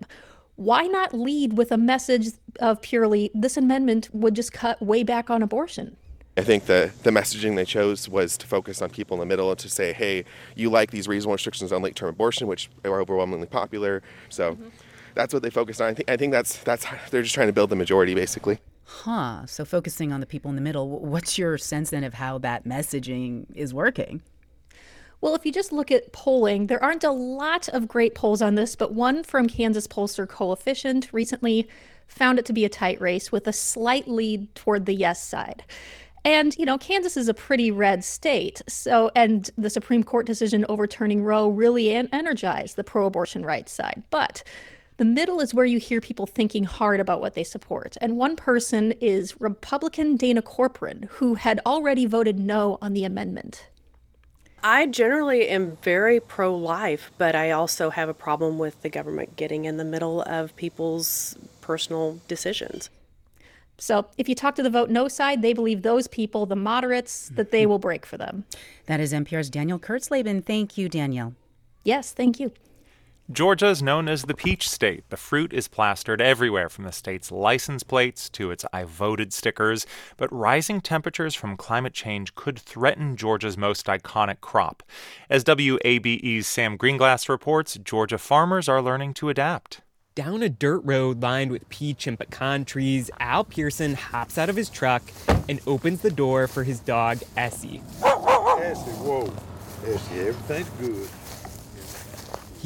why 0.56 0.82
not 0.82 1.14
lead 1.14 1.56
with 1.56 1.70
a 1.70 1.78
message 1.78 2.28
of 2.58 2.82
purely 2.82 3.30
this 3.32 3.56
amendment 3.56 4.08
would 4.12 4.34
just 4.34 4.52
cut 4.52 4.82
way 4.82 5.04
back 5.04 5.30
on 5.30 5.40
abortion? 5.40 5.96
I 6.36 6.42
think 6.42 6.66
the, 6.66 6.92
the 7.02 7.10
messaging 7.10 7.56
they 7.56 7.64
chose 7.64 8.08
was 8.08 8.36
to 8.38 8.46
focus 8.46 8.80
on 8.82 8.90
people 8.90 9.16
in 9.16 9.20
the 9.20 9.26
middle 9.26 9.50
and 9.50 9.58
to 9.60 9.68
say, 9.68 9.92
hey, 9.92 10.24
you 10.54 10.70
like 10.70 10.90
these 10.90 11.08
reasonable 11.08 11.34
restrictions 11.34 11.72
on 11.72 11.82
late 11.82 11.96
term 11.96 12.08
abortion, 12.08 12.46
which 12.46 12.70
are 12.84 13.00
overwhelmingly 13.00 13.46
popular. 13.46 14.02
So 14.28 14.52
mm-hmm. 14.52 14.68
that's 15.14 15.32
what 15.32 15.42
they 15.42 15.50
focused 15.50 15.80
on. 15.80 15.88
I 15.88 15.94
think, 15.94 16.10
I 16.10 16.16
think 16.16 16.32
that's, 16.32 16.58
that's 16.58 16.86
they're 17.10 17.22
just 17.22 17.34
trying 17.34 17.48
to 17.48 17.52
build 17.52 17.70
the 17.70 17.76
majority, 17.76 18.14
basically. 18.14 18.58
Huh. 18.90 19.44
So 19.44 19.66
focusing 19.66 20.14
on 20.14 20.20
the 20.20 20.26
people 20.26 20.48
in 20.48 20.56
the 20.56 20.62
middle, 20.62 20.88
what's 20.88 21.36
your 21.36 21.58
sense 21.58 21.90
then 21.90 22.04
of 22.04 22.14
how 22.14 22.38
that 22.38 22.64
messaging 22.64 23.44
is 23.54 23.74
working? 23.74 24.22
Well, 25.20 25.34
if 25.34 25.44
you 25.44 25.52
just 25.52 25.72
look 25.72 25.90
at 25.90 26.12
polling, 26.12 26.68
there 26.68 26.82
aren't 26.82 27.04
a 27.04 27.10
lot 27.10 27.68
of 27.68 27.86
great 27.86 28.14
polls 28.14 28.40
on 28.40 28.54
this, 28.54 28.76
but 28.76 28.94
one 28.94 29.24
from 29.24 29.46
Kansas 29.46 29.86
pollster 29.86 30.26
Coefficient 30.26 31.12
recently 31.12 31.68
found 32.06 32.38
it 32.38 32.46
to 32.46 32.54
be 32.54 32.64
a 32.64 32.70
tight 32.70 32.98
race 32.98 33.30
with 33.30 33.46
a 33.46 33.52
slight 33.52 34.08
lead 34.08 34.54
toward 34.54 34.86
the 34.86 34.94
yes 34.94 35.22
side. 35.22 35.64
And, 36.24 36.56
you 36.56 36.64
know, 36.64 36.78
Kansas 36.78 37.18
is 37.18 37.28
a 37.28 37.34
pretty 37.34 37.70
red 37.70 38.02
state. 38.02 38.62
So, 38.68 39.10
and 39.14 39.50
the 39.58 39.68
Supreme 39.68 40.02
Court 40.02 40.24
decision 40.24 40.64
overturning 40.70 41.22
Roe 41.22 41.48
really 41.50 41.90
energized 41.92 42.76
the 42.76 42.84
pro 42.84 43.04
abortion 43.04 43.44
rights 43.44 43.70
side. 43.70 44.02
But 44.08 44.42
the 44.98 45.04
middle 45.04 45.40
is 45.40 45.54
where 45.54 45.64
you 45.64 45.78
hear 45.78 46.00
people 46.00 46.26
thinking 46.26 46.64
hard 46.64 46.98
about 46.98 47.20
what 47.20 47.34
they 47.34 47.44
support. 47.44 47.96
And 48.00 48.16
one 48.16 48.34
person 48.34 48.92
is 49.00 49.40
Republican 49.40 50.16
Dana 50.16 50.42
Corporon, 50.42 51.04
who 51.04 51.34
had 51.34 51.60
already 51.64 52.04
voted 52.04 52.38
no 52.38 52.78
on 52.82 52.94
the 52.94 53.04
amendment. 53.04 53.68
I 54.64 54.86
generally 54.86 55.48
am 55.48 55.78
very 55.82 56.18
pro 56.18 56.52
life, 56.52 57.12
but 57.16 57.36
I 57.36 57.52
also 57.52 57.90
have 57.90 58.08
a 58.08 58.14
problem 58.14 58.58
with 58.58 58.82
the 58.82 58.88
government 58.88 59.36
getting 59.36 59.66
in 59.66 59.76
the 59.76 59.84
middle 59.84 60.22
of 60.22 60.54
people's 60.56 61.36
personal 61.60 62.18
decisions. 62.26 62.90
So, 63.80 64.08
if 64.18 64.28
you 64.28 64.34
talk 64.34 64.56
to 64.56 64.64
the 64.64 64.70
vote 64.70 64.90
no 64.90 65.06
side, 65.06 65.42
they 65.42 65.52
believe 65.52 65.82
those 65.82 66.08
people, 66.08 66.44
the 66.44 66.56
moderates, 66.56 67.28
that 67.36 67.52
they 67.52 67.66
will 67.70 67.78
break 67.78 68.04
for 68.04 68.16
them. 68.16 68.44
That 68.86 68.98
is 68.98 69.12
NPR's 69.12 69.48
Danielle 69.48 69.78
Kurtzleben. 69.78 70.44
Thank 70.44 70.76
you, 70.76 70.88
Danielle. 70.88 71.34
Yes, 71.84 72.10
thank 72.10 72.40
you. 72.40 72.50
Georgia 73.30 73.66
is 73.66 73.82
known 73.82 74.08
as 74.08 74.22
the 74.22 74.32
peach 74.32 74.66
state. 74.66 75.04
The 75.10 75.18
fruit 75.18 75.52
is 75.52 75.68
plastered 75.68 76.18
everywhere 76.18 76.70
from 76.70 76.84
the 76.84 76.92
state's 76.92 77.30
license 77.30 77.82
plates 77.82 78.30
to 78.30 78.50
its 78.50 78.64
I 78.72 78.84
voted 78.84 79.34
stickers. 79.34 79.86
But 80.16 80.32
rising 80.32 80.80
temperatures 80.80 81.34
from 81.34 81.58
climate 81.58 81.92
change 81.92 82.34
could 82.34 82.58
threaten 82.58 83.18
Georgia's 83.18 83.58
most 83.58 83.84
iconic 83.84 84.40
crop. 84.40 84.82
As 85.28 85.44
WABE's 85.44 86.46
Sam 86.46 86.78
Gringlas 86.78 87.28
reports, 87.28 87.76
Georgia 87.84 88.16
farmers 88.16 88.66
are 88.66 88.80
learning 88.80 89.12
to 89.14 89.28
adapt. 89.28 89.82
Down 90.14 90.42
a 90.42 90.48
dirt 90.48 90.80
road 90.82 91.22
lined 91.22 91.50
with 91.50 91.68
peach 91.68 92.06
and 92.06 92.18
pecan 92.18 92.64
trees, 92.64 93.10
Al 93.20 93.44
Pearson 93.44 93.92
hops 93.92 94.38
out 94.38 94.48
of 94.48 94.56
his 94.56 94.70
truck 94.70 95.02
and 95.50 95.60
opens 95.66 96.00
the 96.00 96.10
door 96.10 96.48
for 96.48 96.64
his 96.64 96.80
dog, 96.80 97.18
Essie. 97.36 97.82
Essie, 98.02 98.90
whoa. 99.02 99.30
Essie, 99.86 100.20
everything's 100.20 100.68
good. 100.80 101.08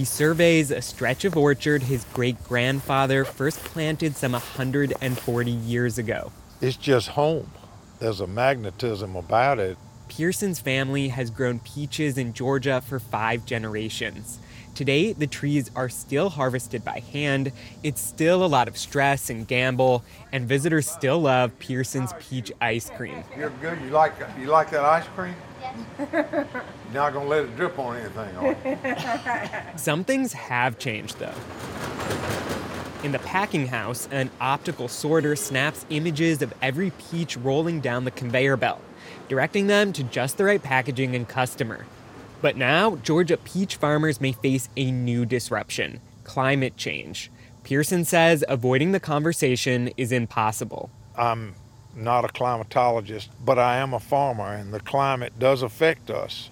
He 0.03 0.07
surveys 0.07 0.73
a 0.73 0.83
stretch 0.83 1.25
of 1.25 1.37
orchard 1.37 1.85
his 1.85 2.03
great 2.13 2.43
grandfather 2.43 3.25
first 3.25 3.61
planted 3.61 4.17
some 4.17 4.33
140 4.33 5.51
years 5.53 5.97
ago. 5.97 6.33
It's 6.61 6.77
just 6.77 7.11
home. 7.11 7.53
There's 8.01 8.19
a 8.19 8.27
magnetism 8.27 9.15
about 9.15 9.61
it. 9.61 9.79
Pearson's 10.09 10.59
family 10.59 11.11
has 11.11 11.31
grown 11.31 11.61
peaches 11.61 12.19
in 12.19 12.33
Georgia 12.33 12.81
for 12.81 12.99
five 12.99 13.47
generations. 13.47 14.41
Today, 14.75 15.13
the 15.13 15.27
trees 15.27 15.71
are 15.77 15.91
still 15.91 16.31
harvested 16.31 16.83
by 16.83 17.01
hand. 17.01 17.53
It's 17.83 18.01
still 18.01 18.43
a 18.43 18.47
lot 18.47 18.69
of 18.69 18.79
stress 18.79 19.29
and 19.29 19.47
gamble, 19.47 20.03
and 20.33 20.49
visitors 20.49 20.89
still 20.89 21.21
love 21.21 21.59
Pearson's 21.59 22.15
peach 22.19 22.51
ice 22.59 22.89
cream. 22.89 23.23
You're 23.37 23.51
good. 23.61 23.79
You 23.83 23.91
like 23.91 24.15
you 24.39 24.47
like 24.47 24.71
that 24.71 24.83
ice 24.83 25.07
cream? 25.09 25.35
You're 26.11 26.47
not 26.95 27.13
gonna 27.13 27.29
let 27.29 27.45
it 27.45 27.57
drip 27.57 27.79
on 27.79 27.97
anything, 27.99 28.37
are 28.37 29.71
you? 29.73 29.77
Some 29.77 30.05
things 30.05 30.33
have 30.33 30.79
changed, 30.79 31.19
though. 31.19 31.35
In 33.05 33.13
the 33.13 33.19
packing 33.19 33.67
house, 33.67 34.09
an 34.11 34.31
optical 34.41 34.89
sorter 34.89 35.37
snaps 35.37 35.85
images 35.91 36.41
of 36.41 36.55
every 36.63 36.93
peach 37.11 37.37
rolling 37.37 37.81
down 37.81 38.05
the 38.05 38.11
conveyor 38.11 38.57
belt, 38.57 38.81
directing 39.29 39.67
them 39.67 39.93
to 39.93 40.03
just 40.05 40.39
the 40.39 40.45
right 40.45 40.63
packaging 40.63 41.15
and 41.15 41.29
customer. 41.29 41.85
But 42.43 42.57
now, 42.57 42.97
Georgia 42.97 43.37
peach 43.37 43.77
farmers 43.77 44.21
may 44.21 44.33
face 44.33 44.69
a 44.77 44.91
new 44.91 45.25
disruption 45.25 46.01
climate 46.25 46.77
change. 46.77 47.31
Pearson 47.65 48.05
says 48.05 48.45
avoiding 48.49 48.93
the 48.93 49.01
conversation 49.01 49.91
is 49.97 50.13
impossible. 50.13 50.91
I'm 51.17 51.55
not 51.95 52.25
a 52.25 52.29
climatologist, 52.29 53.29
but 53.45 53.59
I 53.59 53.77
am 53.77 53.95
a 53.95 54.01
farmer, 54.01 54.53
and 54.53 54.73
the 54.73 54.81
climate 54.81 55.39
does 55.39 55.63
affect 55.63 56.11
us. 56.11 56.51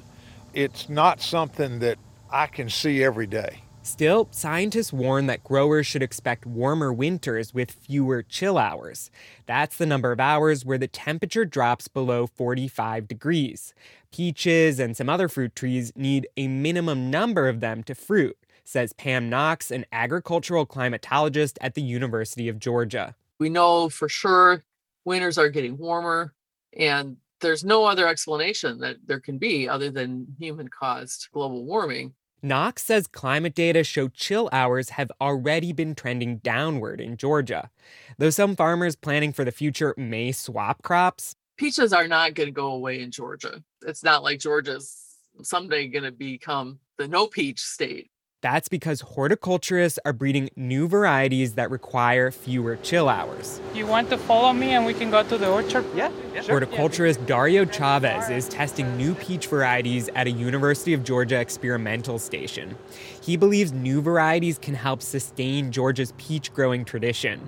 It's 0.54 0.88
not 0.88 1.20
something 1.20 1.78
that 1.80 1.98
I 2.30 2.46
can 2.46 2.68
see 2.68 3.02
every 3.02 3.26
day. 3.26 3.62
Still, 3.82 4.28
scientists 4.30 4.92
warn 4.92 5.26
that 5.26 5.42
growers 5.42 5.86
should 5.86 6.02
expect 6.02 6.44
warmer 6.44 6.92
winters 6.92 7.54
with 7.54 7.70
fewer 7.70 8.22
chill 8.22 8.58
hours. 8.58 9.10
That's 9.46 9.78
the 9.78 9.86
number 9.86 10.12
of 10.12 10.20
hours 10.20 10.66
where 10.66 10.76
the 10.76 10.86
temperature 10.86 11.46
drops 11.46 11.88
below 11.88 12.26
45 12.26 13.08
degrees. 13.08 13.72
Peaches 14.12 14.78
and 14.78 14.94
some 14.94 15.08
other 15.08 15.28
fruit 15.28 15.56
trees 15.56 15.92
need 15.96 16.28
a 16.36 16.46
minimum 16.46 17.10
number 17.10 17.48
of 17.48 17.60
them 17.60 17.82
to 17.84 17.94
fruit, 17.94 18.36
says 18.64 18.92
Pam 18.92 19.30
Knox, 19.30 19.70
an 19.70 19.86
agricultural 19.92 20.66
climatologist 20.66 21.56
at 21.62 21.74
the 21.74 21.82
University 21.82 22.48
of 22.48 22.58
Georgia. 22.58 23.14
We 23.38 23.48
know 23.48 23.88
for 23.88 24.10
sure 24.10 24.62
winters 25.06 25.38
are 25.38 25.48
getting 25.48 25.78
warmer, 25.78 26.34
and 26.76 27.16
there's 27.40 27.64
no 27.64 27.86
other 27.86 28.06
explanation 28.06 28.78
that 28.80 28.96
there 29.06 29.20
can 29.20 29.38
be 29.38 29.66
other 29.66 29.90
than 29.90 30.26
human 30.38 30.68
caused 30.68 31.28
global 31.32 31.64
warming. 31.64 32.12
Knox 32.42 32.84
says 32.84 33.06
climate 33.06 33.54
data 33.54 33.84
show 33.84 34.08
chill 34.08 34.48
hours 34.52 34.90
have 34.90 35.12
already 35.20 35.72
been 35.72 35.94
trending 35.94 36.38
downward 36.38 37.00
in 37.00 37.16
Georgia. 37.16 37.70
Though 38.18 38.30
some 38.30 38.56
farmers 38.56 38.96
planning 38.96 39.32
for 39.32 39.44
the 39.44 39.52
future 39.52 39.94
may 39.96 40.32
swap 40.32 40.82
crops, 40.82 41.36
peaches 41.56 41.92
are 41.92 42.08
not 42.08 42.34
going 42.34 42.48
to 42.48 42.52
go 42.52 42.72
away 42.72 43.02
in 43.02 43.10
Georgia. 43.10 43.62
It's 43.86 44.02
not 44.02 44.22
like 44.22 44.40
Georgia's 44.40 45.18
someday 45.42 45.88
going 45.88 46.04
to 46.04 46.12
become 46.12 46.78
the 46.98 47.08
no 47.08 47.26
peach 47.26 47.60
state. 47.60 48.09
That's 48.42 48.70
because 48.70 49.02
horticulturists 49.02 49.98
are 50.06 50.14
breeding 50.14 50.48
new 50.56 50.88
varieties 50.88 51.54
that 51.54 51.70
require 51.70 52.30
fewer 52.30 52.76
chill 52.76 53.06
hours. 53.06 53.60
You 53.74 53.86
want 53.86 54.08
to 54.08 54.16
follow 54.16 54.54
me 54.54 54.70
and 54.70 54.86
we 54.86 54.94
can 54.94 55.10
go 55.10 55.22
to 55.22 55.36
the 55.36 55.50
orchard? 55.50 55.84
Yeah. 55.94 56.10
yeah 56.32 56.40
sure. 56.40 56.52
Horticulturist 56.52 57.26
Dario 57.26 57.66
Chavez 57.66 58.30
is 58.30 58.48
testing 58.48 58.96
new 58.96 59.14
peach 59.14 59.46
varieties 59.46 60.08
at 60.14 60.26
a 60.26 60.30
University 60.30 60.94
of 60.94 61.04
Georgia 61.04 61.38
experimental 61.38 62.18
station. 62.18 62.78
He 63.20 63.36
believes 63.36 63.72
new 63.72 64.00
varieties 64.00 64.56
can 64.56 64.74
help 64.74 65.02
sustain 65.02 65.70
Georgia's 65.70 66.14
peach 66.16 66.50
growing 66.54 66.86
tradition. 66.86 67.46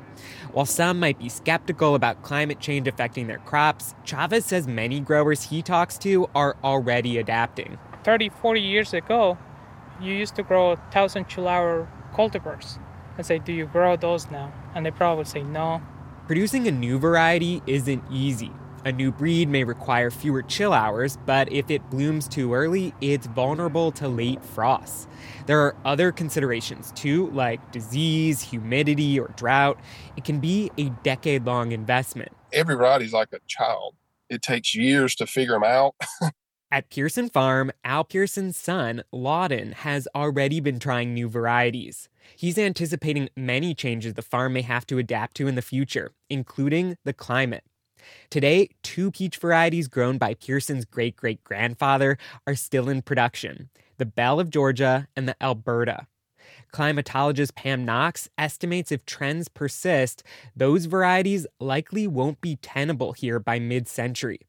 While 0.52 0.66
some 0.66 1.00
might 1.00 1.18
be 1.18 1.30
skeptical 1.30 1.94
about 1.94 2.22
climate 2.22 2.60
change 2.60 2.86
affecting 2.86 3.28
their 3.28 3.38
crops, 3.38 3.94
Chavez 4.04 4.44
says 4.44 4.68
many 4.68 5.00
growers 5.00 5.44
he 5.44 5.62
talks 5.62 5.96
to 5.98 6.28
are 6.34 6.54
already 6.62 7.16
adapting. 7.16 7.78
30, 8.04 8.28
40 8.28 8.60
years 8.60 8.92
ago, 8.92 9.38
you 10.02 10.14
used 10.14 10.34
to 10.36 10.42
grow 10.42 10.76
thousand 10.90 11.28
chihuahua 11.28 11.86
cultivars. 12.14 12.78
I 13.18 13.22
say, 13.22 13.38
do 13.38 13.52
you 13.52 13.66
grow 13.66 13.96
those 13.96 14.30
now? 14.30 14.52
And 14.74 14.84
they 14.84 14.90
probably 14.90 15.24
say 15.24 15.42
no. 15.42 15.82
Producing 16.26 16.66
a 16.66 16.70
new 16.70 16.98
variety 16.98 17.62
isn't 17.66 18.02
easy. 18.10 18.50
A 18.84 18.90
new 18.90 19.12
breed 19.12 19.48
may 19.48 19.62
require 19.62 20.10
fewer 20.10 20.42
chill 20.42 20.72
hours, 20.72 21.16
but 21.24 21.52
if 21.52 21.70
it 21.70 21.88
blooms 21.88 22.26
too 22.26 22.52
early, 22.52 22.92
it's 23.00 23.28
vulnerable 23.28 23.92
to 23.92 24.08
late 24.08 24.44
frosts. 24.44 25.06
There 25.46 25.60
are 25.60 25.76
other 25.84 26.10
considerations 26.10 26.90
too, 26.92 27.30
like 27.30 27.70
disease, 27.70 28.40
humidity, 28.40 29.20
or 29.20 29.28
drought. 29.36 29.78
It 30.16 30.24
can 30.24 30.40
be 30.40 30.72
a 30.78 30.88
decade 31.04 31.44
long 31.44 31.70
investment. 31.70 32.32
Every 32.52 32.74
variety 32.74 33.04
is 33.04 33.12
like 33.12 33.28
a 33.32 33.38
child. 33.46 33.94
It 34.28 34.42
takes 34.42 34.74
years 34.74 35.14
to 35.16 35.26
figure 35.26 35.52
them 35.52 35.64
out. 35.64 35.94
At 36.72 36.88
Pearson 36.88 37.28
Farm, 37.28 37.70
Al 37.84 38.02
Pearson's 38.02 38.56
son, 38.56 39.02
Lawden, 39.12 39.74
has 39.74 40.08
already 40.14 40.58
been 40.58 40.78
trying 40.78 41.12
new 41.12 41.28
varieties. 41.28 42.08
He's 42.34 42.56
anticipating 42.56 43.28
many 43.36 43.74
changes 43.74 44.14
the 44.14 44.22
farm 44.22 44.54
may 44.54 44.62
have 44.62 44.86
to 44.86 44.96
adapt 44.96 45.36
to 45.36 45.48
in 45.48 45.54
the 45.54 45.60
future, 45.60 46.12
including 46.30 46.96
the 47.04 47.12
climate. 47.12 47.64
Today, 48.30 48.70
two 48.82 49.10
peach 49.10 49.36
varieties 49.36 49.86
grown 49.86 50.16
by 50.16 50.32
Pearson's 50.32 50.86
great 50.86 51.14
great 51.14 51.44
grandfather 51.44 52.16
are 52.46 52.54
still 52.54 52.88
in 52.88 53.02
production 53.02 53.68
the 53.98 54.06
Belle 54.06 54.40
of 54.40 54.48
Georgia 54.48 55.08
and 55.14 55.28
the 55.28 55.36
Elberta. 55.42 56.06
Climatologist 56.72 57.54
Pam 57.54 57.84
Knox 57.84 58.30
estimates 58.38 58.90
if 58.90 59.04
trends 59.04 59.48
persist, 59.48 60.22
those 60.56 60.86
varieties 60.86 61.46
likely 61.60 62.06
won't 62.06 62.40
be 62.40 62.56
tenable 62.56 63.12
here 63.12 63.38
by 63.38 63.58
mid 63.58 63.88
century. 63.88 64.40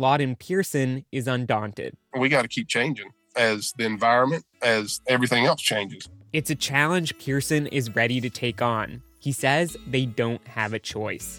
Lawden 0.00 0.38
Pearson 0.38 1.04
is 1.12 1.28
undaunted. 1.28 1.94
We 2.18 2.30
got 2.30 2.40
to 2.42 2.48
keep 2.48 2.68
changing 2.68 3.10
as 3.36 3.74
the 3.76 3.84
environment, 3.84 4.46
as 4.62 5.02
everything 5.06 5.44
else 5.44 5.60
changes. 5.60 6.08
It's 6.32 6.48
a 6.48 6.54
challenge 6.54 7.18
Pearson 7.18 7.66
is 7.66 7.94
ready 7.94 8.18
to 8.22 8.30
take 8.30 8.62
on. 8.62 9.02
He 9.18 9.30
says 9.30 9.76
they 9.86 10.06
don't 10.06 10.44
have 10.46 10.72
a 10.72 10.78
choice. 10.78 11.38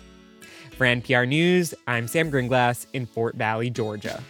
For 0.77 0.85
NPR 0.85 1.27
News, 1.27 1.73
I'm 1.87 2.07
Sam 2.07 2.31
Gringlas 2.31 2.85
in 2.93 3.07
Fort 3.07 3.35
Valley, 3.35 3.71
Georgia. 3.71 4.21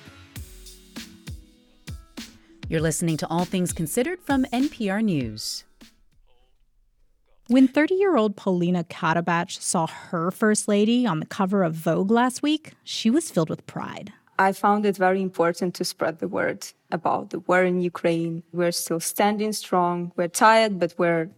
You're 2.69 2.79
listening 2.79 3.17
to 3.17 3.27
All 3.27 3.43
Things 3.43 3.73
Considered 3.73 4.21
from 4.21 4.45
NPR 4.45 5.03
News. 5.03 5.65
When 7.47 7.67
30 7.67 7.95
year 7.95 8.15
old 8.15 8.37
Polina 8.37 8.85
Katabach 8.85 9.61
saw 9.61 9.87
her 9.87 10.31
first 10.31 10.69
lady 10.69 11.05
on 11.05 11.19
the 11.19 11.25
cover 11.25 11.63
of 11.63 11.75
Vogue 11.75 12.09
last 12.09 12.41
week, 12.41 12.71
she 12.85 13.09
was 13.09 13.29
filled 13.29 13.49
with 13.49 13.67
pride. 13.67 14.13
I 14.41 14.53
found 14.53 14.85
it 14.87 14.97
very 14.97 15.21
important 15.21 15.75
to 15.75 15.83
spread 15.85 16.17
the 16.17 16.27
word 16.27 16.65
about 16.91 17.29
the 17.29 17.39
war 17.47 17.63
in 17.63 17.79
Ukraine. 17.93 18.41
We're 18.51 18.71
still 18.83 18.99
standing 18.99 19.53
strong. 19.53 20.11
We're 20.15 20.35
tired, 20.45 20.79
but 20.79 20.95
we're 20.97 21.29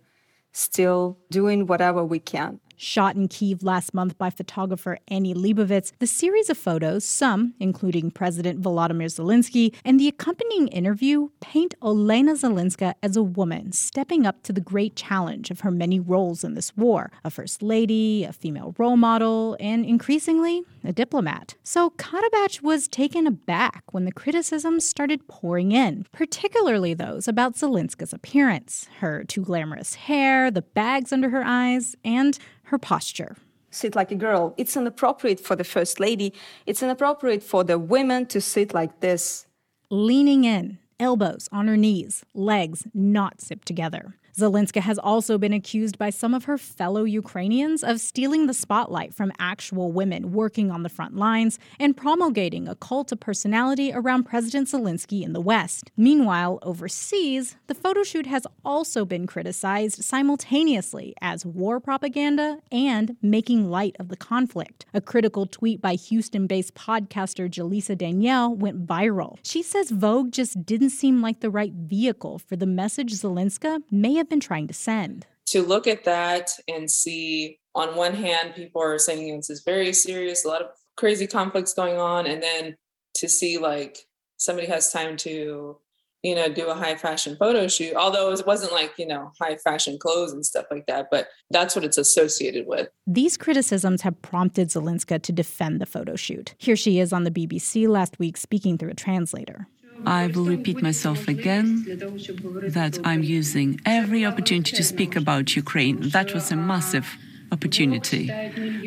still 0.53 1.17
doing 1.29 1.67
whatever 1.67 2.01
we 2.05 2.19
can. 2.19 2.61
Shot 2.75 3.15
in 3.15 3.27
Kiev 3.27 3.63
last 3.63 3.93
month 3.93 4.17
by 4.17 4.29
photographer 4.29 4.97
Annie 5.07 5.33
Leibovitz, 5.33 5.91
the 5.99 6.07
series 6.07 6.49
of 6.49 6.57
photos, 6.57 7.03
some 7.05 7.53
including 7.59 8.11
President 8.11 8.61
Volodymyr 8.61 9.05
Zelensky, 9.05 9.73
and 9.85 9.99
the 9.99 10.07
accompanying 10.07 10.67
interview 10.69 11.29
paint 11.39 11.75
Olena 11.81 12.35
Zelenska 12.35 12.93
as 13.01 13.15
a 13.15 13.23
woman 13.23 13.71
stepping 13.71 14.25
up 14.25 14.43
to 14.43 14.53
the 14.53 14.61
great 14.61 14.95
challenge 14.95 15.51
of 15.51 15.61
her 15.61 15.71
many 15.71 15.99
roles 15.99 16.43
in 16.43 16.53
this 16.53 16.75
war 16.75 17.11
a 17.23 17.29
first 17.29 17.61
lady, 17.61 18.23
a 18.23 18.33
female 18.33 18.75
role 18.77 18.97
model, 18.97 19.57
and 19.59 19.85
increasingly, 19.85 20.63
a 20.83 20.91
diplomat. 20.91 21.55
So 21.63 21.91
Katabach 21.91 22.61
was 22.61 22.87
taken 22.87 23.27
aback 23.27 23.83
when 23.91 24.05
the 24.05 24.11
criticisms 24.11 24.87
started 24.87 25.27
pouring 25.27 25.71
in, 25.71 26.05
particularly 26.11 26.93
those 26.93 27.27
about 27.27 27.55
Zelenska's 27.55 28.13
appearance, 28.13 28.87
her 28.99 29.23
too 29.23 29.41
glamorous 29.41 29.95
hair, 29.95 30.51
the 30.51 30.61
bags 30.61 31.11
under 31.11 31.29
her 31.29 31.43
eyes, 31.45 31.95
and 32.03 32.37
her 32.73 32.79
posture. 32.79 33.37
Sit 33.69 33.95
like 33.95 34.11
a 34.11 34.15
girl. 34.15 34.53
It's 34.57 34.75
inappropriate 34.75 35.39
for 35.39 35.55
the 35.55 35.63
first 35.63 35.99
lady. 35.99 36.33
It's 36.65 36.83
inappropriate 36.83 37.43
for 37.43 37.63
the 37.63 37.77
women 37.77 38.25
to 38.27 38.41
sit 38.41 38.73
like 38.73 38.99
this. 38.99 39.45
Leaning 39.91 40.43
in, 40.43 40.79
elbows 40.99 41.47
on 41.51 41.67
her 41.67 41.77
knees, 41.77 42.23
legs 42.33 42.85
not 42.93 43.41
zipped 43.41 43.67
together. 43.67 44.17
Zelenska 44.35 44.81
has 44.81 44.97
also 44.97 45.37
been 45.37 45.53
accused 45.53 45.99
by 45.99 46.09
some 46.09 46.33
of 46.33 46.45
her 46.45 46.57
fellow 46.57 47.03
Ukrainians 47.03 47.83
of 47.83 48.01
stealing 48.01 48.47
the 48.47 48.53
spotlight 48.53 49.13
from 49.13 49.31
actual 49.37 49.91
women 49.91 50.31
working 50.31 50.71
on 50.71 50.81
the 50.81 50.89
front 50.89 51.15
lines 51.15 51.59
and 51.79 51.95
promulgating 51.95 52.67
a 52.67 52.75
cult 52.75 53.11
of 53.11 53.19
personality 53.19 53.91
around 53.93 54.23
President 54.23 54.67
Zelensky 54.67 55.21
in 55.21 55.33
the 55.33 55.41
West. 55.41 55.91
Meanwhile, 55.95 56.57
overseas, 56.63 57.57
the 57.67 57.75
photo 57.75 58.01
shoot 58.01 58.25
has 58.25 58.47
also 58.65 59.05
been 59.05 59.27
criticized 59.27 60.03
simultaneously 60.03 61.13
as 61.21 61.45
war 61.45 61.79
propaganda 61.79 62.57
and 62.71 63.15
making 63.21 63.69
light 63.69 63.95
of 63.99 64.07
the 64.07 64.17
conflict. 64.17 64.87
A 64.95 65.01
critical 65.01 65.45
tweet 65.45 65.79
by 65.79 65.93
Houston 65.93 66.47
based 66.47 66.73
podcaster 66.73 67.47
Jaleesa 67.47 67.95
Danielle 67.95 68.55
went 68.55 68.87
viral. 68.87 69.37
She 69.43 69.61
says 69.61 69.91
Vogue 69.91 70.31
just 70.31 70.65
didn't 70.65 70.89
seem 70.89 71.21
like 71.21 71.41
the 71.41 71.51
right 71.51 71.73
vehicle 71.73 72.39
for 72.39 72.55
the 72.55 72.65
message 72.65 73.13
Zelenska 73.13 73.83
may 73.91 74.15
have 74.15 74.22
been 74.29 74.39
trying 74.39 74.67
to 74.67 74.73
send. 74.73 75.25
To 75.47 75.61
look 75.61 75.87
at 75.87 76.03
that 76.05 76.51
and 76.67 76.89
see, 76.89 77.59
on 77.75 77.95
one 77.95 78.13
hand, 78.13 78.55
people 78.55 78.81
are 78.81 78.97
saying 78.97 79.35
this 79.35 79.49
is 79.49 79.63
very 79.63 79.93
serious, 79.93 80.45
a 80.45 80.47
lot 80.47 80.61
of 80.61 80.69
crazy 80.95 81.27
conflicts 81.27 81.73
going 81.73 81.97
on, 81.97 82.25
and 82.27 82.41
then 82.41 82.75
to 83.15 83.29
see 83.29 83.57
like 83.57 83.97
somebody 84.37 84.67
has 84.67 84.91
time 84.91 85.17
to 85.17 85.77
you 86.23 86.35
know 86.35 86.47
do 86.47 86.67
a 86.69 86.73
high 86.73 86.95
fashion 86.95 87.35
photo 87.35 87.67
shoot 87.67 87.93
although 87.95 88.31
it 88.31 88.47
wasn't 88.47 88.71
like 88.71 88.93
you 88.97 89.05
know 89.05 89.31
high 89.39 89.57
fashion 89.57 89.97
clothes 89.99 90.31
and 90.31 90.45
stuff 90.45 90.65
like 90.71 90.85
that 90.87 91.07
but 91.11 91.27
that's 91.51 91.75
what 91.75 91.85
it's 91.85 91.97
associated 91.97 92.65
with. 92.65 92.87
These 93.05 93.37
criticisms 93.37 94.01
have 94.01 94.19
prompted 94.21 94.69
zelenska 94.69 95.19
to 95.21 95.31
defend 95.31 95.81
the 95.81 95.85
photo 95.85 96.15
shoot. 96.15 96.55
Here 96.57 96.75
she 96.75 96.99
is 96.99 97.13
on 97.13 97.23
the 97.23 97.31
bbc 97.31 97.87
last 97.87 98.17
week 98.19 98.37
speaking 98.37 98.77
through 98.77 98.91
a 98.91 98.95
translator 98.95 99.67
I 100.05 100.27
will 100.27 100.45
repeat 100.45 100.81
myself 100.81 101.27
again 101.27 101.83
that 101.87 102.99
I'm 103.03 103.23
using 103.23 103.79
every 103.85 104.25
opportunity 104.25 104.75
to 104.75 104.83
speak 104.83 105.15
about 105.15 105.55
Ukraine. 105.55 106.09
That 106.09 106.33
was 106.33 106.51
a 106.51 106.55
massive 106.55 107.17
opportunity 107.51 108.31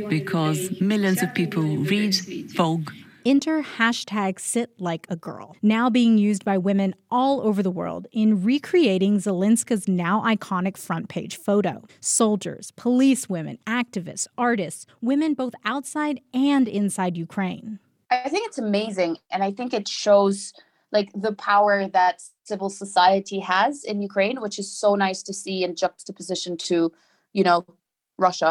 because 0.08 0.80
millions 0.80 1.22
of 1.22 1.32
people 1.34 1.62
read 1.62 2.14
Vogue. 2.54 2.90
Enter 3.24 3.60
hashtag 3.60 4.38
sit 4.38 4.70
like 4.78 5.04
a 5.10 5.16
girl, 5.16 5.56
now 5.60 5.90
being 5.90 6.16
used 6.16 6.44
by 6.44 6.56
women 6.58 6.94
all 7.10 7.40
over 7.40 7.60
the 7.60 7.72
world 7.72 8.06
in 8.12 8.44
recreating 8.44 9.18
Zelenska's 9.18 9.88
now 9.88 10.22
iconic 10.22 10.76
front 10.76 11.08
page 11.08 11.36
photo. 11.36 11.82
Soldiers, 12.00 12.70
police 12.76 13.28
women, 13.28 13.58
activists, 13.66 14.28
artists, 14.38 14.86
women 15.00 15.34
both 15.34 15.54
outside 15.64 16.20
and 16.32 16.68
inside 16.68 17.16
Ukraine. 17.16 17.80
I 18.12 18.28
think 18.28 18.46
it's 18.46 18.58
amazing, 18.58 19.16
and 19.32 19.42
I 19.42 19.50
think 19.50 19.74
it 19.74 19.88
shows 19.88 20.52
like 20.96 21.10
the 21.26 21.34
power 21.50 21.76
that 21.98 22.16
civil 22.50 22.70
society 22.70 23.38
has 23.40 23.84
in 23.90 23.96
Ukraine, 24.10 24.36
which 24.44 24.58
is 24.62 24.68
so 24.82 24.90
nice 25.06 25.20
to 25.28 25.32
see 25.42 25.58
in 25.66 25.70
juxtaposition 25.82 26.52
to, 26.68 26.76
you 27.38 27.44
know, 27.48 27.58
Russia. 28.26 28.50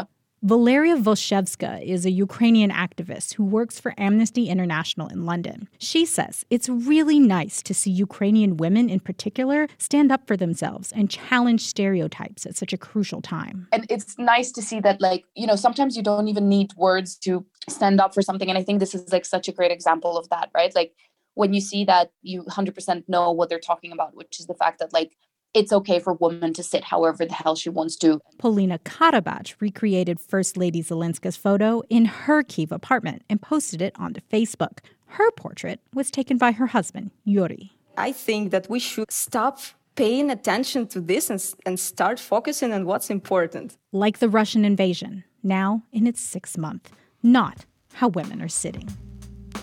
Valeria 0.53 0.95
Volshevska 1.07 1.71
is 1.95 2.05
a 2.05 2.11
Ukrainian 2.27 2.71
activist 2.85 3.27
who 3.35 3.43
works 3.43 3.75
for 3.79 3.91
Amnesty 4.07 4.45
International 4.55 5.07
in 5.15 5.25
London. 5.31 5.67
She 5.89 6.01
says 6.05 6.33
it's 6.55 6.69
really 6.69 7.19
nice 7.37 7.63
to 7.63 7.73
see 7.73 7.89
Ukrainian 8.07 8.51
women 8.63 8.85
in 8.95 8.99
particular 9.09 9.59
stand 9.79 10.09
up 10.15 10.23
for 10.27 10.37
themselves 10.43 10.87
and 10.97 11.09
challenge 11.09 11.61
stereotypes 11.73 12.45
at 12.45 12.55
such 12.61 12.73
a 12.77 12.79
crucial 12.87 13.21
time. 13.23 13.57
And 13.75 13.83
it's 13.89 14.19
nice 14.35 14.49
to 14.57 14.61
see 14.61 14.79
that, 14.81 14.97
like, 15.09 15.23
you 15.41 15.47
know, 15.49 15.57
sometimes 15.65 15.91
you 15.97 16.03
don't 16.09 16.27
even 16.33 16.45
need 16.55 16.69
words 16.87 17.09
to 17.25 17.31
stand 17.77 17.97
up 18.03 18.11
for 18.13 18.21
something. 18.21 18.49
And 18.51 18.59
I 18.61 18.63
think 18.65 18.77
this 18.79 18.93
is 18.93 19.11
like 19.15 19.25
such 19.35 19.47
a 19.47 19.53
great 19.57 19.73
example 19.77 20.13
of 20.15 20.29
that, 20.33 20.47
right? 20.59 20.73
Like, 20.81 20.91
when 21.35 21.53
you 21.53 21.61
see 21.61 21.85
that 21.85 22.11
you 22.21 22.43
100% 22.43 23.03
know 23.07 23.31
what 23.31 23.49
they're 23.49 23.59
talking 23.59 23.91
about 23.91 24.15
which 24.15 24.39
is 24.39 24.47
the 24.47 24.53
fact 24.53 24.79
that 24.79 24.91
like 24.91 25.15
it's 25.55 25.71
okay 25.71 25.99
for 25.99 26.13
women 26.13 26.53
to 26.53 26.61
sit 26.61 26.83
however 26.83 27.25
the 27.25 27.33
hell 27.33 27.55
she 27.55 27.69
wants 27.69 27.95
to. 27.95 28.19
Polina 28.37 28.77
Katabach 28.79 29.55
recreated 29.61 30.19
First 30.19 30.57
Lady 30.57 30.83
Zelenska's 30.83 31.37
photo 31.37 31.81
in 31.89 32.05
her 32.05 32.43
Kiev 32.43 32.73
apartment 32.73 33.23
and 33.29 33.41
posted 33.41 33.81
it 33.81 33.93
onto 33.95 34.19
Facebook. 34.19 34.79
Her 35.07 35.31
portrait 35.31 35.79
was 35.93 36.11
taken 36.11 36.37
by 36.37 36.51
her 36.51 36.67
husband, 36.67 37.11
Yuri. 37.23 37.71
I 37.97 38.11
think 38.11 38.51
that 38.51 38.69
we 38.69 38.79
should 38.79 39.11
stop 39.11 39.59
paying 39.95 40.29
attention 40.29 40.87
to 40.87 40.99
this 40.99 41.29
and, 41.29 41.41
and 41.65 41.79
start 41.79 42.19
focusing 42.19 42.73
on 42.73 42.85
what's 42.85 43.09
important. 43.09 43.77
Like 43.93 44.19
the 44.19 44.27
Russian 44.27 44.65
invasion, 44.65 45.23
now 45.41 45.83
in 45.93 46.05
its 46.05 46.19
sixth 46.19 46.57
month, 46.57 46.91
not 47.23 47.65
how 47.93 48.09
women 48.09 48.41
are 48.41 48.49
sitting. 48.49 48.89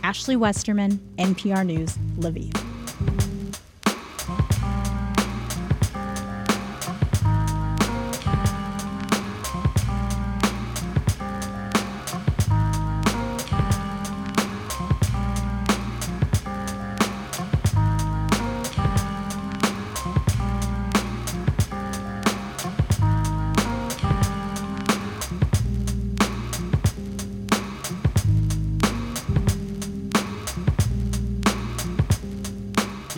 Ashley 0.02 0.36
Westerman, 0.36 0.98
NPR 1.18 1.64
News, 1.64 1.96
Lviv. 2.18 3.31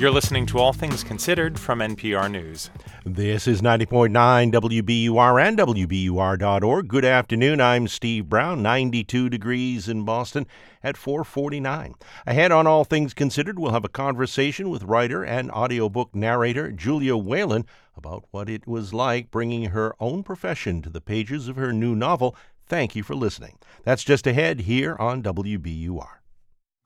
You're 0.05 0.13
listening 0.13 0.45
to 0.49 0.59
All 0.59 0.75
Things 0.75 1.03
Considered 1.03 1.59
from 1.59 1.79
NPR 1.79 2.31
News. 2.31 2.69
This 3.07 3.49
is 3.49 3.63
90.9 3.63 4.13
WBUR 4.53 5.43
and 5.43 5.57
WBUR.org. 5.57 6.89
Good 6.89 7.07
afternoon. 7.07 7.59
I'm 7.63 7.89
Steve 7.89 8.29
Brown, 8.29 8.61
92 8.61 9.31
degrees 9.31 9.89
in 9.89 10.05
Boston 10.05 10.47
at 10.83 10.99
449. 10.99 11.95
Ahead 12.27 12.53
on 12.53 12.67
All 12.67 12.85
Things 12.85 13.15
Considered, 13.15 13.59
we'll 13.59 13.73
have 13.73 13.87
a 13.87 13.89
conversation 13.89 14.69
with 14.69 14.83
writer 14.83 15.25
and 15.25 15.51
audiobook 15.51 16.15
narrator 16.15 16.71
Julia 16.71 17.17
Whelan 17.17 17.65
about 17.97 18.27
what 18.31 18.51
it 18.51 18.67
was 18.67 18.93
like 18.93 19.31
bringing 19.31 19.71
her 19.71 19.95
own 20.01 20.23
profession 20.23 20.83
to 20.83 20.91
the 20.91 21.01
pages 21.01 21.49
of 21.49 21.57
her 21.57 21.73
new 21.73 21.95
novel. 21.95 22.37
Thank 22.67 22.95
you 22.95 23.03
for 23.03 23.15
listening. 23.15 23.57
That's 23.85 24.05
just 24.05 24.27
ahead 24.27 24.61
here 24.61 24.97
on 24.97 25.23
WBUR. 25.23 26.24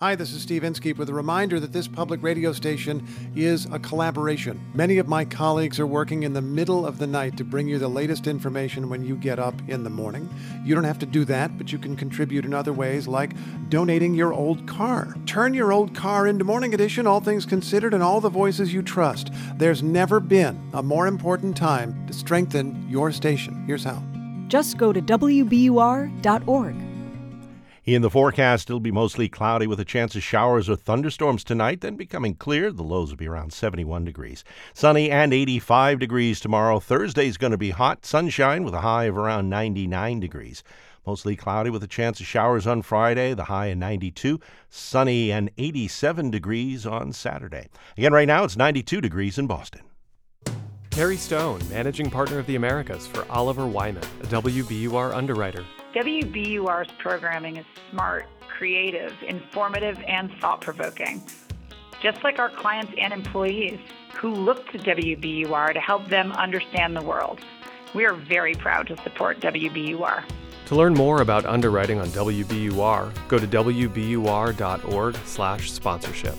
Hi, 0.00 0.14
this 0.14 0.32
is 0.32 0.42
Steve 0.42 0.62
Inskeep 0.62 0.96
with 0.96 1.08
a 1.08 1.12
reminder 1.12 1.58
that 1.58 1.72
this 1.72 1.88
public 1.88 2.22
radio 2.22 2.52
station 2.52 3.04
is 3.34 3.66
a 3.72 3.80
collaboration. 3.80 4.60
Many 4.72 4.98
of 4.98 5.08
my 5.08 5.24
colleagues 5.24 5.80
are 5.80 5.88
working 5.88 6.22
in 6.22 6.34
the 6.34 6.40
middle 6.40 6.86
of 6.86 6.98
the 6.98 7.06
night 7.08 7.36
to 7.36 7.42
bring 7.42 7.66
you 7.66 7.80
the 7.80 7.88
latest 7.88 8.28
information 8.28 8.88
when 8.88 9.04
you 9.04 9.16
get 9.16 9.40
up 9.40 9.60
in 9.66 9.82
the 9.82 9.90
morning. 9.90 10.32
You 10.64 10.76
don't 10.76 10.84
have 10.84 11.00
to 11.00 11.06
do 11.06 11.24
that, 11.24 11.58
but 11.58 11.72
you 11.72 11.80
can 11.80 11.96
contribute 11.96 12.44
in 12.44 12.54
other 12.54 12.72
ways 12.72 13.08
like 13.08 13.32
donating 13.70 14.14
your 14.14 14.32
old 14.32 14.68
car. 14.68 15.16
Turn 15.26 15.52
your 15.52 15.72
old 15.72 15.96
car 15.96 16.28
into 16.28 16.44
Morning 16.44 16.74
Edition, 16.74 17.08
all 17.08 17.18
things 17.18 17.44
considered, 17.44 17.92
and 17.92 18.00
all 18.00 18.20
the 18.20 18.28
voices 18.28 18.72
you 18.72 18.82
trust. 18.82 19.32
There's 19.56 19.82
never 19.82 20.20
been 20.20 20.70
a 20.74 20.82
more 20.82 21.08
important 21.08 21.56
time 21.56 22.06
to 22.06 22.12
strengthen 22.12 22.88
your 22.88 23.10
station. 23.10 23.64
Here's 23.66 23.82
how. 23.82 24.00
Just 24.46 24.78
go 24.78 24.92
to 24.92 25.02
WBUR.org. 25.02 26.87
In 27.88 28.02
the 28.02 28.10
forecast, 28.10 28.68
it'll 28.68 28.80
be 28.80 28.92
mostly 28.92 29.30
cloudy 29.30 29.66
with 29.66 29.80
a 29.80 29.84
chance 29.84 30.14
of 30.14 30.22
showers 30.22 30.68
or 30.68 30.76
thunderstorms 30.76 31.42
tonight, 31.42 31.80
then 31.80 31.96
becoming 31.96 32.34
clear. 32.34 32.70
The 32.70 32.82
lows 32.82 33.08
will 33.08 33.16
be 33.16 33.26
around 33.26 33.54
71 33.54 34.04
degrees. 34.04 34.44
Sunny 34.74 35.10
and 35.10 35.32
85 35.32 35.98
degrees 35.98 36.38
tomorrow. 36.38 36.80
Thursday's 36.80 37.38
going 37.38 37.52
to 37.52 37.56
be 37.56 37.70
hot, 37.70 38.04
sunshine 38.04 38.62
with 38.62 38.74
a 38.74 38.82
high 38.82 39.04
of 39.04 39.16
around 39.16 39.48
99 39.48 40.20
degrees. 40.20 40.62
Mostly 41.06 41.34
cloudy 41.34 41.70
with 41.70 41.82
a 41.82 41.86
chance 41.86 42.20
of 42.20 42.26
showers 42.26 42.66
on 42.66 42.82
Friday, 42.82 43.32
the 43.32 43.44
high 43.44 43.68
of 43.68 43.78
92. 43.78 44.38
Sunny 44.68 45.32
and 45.32 45.50
87 45.56 46.30
degrees 46.30 46.84
on 46.84 47.14
Saturday. 47.14 47.68
Again, 47.96 48.12
right 48.12 48.28
now 48.28 48.44
it's 48.44 48.58
92 48.58 49.00
degrees 49.00 49.38
in 49.38 49.46
Boston. 49.46 49.80
Terry 50.90 51.16
Stone, 51.16 51.62
managing 51.70 52.10
partner 52.10 52.38
of 52.38 52.44
the 52.44 52.56
Americas 52.56 53.06
for 53.06 53.24
Oliver 53.32 53.66
Wyman, 53.66 54.04
a 54.20 54.26
WBUR 54.26 55.14
underwriter. 55.14 55.64
WBUR's 55.94 56.90
programming 56.98 57.56
is 57.56 57.64
smart, 57.90 58.26
creative, 58.46 59.14
informative, 59.26 59.98
and 60.06 60.30
thought 60.38 60.60
provoking. 60.60 61.22
Just 62.02 62.22
like 62.22 62.38
our 62.38 62.50
clients 62.50 62.92
and 62.98 63.10
employees 63.12 63.80
who 64.14 64.34
look 64.34 64.70
to 64.72 64.78
WBUR 64.78 65.72
to 65.72 65.80
help 65.80 66.06
them 66.08 66.32
understand 66.32 66.94
the 66.94 67.02
world. 67.02 67.40
We 67.94 68.04
are 68.04 68.12
very 68.12 68.54
proud 68.54 68.86
to 68.88 69.02
support 69.02 69.40
WBUR. 69.40 70.24
To 70.66 70.74
learn 70.74 70.92
more 70.92 71.22
about 71.22 71.46
underwriting 71.46 71.98
on 71.98 72.08
WBUR, 72.08 73.28
go 73.28 73.38
to 73.38 73.46
wbur.org/sponsorship. 73.46 76.36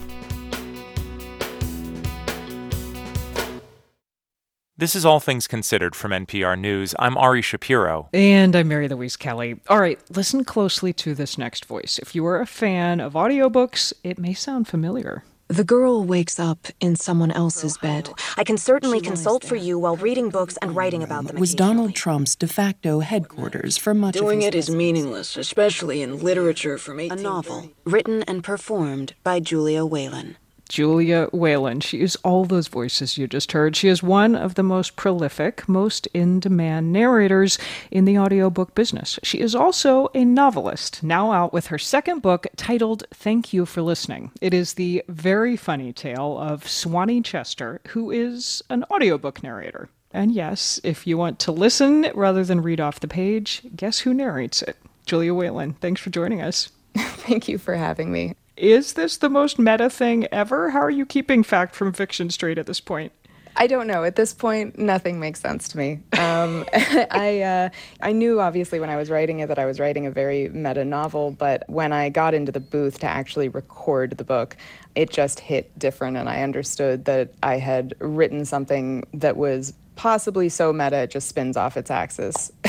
This 4.80 4.96
is 4.96 5.06
All 5.06 5.20
Things 5.20 5.46
Considered 5.46 5.94
from 5.94 6.12
NPR 6.12 6.58
News. 6.58 6.96
I'm 6.98 7.18
Ari 7.18 7.42
Shapiro. 7.42 8.08
And 8.14 8.56
I'm 8.56 8.70
Mary 8.70 8.88
Louise 8.88 9.18
Kelly. 9.18 9.60
All 9.68 9.82
right, 9.82 10.00
listen 10.10 10.46
closely 10.46 10.94
to 10.94 11.14
this 11.14 11.38
next 11.38 11.66
voice. 11.66 12.00
If 12.00 12.16
you 12.16 12.26
are 12.26 12.40
a 12.40 12.46
fan 12.46 13.02
of 13.02 13.12
audiobooks, 13.12 13.92
it 14.06 14.18
may 14.18 14.34
sound 14.34 14.70
familiar. 14.70 15.26
The 15.50 15.66
girl 15.66 16.06
wakes 16.06 16.40
up 16.40 16.68
in 16.80 16.96
someone 16.96 17.30
else's 17.30 17.78
bed. 17.78 18.10
I 18.38 18.46
can 18.46 18.56
certainly 18.56 19.02
consult 19.02 19.44
for 19.44 19.58
you 19.58 19.78
while 19.78 19.98
reading 19.98 20.30
books 20.30 20.58
and 20.62 20.74
writing 20.74 21.04
about 21.04 21.26
them. 21.26 21.42
Was 21.42 21.54
Donald 21.54 21.94
Trump's 21.94 22.38
de 22.38 22.48
facto 22.48 23.02
headquarters 23.02 23.76
for 23.76 23.94
much 23.94 24.16
of 24.16 24.22
the 24.22 24.28
time. 24.28 24.28
Doing 24.28 24.44
of 24.44 24.48
it 24.48 24.56
is 24.56 24.70
meaningless, 24.70 25.36
especially 25.36 26.02
in 26.02 26.22
literature 26.22 26.78
from 26.78 27.02
18. 27.02 27.20
A 27.20 27.22
novel 27.22 27.72
written 27.84 28.24
and 28.30 28.46
performed 28.46 29.14
by 29.26 29.42
Julia 29.42 29.84
Whelan. 29.84 30.38
Julia 30.70 31.28
Whelan. 31.34 31.82
She 31.82 32.00
is 32.00 32.16
all 32.18 32.46
those 32.46 32.68
voices 32.68 33.18
you 33.18 33.28
just 33.28 33.52
heard. 33.52 33.76
She 33.76 33.90
is 33.90 34.02
one 34.02 34.36
of 34.36 34.56
the 34.56 34.64
most 34.64 34.96
prolific, 34.96 35.68
most 35.68 36.08
in 36.14 36.40
demand 36.40 36.94
narrators 36.94 37.58
in 37.92 38.06
the 38.06 38.18
audiobook 38.18 38.76
business. 38.76 39.20
She 39.24 39.40
is 39.40 39.56
also 39.56 40.10
a 40.14 40.24
novelist, 40.24 41.04
now 41.04 41.32
out 41.32 41.52
with 41.52 41.68
her 41.68 41.80
second 41.80 42.22
book 42.22 42.48
titled 42.56 43.04
Thank 43.14 43.52
You 43.52 43.66
for 43.66 43.82
Listening. 43.82 44.32
It 44.42 44.54
is 44.54 44.76
the 44.76 45.04
very 45.10 45.58
funny 45.58 45.92
tale 45.92 46.38
of 46.38 46.64
Sewanee 46.64 47.26
Chester, 47.26 47.82
who 47.90 48.12
is 48.12 48.62
an 48.70 48.86
audiobook 48.92 49.44
narrator. 49.44 49.90
And 50.12 50.32
yes, 50.32 50.80
if 50.84 51.06
you 51.06 51.18
want 51.18 51.40
to 51.40 51.52
listen 51.52 52.12
rather 52.14 52.44
than 52.44 52.62
read 52.62 52.80
off 52.80 53.00
the 53.00 53.08
page, 53.08 53.64
guess 53.76 54.00
who 54.00 54.14
narrates 54.14 54.62
it? 54.62 54.78
Julia 55.06 55.34
Whelan. 55.34 55.74
Thanks 55.74 56.02
for 56.02 56.12
joining 56.12 56.42
us. 56.42 56.70
Thank 56.96 57.48
you 57.48 57.58
for 57.58 57.76
having 57.76 58.12
me. 58.12 58.36
Is 58.60 58.92
this 58.92 59.16
the 59.16 59.30
most 59.30 59.58
meta 59.58 59.90
thing 59.90 60.28
ever? 60.34 60.72
How 60.72 60.82
are 60.82 60.90
you 60.90 61.06
keeping 61.06 61.44
fact 61.44 61.76
from 61.76 61.94
fiction 61.94 62.30
straight 62.30 62.58
at 62.58 62.66
this 62.66 62.82
point? 62.82 63.14
I 63.56 63.68
don't 63.68 63.88
know. 63.88 64.04
At 64.04 64.18
this 64.18 64.34
point, 64.34 64.78
nothing 64.78 65.18
makes 65.18 65.40
sense 65.40 65.70
to 65.70 65.78
me. 65.78 66.02
Um, 66.20 66.66
I 66.74 67.42
uh, 67.42 67.70
I 68.02 68.12
knew 68.12 68.42
obviously 68.42 68.82
when 68.82 68.90
I 68.90 68.98
was 68.98 69.10
writing 69.10 69.40
it 69.40 69.48
that 69.48 69.60
I 69.60 69.66
was 69.66 69.80
writing 69.80 70.06
a 70.08 70.12
very 70.12 70.50
meta 70.50 70.84
novel, 70.84 71.32
but 71.32 71.64
when 71.70 71.94
I 71.94 72.10
got 72.10 72.34
into 72.34 72.52
the 72.52 72.60
booth 72.60 73.00
to 73.00 73.08
actually 73.08 73.48
record 73.48 74.18
the 74.18 74.26
book, 74.26 74.58
it 74.94 75.10
just 75.10 75.40
hit 75.40 75.78
different, 75.80 76.18
and 76.18 76.28
I 76.28 76.42
understood 76.42 77.06
that 77.06 77.32
I 77.42 77.60
had 77.60 77.96
written 78.00 78.44
something 78.44 79.06
that 79.14 79.38
was 79.38 79.74
possibly 79.96 80.50
so 80.50 80.74
meta 80.74 80.98
it 80.98 81.12
just 81.12 81.30
spins 81.30 81.56
off 81.56 81.78
its 81.78 81.90
axis. 81.90 82.52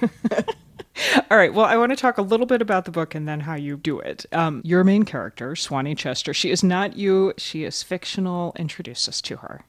All 1.30 1.36
right. 1.36 1.52
Well, 1.52 1.66
I 1.66 1.76
want 1.76 1.90
to 1.90 1.96
talk 1.96 2.18
a 2.18 2.22
little 2.22 2.46
bit 2.46 2.62
about 2.62 2.84
the 2.84 2.90
book 2.90 3.14
and 3.14 3.26
then 3.26 3.40
how 3.40 3.54
you 3.54 3.76
do 3.76 3.98
it. 4.00 4.26
Um, 4.32 4.60
your 4.64 4.84
main 4.84 5.04
character, 5.04 5.52
Sewanee 5.52 5.96
Chester, 5.96 6.34
she 6.34 6.50
is 6.50 6.62
not 6.62 6.96
you, 6.96 7.32
she 7.36 7.64
is 7.64 7.82
fictional. 7.82 8.52
Introduce 8.56 9.08
us 9.08 9.20
to 9.22 9.36
her. 9.36 9.64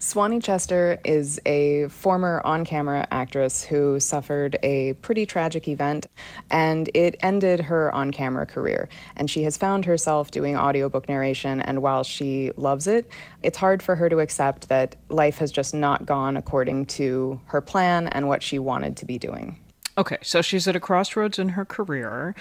Sewanee 0.00 0.42
Chester 0.42 0.98
is 1.04 1.40
a 1.46 1.88
former 1.88 2.42
on 2.44 2.64
camera 2.64 3.06
actress 3.10 3.64
who 3.64 3.98
suffered 3.98 4.58
a 4.62 4.92
pretty 4.94 5.24
tragic 5.24 5.66
event, 5.66 6.06
and 6.50 6.90
it 6.92 7.16
ended 7.20 7.60
her 7.60 7.94
on 7.94 8.10
camera 8.10 8.44
career. 8.44 8.88
And 9.16 9.30
she 9.30 9.44
has 9.44 9.56
found 9.56 9.86
herself 9.86 10.30
doing 10.30 10.56
audiobook 10.56 11.08
narration, 11.08 11.60
and 11.62 11.80
while 11.80 12.04
she 12.04 12.50
loves 12.56 12.86
it, 12.86 13.08
it's 13.42 13.56
hard 13.56 13.82
for 13.82 13.96
her 13.96 14.10
to 14.10 14.18
accept 14.18 14.68
that 14.68 14.96
life 15.08 15.38
has 15.38 15.50
just 15.50 15.72
not 15.72 16.04
gone 16.04 16.36
according 16.36 16.86
to 16.86 17.40
her 17.46 17.62
plan 17.62 18.08
and 18.08 18.28
what 18.28 18.42
she 18.42 18.58
wanted 18.58 18.98
to 18.98 19.06
be 19.06 19.18
doing. 19.18 19.58
Okay, 19.96 20.18
so 20.22 20.42
she's 20.42 20.66
at 20.66 20.76
a 20.76 20.80
crossroads 20.80 21.38
in 21.38 21.50
her 21.50 21.64
career. 21.64 22.34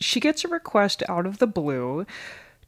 She 0.00 0.18
gets 0.18 0.44
a 0.44 0.48
request 0.48 1.02
out 1.08 1.26
of 1.26 1.38
the 1.38 1.46
blue 1.46 2.04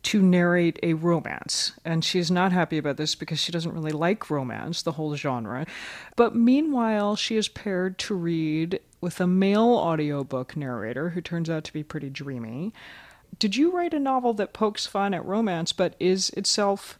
to 0.05 0.22
narrate 0.22 0.78
a 0.82 0.95
romance. 0.95 1.72
And 1.84 2.05
she's 2.05 2.30
not 2.30 2.53
happy 2.53 2.78
about 2.78 2.97
this 2.97 3.14
because 3.14 3.41
she 3.41 3.51
doesn't 3.51 3.74
really 3.74 3.91
like 3.91 4.30
romance, 4.30 4.82
the 4.82 4.93
whole 4.93 5.14
genre. 5.16 5.66
But 6.14 6.36
meanwhile, 6.36 7.16
she 7.16 7.36
is 7.36 7.49
paired 7.49 7.99
to 7.99 8.14
read 8.14 8.80
with 9.01 9.20
a 9.20 9.26
male 9.26 9.68
audiobook 9.68 10.57
narrator 10.57 11.11
who 11.11 11.20
turns 11.20 11.51
out 11.51 11.64
to 11.64 11.72
be 11.72 11.82
pretty 11.82 12.11
dreamy. 12.11 12.72
Did 13.39 13.57
you 13.57 13.70
write 13.70 13.95
a 13.95 13.99
novel 13.99 14.34
that 14.34 14.53
pokes 14.53 14.86
fun 14.86 15.14
at 15.14 15.24
romance 15.24 15.72
but 15.72 15.95
is 16.01 16.30
itself 16.30 16.99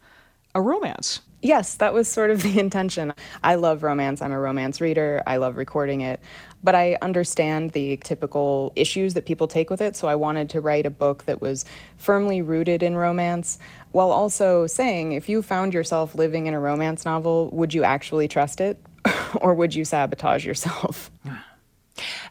a 0.55 0.61
romance? 0.61 1.21
Yes, 1.41 1.77
that 1.77 1.95
was 1.95 2.09
sort 2.09 2.31
of 2.31 2.43
the 2.43 2.59
intention. 2.61 3.13
I 3.43 3.55
love 3.55 3.83
romance. 3.83 4.21
I'm 4.21 4.33
a 4.33 4.41
romance 4.41 4.81
reader. 4.81 5.23
I 5.27 5.37
love 5.37 5.57
recording 5.57 6.01
it. 6.01 6.21
But 6.63 6.75
I 6.75 6.99
understand 7.03 7.71
the 7.71 7.97
typical 7.99 8.73
issues 8.75 9.15
that 9.15 9.27
people 9.27 9.47
take 9.47 9.71
with 9.71 9.81
it. 9.81 9.95
So 9.97 10.09
I 10.09 10.17
wanted 10.17 10.51
to 10.51 10.61
write 10.61 10.87
a 10.87 10.91
book 10.91 11.25
that 11.27 11.41
was 11.41 11.65
firmly 11.97 12.43
rooted 12.43 12.83
in 12.83 12.97
romance 12.97 13.59
while 13.93 14.11
also 14.11 14.67
saying 14.67 15.13
if 15.13 15.29
you 15.29 15.43
found 15.43 15.73
yourself 15.73 16.15
living 16.15 16.47
in 16.47 16.55
a 16.55 16.61
romance 16.61 17.05
novel, 17.05 17.51
would 17.51 17.73
you 17.73 17.85
actually 17.85 18.29
trust 18.29 18.61
it? 18.61 18.79
or 19.41 19.55
would 19.55 19.75
you 19.75 19.85
sabotage 19.85 20.45
yourself? 20.45 21.11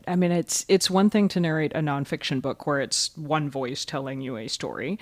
I 0.08 0.16
mean, 0.16 0.32
it's 0.32 0.66
it's 0.70 0.90
one 0.90 1.10
thing 1.10 1.28
to 1.30 1.40
narrate 1.40 1.74
a 1.74 1.80
nonfiction 1.80 2.42
book 2.42 2.66
where 2.66 2.80
it's 2.80 3.16
one 3.18 3.50
voice 3.50 3.84
telling 3.84 4.22
you 4.22 4.38
a 4.38 4.48
story. 4.48 4.98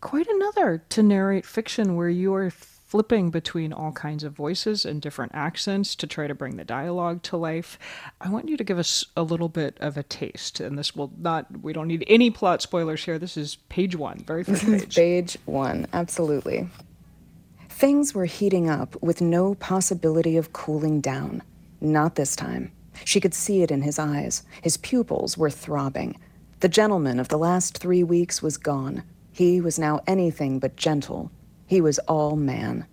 Quite 0.00 0.26
another 0.26 0.84
to 0.90 1.02
narrate 1.02 1.46
fiction 1.46 1.96
where 1.96 2.08
you 2.08 2.34
are 2.34 2.50
flipping 2.88 3.30
between 3.30 3.72
all 3.72 3.92
kinds 3.92 4.24
of 4.24 4.32
voices 4.32 4.86
and 4.86 5.02
different 5.02 5.32
accents 5.34 5.94
to 5.94 6.06
try 6.06 6.26
to 6.26 6.34
bring 6.34 6.56
the 6.56 6.64
dialogue 6.64 7.22
to 7.22 7.36
life. 7.36 7.78
I 8.20 8.30
want 8.30 8.48
you 8.48 8.56
to 8.56 8.64
give 8.64 8.78
us 8.78 9.04
a 9.14 9.22
little 9.22 9.50
bit 9.50 9.76
of 9.78 9.98
a 9.98 10.02
taste, 10.02 10.58
and 10.58 10.78
this 10.78 10.96
will 10.96 11.12
not, 11.18 11.46
we 11.62 11.74
don't 11.74 11.86
need 11.86 12.04
any 12.08 12.30
plot 12.30 12.62
spoilers 12.62 13.04
here. 13.04 13.18
This 13.18 13.36
is 13.36 13.56
page 13.68 13.94
one, 13.94 14.24
very 14.26 14.42
first 14.42 14.64
page. 14.66 14.96
page 14.96 15.38
one, 15.44 15.86
absolutely. 15.92 16.66
Things 17.68 18.14
were 18.14 18.24
heating 18.24 18.70
up 18.70 19.00
with 19.02 19.20
no 19.20 19.54
possibility 19.54 20.38
of 20.38 20.54
cooling 20.54 21.00
down. 21.00 21.42
Not 21.80 22.14
this 22.14 22.34
time. 22.34 22.72
She 23.04 23.20
could 23.20 23.34
see 23.34 23.62
it 23.62 23.70
in 23.70 23.82
his 23.82 23.98
eyes. 23.98 24.42
His 24.62 24.78
pupils 24.78 25.36
were 25.36 25.50
throbbing. 25.50 26.18
The 26.60 26.68
gentleman 26.68 27.20
of 27.20 27.28
the 27.28 27.38
last 27.38 27.78
three 27.78 28.02
weeks 28.02 28.42
was 28.42 28.56
gone. 28.56 29.04
He 29.30 29.60
was 29.60 29.78
now 29.78 30.00
anything 30.08 30.58
but 30.58 30.74
gentle, 30.74 31.30
he 31.68 31.80
was 31.82 31.98
all 32.00 32.34
man. 32.34 32.86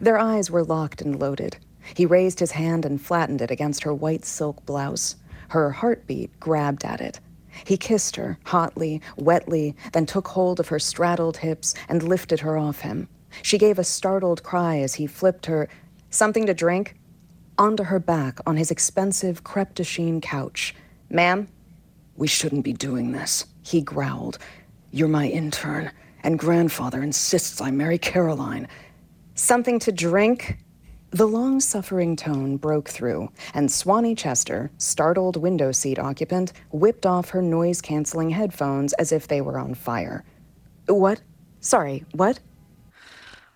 Their 0.00 0.18
eyes 0.18 0.50
were 0.50 0.64
locked 0.64 1.02
and 1.02 1.20
loaded. 1.20 1.58
He 1.94 2.06
raised 2.06 2.40
his 2.40 2.52
hand 2.52 2.84
and 2.84 3.00
flattened 3.00 3.42
it 3.42 3.50
against 3.50 3.84
her 3.84 3.94
white 3.94 4.24
silk 4.24 4.64
blouse. 4.66 5.16
Her 5.48 5.70
heartbeat 5.70 6.40
grabbed 6.40 6.84
at 6.84 7.00
it. 7.02 7.20
He 7.66 7.76
kissed 7.76 8.16
her, 8.16 8.38
hotly, 8.44 9.02
wetly, 9.16 9.76
then 9.92 10.06
took 10.06 10.28
hold 10.28 10.58
of 10.58 10.68
her 10.68 10.78
straddled 10.78 11.36
hips 11.36 11.74
and 11.88 12.02
lifted 12.02 12.40
her 12.40 12.56
off 12.56 12.80
him. 12.80 13.08
She 13.42 13.58
gave 13.58 13.78
a 13.78 13.84
startled 13.84 14.42
cry 14.42 14.78
as 14.78 14.94
he 14.94 15.06
flipped 15.06 15.44
her, 15.46 15.68
something 16.08 16.46
to 16.46 16.54
drink, 16.54 16.96
onto 17.58 17.84
her 17.84 17.98
back 17.98 18.38
on 18.46 18.56
his 18.56 18.70
expensive 18.70 19.44
crepe 19.44 19.74
de 19.74 19.84
chine 19.84 20.20
couch. 20.20 20.74
Ma'am? 21.10 21.48
We 22.16 22.26
shouldn't 22.26 22.64
be 22.64 22.72
doing 22.72 23.12
this, 23.12 23.44
he 23.62 23.82
growled. 23.82 24.38
You're 24.92 25.08
my 25.08 25.28
intern 25.28 25.90
and 26.22 26.38
grandfather 26.38 27.02
insists 27.02 27.60
I 27.60 27.70
marry 27.70 27.98
Caroline. 27.98 28.68
Something 29.34 29.78
to 29.80 29.92
drink? 29.92 30.58
The 31.10 31.26
long 31.26 31.60
suffering 31.60 32.16
tone 32.16 32.58
broke 32.58 32.88
through, 32.88 33.30
and 33.54 33.70
Sewanee 33.70 34.16
Chester, 34.16 34.70
startled 34.76 35.36
window 35.36 35.72
seat 35.72 35.98
occupant, 35.98 36.52
whipped 36.70 37.06
off 37.06 37.30
her 37.30 37.40
noise 37.40 37.80
canceling 37.80 38.28
headphones 38.28 38.92
as 38.94 39.10
if 39.10 39.28
they 39.28 39.40
were 39.40 39.58
on 39.58 39.74
fire. 39.74 40.24
What? 40.86 41.22
Sorry, 41.60 42.04
what? 42.12 42.40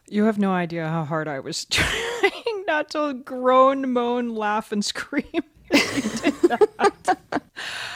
You 0.08 0.24
have 0.24 0.38
no 0.38 0.52
idea 0.52 0.88
how 0.88 1.04
hard 1.04 1.28
I 1.28 1.40
was 1.40 1.64
trying 1.66 2.64
not 2.66 2.90
to 2.90 3.14
groan, 3.14 3.92
moan, 3.92 4.34
laugh, 4.34 4.72
and 4.72 4.84
scream. 4.84 5.24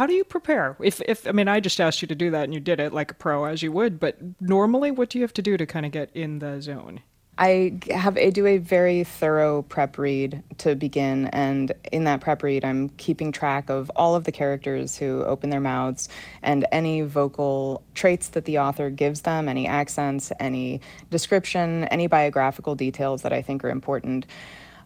How 0.00 0.06
do 0.06 0.14
you 0.14 0.24
prepare? 0.24 0.78
If, 0.80 1.02
if 1.02 1.26
I 1.26 1.32
mean, 1.32 1.46
I 1.46 1.60
just 1.60 1.78
asked 1.78 2.00
you 2.00 2.08
to 2.08 2.14
do 2.14 2.30
that 2.30 2.44
and 2.44 2.54
you 2.54 2.60
did 2.60 2.80
it 2.80 2.94
like 2.94 3.10
a 3.10 3.14
pro 3.14 3.44
as 3.44 3.62
you 3.62 3.70
would, 3.72 4.00
but 4.00 4.16
normally, 4.40 4.90
what 4.90 5.10
do 5.10 5.18
you 5.18 5.24
have 5.24 5.34
to 5.34 5.42
do 5.42 5.58
to 5.58 5.66
kind 5.66 5.84
of 5.84 5.92
get 5.92 6.08
in 6.14 6.38
the 6.38 6.62
zone? 6.62 7.00
I 7.36 7.78
have 7.90 8.16
I 8.16 8.30
do 8.30 8.46
a 8.46 8.56
very 8.56 9.04
thorough 9.04 9.60
prep 9.60 9.98
read 9.98 10.42
to 10.56 10.74
begin, 10.74 11.26
and 11.26 11.72
in 11.92 12.04
that 12.04 12.22
prep 12.22 12.42
read, 12.42 12.64
I'm 12.64 12.88
keeping 12.96 13.30
track 13.30 13.68
of 13.68 13.90
all 13.94 14.14
of 14.14 14.24
the 14.24 14.32
characters 14.32 14.96
who 14.96 15.22
open 15.24 15.50
their 15.50 15.60
mouths 15.60 16.08
and 16.42 16.66
any 16.72 17.02
vocal 17.02 17.82
traits 17.94 18.28
that 18.28 18.46
the 18.46 18.58
author 18.58 18.88
gives 18.88 19.20
them, 19.20 19.50
any 19.50 19.66
accents, 19.66 20.32
any 20.40 20.80
description, 21.10 21.84
any 21.84 22.06
biographical 22.06 22.74
details 22.74 23.20
that 23.20 23.34
I 23.34 23.42
think 23.42 23.62
are 23.64 23.70
important. 23.70 24.24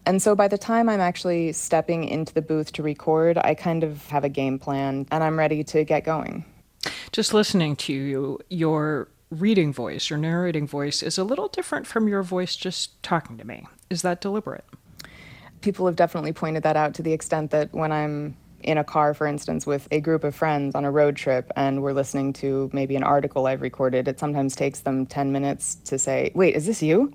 And 0.05 0.21
so 0.21 0.35
by 0.35 0.47
the 0.47 0.57
time 0.57 0.87
I'm 0.87 0.99
actually 0.99 1.51
stepping 1.51 2.03
into 2.03 2.33
the 2.33 2.41
booth 2.41 2.71
to 2.73 2.83
record, 2.83 3.37
I 3.39 3.55
kind 3.55 3.83
of 3.83 4.05
have 4.07 4.23
a 4.23 4.29
game 4.29 4.59
plan 4.59 5.07
and 5.11 5.23
I'm 5.23 5.37
ready 5.37 5.63
to 5.65 5.83
get 5.83 6.03
going. 6.03 6.45
Just 7.11 7.33
listening 7.33 7.75
to 7.77 7.93
you, 7.93 8.39
your 8.49 9.07
reading 9.31 9.73
voice, 9.73 10.09
your 10.09 10.19
narrating 10.19 10.67
voice, 10.67 11.01
is 11.01 11.17
a 11.17 11.23
little 11.23 11.47
different 11.47 11.87
from 11.87 12.07
your 12.07 12.21
voice 12.21 12.55
just 12.55 13.01
talking 13.01 13.37
to 13.37 13.45
me. 13.45 13.65
Is 13.89 14.03
that 14.03 14.21
deliberate? 14.21 14.65
People 15.61 15.87
have 15.87 15.95
definitely 15.95 16.33
pointed 16.33 16.61
that 16.63 16.75
out 16.75 16.93
to 16.95 17.01
the 17.01 17.11
extent 17.11 17.49
that 17.51 17.73
when 17.73 17.91
I'm 17.91 18.37
in 18.61 18.77
a 18.77 18.83
car, 18.83 19.13
for 19.13 19.25
instance, 19.25 19.65
with 19.65 19.87
a 19.91 19.99
group 19.99 20.23
of 20.23 20.35
friends 20.35 20.75
on 20.75 20.85
a 20.85 20.91
road 20.91 21.15
trip 21.15 21.51
and 21.55 21.81
we're 21.81 21.93
listening 21.93 22.33
to 22.33 22.69
maybe 22.73 22.95
an 22.95 23.03
article 23.03 23.47
I've 23.47 23.61
recorded, 23.61 24.07
it 24.07 24.19
sometimes 24.19 24.55
takes 24.55 24.81
them 24.81 25.05
10 25.05 25.31
minutes 25.31 25.75
to 25.85 25.97
say, 25.97 26.31
Wait, 26.35 26.55
is 26.55 26.65
this 26.65 26.83
you? 26.83 27.13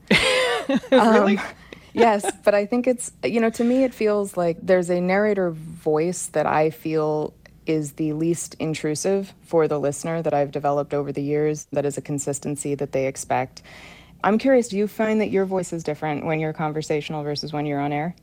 really? 0.90 1.38
Um, 1.38 1.44
yes, 1.92 2.30
but 2.44 2.54
I 2.54 2.66
think 2.66 2.86
it's, 2.86 3.12
you 3.24 3.40
know, 3.40 3.50
to 3.50 3.64
me, 3.64 3.84
it 3.84 3.94
feels 3.94 4.36
like 4.36 4.58
there's 4.62 4.90
a 4.90 5.00
narrator 5.00 5.50
voice 5.50 6.26
that 6.26 6.46
I 6.46 6.70
feel 6.70 7.32
is 7.66 7.92
the 7.92 8.12
least 8.14 8.56
intrusive 8.58 9.32
for 9.42 9.68
the 9.68 9.78
listener 9.78 10.22
that 10.22 10.34
I've 10.34 10.50
developed 10.50 10.94
over 10.94 11.12
the 11.12 11.22
years, 11.22 11.66
that 11.72 11.84
is 11.84 11.96
a 11.96 12.02
consistency 12.02 12.74
that 12.74 12.92
they 12.92 13.06
expect. 13.06 13.62
I'm 14.24 14.38
curious, 14.38 14.68
do 14.68 14.76
you 14.76 14.86
find 14.86 15.20
that 15.20 15.30
your 15.30 15.44
voice 15.44 15.72
is 15.72 15.82
different 15.82 16.24
when 16.24 16.40
you're 16.40 16.52
conversational 16.52 17.22
versus 17.22 17.52
when 17.52 17.66
you're 17.66 17.80
on 17.80 17.92
air? 17.92 18.14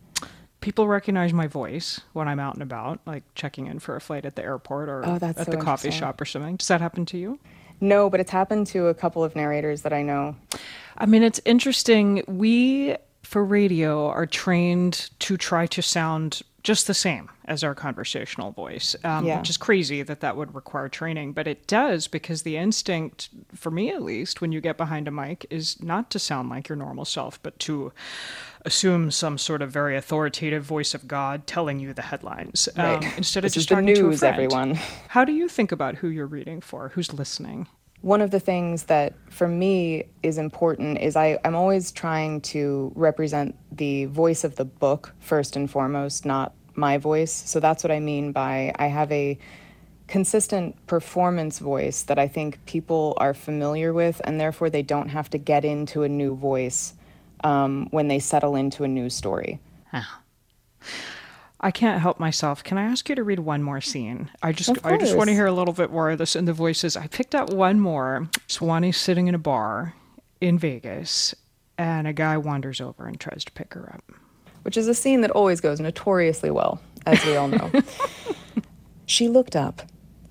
People 0.60 0.88
recognize 0.88 1.34
my 1.34 1.48
voice 1.48 2.02
when 2.14 2.28
I'm 2.28 2.40
out 2.40 2.56
and 2.56 2.64
about, 2.64 3.00
like 3.06 3.24
checking 3.36 3.68
in 3.68 3.80
for 3.80 3.96
a 3.96 4.02
flight 4.02 4.26
at 4.26 4.36
the 4.36 4.44
airport 4.44 4.90
or 4.90 5.06
Oh, 5.06 5.20
at 5.22 5.38
so 5.38 5.52
the 5.52 5.58
coffee 5.58 5.92
shop 5.92 6.20
or 6.20 6.26
something. 6.26 6.58
Does 6.58 6.68
that 6.68 6.82
happen 6.82 7.06
to 7.08 7.18
you? 7.18 7.40
No, 7.80 8.10
but 8.10 8.20
it's 8.20 8.32
happened 8.32 8.68
to 8.68 8.88
a 8.88 8.94
couple 8.94 9.24
of 9.24 9.36
narrators 9.36 9.84
that 9.84 9.94
I 9.94 10.02
know. 10.02 10.36
I 10.98 11.06
mean, 11.06 11.22
it's 11.22 11.40
interesting. 11.46 12.24
We, 12.28 12.98
for 13.28 13.44
radio, 13.44 14.08
are 14.08 14.26
trained 14.26 15.10
to 15.20 15.36
try 15.38 15.68
to 15.68 15.82
sound 15.82 16.42
just 16.64 16.88
the 16.88 16.94
same 16.94 17.30
as 17.46 17.64
our 17.64 17.74
conversational 17.76 18.52
voice, 18.52 18.94
um, 19.06 19.26
Yeah. 19.26 19.38
which 19.40 19.50
is 19.50 19.56
crazy 19.58 20.02
that 20.04 20.20
that 20.20 20.36
would 20.36 20.54
require 20.56 20.90
training, 20.90 21.32
but 21.34 21.48
it 21.48 21.66
does 21.68 22.08
because 22.08 22.42
the 22.44 22.58
instinct, 22.58 23.30
for 23.56 23.72
me 23.72 23.90
at 23.92 24.02
least, 24.02 24.42
when 24.42 24.52
you 24.52 24.60
get 24.60 24.76
behind 24.76 25.08
a 25.08 25.12
mic, 25.12 25.46
is 25.50 25.82
not 25.82 26.10
to 26.12 26.20
sound 26.20 26.50
like 26.50 26.68
your 26.68 26.76
normal 26.76 27.06
self, 27.06 27.42
but 27.44 27.58
to 27.60 27.94
assume 28.66 29.12
some 29.12 29.38
sort 29.38 29.62
of 29.62 29.72
very 29.72 29.96
authoritative 29.96 30.64
voice 30.64 30.94
of 30.94 31.08
God 31.08 31.48
telling 31.48 31.80
you 31.80 31.94
the 31.94 32.02
headlines 32.02 32.68
um, 32.76 32.84
Right. 32.86 33.18
instead 33.18 33.46
of 33.46 33.54
This 33.54 33.54
just 33.54 33.70
the 33.70 33.76
talking 33.76 33.94
to 33.96 34.06
a 34.08 34.10
news, 34.10 34.24
everyone. 34.24 34.76
How 35.10 35.24
do 35.24 35.32
you 35.32 35.48
think 35.48 35.72
about 35.72 35.96
who 35.96 36.10
you're 36.10 36.26
reading 36.28 36.60
for? 36.60 36.90
Who's 36.96 37.14
listening? 37.14 37.68
One 38.02 38.22
of 38.22 38.32
the 38.32 38.40
things 38.40 38.84
that 38.84 39.14
for 39.30 39.48
me 39.48 40.06
is 40.24 40.38
important 40.38 41.00
is 41.00 41.16
I, 41.16 41.40
I'm 41.44 41.56
always 41.56 41.92
trying 41.92 42.42
to 42.42 42.92
represent 42.96 43.56
the 43.72 44.06
voice 44.06 44.44
of 44.44 44.56
the 44.56 44.66
book 44.66 45.14
first 45.20 45.56
and 45.56 45.70
foremost, 45.70 46.26
not 46.26 46.54
my 46.76 46.98
voice. 46.98 47.34
So 47.34 47.60
that's 47.60 47.84
what 47.84 47.92
I 47.92 48.00
mean 48.00 48.32
by 48.32 48.72
I 48.78 48.88
have 48.88 49.12
a 49.12 49.38
consistent 50.08 50.76
performance 50.88 51.60
voice 51.60 52.04
that 52.04 52.18
I 52.18 52.28
think 52.28 52.64
people 52.66 53.14
are 53.18 53.34
familiar 53.34 53.94
with, 53.94 54.22
and 54.24 54.40
therefore 54.40 54.70
they 54.70 54.84
don't 54.84 55.10
have 55.10 55.30
to 55.32 55.38
get 55.38 55.66
into 55.66 56.04
a 56.04 56.10
new 56.10 56.36
voice 56.36 56.94
um, 57.44 57.88
when 57.92 58.08
they 58.08 58.20
settle 58.20 58.56
into 58.56 58.84
a 58.84 58.88
new 58.88 59.10
story. 59.10 59.60
I 61.60 61.72
can't 61.72 62.00
help 62.02 62.20
myself. 62.20 62.64
Can 62.64 62.78
I 62.78 62.84
ask 62.84 63.10
you 63.10 63.16
to 63.16 63.24
read 63.24 63.40
one 63.40 63.64
more 63.64 63.82
scene? 63.82 64.30
I 64.44 64.52
just 64.52 64.78
I 64.86 64.98
just 64.98 65.16
want 65.18 65.30
to 65.30 65.34
hear 65.34 65.48
a 65.48 65.52
little 65.52 65.74
bit 65.74 65.92
more 65.92 66.12
of 66.12 66.20
this 66.20 66.36
in 66.36 66.46
the 66.46 66.54
voices. 66.54 66.96
I 66.96 67.08
picked 67.08 67.34
out 67.34 67.52
one 67.52 67.80
more. 67.80 68.30
Sewanee's 68.48 68.98
sitting 68.98 69.28
in 69.28 69.34
a 69.34 69.40
bar 69.40 69.96
in 70.40 70.60
Vegas 70.60 71.34
and 71.78 72.08
a 72.08 72.14
guy 72.14 72.38
wanders 72.38 72.80
over 72.80 73.08
and 73.08 73.20
tries 73.20 73.44
to 73.46 73.52
pick 73.54 73.74
her 73.74 73.92
up. 73.94 74.04
which 74.64 74.78
is 74.78 74.88
a 74.88 74.94
scene 74.94 75.22
that 75.22 75.32
always 75.32 75.62
goes 75.62 75.80
notoriously 75.80 76.52
well, 76.52 76.80
as 77.06 77.24
we 77.26 77.36
all 77.38 77.48
know. 77.48 77.72
she 79.06 79.28
looked 79.30 79.56
up. 79.56 79.82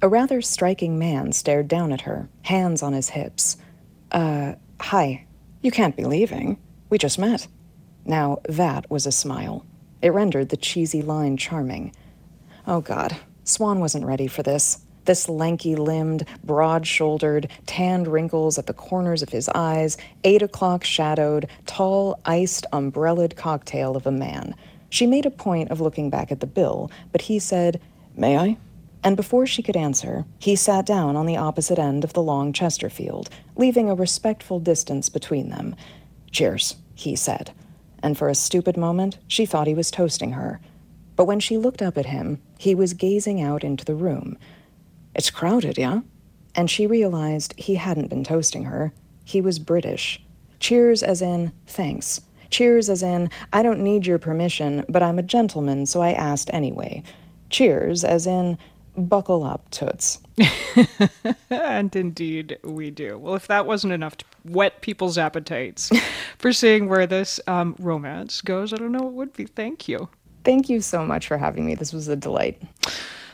A 0.02 0.08
rather 0.08 0.42
striking 0.42 0.98
man 0.98 1.32
stared 1.32 1.68
down 1.68 1.90
at 1.92 2.02
her, 2.02 2.28
hands 2.42 2.82
on 2.82 2.92
his 2.92 3.08
hips. 3.08 3.56
Uh, 4.12 4.54
hi. 4.80 5.24
You 5.62 5.70
can't 5.70 5.96
be 5.96 6.04
leaving. 6.04 6.58
We 6.90 6.98
just 6.98 7.18
met. 7.18 7.48
Now, 8.04 8.38
that 8.48 8.88
was 8.90 9.06
a 9.06 9.12
smile. 9.12 9.64
It 10.02 10.12
rendered 10.12 10.48
the 10.48 10.56
cheesy 10.56 11.02
line 11.02 11.36
charming. 11.36 11.92
Oh, 12.66 12.80
God. 12.80 13.16
Swan 13.44 13.80
wasn't 13.80 14.04
ready 14.06 14.26
for 14.26 14.42
this. 14.42 14.80
This 15.04 15.28
lanky 15.28 15.76
limbed, 15.76 16.26
broad 16.42 16.84
shouldered, 16.86 17.48
tanned 17.64 18.08
wrinkles 18.08 18.58
at 18.58 18.66
the 18.66 18.74
corners 18.74 19.22
of 19.22 19.28
his 19.28 19.48
eyes, 19.54 19.96
eight 20.24 20.42
o'clock 20.42 20.82
shadowed, 20.82 21.48
tall, 21.64 22.20
iced, 22.24 22.66
umbrellaed 22.72 23.36
cocktail 23.36 23.96
of 23.96 24.06
a 24.06 24.10
man. 24.10 24.54
She 24.90 25.06
made 25.06 25.24
a 25.24 25.30
point 25.30 25.70
of 25.70 25.80
looking 25.80 26.10
back 26.10 26.32
at 26.32 26.40
the 26.40 26.46
bill, 26.46 26.90
but 27.12 27.22
he 27.22 27.38
said, 27.38 27.80
May 28.16 28.36
I? 28.36 28.56
And 29.04 29.16
before 29.16 29.46
she 29.46 29.62
could 29.62 29.76
answer, 29.76 30.24
he 30.40 30.56
sat 30.56 30.84
down 30.84 31.14
on 31.14 31.26
the 31.26 31.36
opposite 31.36 31.78
end 31.78 32.02
of 32.02 32.12
the 32.12 32.22
long 32.22 32.52
Chesterfield, 32.52 33.30
leaving 33.54 33.88
a 33.88 33.94
respectful 33.94 34.58
distance 34.58 35.08
between 35.08 35.50
them. 35.50 35.76
Cheers, 36.32 36.76
he 36.96 37.14
said. 37.14 37.52
And 38.06 38.16
for 38.16 38.28
a 38.28 38.36
stupid 38.36 38.76
moment, 38.76 39.18
she 39.26 39.46
thought 39.46 39.66
he 39.66 39.74
was 39.74 39.90
toasting 39.90 40.30
her. 40.30 40.60
But 41.16 41.24
when 41.24 41.40
she 41.40 41.58
looked 41.58 41.82
up 41.82 41.98
at 41.98 42.06
him, 42.06 42.40
he 42.56 42.72
was 42.72 42.94
gazing 42.94 43.42
out 43.42 43.64
into 43.64 43.84
the 43.84 43.96
room. 43.96 44.38
It's 45.16 45.28
crowded, 45.28 45.76
yeah? 45.76 46.02
And 46.54 46.70
she 46.70 46.86
realized 46.86 47.52
he 47.56 47.74
hadn't 47.74 48.06
been 48.06 48.22
toasting 48.22 48.66
her. 48.66 48.92
He 49.24 49.40
was 49.40 49.58
British. 49.58 50.22
Cheers 50.60 51.02
as 51.02 51.20
in, 51.20 51.50
thanks. 51.66 52.20
Cheers 52.48 52.88
as 52.88 53.02
in, 53.02 53.28
I 53.52 53.64
don't 53.64 53.82
need 53.82 54.06
your 54.06 54.20
permission, 54.20 54.84
but 54.88 55.02
I'm 55.02 55.18
a 55.18 55.22
gentleman, 55.24 55.84
so 55.84 56.00
I 56.00 56.12
asked 56.12 56.48
anyway. 56.52 57.02
Cheers 57.50 58.04
as 58.04 58.24
in, 58.28 58.56
buckle 58.96 59.44
up, 59.44 59.70
toots. 59.70 60.20
and 61.50 61.94
indeed, 61.94 62.58
we 62.62 62.90
do. 62.90 63.18
Well, 63.18 63.34
if 63.34 63.46
that 63.46 63.66
wasn't 63.66 63.92
enough 63.92 64.16
to 64.18 64.24
whet 64.44 64.80
people's 64.80 65.18
appetites 65.18 65.90
for 66.38 66.52
seeing 66.52 66.88
where 66.88 67.06
this 67.06 67.40
um, 67.46 67.74
romance 67.78 68.40
goes, 68.40 68.72
I 68.72 68.76
don't 68.76 68.92
know 68.92 69.02
what 69.02 69.12
would 69.12 69.32
be. 69.32 69.46
Thank 69.46 69.88
you. 69.88 70.08
Thank 70.44 70.68
you 70.68 70.80
so 70.80 71.04
much 71.04 71.26
for 71.26 71.38
having 71.38 71.66
me. 71.66 71.74
This 71.74 71.92
was 71.92 72.08
a 72.08 72.16
delight. 72.16 72.62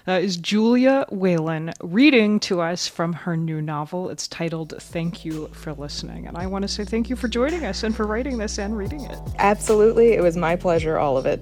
That 0.07 0.25
is 0.25 0.37
Julia 0.37 1.07
Whelan 1.11 1.73
reading 1.81 2.41
to 2.41 2.61
us 2.61 2.89
from 2.89 3.13
her 3.13 3.37
new 3.37 3.63
novel. 3.63 4.11
It's 4.11 4.27
titled 4.27 4.75
Thank 4.81 5.25
You 5.25 5.47
for 5.53 5.73
Listening. 5.75 6.27
And 6.27 6.37
I 6.37 6.47
want 6.47 6.63
to 6.63 6.69
say 6.69 6.85
thank 6.85 7.09
you 7.09 7.15
for 7.15 7.29
joining 7.29 7.65
us 7.65 7.85
and 7.85 7.95
for 7.95 8.05
writing 8.07 8.39
this 8.39 8.59
and 8.59 8.77
reading 8.77 9.03
it. 9.03 9.17
Absolutely. 9.39 10.15
It 10.15 10.23
was 10.23 10.37
my 10.37 10.57
pleasure, 10.57 10.99
all 10.99 11.17
of 11.17 11.27
it. 11.27 11.41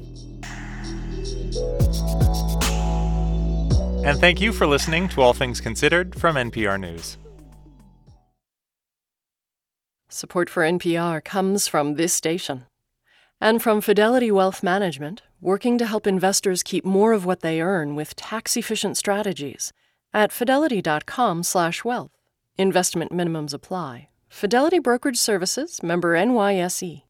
And 4.03 4.19
thank 4.19 4.41
you 4.41 4.53
for 4.53 4.67
listening 4.67 5.09
to 5.11 5.21
All 5.21 5.35
Things 5.35 5.61
Considered 5.61 6.15
from 6.19 6.37
NPR 6.37 6.81
News. 6.81 7.19
Support 10.09 10.49
for 10.49 10.63
NPR 10.63 11.23
comes 11.23 11.69
from 11.69 11.95
this 11.97 12.15
station 12.15 12.65
and 13.41 13.63
from 13.63 13.81
Fidelity 13.81 14.31
Wealth 14.31 14.63
Management, 14.63 15.23
working 15.41 15.77
to 15.79 15.87
help 15.87 16.07
investors 16.07 16.63
keep 16.63 16.85
more 16.85 17.13
of 17.13 17.25
what 17.27 17.41
they 17.41 17.61
earn 17.61 17.95
with 17.95 18.17
tax-efficient 18.17 18.97
strategies 18.97 19.73
at 20.13 20.33
fidelity.com/wealth. 20.33 22.11
Investment 22.57 23.13
minimums 23.13 23.55
apply. 23.55 24.09
Fidelity 24.29 24.79
Brokerage 24.79 25.19
Services, 25.19 25.83
member 25.83 26.15
NYSE. 26.15 27.05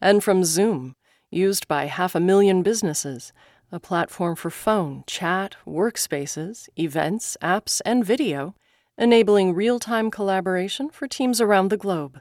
And 0.00 0.22
from 0.24 0.44
Zoom, 0.44 0.96
used 1.30 1.66
by 1.68 1.86
half 1.86 2.14
a 2.14 2.20
million 2.20 2.62
businesses, 2.62 3.32
a 3.74 3.80
platform 3.80 4.36
for 4.36 4.50
phone, 4.50 5.02
chat, 5.06 5.56
workspaces, 5.66 6.68
events, 6.78 7.36
apps, 7.42 7.80
and 7.84 8.04
video, 8.04 8.54
enabling 8.96 9.52
real-time 9.52 10.12
collaboration 10.12 10.88
for 10.90 11.08
teams 11.08 11.40
around 11.40 11.70
the 11.70 11.76
globe. 11.76 12.20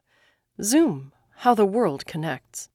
Zoom, 0.62 1.14
how 1.38 1.54
the 1.54 1.66
world 1.66 2.08
connects. 2.08 2.70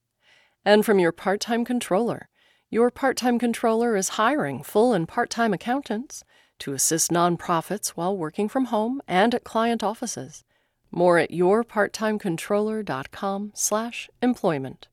And 0.64 0.86
from 0.86 1.00
your 1.00 1.10
part 1.10 1.40
time 1.40 1.64
controller. 1.64 2.28
Your 2.70 2.90
part 2.90 3.16
time 3.16 3.38
controller 3.38 3.96
is 3.96 4.10
hiring 4.10 4.62
full 4.62 4.92
and 4.92 5.08
part 5.08 5.30
time 5.30 5.52
accountants 5.52 6.22
to 6.60 6.72
assist 6.72 7.10
nonprofits 7.10 7.88
while 7.90 8.16
working 8.16 8.48
from 8.48 8.66
home 8.66 9.02
and 9.08 9.34
at 9.34 9.42
client 9.42 9.82
offices. 9.82 10.44
More 10.90 11.18
at 11.18 11.30
yourparttimecontroller.com 11.30 13.52
slash 13.54 14.08
employment. 14.22 14.88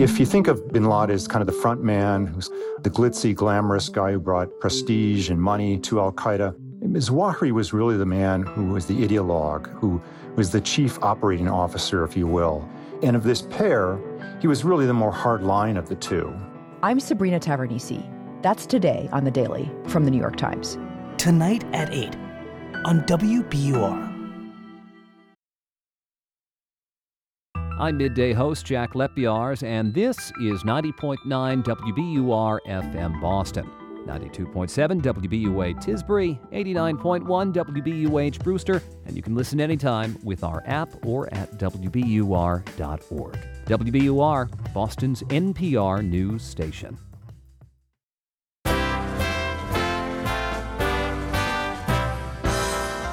If 0.00 0.18
you 0.18 0.24
think 0.24 0.48
of 0.48 0.72
bin 0.72 0.84
Laden 0.84 1.14
as 1.14 1.28
kind 1.28 1.42
of 1.42 1.46
the 1.46 1.60
front 1.60 1.82
man, 1.82 2.26
who's 2.26 2.48
the 2.80 2.88
glitzy, 2.88 3.34
glamorous 3.34 3.90
guy 3.90 4.12
who 4.12 4.18
brought 4.18 4.48
prestige 4.58 5.28
and 5.28 5.38
money 5.38 5.76
to 5.80 6.00
Al 6.00 6.10
Qaeda, 6.10 6.54
Zawahiri 6.94 7.52
was 7.52 7.74
really 7.74 7.98
the 7.98 8.06
man 8.06 8.42
who 8.42 8.64
was 8.68 8.86
the 8.86 8.94
ideologue, 9.06 9.68
who 9.74 10.00
was 10.36 10.52
the 10.52 10.60
chief 10.62 10.98
operating 11.02 11.50
officer, 11.50 12.02
if 12.02 12.16
you 12.16 12.26
will. 12.26 12.66
And 13.02 13.14
of 13.14 13.24
this 13.24 13.42
pair, 13.42 14.00
he 14.40 14.46
was 14.46 14.64
really 14.64 14.86
the 14.86 14.94
more 14.94 15.12
hard 15.12 15.42
line 15.42 15.76
of 15.76 15.90
the 15.90 15.96
two. 15.96 16.34
I'm 16.82 16.98
Sabrina 16.98 17.38
Tavernise. 17.38 18.02
That's 18.40 18.64
today 18.64 19.06
on 19.12 19.24
The 19.24 19.30
Daily 19.30 19.70
from 19.86 20.06
The 20.06 20.10
New 20.10 20.18
York 20.18 20.36
Times. 20.36 20.78
Tonight 21.18 21.62
at 21.74 21.92
8 21.92 22.16
on 22.86 23.02
WBUR. 23.02 24.09
I'm 27.80 27.96
midday 27.96 28.34
host 28.34 28.66
Jack 28.66 28.92
Lepiarz, 28.92 29.62
and 29.62 29.94
this 29.94 30.30
is 30.38 30.64
90.9 30.64 31.16
WBUR 31.64 32.58
FM 32.66 33.18
Boston, 33.22 33.70
92.7 34.06 35.00
WBUA 35.00 35.82
Tisbury, 35.82 36.38
89.1 36.52 37.54
WBUH 37.54 38.44
Brewster, 38.44 38.82
and 39.06 39.16
you 39.16 39.22
can 39.22 39.34
listen 39.34 39.62
anytime 39.62 40.18
with 40.22 40.44
our 40.44 40.62
app 40.66 40.90
or 41.06 41.32
at 41.32 41.52
WBUR.org. 41.52 43.38
WBUR, 43.64 44.74
Boston's 44.74 45.22
NPR 45.22 46.06
news 46.06 46.42
station. 46.42 46.98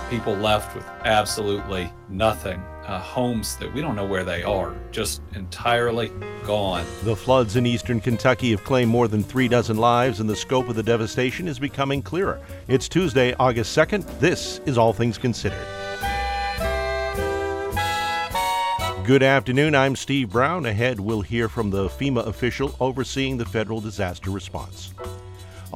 People 0.10 0.34
left 0.34 0.76
with 0.76 0.86
absolutely 1.06 1.90
nothing 2.10 2.62
uh, 2.88 3.00
homes 3.00 3.58
that 3.58 3.72
we 3.74 3.82
don't 3.82 3.96
know 3.96 4.06
where 4.06 4.24
they 4.24 4.44
are, 4.44 4.74
just 4.92 5.22
entirely 5.36 6.12
gone. 6.46 6.86
The 7.04 7.16
floods 7.16 7.58
in 7.58 7.66
eastern 7.66 8.00
Kentucky 8.00 8.52
have 8.52 8.64
claimed 8.64 8.90
more 8.90 9.08
than 9.08 9.24
three 9.24 9.48
dozen 9.48 9.78
lives, 9.78 10.20
and 10.20 10.30
the 10.30 10.36
scope 10.36 10.70
of 10.70 10.76
the 10.76 10.84
devastation 10.84 11.48
is 11.48 11.60
becoming 11.60 12.02
clearer. 12.02 12.40
It's 12.68 12.88
Tuesday, 12.88 13.36
August 13.36 13.78
2nd. 13.78 14.20
This 14.20 14.60
is 14.66 14.78
All 14.78 14.94
Things 14.94 15.18
Considered. 15.18 15.66
Good 19.04 19.24
afternoon. 19.24 19.74
I'm 19.74 19.96
Steve 19.96 20.30
Brown. 20.30 20.66
Ahead, 20.66 21.00
we'll 21.00 21.22
hear 21.22 21.48
from 21.48 21.70
the 21.70 21.88
FEMA 21.88 22.28
official 22.28 22.76
overseeing 22.80 23.38
the 23.38 23.46
federal 23.46 23.80
disaster 23.80 24.32
response. 24.32 24.94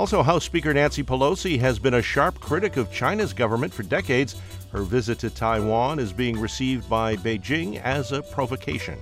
Also, 0.02 0.24
House 0.24 0.46
Speaker 0.46 0.74
Nancy 0.74 1.04
Pelosi 1.04 1.60
has 1.60 1.78
been 1.78 1.94
a 1.94 2.02
sharp 2.02 2.40
critic 2.40 2.76
of 2.76 2.92
China's 2.92 3.34
government 3.34 3.72
for 3.72 3.84
decades. 3.84 4.36
Her 4.72 4.82
visit 4.82 5.20
to 5.20 5.30
Taiwan 5.30 6.00
is 6.00 6.12
being 6.12 6.40
received 6.40 6.90
by 6.90 7.16
Beijing 7.18 7.80
as 7.84 8.12
a 8.12 8.24
provocation. 8.24 8.98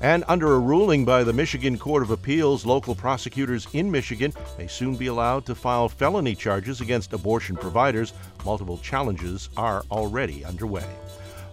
And 0.00 0.24
under 0.26 0.54
a 0.54 0.58
ruling 0.58 1.04
by 1.04 1.22
the 1.22 1.34
Michigan 1.34 1.76
Court 1.76 2.02
of 2.02 2.12
Appeals, 2.12 2.64
local 2.64 2.94
prosecutors 2.94 3.68
in 3.74 3.90
Michigan 3.90 4.32
may 4.56 4.68
soon 4.68 4.96
be 4.96 5.08
allowed 5.08 5.44
to 5.44 5.54
file 5.54 5.86
felony 5.86 6.34
charges 6.34 6.80
against 6.80 7.12
abortion 7.12 7.54
providers. 7.54 8.14
Multiple 8.42 8.78
challenges 8.78 9.50
are 9.58 9.84
already 9.90 10.46
underway. 10.46 10.88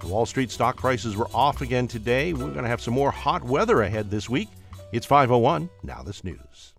Wall 0.06 0.26
Street 0.26 0.52
stock 0.52 0.78
prices 0.78 1.18
were 1.18 1.28
off 1.34 1.60
again 1.60 1.90
today. 1.90 2.32
We're 2.32 2.52
going 2.52 2.64
to 2.64 2.70
have 2.70 2.82
some 2.82 2.94
more 2.94 3.12
hot 3.12 3.44
weather 3.44 3.82
ahead 3.82 4.10
this 4.10 4.30
week. 4.30 4.48
It's 4.94 5.06
501. 5.06 5.70
Now 5.84 6.02
this 6.02 6.24
news. 6.24 6.73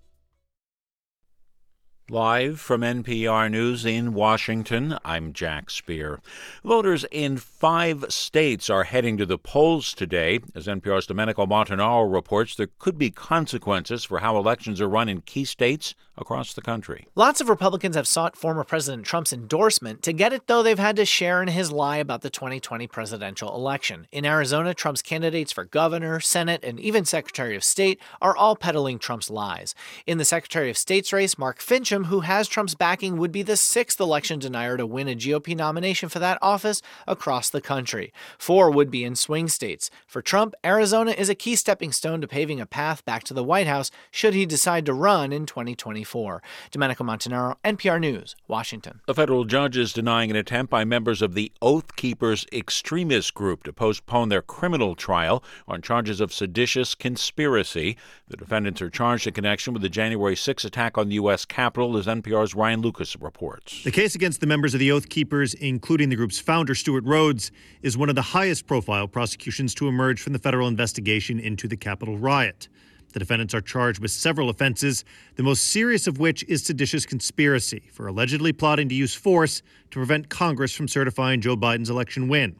Live 2.10 2.60
from 2.60 2.82
NPR 2.82 3.50
News 3.50 3.86
in 3.86 4.12
Washington, 4.12 4.98
I'm 5.06 5.32
Jack 5.32 5.70
Speer. 5.70 6.20
Voters 6.62 7.06
in 7.10 7.38
five 7.38 8.04
states 8.10 8.68
are 8.68 8.84
heading 8.84 9.16
to 9.16 9.24
the 9.24 9.38
polls 9.38 9.94
today. 9.94 10.40
As 10.54 10.66
NPR's 10.66 11.06
Domenico 11.06 11.46
Montanaro 11.46 12.12
reports, 12.12 12.56
there 12.56 12.68
could 12.78 12.98
be 12.98 13.10
consequences 13.10 14.04
for 14.04 14.18
how 14.18 14.36
elections 14.36 14.82
are 14.82 14.88
run 14.88 15.08
in 15.08 15.22
key 15.22 15.46
states 15.46 15.94
across 16.16 16.52
the 16.54 16.60
country. 16.60 17.06
Lots 17.14 17.40
of 17.40 17.48
Republicans 17.48 17.96
have 17.96 18.06
sought 18.06 18.36
former 18.36 18.64
President 18.64 19.04
Trump's 19.04 19.32
endorsement. 19.32 20.02
To 20.02 20.12
get 20.12 20.32
it, 20.32 20.46
though, 20.46 20.62
they've 20.62 20.78
had 20.78 20.96
to 20.96 21.04
share 21.04 21.42
in 21.42 21.48
his 21.48 21.72
lie 21.72 21.96
about 21.96 22.20
the 22.20 22.30
2020 22.30 22.86
presidential 22.86 23.54
election. 23.54 24.06
In 24.12 24.24
Arizona, 24.24 24.74
Trump's 24.74 25.02
candidates 25.02 25.52
for 25.52 25.64
governor, 25.64 26.20
Senate, 26.20 26.62
and 26.62 26.78
even 26.78 27.04
Secretary 27.04 27.56
of 27.56 27.64
State 27.64 27.98
are 28.20 28.36
all 28.36 28.56
peddling 28.56 28.98
Trump's 28.98 29.30
lies. 29.30 29.74
In 30.06 30.18
the 30.18 30.24
Secretary 30.24 30.70
of 30.70 30.76
State's 30.78 31.12
race, 31.12 31.38
Mark 31.38 31.60
Who 32.02 32.20
has 32.20 32.48
Trump's 32.48 32.74
backing, 32.74 33.16
would 33.16 33.30
be 33.30 33.42
the 33.42 33.56
sixth 33.56 34.00
election 34.00 34.40
denier 34.40 34.76
to 34.76 34.84
win 34.84 35.06
a 35.06 35.14
GOP 35.14 35.56
nomination 35.56 36.08
for 36.08 36.18
that 36.18 36.38
office 36.42 36.82
across 37.06 37.48
the 37.48 37.60
country. 37.60 38.12
Four 38.36 38.72
would 38.72 38.90
be 38.90 39.04
in 39.04 39.14
swing 39.14 39.46
states. 39.46 39.90
For 40.08 40.20
Trump, 40.20 40.54
Arizona 40.64 41.12
is 41.12 41.28
a 41.28 41.34
key 41.36 41.54
stepping 41.54 41.92
stone 41.92 42.20
to 42.20 42.26
paving 42.26 42.60
a 42.60 42.66
path 42.66 43.04
back 43.04 43.22
to 43.24 43.34
the 43.34 43.44
White 43.44 43.68
House 43.68 43.92
should 44.10 44.34
he 44.34 44.46
decide 44.46 44.84
to 44.86 44.92
run 44.92 45.32
in 45.32 45.46
2024. 45.46 46.42
Domenico 46.72 47.04
Montanaro, 47.04 47.56
NPR 47.64 48.00
News, 48.00 48.34
Washington. 48.48 49.00
A 49.06 49.14
federal 49.14 49.44
judge 49.44 49.76
is 49.76 49.92
denying 49.92 50.30
an 50.30 50.36
attempt 50.36 50.70
by 50.70 50.84
members 50.84 51.22
of 51.22 51.34
the 51.34 51.52
Oath 51.62 51.94
Keepers 51.96 52.46
extremist 52.52 53.34
group 53.34 53.62
to 53.62 53.72
postpone 53.72 54.30
their 54.30 54.42
criminal 54.42 54.94
trial 54.94 55.44
on 55.68 55.82
charges 55.82 56.20
of 56.20 56.32
seditious 56.32 56.94
conspiracy. 56.94 57.96
The 58.28 58.36
defendants 58.36 58.80
are 58.80 58.90
charged 58.90 59.26
in 59.26 59.34
connection 59.34 59.74
with 59.74 59.82
the 59.82 59.88
January 59.88 60.34
6 60.34 60.64
attack 60.64 60.96
on 60.96 61.08
the 61.08 61.16
U.S. 61.16 61.44
Capitol, 61.44 61.83
as 61.96 62.06
NPR's 62.06 62.54
Ryan 62.54 62.80
Lucas 62.80 63.14
reports. 63.20 63.84
The 63.84 63.90
case 63.90 64.14
against 64.14 64.40
the 64.40 64.46
members 64.46 64.74
of 64.74 64.80
the 64.80 64.90
Oath 64.90 65.08
Keepers, 65.08 65.54
including 65.54 66.08
the 66.08 66.16
group's 66.16 66.40
founder, 66.40 66.74
Stewart 66.74 67.04
Rhodes, 67.04 67.52
is 67.82 67.96
one 67.96 68.08
of 68.08 68.14
the 68.14 68.22
highest 68.22 68.66
profile 68.66 69.06
prosecutions 69.06 69.74
to 69.74 69.86
emerge 69.86 70.20
from 70.20 70.32
the 70.32 70.38
federal 70.38 70.66
investigation 70.66 71.38
into 71.38 71.68
the 71.68 71.76
Capitol 71.76 72.18
riot. 72.18 72.68
The 73.12 73.20
defendants 73.20 73.54
are 73.54 73.60
charged 73.60 74.00
with 74.00 74.10
several 74.10 74.48
offenses, 74.48 75.04
the 75.36 75.44
most 75.44 75.64
serious 75.68 76.06
of 76.06 76.18
which 76.18 76.42
is 76.48 76.64
seditious 76.64 77.06
conspiracy 77.06 77.84
for 77.92 78.08
allegedly 78.08 78.52
plotting 78.52 78.88
to 78.88 78.94
use 78.94 79.14
force 79.14 79.62
to 79.92 79.98
prevent 79.98 80.28
Congress 80.28 80.74
from 80.74 80.88
certifying 80.88 81.40
Joe 81.40 81.56
Biden's 81.56 81.90
election 81.90 82.26
win. 82.28 82.56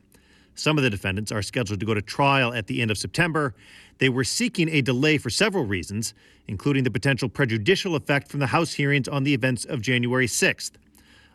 Some 0.55 0.79
of 0.79 0.85
the 0.85 0.91
defendants 0.91 1.33
are 1.33 1.43
scheduled 1.43 1.81
to 1.81 1.87
go 1.87 1.95
to 1.95 2.03
trial 2.03 2.53
at 2.53 2.69
the 2.69 2.81
end 2.81 2.93
of 2.93 2.99
September. 2.99 3.55
They 3.99 4.09
were 4.09 4.25
seeking 4.25 4.69
a 4.69 4.83
delay 4.83 5.19
for 5.19 5.31
several 5.31 5.65
reasons, 5.65 6.15
including 6.47 6.85
the 6.85 6.91
potential 6.91 7.29
prejudicial 7.29 7.97
effect 7.97 8.29
from 8.29 8.41
the 8.41 8.49
House 8.49 8.75
hearings 8.75 9.09
on 9.09 9.25
the 9.25 9.35
events 9.35 9.65
of 9.65 9.81
January 9.81 10.27
6th. 10.27 10.73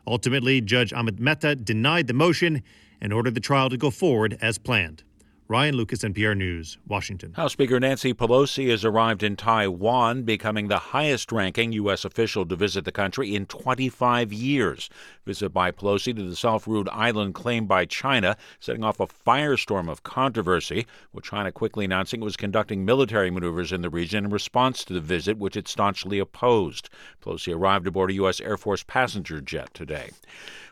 Ultimately, 0.05 0.61
Judge 0.61 0.91
Amit 0.91 1.19
Mehta 1.19 1.55
denied 1.55 2.07
the 2.07 2.13
motion 2.13 2.63
and 3.01 3.13
ordered 3.13 3.35
the 3.35 3.39
trial 3.39 3.69
to 3.69 3.77
go 3.77 3.89
forward 3.89 4.37
as 4.41 4.57
planned. 4.57 5.03
Ryan 5.51 5.77
Lucas, 5.77 6.03
NPR 6.03 6.37
News, 6.37 6.77
Washington. 6.87 7.33
House 7.33 7.53
Speaker 7.53 7.79
Nancy 7.79 8.13
Pelosi 8.13 8.69
has 8.69 8.85
arrived 8.85 9.23
in 9.23 9.35
Taiwan, 9.35 10.21
becoming 10.21 10.67
the 10.67 10.77
highest 10.77 11.31
ranking 11.31 11.71
U.S. 11.71 12.05
official 12.05 12.45
to 12.45 12.55
visit 12.55 12.85
the 12.85 12.91
country 12.91 13.33
in 13.33 13.47
25 13.47 14.31
years. 14.31 14.91
Visit 15.25 15.49
by 15.49 15.71
Pelosi 15.71 16.15
to 16.15 16.21
the 16.21 16.35
self 16.35 16.67
ruled 16.67 16.87
island 16.89 17.33
claimed 17.33 17.67
by 17.67 17.85
China, 17.85 18.37
setting 18.59 18.83
off 18.83 18.99
a 18.99 19.07
firestorm 19.07 19.89
of 19.89 20.03
controversy, 20.03 20.85
with 21.13 21.23
China 21.23 21.51
quickly 21.51 21.83
announcing 21.83 22.21
it 22.21 22.25
was 22.25 22.37
conducting 22.37 22.85
military 22.85 23.31
maneuvers 23.31 23.71
in 23.71 23.81
the 23.81 23.89
region 23.89 24.25
in 24.25 24.29
response 24.29 24.83
to 24.83 24.93
the 24.93 25.01
visit, 25.01 25.39
which 25.39 25.57
it 25.57 25.67
staunchly 25.67 26.19
opposed. 26.19 26.89
Pelosi 27.23 27.55
arrived 27.55 27.87
aboard 27.87 28.11
a 28.11 28.13
U.S. 28.13 28.39
Air 28.39 28.55
Force 28.55 28.83
passenger 28.83 29.41
jet 29.41 29.73
today. 29.73 30.11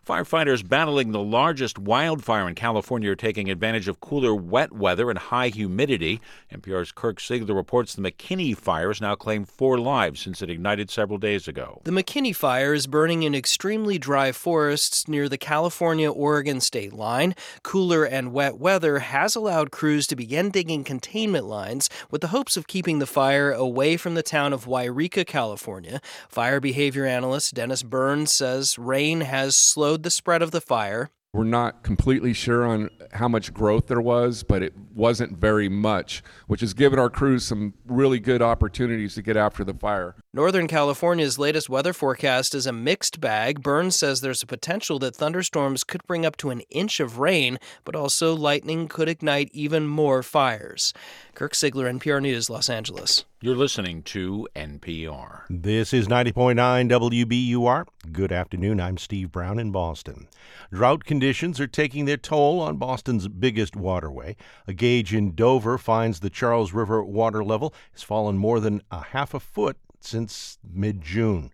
Firefighters 0.08 0.66
battling 0.66 1.12
the 1.12 1.20
largest 1.20 1.78
wildfire 1.78 2.47
in 2.47 2.55
California 2.55 3.12
are 3.12 3.16
taking 3.18 3.51
advantage 3.51 3.89
of 3.89 3.99
cooler, 3.99 4.34
wet 4.34 4.72
weather 4.72 5.10
and 5.10 5.20
high 5.20 5.49
humidity. 5.49 6.22
NPR's 6.49 6.93
Kirk 6.93 7.18
Siegler 7.20 7.53
reports 7.53 7.93
the 7.93 8.01
McKinney 8.01 8.55
fire 8.55 8.88
has 8.88 9.01
now 9.01 9.16
claimed 9.16 9.49
four 9.49 9.78
lives 9.78 10.22
since 10.22 10.41
it 10.41 10.49
ignited 10.49 10.89
several 10.89 11.18
days 11.20 11.49
ago. 11.49 11.82
The 11.84 11.91
McKinney 11.91 12.34
fire 12.34 12.74
is 12.74 12.88
burning 12.88 13.24
in 13.24 13.36
extremely 13.36 13.97
dry 13.97 14.32
forests 14.32 15.10
near 15.10 15.28
the 15.28 15.38
California 15.38 16.10
Oregon 16.10 16.62
state 16.62 16.93
line. 16.93 17.36
Cooler 17.64 18.05
and 18.05 18.32
wet 18.32 18.58
weather 18.58 18.99
has 18.99 19.36
allowed 19.36 19.72
crews 19.72 20.08
to 20.08 20.16
begin 20.16 20.51
digging 20.51 20.86
containment 20.86 21.47
lines 21.47 21.89
with 22.10 22.22
the 22.22 22.30
hopes 22.30 22.55
of 22.55 22.68
keeping 22.68 22.99
the 22.99 23.05
fire 23.05 23.51
away 23.51 23.97
from 23.97 24.16
the 24.16 24.24
town 24.24 24.53
of 24.53 24.68
Yreka, 24.68 25.28
California. 25.28 25.99
Fire 26.30 26.62
behavior 26.62 27.05
analyst 27.05 27.55
Dennis 27.55 27.84
Burns 27.84 28.32
says 28.32 28.80
rain 28.80 29.20
has 29.20 29.53
slowed 29.58 29.97
slowed 29.98 30.04
the 30.04 30.12
spread 30.12 30.41
of 30.43 30.52
the 30.52 30.62
fire. 30.62 31.10
We're 31.34 31.43
not 31.43 31.84
completely 31.84 32.34
sure 32.34 32.66
on 32.66 32.89
how 33.14 33.28
much 33.28 33.54
growth 33.54 33.88
there 33.88 34.02
was, 34.02 34.43
but 34.43 34.64
it 34.64 34.74
wasn't 34.95 35.38
very 35.38 35.70
much, 35.70 36.24
which 36.48 36.62
has 36.62 36.74
given 36.74 37.00
our 37.00 37.10
crews 37.10 37.45
some 37.45 37.74
really 37.86 38.20
good 38.20 38.41
opportunities 38.41 39.16
to 39.16 39.22
get 39.22 39.38
after 39.38 39.64
the 39.64 39.74
fire. 39.74 40.16
Northern 40.34 40.68
California's 40.68 41.38
latest 41.38 41.70
weather 41.70 41.93
forecast 41.93 42.56
is 42.56 42.66
a 42.66 42.72
mixed 42.72 43.20
bag. 43.20 43.62
Burns 43.62 43.95
says 43.95 44.22
there's 44.22 44.43
a 44.43 44.48
potential 44.48 45.00
that 45.00 45.16
thunderstorms 45.16 45.84
could 45.84 46.06
bring 46.08 46.26
up 46.26 46.38
to 46.38 46.50
an 46.50 46.62
inch 46.70 47.00
of 47.00 47.20
rain, 47.20 47.58
but 47.84 47.95
also 47.95 48.36
lightning 48.36 48.88
could 48.88 49.10
ignite 49.10 49.50
even 49.52 49.86
more 49.86 50.24
fires. 50.24 50.93
Kirk 51.36 51.54
Siegler, 51.54 51.91
NPR 52.00 52.22
News, 52.22 52.50
Los 52.50 52.70
Angeles. 52.70 53.26
You're 53.39 53.55
listening 53.55 54.01
to 54.03 54.47
NPR. 54.55 55.43
This 55.47 55.93
is 55.93 56.07
90.9 56.07 56.55
WBUR. 56.89 57.85
Good 58.11 58.31
afternoon. 58.31 58.81
I'm 58.81 58.97
Steve 58.97 59.31
Brown 59.31 59.59
in 59.59 59.71
Boston. 59.71 60.27
Drought 60.71 61.03
conditions 61.03 61.59
are 61.59 61.67
taking 61.67 62.05
their 62.05 62.17
toll 62.17 62.59
on 62.59 62.77
Boston's 62.77 63.27
biggest 63.27 63.75
waterway. 63.75 64.38
A 64.67 64.73
gauge 64.73 65.13
in 65.13 65.35
Dover 65.35 65.77
finds 65.77 66.19
the 66.19 66.31
Charles 66.31 66.73
River 66.73 67.03
water 67.03 67.43
level 67.43 67.75
has 67.91 68.01
fallen 68.01 68.39
more 68.39 68.59
than 68.59 68.81
a 68.89 69.03
half 69.03 69.35
a 69.35 69.39
foot 69.39 69.77
since 69.99 70.57
mid 70.67 71.03
June. 71.03 71.51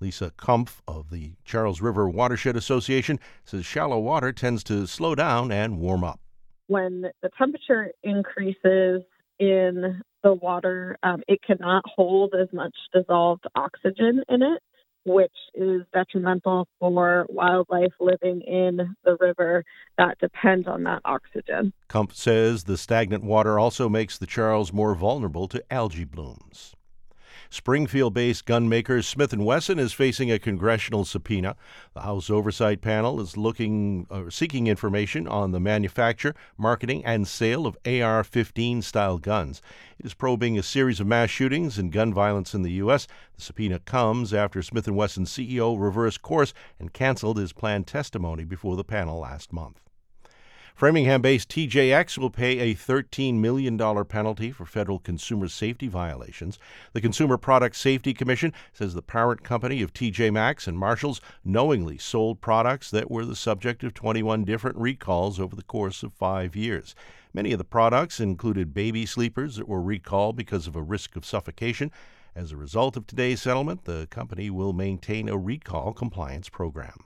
Lisa 0.00 0.32
Kumpf 0.38 0.80
of 0.88 1.10
the 1.10 1.34
Charles 1.44 1.82
River 1.82 2.08
Watershed 2.08 2.56
Association 2.56 3.20
says 3.44 3.66
shallow 3.66 3.98
water 3.98 4.32
tends 4.32 4.64
to 4.64 4.86
slow 4.86 5.14
down 5.14 5.52
and 5.52 5.80
warm 5.80 6.02
up. 6.02 6.18
When 6.68 7.02
the 7.20 7.28
temperature 7.36 7.92
increases 8.02 9.02
in 9.38 10.00
the 10.26 10.34
water, 10.34 10.98
um, 11.04 11.22
it 11.28 11.40
cannot 11.42 11.84
hold 11.86 12.34
as 12.34 12.48
much 12.52 12.74
dissolved 12.92 13.44
oxygen 13.54 14.24
in 14.28 14.42
it, 14.42 14.60
which 15.04 15.32
is 15.54 15.82
detrimental 15.92 16.66
for 16.80 17.26
wildlife 17.28 17.92
living 18.00 18.40
in 18.42 18.96
the 19.04 19.16
river 19.20 19.62
that 19.98 20.18
depends 20.18 20.66
on 20.66 20.82
that 20.82 21.00
oxygen. 21.04 21.72
Kumpf 21.88 22.14
says 22.14 22.64
the 22.64 22.76
stagnant 22.76 23.22
water 23.22 23.56
also 23.56 23.88
makes 23.88 24.18
the 24.18 24.26
Charles 24.26 24.72
more 24.72 24.96
vulnerable 24.96 25.46
to 25.46 25.62
algae 25.72 26.04
blooms. 26.04 26.74
Springfield-based 27.50 28.46
gunmaker 28.46 29.04
Smith 29.04 29.36
& 29.36 29.36
Wesson 29.36 29.78
is 29.78 29.92
facing 29.92 30.30
a 30.30 30.38
congressional 30.38 31.04
subpoena. 31.04 31.56
The 31.94 32.02
House 32.02 32.30
Oversight 32.30 32.80
Panel 32.80 33.20
is 33.20 33.36
looking 33.36 34.06
uh, 34.10 34.30
seeking 34.30 34.66
information 34.66 35.28
on 35.28 35.52
the 35.52 35.60
manufacture, 35.60 36.34
marketing, 36.56 37.04
and 37.04 37.26
sale 37.26 37.66
of 37.66 37.76
AR-15 37.84 38.82
style 38.82 39.18
guns. 39.18 39.62
It 39.98 40.06
is 40.06 40.14
probing 40.14 40.58
a 40.58 40.62
series 40.62 41.00
of 41.00 41.06
mass 41.06 41.30
shootings 41.30 41.78
and 41.78 41.92
gun 41.92 42.12
violence 42.12 42.54
in 42.54 42.62
the 42.62 42.72
U.S. 42.72 43.06
The 43.36 43.42
subpoena 43.42 43.78
comes 43.80 44.34
after 44.34 44.62
Smith 44.62 44.88
& 44.88 44.88
Wesson's 44.88 45.30
CEO 45.30 45.80
reversed 45.80 46.22
course 46.22 46.52
and 46.78 46.92
canceled 46.92 47.38
his 47.38 47.52
planned 47.52 47.86
testimony 47.86 48.44
before 48.44 48.76
the 48.76 48.84
panel 48.84 49.20
last 49.20 49.52
month. 49.52 49.80
Framingham 50.76 51.22
based 51.22 51.48
TJX 51.48 52.18
will 52.18 52.28
pay 52.28 52.58
a 52.58 52.74
$13 52.74 53.36
million 53.36 53.78
penalty 54.04 54.52
for 54.52 54.66
federal 54.66 54.98
consumer 54.98 55.48
safety 55.48 55.88
violations. 55.88 56.58
The 56.92 57.00
Consumer 57.00 57.38
Product 57.38 57.74
Safety 57.74 58.12
Commission 58.12 58.52
says 58.74 58.92
the 58.92 59.00
parent 59.00 59.42
company 59.42 59.80
of 59.80 59.94
TJ 59.94 60.30
Maxx 60.34 60.66
and 60.66 60.76
Marshalls 60.76 61.22
knowingly 61.42 61.96
sold 61.96 62.42
products 62.42 62.90
that 62.90 63.10
were 63.10 63.24
the 63.24 63.34
subject 63.34 63.84
of 63.84 63.94
21 63.94 64.44
different 64.44 64.76
recalls 64.76 65.40
over 65.40 65.56
the 65.56 65.62
course 65.62 66.02
of 66.02 66.12
five 66.12 66.54
years. 66.54 66.94
Many 67.32 67.52
of 67.52 67.58
the 67.58 67.64
products 67.64 68.20
included 68.20 68.74
baby 68.74 69.06
sleepers 69.06 69.56
that 69.56 69.68
were 69.68 69.80
recalled 69.80 70.36
because 70.36 70.66
of 70.66 70.76
a 70.76 70.82
risk 70.82 71.16
of 71.16 71.24
suffocation. 71.24 71.90
As 72.34 72.52
a 72.52 72.56
result 72.58 72.98
of 72.98 73.06
today's 73.06 73.40
settlement, 73.40 73.86
the 73.86 74.08
company 74.10 74.50
will 74.50 74.74
maintain 74.74 75.30
a 75.30 75.38
recall 75.38 75.94
compliance 75.94 76.50
program. 76.50 76.98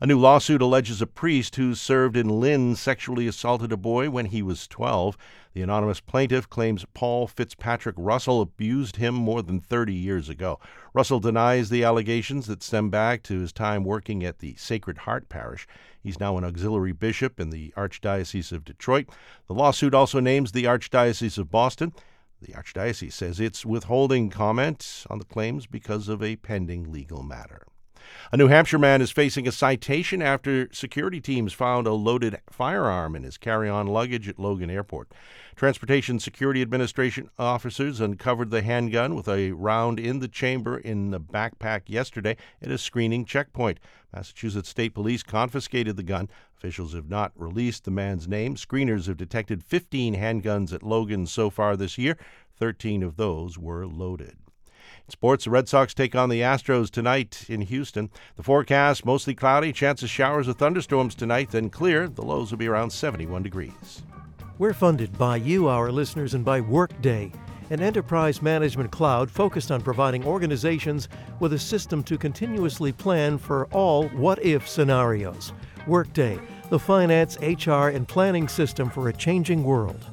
A 0.00 0.06
new 0.06 0.18
lawsuit 0.18 0.62
alleges 0.62 1.00
a 1.00 1.06
priest 1.06 1.56
who 1.56 1.74
served 1.74 2.16
in 2.16 2.28
Lynn 2.28 2.76
sexually 2.76 3.26
assaulted 3.26 3.72
a 3.72 3.76
boy 3.76 4.10
when 4.10 4.26
he 4.26 4.42
was 4.42 4.66
12. 4.66 5.16
The 5.54 5.62
anonymous 5.62 6.00
plaintiff 6.00 6.48
claims 6.48 6.86
Paul 6.94 7.26
Fitzpatrick 7.26 7.94
Russell 7.98 8.40
abused 8.40 8.96
him 8.96 9.14
more 9.14 9.42
than 9.42 9.60
30 9.60 9.94
years 9.94 10.28
ago. 10.28 10.58
Russell 10.94 11.20
denies 11.20 11.68
the 11.68 11.84
allegations 11.84 12.46
that 12.46 12.62
stem 12.62 12.90
back 12.90 13.22
to 13.24 13.40
his 13.40 13.52
time 13.52 13.84
working 13.84 14.24
at 14.24 14.38
the 14.38 14.54
Sacred 14.56 14.98
Heart 14.98 15.28
Parish. 15.28 15.66
He's 16.02 16.18
now 16.18 16.36
an 16.36 16.44
auxiliary 16.44 16.92
bishop 16.92 17.38
in 17.38 17.50
the 17.50 17.72
Archdiocese 17.76 18.50
of 18.50 18.64
Detroit. 18.64 19.08
The 19.46 19.54
lawsuit 19.54 19.94
also 19.94 20.20
names 20.20 20.52
the 20.52 20.64
Archdiocese 20.64 21.38
of 21.38 21.50
Boston. 21.50 21.92
The 22.40 22.54
Archdiocese 22.54 23.12
says 23.12 23.38
it's 23.38 23.64
withholding 23.64 24.28
comment 24.28 25.06
on 25.08 25.18
the 25.18 25.24
claims 25.24 25.66
because 25.66 26.08
of 26.08 26.22
a 26.22 26.36
pending 26.36 26.90
legal 26.90 27.22
matter. 27.22 27.66
A 28.32 28.36
New 28.36 28.48
Hampshire 28.48 28.78
man 28.78 29.02
is 29.02 29.10
facing 29.10 29.46
a 29.46 29.52
citation 29.52 30.22
after 30.22 30.68
security 30.72 31.20
teams 31.20 31.52
found 31.52 31.86
a 31.86 31.92
loaded 31.92 32.40
firearm 32.50 33.14
in 33.14 33.22
his 33.22 33.36
carry 33.36 33.68
on 33.68 33.86
luggage 33.86 34.28
at 34.28 34.38
Logan 34.38 34.70
Airport. 34.70 35.12
Transportation 35.54 36.18
Security 36.18 36.62
Administration 36.62 37.28
officers 37.38 38.00
uncovered 38.00 38.50
the 38.50 38.62
handgun 38.62 39.14
with 39.14 39.28
a 39.28 39.52
round 39.52 40.00
in 40.00 40.20
the 40.20 40.28
chamber 40.28 40.78
in 40.78 41.10
the 41.10 41.20
backpack 41.20 41.82
yesterday 41.86 42.36
at 42.62 42.70
a 42.70 42.78
screening 42.78 43.24
checkpoint. 43.24 43.78
Massachusetts 44.14 44.68
State 44.68 44.94
Police 44.94 45.22
confiscated 45.22 45.96
the 45.96 46.02
gun. 46.02 46.28
Officials 46.56 46.94
have 46.94 47.08
not 47.08 47.32
released 47.34 47.84
the 47.84 47.90
man's 47.90 48.26
name. 48.26 48.56
Screeners 48.56 49.06
have 49.06 49.16
detected 49.16 49.62
15 49.62 50.14
handguns 50.14 50.72
at 50.72 50.82
Logan 50.82 51.26
so 51.26 51.50
far 51.50 51.76
this 51.76 51.98
year. 51.98 52.16
13 52.58 53.02
of 53.02 53.16
those 53.16 53.58
were 53.58 53.86
loaded. 53.86 54.36
Sports, 55.12 55.44
the 55.44 55.50
Red 55.50 55.68
Sox 55.68 55.92
take 55.94 56.16
on 56.16 56.30
the 56.30 56.40
Astros 56.40 56.90
tonight 56.90 57.44
in 57.48 57.60
Houston. 57.60 58.10
The 58.36 58.42
forecast 58.42 59.04
mostly 59.04 59.34
cloudy, 59.34 59.72
chance 59.72 60.02
of 60.02 60.08
showers 60.08 60.48
or 60.48 60.54
thunderstorms 60.54 61.14
tonight, 61.14 61.50
then 61.50 61.68
clear. 61.68 62.08
The 62.08 62.22
lows 62.22 62.50
will 62.50 62.58
be 62.58 62.66
around 62.66 62.90
71 62.90 63.42
degrees. 63.42 64.02
We're 64.58 64.72
funded 64.72 65.16
by 65.18 65.36
you, 65.36 65.68
our 65.68 65.92
listeners, 65.92 66.32
and 66.32 66.44
by 66.44 66.62
Workday, 66.62 67.30
an 67.68 67.80
enterprise 67.80 68.40
management 68.40 68.90
cloud 68.90 69.30
focused 69.30 69.70
on 69.70 69.82
providing 69.82 70.24
organizations 70.24 71.08
with 71.40 71.52
a 71.52 71.58
system 71.58 72.02
to 72.04 72.16
continuously 72.16 72.90
plan 72.90 73.36
for 73.36 73.66
all 73.66 74.08
what 74.08 74.42
if 74.42 74.66
scenarios. 74.66 75.52
Workday, 75.86 76.38
the 76.70 76.78
finance, 76.78 77.36
HR, 77.40 77.88
and 77.88 78.08
planning 78.08 78.48
system 78.48 78.88
for 78.88 79.08
a 79.08 79.12
changing 79.12 79.62
world. 79.62 80.06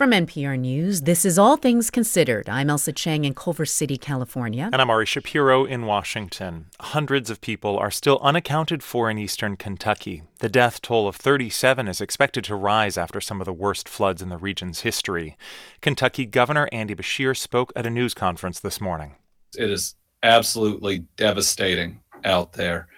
From 0.00 0.12
NPR 0.12 0.58
News, 0.58 1.02
this 1.02 1.26
is 1.26 1.38
All 1.38 1.58
Things 1.58 1.90
Considered. 1.90 2.48
I'm 2.48 2.68
Ailsa 2.68 2.96
Chang 2.96 3.26
in 3.26 3.34
Culver 3.34 3.66
City, 3.66 3.98
California. 3.98 4.70
And 4.72 4.80
I'm 4.80 4.88
Ari 4.88 5.04
Shapiro 5.04 5.66
in 5.66 5.84
Washington. 5.84 6.68
Hundreds 6.80 7.28
of 7.28 7.42
people 7.42 7.76
are 7.76 7.90
still 7.90 8.18
unaccounted 8.22 8.82
for 8.82 9.10
in 9.10 9.18
eastern 9.18 9.58
Kentucky. 9.58 10.22
The 10.38 10.48
death 10.48 10.80
toll 10.80 11.06
of 11.06 11.16
37 11.16 11.86
is 11.86 12.00
expected 12.00 12.44
to 12.44 12.54
rise 12.54 12.96
after 12.96 13.20
some 13.20 13.42
of 13.42 13.44
the 13.44 13.52
worst 13.52 13.90
floods 13.90 14.22
in 14.22 14.30
the 14.30 14.38
region's 14.38 14.80
history. 14.80 15.36
Kentucky 15.82 16.24
Governor 16.24 16.66
Andy 16.72 16.94
Beshear 16.94 17.36
spoke 17.36 17.70
at 17.76 17.84
a 17.84 17.90
news 17.90 18.14
conference 18.14 18.58
this 18.58 18.80
morning. 18.80 19.16
It 19.54 19.68
is 19.68 19.96
absolutely 20.22 21.00
devastating 21.16 22.00
out 22.24 22.54
there. 22.54 22.88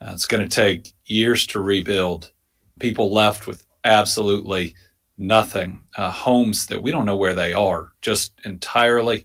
Uh, 0.00 0.12
it's 0.14 0.24
going 0.24 0.48
to 0.48 0.56
take 0.56 0.94
years 1.04 1.46
to 1.48 1.60
rebuild. 1.60 2.32
People 2.80 3.12
left 3.12 3.46
with 3.46 3.66
absolutely 3.84 4.74
nothing. 5.18 5.80
Uh, 5.96 6.10
homes 6.10 6.66
that 6.66 6.82
we 6.82 6.90
don't 6.90 7.06
know 7.06 7.16
where 7.16 7.34
they 7.34 7.52
are, 7.52 7.92
just 8.00 8.32
entirely 8.44 9.24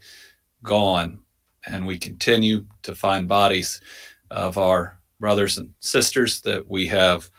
gone. 0.64 1.20
And 1.66 1.86
we 1.86 1.98
continue 1.98 2.66
to 2.84 2.96
find 2.96 3.28
bodies 3.28 3.82
of 4.30 4.58
our 4.58 5.00
brothers 5.20 5.58
and 5.58 5.74
sisters 5.80 6.42
that 6.42 6.70
we 6.70 6.88
have 6.88 7.30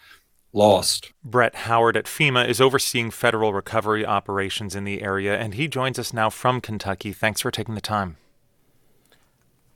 lost. 0.53 1.13
Brett 1.25 1.55
Howard 1.55 1.97
at 1.97 2.05
FEMA 2.05 2.47
is 2.49 2.61
overseeing 2.61 3.11
federal 3.11 3.53
recovery 3.53 4.05
operations 4.05 4.75
in 4.75 4.85
the 4.85 5.03
area, 5.03 5.37
and 5.37 5.55
he 5.55 5.67
joins 5.67 5.99
us 5.99 6.13
now 6.13 6.31
from 6.31 6.61
Kentucky. 6.61 7.13
Thanks 7.13 7.41
for 7.41 7.51
taking 7.51 7.75
the 7.75 7.81
time. 7.81 8.17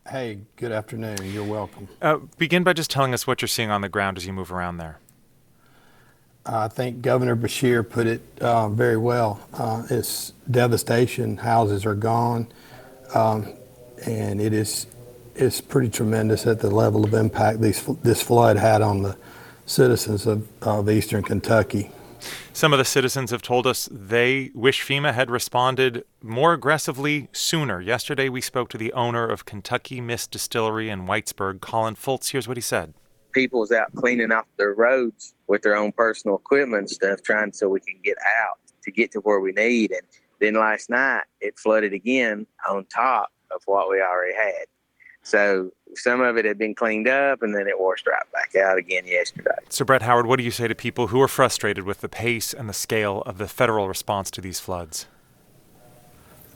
Hey, 0.09 0.41
good 0.55 0.71
afternoon. 0.71 1.17
You're 1.25 1.43
welcome. 1.45 1.89
Uh, 2.01 2.19
begin 2.39 2.63
by 2.63 2.75
just 2.75 2.91
telling 2.91 3.13
us 3.13 3.27
what 3.27 3.43
you're 3.43 3.49
seeing 3.49 3.71
on 3.71 3.81
the 3.81 3.89
ground 3.89 4.17
as 4.17 4.27
you 4.27 4.33
move 4.33 4.53
around 4.53 4.77
there. 4.77 5.01
I 6.49 6.69
think 6.69 7.03
Governor 7.03 7.37
Beshear 7.37 7.89
put 7.89 8.07
it 8.07 8.23
uh, 8.41 8.69
very 8.69 8.97
well. 8.97 9.41
Uh, 9.53 9.83
it's 9.91 10.33
devastation. 10.51 11.37
Houses 11.37 11.85
are 11.85 11.95
gone, 11.95 12.47
um, 13.15 13.53
and 14.07 14.41
it 14.41 14.53
is 14.53 14.87
it's 15.35 15.61
pretty 15.61 15.89
tremendous 15.89 16.47
at 16.47 16.61
the 16.61 16.71
level 16.71 17.05
of 17.05 17.13
impact 17.13 17.61
these, 17.61 17.85
this 18.03 18.23
flood 18.23 18.57
had 18.57 18.81
on 18.81 19.03
the 19.03 19.17
citizens 19.67 20.27
of, 20.27 20.49
of 20.63 20.89
eastern 20.89 21.23
Kentucky. 21.23 21.91
Some 22.53 22.73
of 22.73 22.79
the 22.79 22.85
citizens 22.85 23.31
have 23.31 23.43
told 23.43 23.67
us 23.67 23.89
they 23.93 24.51
wish 24.55 24.83
FEMA 24.83 25.13
had 25.13 25.31
responded 25.31 26.05
more 26.23 26.55
aggressively 26.55 27.29
sooner. 27.33 27.83
Yesterday, 27.83 28.31
we 28.31 28.41
spoke 28.41 28.71
to 28.71 28.79
the 28.79 28.93
owner 28.95 29.29
of 29.29 29.45
Kentucky 29.45 30.01
Mist 30.01 30.31
Distillery 30.31 30.89
in 30.89 31.07
Whitesburg, 31.07 31.61
Colin 31.61 31.95
Fultz. 31.95 32.31
Here's 32.31 32.49
what 32.49 32.57
he 32.57 32.63
said 32.63 32.95
people's 33.37 33.71
out 33.71 33.95
cleaning 33.95 34.33
off 34.33 34.47
their 34.57 34.73
roads 34.73 35.35
with 35.47 35.61
their 35.61 35.77
own 35.77 35.93
personal 35.93 36.39
equipment 36.39 36.81
and 36.81 36.91
stuff, 36.91 37.23
trying 37.23 37.53
so 37.53 37.69
we 37.69 37.81
can 37.81 37.97
get 38.03 38.17
out 38.41 38.59
to 38.83 38.91
get 38.91 39.13
to 39.13 39.19
where 39.21 39.41
we 39.41 39.53
need. 39.53 39.93
And 39.93 40.01
then 40.41 40.55
last 40.55 40.89
night 40.89 41.25
it 41.43 41.59
flooded 41.59 41.93
again 41.93 42.47
on 42.67 42.87
top 42.87 43.31
of 43.51 43.61
what 43.67 43.91
we 43.91 44.01
already 44.01 44.35
had. 44.35 44.65
So 45.23 45.71
some 45.95 46.23
of 46.23 46.39
it 46.39 46.47
had 46.47 46.57
been 46.57 46.75
cleaned 46.75 47.09
up 47.09 47.43
and 47.43 47.55
then 47.55 47.69
it 47.69 47.79
washed 47.79 48.07
right 48.07 48.23
back 48.33 48.57
out 48.57 48.79
again 48.79 49.07
yesterday. 49.07 49.51
So, 49.69 49.85
Brett 49.85 50.03
Howard, 50.03 50.27
what 50.27 50.39
do 50.39 50.45
you 50.45 50.51
say 50.51 50.67
to 50.67 50.75
people 50.75 51.09
who 51.09 51.21
are 51.21 51.29
frustrated 51.29 51.85
with 51.85 52.01
the 52.01 52.09
pace 52.09 52.55
and 52.55 52.71
the 52.71 52.73
scale 52.73 53.23
of 53.27 53.37
the 53.37 53.49
federal 53.49 53.87
response 53.87 54.31
to 54.31 54.41
these 54.41 54.61
floods? 54.61 55.07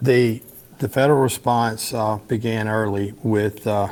The, 0.00 0.42
the 0.78 0.88
federal 0.88 1.20
response 1.20 1.92
uh, 1.92 2.20
began 2.26 2.68
early 2.68 3.12
with, 3.22 3.66
uh, 3.66 3.90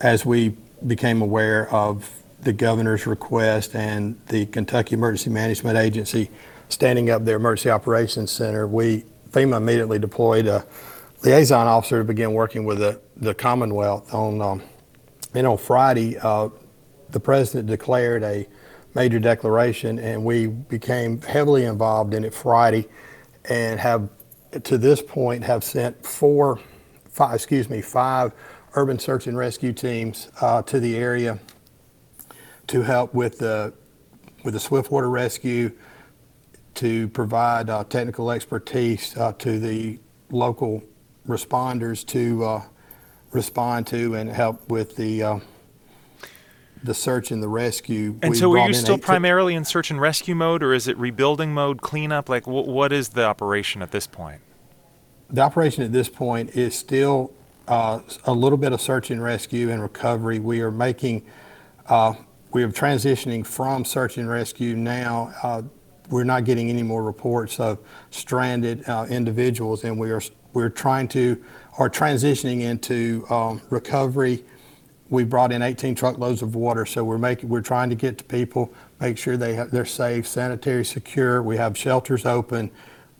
as 0.00 0.26
we 0.26 0.56
became 0.86 1.22
aware 1.22 1.72
of 1.72 2.10
the 2.42 2.52
governor's 2.52 3.06
request 3.06 3.74
and 3.74 4.20
the 4.26 4.46
Kentucky 4.46 4.94
Emergency 4.94 5.30
Management 5.30 5.78
Agency 5.78 6.30
standing 6.68 7.10
up 7.10 7.24
their 7.24 7.36
emergency 7.36 7.70
operations 7.70 8.30
center, 8.30 8.66
we 8.66 9.04
FEMA 9.30 9.56
immediately 9.56 9.98
deployed 9.98 10.46
a 10.46 10.64
liaison 11.22 11.66
officer 11.66 11.98
to 11.98 12.04
begin 12.04 12.32
working 12.32 12.64
with 12.64 12.78
the, 12.78 13.00
the 13.16 13.34
Commonwealth 13.34 14.12
on. 14.12 14.40
Um, 14.40 14.62
and 15.34 15.46
on 15.46 15.56
Friday, 15.56 16.18
uh, 16.18 16.48
the 17.10 17.20
president 17.20 17.68
declared 17.68 18.22
a 18.22 18.46
major 18.94 19.18
declaration, 19.18 19.98
and 19.98 20.24
we 20.24 20.46
became 20.46 21.20
heavily 21.22 21.64
involved 21.64 22.12
in 22.12 22.24
it 22.24 22.34
Friday, 22.34 22.86
and 23.48 23.80
have 23.80 24.08
to 24.64 24.76
this 24.76 25.00
point 25.00 25.42
have 25.44 25.64
sent 25.64 26.04
four, 26.04 26.60
five, 27.08 27.34
excuse 27.34 27.70
me, 27.70 27.80
five 27.80 28.32
urban 28.74 28.98
search 28.98 29.26
and 29.26 29.36
rescue 29.36 29.72
teams 29.72 30.30
uh, 30.40 30.62
to 30.62 30.80
the 30.80 30.96
area 30.96 31.38
to 32.68 32.82
help 32.82 33.12
with 33.14 33.38
the 33.38 33.72
with 34.44 34.54
the 34.54 34.60
swiftwater 34.60 35.08
rescue, 35.08 35.70
to 36.74 37.06
provide 37.08 37.70
uh, 37.70 37.84
technical 37.84 38.30
expertise 38.30 39.16
uh, 39.16 39.32
to 39.34 39.58
the 39.58 39.98
local 40.30 40.82
responders 41.28 42.04
to 42.04 42.44
uh, 42.44 42.62
respond 43.30 43.86
to 43.86 44.14
and 44.16 44.30
help 44.30 44.68
with 44.68 44.96
the 44.96 45.22
uh, 45.22 45.38
the 46.82 46.94
search 46.94 47.30
and 47.30 47.42
the 47.42 47.48
rescue. 47.48 48.18
And 48.22 48.30
We 48.30 48.36
so, 48.36 48.58
are 48.58 48.66
you 48.66 48.74
still 48.74 48.98
primarily 48.98 49.54
in 49.54 49.64
search 49.64 49.90
and 49.90 50.00
rescue 50.00 50.34
mode, 50.34 50.62
or 50.62 50.74
is 50.74 50.88
it 50.88 50.96
rebuilding 50.98 51.54
mode, 51.54 51.80
cleanup? 51.80 52.28
Like, 52.28 52.44
wh- 52.44 52.66
what 52.66 52.92
is 52.92 53.10
the 53.10 53.24
operation 53.24 53.82
at 53.82 53.92
this 53.92 54.06
point? 54.06 54.40
The 55.30 55.42
operation 55.42 55.84
at 55.84 55.92
this 55.92 56.08
point 56.08 56.56
is 56.56 56.76
still 56.76 57.32
a 57.72 58.32
little 58.32 58.58
bit 58.58 58.72
of 58.72 58.80
search 58.80 59.10
and 59.10 59.22
rescue 59.22 59.70
and 59.70 59.80
recovery. 59.80 60.38
We 60.38 60.60
are 60.60 60.70
making, 60.70 61.24
uh, 61.86 62.14
we 62.52 62.62
are 62.62 62.68
transitioning 62.68 63.46
from 63.46 63.84
search 63.84 64.18
and 64.18 64.28
rescue 64.28 64.76
now. 64.76 65.32
Uh, 65.42 65.62
we're 66.10 66.24
not 66.24 66.44
getting 66.44 66.68
any 66.68 66.82
more 66.82 67.02
reports 67.02 67.58
of 67.60 67.78
stranded 68.10 68.86
uh, 68.88 69.06
individuals, 69.08 69.84
and 69.84 69.98
we 69.98 70.10
are 70.10 70.20
we're 70.52 70.68
trying 70.68 71.08
to 71.08 71.42
are 71.78 71.88
transitioning 71.88 72.60
into 72.60 73.24
um, 73.30 73.62
recovery. 73.70 74.44
We 75.08 75.24
brought 75.24 75.52
in 75.52 75.62
18 75.62 75.94
truckloads 75.94 76.42
of 76.42 76.54
water, 76.54 76.84
so 76.84 77.04
we're 77.04 77.18
making 77.18 77.48
we're 77.48 77.62
trying 77.62 77.88
to 77.90 77.96
get 77.96 78.18
to 78.18 78.24
people, 78.24 78.72
make 79.00 79.16
sure 79.16 79.36
they're 79.36 79.84
safe, 79.86 80.26
sanitary, 80.26 80.84
secure. 80.84 81.42
We 81.42 81.56
have 81.56 81.76
shelters 81.78 82.26
open. 82.26 82.70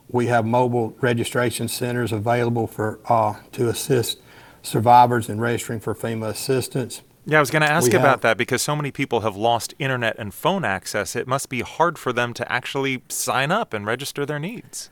We 0.08 0.26
have 0.26 0.44
mobile 0.44 0.94
registration 1.00 1.68
centers 1.68 2.12
available 2.12 2.66
for 2.66 3.00
uh, 3.08 3.36
to 3.52 3.68
assist 3.70 4.18
survivors 4.62 5.28
and 5.28 5.40
registering 5.40 5.80
for 5.80 5.94
FEMA 5.94 6.28
assistance. 6.28 7.02
Yeah, 7.24 7.36
I 7.38 7.40
was 7.40 7.50
going 7.50 7.62
to 7.62 7.70
ask 7.70 7.92
We 7.92 7.98
about 7.98 8.08
have- 8.08 8.20
that 8.22 8.36
because 8.36 8.62
so 8.62 8.74
many 8.74 8.90
people 8.90 9.20
have 9.20 9.36
lost 9.36 9.74
internet 9.78 10.16
and 10.18 10.34
phone 10.34 10.64
access. 10.64 11.14
It 11.14 11.28
must 11.28 11.48
be 11.48 11.60
hard 11.60 11.98
for 11.98 12.12
them 12.12 12.34
to 12.34 12.50
actually 12.50 13.02
sign 13.08 13.52
up 13.52 13.72
and 13.72 13.86
register 13.86 14.26
their 14.26 14.38
needs. 14.40 14.90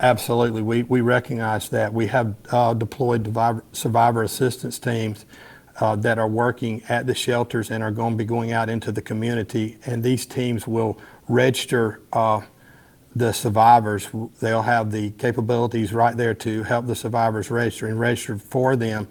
Absolutely, 0.00 0.60
we, 0.60 0.82
we 0.82 1.00
recognize 1.00 1.68
that. 1.70 1.94
We 1.94 2.08
have 2.08 2.34
uh, 2.50 2.74
deployed 2.74 3.24
survivor, 3.24 3.64
survivor 3.72 4.22
assistance 4.24 4.78
teams 4.78 5.24
uh, 5.80 5.96
that 5.96 6.18
are 6.18 6.28
working 6.28 6.82
at 6.88 7.06
the 7.06 7.14
shelters 7.14 7.70
and 7.70 7.82
are 7.82 7.92
going 7.92 8.12
to 8.12 8.16
be 8.16 8.24
going 8.24 8.52
out 8.52 8.68
into 8.68 8.92
the 8.92 9.00
community. 9.02 9.78
And 9.86 10.02
these 10.02 10.26
teams 10.26 10.66
will 10.66 10.98
register 11.28 12.00
uh, 12.12 12.42
the 13.14 13.32
survivors. 13.32 14.08
They'll 14.40 14.62
have 14.62 14.90
the 14.90 15.10
capabilities 15.10 15.92
right 15.92 16.16
there 16.16 16.34
to 16.34 16.62
help 16.64 16.86
the 16.86 16.96
survivors 16.96 17.50
register 17.50 17.86
and 17.86 17.98
register 17.98 18.38
for 18.38 18.76
them. 18.76 19.08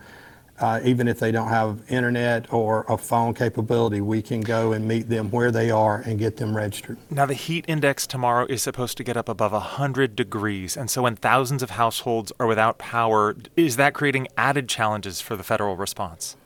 Uh, 0.59 0.79
even 0.83 1.07
if 1.07 1.19
they 1.19 1.31
don't 1.31 1.49
have 1.49 1.81
internet 1.89 2.53
or 2.53 2.85
a 2.87 2.97
phone 2.97 3.33
capability, 3.33 4.01
we 4.01 4.21
can 4.21 4.39
go 4.39 4.71
and 4.71 4.87
meet 4.87 5.09
them 5.09 5.31
where 5.31 5.51
they 5.51 5.71
are 5.71 5.97
and 6.01 6.19
get 6.19 6.37
them 6.37 6.55
registered. 6.55 6.97
Now, 7.09 7.25
the 7.25 7.33
heat 7.33 7.65
index 7.67 8.05
tomorrow 8.05 8.45
is 8.47 8.61
supposed 8.61 8.95
to 8.97 9.03
get 9.03 9.17
up 9.17 9.27
above 9.27 9.51
100 9.51 10.15
degrees. 10.15 10.77
And 10.77 10.91
so, 10.91 11.01
when 11.01 11.15
thousands 11.15 11.63
of 11.63 11.71
households 11.71 12.31
are 12.39 12.45
without 12.45 12.77
power, 12.77 13.35
is 13.57 13.77
that 13.77 13.95
creating 13.95 14.27
added 14.37 14.69
challenges 14.69 15.21
for 15.21 15.35
the 15.35 15.43
federal 15.43 15.75
response? 15.75 16.37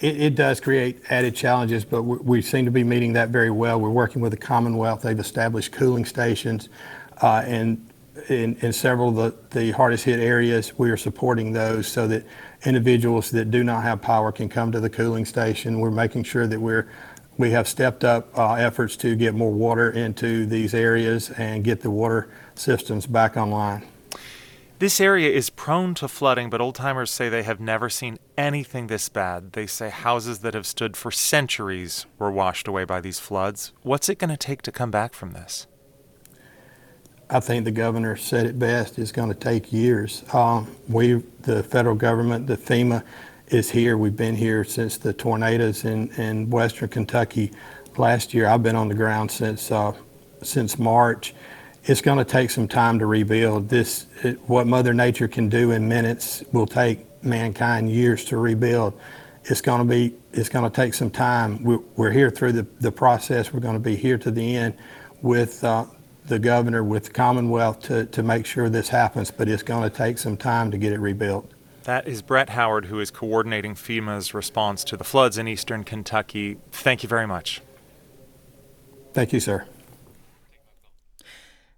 It, 0.00 0.34
does 0.34 0.60
create 0.60 1.02
added 1.10 1.36
challenges, 1.36 1.84
but 1.84 2.02
we, 2.04 2.40
seem 2.40 2.64
to 2.64 2.70
be 2.70 2.82
meeting 2.82 3.12
that 3.12 3.28
very 3.28 3.50
well. 3.50 3.78
We're 3.78 3.90
working 3.90 4.22
with 4.22 4.32
the 4.32 4.38
Commonwealth. 4.38 5.02
They've 5.02 5.18
established 5.18 5.72
cooling 5.72 6.06
stations, 6.06 6.70
uh, 7.20 7.42
and 7.44 7.86
in, 8.28 8.56
in 8.56 8.72
several 8.72 9.10
of 9.10 9.50
the, 9.50 9.60
the 9.60 9.70
hardest 9.72 10.04
hit 10.04 10.18
areas, 10.18 10.78
we 10.78 10.90
are 10.90 10.96
supporting 10.96 11.52
those 11.52 11.86
so 11.86 12.08
that 12.08 12.24
individuals 12.64 13.30
that 13.32 13.50
do 13.50 13.62
not 13.62 13.82
have 13.82 14.00
power 14.00 14.32
can 14.32 14.48
come 14.48 14.72
to 14.72 14.80
the 14.80 14.90
cooling 14.90 15.26
station. 15.26 15.80
We're 15.80 15.90
making 15.90 16.24
sure 16.24 16.46
that 16.46 16.60
we're 16.60 16.88
we 17.36 17.50
have 17.52 17.66
stepped 17.66 18.04
up 18.04 18.36
uh, 18.38 18.54
efforts 18.54 18.96
to 18.98 19.16
get 19.16 19.34
more 19.34 19.50
water 19.50 19.90
into 19.90 20.44
these 20.44 20.74
areas 20.74 21.30
and 21.30 21.64
get 21.64 21.80
the 21.80 21.90
water 21.90 22.28
systems 22.54 23.06
back 23.06 23.38
online. 23.38 23.82
This 24.80 24.98
area 24.98 25.28
is 25.28 25.50
prone 25.50 25.92
to 25.96 26.08
flooding, 26.08 26.48
but 26.48 26.62
old 26.62 26.74
timers 26.74 27.10
say 27.10 27.28
they 27.28 27.42
have 27.42 27.60
never 27.60 27.90
seen 27.90 28.18
anything 28.38 28.86
this 28.86 29.10
bad. 29.10 29.52
They 29.52 29.66
say 29.66 29.90
houses 29.90 30.38
that 30.38 30.54
have 30.54 30.66
stood 30.66 30.96
for 30.96 31.10
centuries 31.10 32.06
were 32.18 32.30
washed 32.30 32.66
away 32.66 32.84
by 32.84 33.02
these 33.02 33.20
floods. 33.20 33.74
What's 33.82 34.08
it 34.08 34.18
going 34.18 34.30
to 34.30 34.38
take 34.38 34.62
to 34.62 34.72
come 34.72 34.90
back 34.90 35.12
from 35.12 35.32
this? 35.32 35.66
I 37.28 37.40
think 37.40 37.66
the 37.66 37.70
governor 37.70 38.16
said 38.16 38.46
it 38.46 38.58
best. 38.58 38.98
It's 38.98 39.12
going 39.12 39.28
to 39.28 39.38
take 39.38 39.70
years. 39.70 40.24
Um, 40.32 40.74
we, 40.88 41.22
the 41.42 41.62
federal 41.62 41.94
government, 41.94 42.46
the 42.46 42.56
FEMA, 42.56 43.04
is 43.48 43.70
here. 43.70 43.98
We've 43.98 44.16
been 44.16 44.34
here 44.34 44.64
since 44.64 44.96
the 44.96 45.12
tornadoes 45.12 45.84
in, 45.84 46.08
in 46.12 46.48
western 46.48 46.88
Kentucky 46.88 47.52
last 47.98 48.32
year. 48.32 48.46
I've 48.46 48.62
been 48.62 48.76
on 48.76 48.88
the 48.88 48.94
ground 48.94 49.30
since 49.30 49.70
uh, 49.70 49.92
since 50.42 50.78
March. 50.78 51.34
It's 51.84 52.00
going 52.00 52.18
to 52.18 52.24
take 52.24 52.50
some 52.50 52.68
time 52.68 52.98
to 52.98 53.06
rebuild. 53.06 53.68
This, 53.68 54.06
it, 54.22 54.38
what 54.48 54.66
Mother 54.66 54.92
Nature 54.92 55.28
can 55.28 55.48
do 55.48 55.70
in 55.72 55.88
minutes, 55.88 56.44
will 56.52 56.66
take 56.66 57.00
mankind 57.24 57.90
years 57.90 58.24
to 58.26 58.36
rebuild. 58.36 58.98
It's 59.44 59.60
going 59.60 59.78
to 59.78 59.84
be. 59.86 60.14
It's 60.32 60.48
going 60.48 60.70
to 60.70 60.74
take 60.74 60.94
some 60.94 61.10
time. 61.10 61.62
We're, 61.64 61.80
we're 61.96 62.10
here 62.10 62.30
through 62.30 62.52
the, 62.52 62.66
the 62.80 62.92
process. 62.92 63.52
We're 63.52 63.60
going 63.60 63.74
to 63.74 63.80
be 63.80 63.96
here 63.96 64.18
to 64.18 64.30
the 64.30 64.56
end 64.56 64.74
with 65.22 65.64
uh, 65.64 65.86
the 66.26 66.38
governor, 66.38 66.84
with 66.84 67.06
the 67.06 67.10
Commonwealth 67.10 67.80
to, 67.84 68.06
to 68.06 68.22
make 68.22 68.44
sure 68.44 68.68
this 68.68 68.88
happens. 68.90 69.30
But 69.30 69.48
it's 69.48 69.62
going 69.62 69.82
to 69.82 69.90
take 69.90 70.18
some 70.18 70.36
time 70.36 70.70
to 70.70 70.78
get 70.78 70.92
it 70.92 71.00
rebuilt. 71.00 71.50
That 71.84 72.06
is 72.06 72.20
Brett 72.20 72.50
Howard, 72.50 72.84
who 72.86 73.00
is 73.00 73.10
coordinating 73.10 73.74
FEMA's 73.74 74.34
response 74.34 74.84
to 74.84 74.96
the 74.98 75.04
floods 75.04 75.38
in 75.38 75.48
eastern 75.48 75.82
Kentucky. 75.82 76.58
Thank 76.70 77.02
you 77.02 77.08
very 77.08 77.26
much. 77.26 77.62
Thank 79.14 79.32
you, 79.32 79.40
sir. 79.40 79.66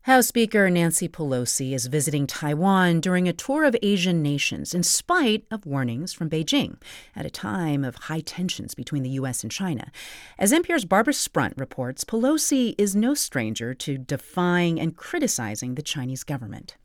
House 0.05 0.27
Speaker 0.27 0.69
Nancy 0.69 1.09
Pelosi 1.09 1.73
is 1.73 1.87
visiting 1.87 2.27
Taiwan 2.27 3.01
during 3.01 3.29
a 3.29 3.33
tour 3.33 3.63
of 3.63 3.77
Asian 3.83 4.21
nations 4.21 4.75
in 4.75 4.83
spite 4.83 5.45
of 5.49 5.65
warnings 5.65 6.13
from 6.13 6.29
Beijing 6.29 6.75
at 7.15 7.25
a 7.25 7.31
time 7.31 7.85
of 7.85 7.95
high 7.95 8.19
tensions 8.19 8.75
between 8.75 9.05
the 9.05 9.11
U.S. 9.11 9.45
and 9.45 9.53
China. 9.53 9.93
As 10.41 10.53
NPR's 10.53 10.87
Barbara 10.87 11.15
Sprunt 11.15 11.55
reports, 11.57 12.03
Pelosi 12.03 12.75
is 12.79 12.97
no 12.97 13.15
stranger 13.15 13.75
to 13.75 13.97
defying 13.97 14.81
and 14.81 14.97
criticizing 14.97 15.77
the 15.77 15.83
Chinese 15.83 16.25
government. 16.25 16.77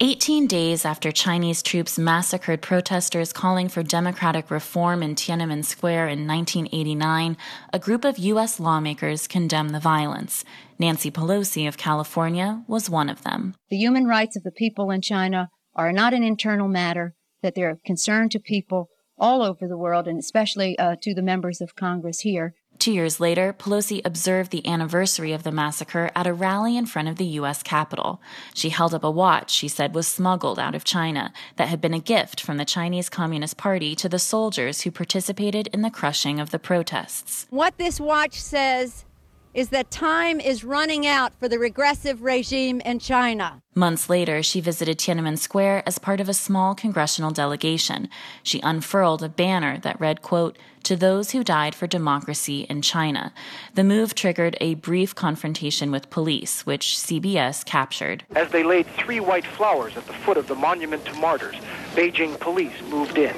18 0.00 0.46
days 0.46 0.84
after 0.84 1.12
Chinese 1.12 1.62
troops 1.62 1.98
massacred 1.98 2.62
protesters 2.62 3.32
calling 3.32 3.68
for 3.68 3.82
democratic 3.82 4.50
reform 4.50 5.02
in 5.02 5.14
Tiananmen 5.14 5.62
Square 5.62 6.08
in 6.08 6.26
1989, 6.26 7.36
a 7.72 7.78
group 7.78 8.04
of 8.04 8.18
U.S. 8.18 8.58
lawmakers 8.58 9.28
condemned 9.28 9.74
the 9.74 9.78
violence. 9.78 10.42
Nancy 10.80 11.10
Pelosi 11.10 11.68
of 11.68 11.76
California 11.76 12.64
was 12.66 12.88
one 12.88 13.10
of 13.10 13.22
them. 13.22 13.54
The 13.68 13.76
human 13.76 14.06
rights 14.06 14.34
of 14.34 14.44
the 14.44 14.50
people 14.50 14.90
in 14.90 15.02
China 15.02 15.50
are 15.74 15.92
not 15.92 16.14
an 16.14 16.22
internal 16.22 16.68
matter, 16.68 17.12
that 17.42 17.54
they're 17.54 17.68
of 17.68 17.82
concern 17.84 18.30
to 18.30 18.40
people 18.40 18.88
all 19.18 19.42
over 19.42 19.68
the 19.68 19.76
world, 19.76 20.08
and 20.08 20.18
especially 20.18 20.78
uh, 20.78 20.96
to 21.02 21.12
the 21.12 21.20
members 21.20 21.60
of 21.60 21.76
Congress 21.76 22.20
here. 22.20 22.54
Two 22.78 22.92
years 22.92 23.20
later, 23.20 23.52
Pelosi 23.52 24.00
observed 24.06 24.50
the 24.50 24.66
anniversary 24.66 25.32
of 25.34 25.42
the 25.42 25.52
massacre 25.52 26.10
at 26.14 26.26
a 26.26 26.32
rally 26.32 26.78
in 26.78 26.86
front 26.86 27.08
of 27.08 27.16
the 27.16 27.26
U.S. 27.26 27.62
Capitol. 27.62 28.22
She 28.54 28.70
held 28.70 28.94
up 28.94 29.04
a 29.04 29.10
watch 29.10 29.50
she 29.50 29.68
said 29.68 29.94
was 29.94 30.08
smuggled 30.08 30.58
out 30.58 30.74
of 30.74 30.84
China 30.84 31.30
that 31.56 31.68
had 31.68 31.82
been 31.82 31.92
a 31.92 32.00
gift 32.00 32.40
from 32.40 32.56
the 32.56 32.64
Chinese 32.64 33.10
Communist 33.10 33.58
Party 33.58 33.94
to 33.96 34.08
the 34.08 34.18
soldiers 34.18 34.80
who 34.80 34.90
participated 34.90 35.66
in 35.74 35.82
the 35.82 35.90
crushing 35.90 36.40
of 36.40 36.52
the 36.52 36.58
protests. 36.58 37.46
What 37.50 37.76
this 37.76 38.00
watch 38.00 38.40
says 38.40 39.04
is 39.52 39.70
that 39.70 39.90
time 39.90 40.40
is 40.40 40.64
running 40.64 41.06
out 41.06 41.32
for 41.38 41.48
the 41.48 41.58
regressive 41.58 42.22
regime 42.22 42.80
in 42.82 42.98
China. 42.98 43.60
Months 43.74 44.08
later, 44.08 44.42
she 44.42 44.60
visited 44.60 44.98
Tiananmen 44.98 45.38
Square 45.38 45.82
as 45.86 45.98
part 45.98 46.20
of 46.20 46.28
a 46.28 46.34
small 46.34 46.74
congressional 46.74 47.30
delegation. 47.30 48.08
She 48.42 48.60
unfurled 48.60 49.22
a 49.22 49.28
banner 49.28 49.78
that 49.78 50.00
read, 50.00 50.22
quote, 50.22 50.58
to 50.84 50.96
those 50.96 51.32
who 51.32 51.44
died 51.44 51.74
for 51.74 51.86
democracy 51.86 52.66
in 52.70 52.82
China. 52.82 53.32
The 53.74 53.84
move 53.84 54.14
triggered 54.14 54.56
a 54.60 54.74
brief 54.74 55.14
confrontation 55.14 55.90
with 55.90 56.10
police, 56.10 56.64
which 56.64 56.96
CBS 56.96 57.64
captured. 57.64 58.24
As 58.34 58.50
they 58.50 58.62
laid 58.62 58.86
three 58.86 59.20
white 59.20 59.46
flowers 59.46 59.96
at 59.96 60.06
the 60.06 60.12
foot 60.12 60.36
of 60.36 60.46
the 60.46 60.54
monument 60.54 61.04
to 61.06 61.14
martyrs, 61.14 61.56
Beijing 61.94 62.38
police 62.40 62.80
moved 62.88 63.18
in. 63.18 63.36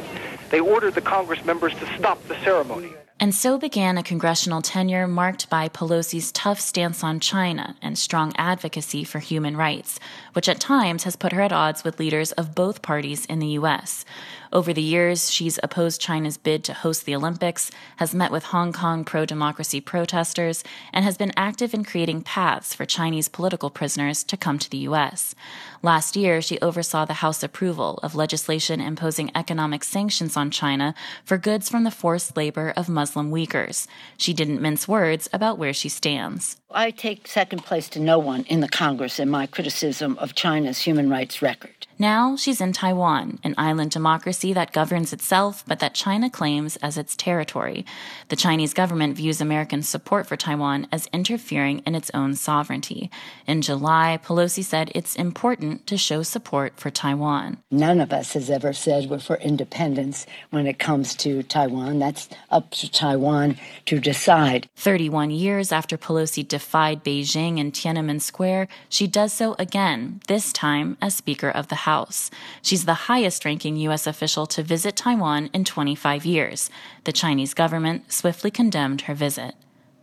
They 0.51 0.61
ordered 0.61 0.95
the 0.95 1.01
Congress 1.01 1.45
members 1.45 1.75
to 1.75 1.99
stop 1.99 2.23
the 2.29 2.39
ceremony. 2.45 2.93
And 3.21 3.35
so 3.35 3.57
began 3.57 3.99
a 3.99 4.03
congressional 4.03 4.63
tenure 4.63 5.07
marked 5.07 5.49
by 5.49 5.69
Pelosi's 5.69 6.33
tough 6.33 6.59
stance 6.59 7.05
on 7.05 7.21
China 7.21 7.77
and 7.81 7.97
strong 7.97 8.33
advocacy 8.37 9.05
for 9.05 9.21
human 9.21 9.57
rights, 9.57 10.01
which 10.33 10.49
at 10.49 10.61
times 10.61 11.05
has 11.05 11.17
put 11.17 11.33
her 11.33 11.41
at 11.41 11.53
odds 11.53 11.85
with 11.85 11.99
leaders 11.99 12.33
of 12.33 12.55
both 12.55 12.83
parties 12.83 13.27
in 13.27 13.39
the 13.39 13.49
U.S. 13.49 14.05
Over 14.53 14.73
the 14.73 14.83
years, 14.83 15.31
she's 15.31 15.59
opposed 15.63 16.01
China's 16.01 16.37
bid 16.37 16.63
to 16.65 16.75
host 16.75 17.07
the 17.07 17.15
Olympics, 17.15 17.71
has 17.97 18.15
met 18.15 18.31
with 18.31 18.45
Hong 18.45 18.73
Kong 18.73 19.05
pro 19.05 19.25
democracy 19.25 19.81
protesters, 19.81 20.63
and 20.93 21.05
has 21.05 21.17
been 21.17 21.33
active 21.37 21.73
in 21.73 21.85
creating 21.85 22.23
paths 22.23 22.75
for 22.75 22.85
Chinese 22.85 23.29
political 23.29 23.71
prisoners 23.71 24.23
to 24.25 24.37
come 24.37 24.59
to 24.59 24.69
the 24.69 24.79
U.S. 24.79 25.35
Last 25.83 26.17
year, 26.17 26.43
she 26.43 26.61
oversaw 26.61 27.05
the 27.05 27.15
House 27.15 27.43
approval 27.43 27.99
of 28.03 28.15
legislation 28.15 28.81
imposing 28.81 29.31
economic 29.35 29.83
sanctions 29.85 30.37
on 30.37 30.51
China 30.51 30.95
for 31.25 31.39
goods 31.39 31.69
from 31.69 31.85
the 31.85 31.91
forced 31.91 32.37
labor 32.37 32.73
of 32.77 32.89
Muslim 32.89 33.31
Uyghurs. 33.31 33.87
She 34.17 34.35
didn't 34.35 34.63
mince 34.63 34.87
words 34.87 35.29
about 35.33 35.59
where 35.59 35.73
she 35.73 35.89
stands. 35.89 36.62
I 36.75 36.91
take 36.91 37.27
second 37.27 37.65
place 37.65 37.89
to 37.91 38.01
no 38.01 38.19
one 38.19 38.45
in 38.45 38.61
the 38.61 38.69
Congress 38.69 39.19
in 39.19 39.29
my 39.29 39.47
criticism 39.47 40.17
of 40.19 40.35
China's 40.35 40.79
human 40.79 41.11
rights 41.11 41.43
record. 41.43 41.83
Now 41.99 42.35
she's 42.35 42.61
in 42.61 42.73
Taiwan, 42.73 43.39
an 43.45 43.55
island 43.57 43.93
democracy 43.93 44.53
that 44.55 44.73
governs 44.73 45.13
itself 45.13 45.63
but 45.69 45.79
that 45.79 45.95
China 45.95 46.29
claims 46.29 46.77
as 46.77 46.99
its 46.99 47.15
territory. 47.15 47.85
The 48.29 48.35
Chinese 48.35 48.75
government 48.75 49.17
views 49.17 49.41
American 49.41 49.83
support 49.83 50.27
for 50.27 50.37
Taiwan 50.37 50.89
as 50.91 51.09
interfering 51.13 51.79
in 51.87 51.95
its 51.95 52.11
own 52.13 52.35
sovereignty. 52.35 53.11
In 53.47 53.63
July, 53.63 54.19
Pelosi 54.21 54.65
said 54.65 54.91
it's 54.95 55.15
important 55.15 55.87
to 55.87 55.97
show 55.97 56.25
support 56.25 56.77
for 56.77 56.91
Taiwan. 56.91 57.59
None 57.71 58.01
of 58.01 58.13
us 58.13 58.33
has 58.33 58.51
ever 58.51 58.73
said 58.73 59.09
we're 59.09 59.21
for 59.21 59.37
independence 59.37 60.27
when 60.51 60.67
it 60.67 60.81
comes 60.81 61.15
to 61.17 61.43
Taiwan. 61.45 62.01
That's 62.01 62.29
up 62.51 62.71
to 62.73 62.91
Taiwan 62.91 63.59
to 63.87 64.01
decide. 64.01 64.69
31 64.75 65.31
years 65.31 65.71
after 65.71 65.97
Pelosi 65.97 66.47
defied 66.63 67.05
Beijing 67.05 67.59
in 67.59 67.73
Tiananmen 67.73 68.21
Square, 68.21 68.69
she 68.89 69.07
does 69.07 69.33
so 69.33 69.55
again, 69.59 70.21
this 70.29 70.53
time 70.53 70.97
as 71.01 71.15
Speaker 71.15 71.51
of 71.51 71.69
the 71.69 71.75
House. 71.75 71.93
House. 71.93 72.31
She's 72.63 72.85
the 72.85 73.11
highest 73.11 73.45
ranking 73.45 73.77
U.S. 73.77 74.07
official 74.07 74.47
to 74.47 74.63
visit 74.63 74.97
Taiwan 74.97 75.51
in 75.53 75.65
25 75.65 76.25
years. 76.25 76.71
The 77.05 77.13
Chinese 77.13 77.55
government 77.55 78.11
swiftly 78.11 78.51
condemned 78.51 79.03
her 79.03 79.15
visit. 79.15 79.55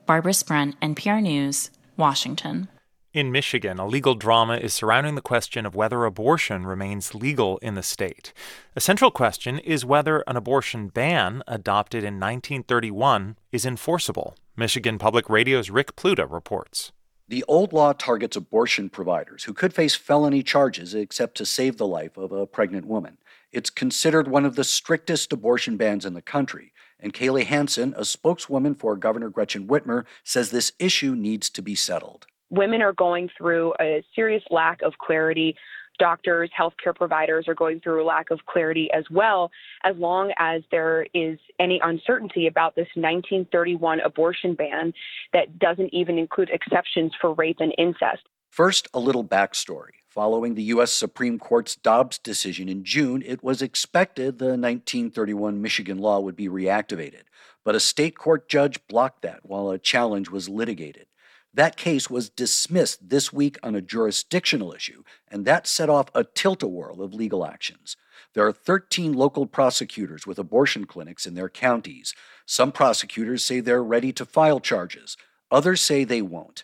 Barbara 0.06 0.34
Sprunt, 0.34 0.80
NPR 0.82 1.22
News, 1.22 1.72
Washington. 1.98 2.68
In 3.12 3.32
Michigan, 3.32 3.80
a 3.80 3.88
legal 3.88 4.14
drama 4.14 4.58
is 4.58 4.74
surrounding 4.74 5.16
the 5.16 5.22
question 5.22 5.66
of 5.66 5.76
whether 5.76 6.06
abortion 6.06 6.66
remains 6.68 7.16
legal 7.16 7.58
in 7.58 7.74
the 7.74 7.82
state. 7.82 8.34
A 8.76 8.80
central 8.80 9.10
question 9.10 9.58
is 9.60 9.84
whether 9.84 10.20
an 10.28 10.38
abortion 10.38 10.90
ban 10.90 11.42
adopted 11.48 12.04
in 12.04 12.20
1931 12.20 13.36
is 13.52 13.66
enforceable. 13.66 14.36
Michigan 14.60 14.98
Public 14.98 15.30
Radio's 15.30 15.70
Rick 15.70 15.96
Pluta 15.96 16.30
reports. 16.30 16.92
The 17.30 17.46
old 17.48 17.72
law 17.72 17.94
targets 17.94 18.36
abortion 18.36 18.90
providers 18.90 19.46
who 19.46 19.54
could 19.54 19.74
face 19.74 19.96
felony 19.96 20.44
charges 20.44 20.94
except 20.94 21.38
to 21.38 21.46
save 21.46 21.78
the 21.78 21.88
life 21.88 22.18
of 22.18 22.34
a 22.34 22.46
pregnant 22.46 22.86
woman. 22.86 23.20
It's 23.54 23.70
considered 23.70 24.28
one 24.28 24.44
of 24.44 24.58
the 24.58 24.66
strictest 24.66 25.32
abortion 25.32 25.78
bans 25.78 26.06
in 26.06 26.14
the 26.14 26.22
country. 26.22 26.74
And 27.00 27.14
Kaylee 27.14 27.46
Hanson, 27.46 27.94
a 27.96 28.04
spokeswoman 28.04 28.76
for 28.76 28.98
Governor 28.98 29.30
Gretchen 29.30 29.66
Whitmer, 29.66 30.04
says 30.26 30.52
this 30.52 30.74
issue 30.78 31.16
needs 31.16 31.50
to 31.52 31.62
be 31.62 31.74
settled. 31.74 32.28
Women 32.50 32.82
are 32.82 32.94
going 32.94 33.30
through 33.38 33.76
a 33.80 34.04
serious 34.14 34.44
lack 34.50 34.82
of 34.82 34.98
clarity 34.98 35.56
doctors, 36.00 36.50
healthcare 36.58 36.96
providers 36.96 37.48
are 37.48 37.54
going 37.54 37.80
through 37.80 38.02
a 38.02 38.06
lack 38.06 38.32
of 38.32 38.40
clarity 38.46 38.90
as 38.94 39.04
well, 39.12 39.52
as 39.84 39.96
long 39.98 40.34
as 40.40 40.64
there 40.72 41.06
is 41.14 41.38
any 41.60 41.80
uncertainty 41.84 42.48
about 42.48 42.76
this 42.76 42.88
1931 42.96 44.00
abortion 44.00 44.56
ban 44.56 44.94
that 45.34 45.60
doesn't 45.60 45.94
even 45.94 46.18
include 46.18 46.50
exceptions 46.50 47.12
for 47.22 47.34
rape 47.34 47.58
and 47.60 47.74
incest. 47.78 48.24
First, 48.50 48.88
a 48.94 49.00
little 49.00 49.24
backstory. 49.24 49.92
Following 50.10 50.56
the 50.56 50.64
U.S. 50.64 50.92
Supreme 50.92 51.38
Court's 51.38 51.76
Dobbs 51.76 52.18
decision 52.18 52.68
in 52.68 52.84
June, 52.84 53.22
it 53.24 53.44
was 53.44 53.62
expected 53.62 54.40
the 54.40 54.46
1931 54.46 55.62
Michigan 55.62 56.00
law 56.00 56.20
would 56.20 56.36
be 56.36 56.50
reactivated. 56.50 57.22
But 57.64 57.76
a 57.76 57.80
state 57.80 58.18
court 58.18 58.50
judge 58.50 58.80
blocked 58.88 59.22
that 59.22 59.42
while 59.44 59.70
a 59.70 59.78
challenge 59.78 60.32
was 60.32 60.50
litigated. 60.50 61.06
That 61.54 61.78
case 61.78 62.10
was 62.10 62.30
dismissed 62.30 63.10
this 63.10 63.34
week 63.34 63.58
on 63.64 63.76
a 63.76 63.82
jurisdictional 63.82 64.74
issue, 64.74 65.04
and 65.28 65.46
that 65.46 65.66
set 65.66 65.90
off 65.90 66.10
a 66.14 66.24
tilt 66.24 66.62
a 66.62 66.68
whirl 66.68 67.02
of 67.02 67.14
legal 67.14 67.46
actions. 67.46 67.98
There 68.34 68.46
are 68.46 68.52
13 68.52 69.14
local 69.14 69.48
prosecutors 69.48 70.28
with 70.28 70.38
abortion 70.38 70.86
clinics 70.86 71.26
in 71.26 71.34
their 71.34 71.50
counties. 71.50 72.14
Some 72.46 72.72
prosecutors 72.72 73.44
say 73.44 73.60
they're 73.60 73.84
ready 73.84 74.14
to 74.14 74.26
file 74.26 74.60
charges, 74.60 75.18
others 75.50 75.82
say 75.82 76.04
they 76.04 76.22
won't. 76.22 76.64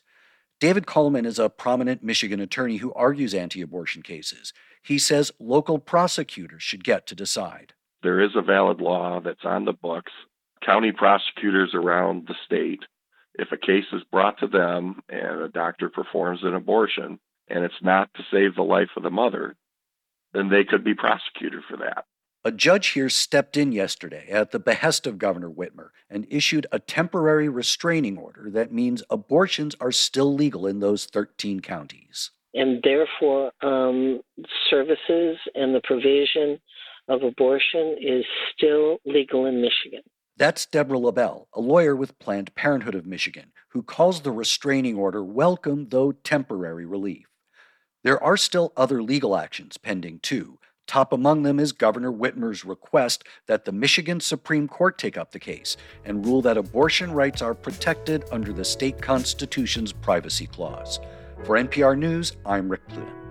David 0.60 0.86
Kallman 0.86 1.26
is 1.26 1.40
a 1.40 1.50
prominent 1.50 2.04
Michigan 2.04 2.40
attorney 2.40 2.78
who 2.78 2.94
argues 2.94 3.34
anti 3.34 3.62
abortion 3.62 4.04
cases. 4.04 4.54
He 4.82 5.00
says 5.00 5.32
local 5.40 5.80
prosecutors 5.80 6.64
should 6.64 6.84
get 6.84 7.08
to 7.08 7.16
decide. 7.16 7.74
There 8.04 8.22
is 8.22 8.36
a 8.36 8.42
valid 8.42 8.80
law 8.80 9.20
that's 9.20 9.44
on 9.44 9.66
the 9.66 9.74
books. 9.74 10.12
County 10.64 10.92
prosecutors 10.92 11.72
around 11.74 12.28
the 12.28 12.36
state 12.46 12.84
if 13.38 13.52
a 13.52 13.58
case 13.58 13.86
is 13.94 14.04
brought 14.12 14.40
to 14.40 14.48
them 14.48 15.02
and 15.10 15.42
a 15.42 15.50
doctor 15.50 15.90
performs 15.90 16.42
an 16.44 16.56
abortion 16.56 17.20
and 17.48 17.64
it's 17.64 17.82
not 17.82 18.10
to 18.16 18.24
save 18.32 18.56
the 18.56 18.64
life 18.64 18.90
of 18.98 19.04
the 19.04 19.10
mother, 19.10 19.56
then 20.34 20.50
they 20.50 20.64
could 20.64 20.84
be 20.84 20.94
prosecuted 20.94 21.62
for 21.70 21.78
that. 21.78 22.06
A 22.44 22.52
judge 22.52 22.90
here 22.90 23.10
stepped 23.10 23.58
in 23.58 23.72
yesterday 23.72 24.28
at 24.30 24.52
the 24.52 24.60
behest 24.60 25.08
of 25.08 25.18
Governor 25.18 25.50
Whitmer 25.50 25.90
and 26.10 26.28
issued 26.30 26.68
a 26.72 26.78
temporary 26.78 27.50
restraining 27.50 28.18
order 28.18 28.52
that 28.52 28.72
means 28.72 29.02
abortions 29.10 29.76
are 29.80 29.92
still 29.92 30.34
legal 30.34 30.68
in 30.68 30.80
those 30.80 31.06
13 31.06 31.62
counties. 31.62 32.30
And 32.54 32.84
therefore, 32.84 33.52
um, 33.62 34.22
services 34.70 35.38
and 35.56 35.74
the 35.74 35.82
provision 35.84 36.60
of 37.08 37.24
abortion 37.24 37.98
is 38.00 38.24
still 38.56 38.98
legal 39.06 39.48
in 39.48 39.62
Michigan. 39.62 40.02
That's 40.38 40.66
Deborah 40.66 41.00
LaBelle, 41.00 41.48
a 41.54 41.62
lawyer 41.62 41.96
with 41.96 42.20
Planned 42.20 42.54
Parenthood 42.56 42.94
of 42.94 43.06
Michigan, 43.06 43.54
who 43.70 43.82
calls 43.82 44.20
the 44.22 44.34
restraining 44.34 44.98
order 44.98 45.24
welcome, 45.24 45.88
though 45.90 46.12
temporary 46.12 46.86
relief. 46.86 47.28
There 48.04 48.22
are 48.22 48.36
still 48.36 48.74
other 48.76 49.02
legal 49.02 49.38
actions 49.38 49.78
pending, 49.78 50.20
too. 50.20 50.60
Top 50.88 51.14
among 51.14 51.44
them 51.44 51.58
is 51.58 51.72
Governor 51.72 52.12
Whitmer's 52.12 52.66
request 52.66 53.24
that 53.48 53.64
the 53.64 53.72
Michigan 53.72 54.20
Supreme 54.20 54.68
Court 54.68 54.98
take 54.98 55.18
up 55.18 55.32
the 55.32 55.40
case 55.40 55.78
and 56.04 56.26
rule 56.26 56.42
that 56.42 56.58
abortion 56.58 57.14
rights 57.14 57.42
are 57.42 57.56
protected 57.56 58.26
under 58.30 58.52
the 58.52 58.66
state 58.66 59.02
constitution's 59.02 59.94
privacy 59.94 60.48
clause. 60.48 61.00
For 61.46 61.56
NPR 61.56 61.98
News, 61.98 62.34
I'm 62.46 62.68
Rick 62.68 62.88
Pluta. 62.90 63.25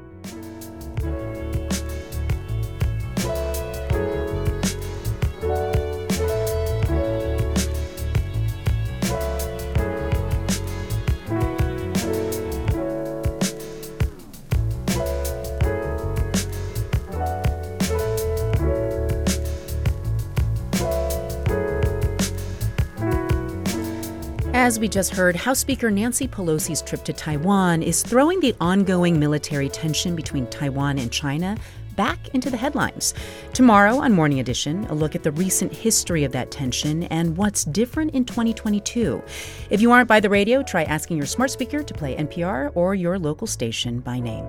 As 24.65 24.81
we 24.81 24.89
just 24.89 25.13
heard, 25.13 25.37
House 25.37 25.59
Speaker 25.59 25.91
Nancy 25.91 26.27
Pelosi's 26.27 26.81
trip 26.81 27.05
to 27.05 27.13
Taiwan 27.13 27.83
is 27.83 28.03
throwing 28.03 28.41
the 28.41 28.55
ongoing 28.63 29.21
military 29.21 29.69
tension 29.69 30.17
between 30.17 30.47
Taiwan 30.47 30.99
and 30.99 31.13
China 31.13 31.59
back 31.97 32.29
into 32.29 32.49
the 32.49 32.57
headlines. 32.57 33.13
Tomorrow 33.53 33.99
on 33.99 34.15
Morning 34.15 34.41
Edition, 34.41 34.87
a 34.87 34.95
look 34.95 35.15
at 35.15 35.23
the 35.23 35.33
recent 35.33 35.71
history 35.71 36.25
of 36.25 36.33
that 36.33 36.51
tension 36.51 37.03
and 37.05 37.37
what's 37.37 37.65
different 37.65 38.15
in 38.15 38.25
2022. 38.25 39.23
If 39.69 39.83
you 39.83 39.93
aren't 39.93 40.09
by 40.09 40.19
the 40.19 40.31
radio, 40.31 40.63
try 40.63 40.85
asking 40.85 41.19
your 41.19 41.27
smart 41.27 41.51
speaker 41.51 41.83
to 41.83 41.93
play 41.93 42.17
NPR 42.17 42.73
or 42.75 42.95
your 42.95 43.19
local 43.19 43.47
station 43.47 44.01
by 44.01 44.19
name. 44.19 44.47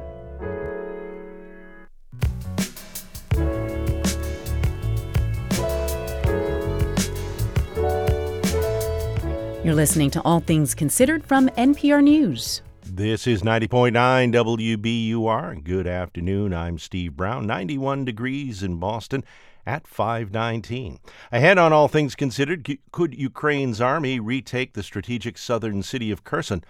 You're 9.65 9.73
listening 9.73 10.11
to 10.11 10.21
All 10.21 10.41
Things 10.41 10.75
Considered 10.75 11.25
from 11.25 11.49
NPR 11.57 12.03
News. 12.03 12.61
This 12.83 13.25
is 13.25 13.41
90.9 13.41 13.95
WBUR. 14.31 15.63
Good 15.63 15.87
afternoon. 15.87 16.53
I'm 16.53 16.77
Steve 16.77 17.17
Brown. 17.17 17.47
91 17.47 18.05
degrees 18.05 18.61
in 18.61 18.77
Boston 18.77 19.23
at 19.65 19.87
519. 19.87 20.99
Ahead 21.31 21.57
on 21.57 21.73
All 21.73 21.87
Things 21.87 22.13
Considered, 22.13 22.77
could 22.91 23.15
Ukraine's 23.15 23.81
army 23.81 24.19
retake 24.19 24.73
the 24.73 24.83
strategic 24.83 25.35
southern 25.35 25.81
city 25.81 26.11
of 26.11 26.23
Kherson? 26.23 26.63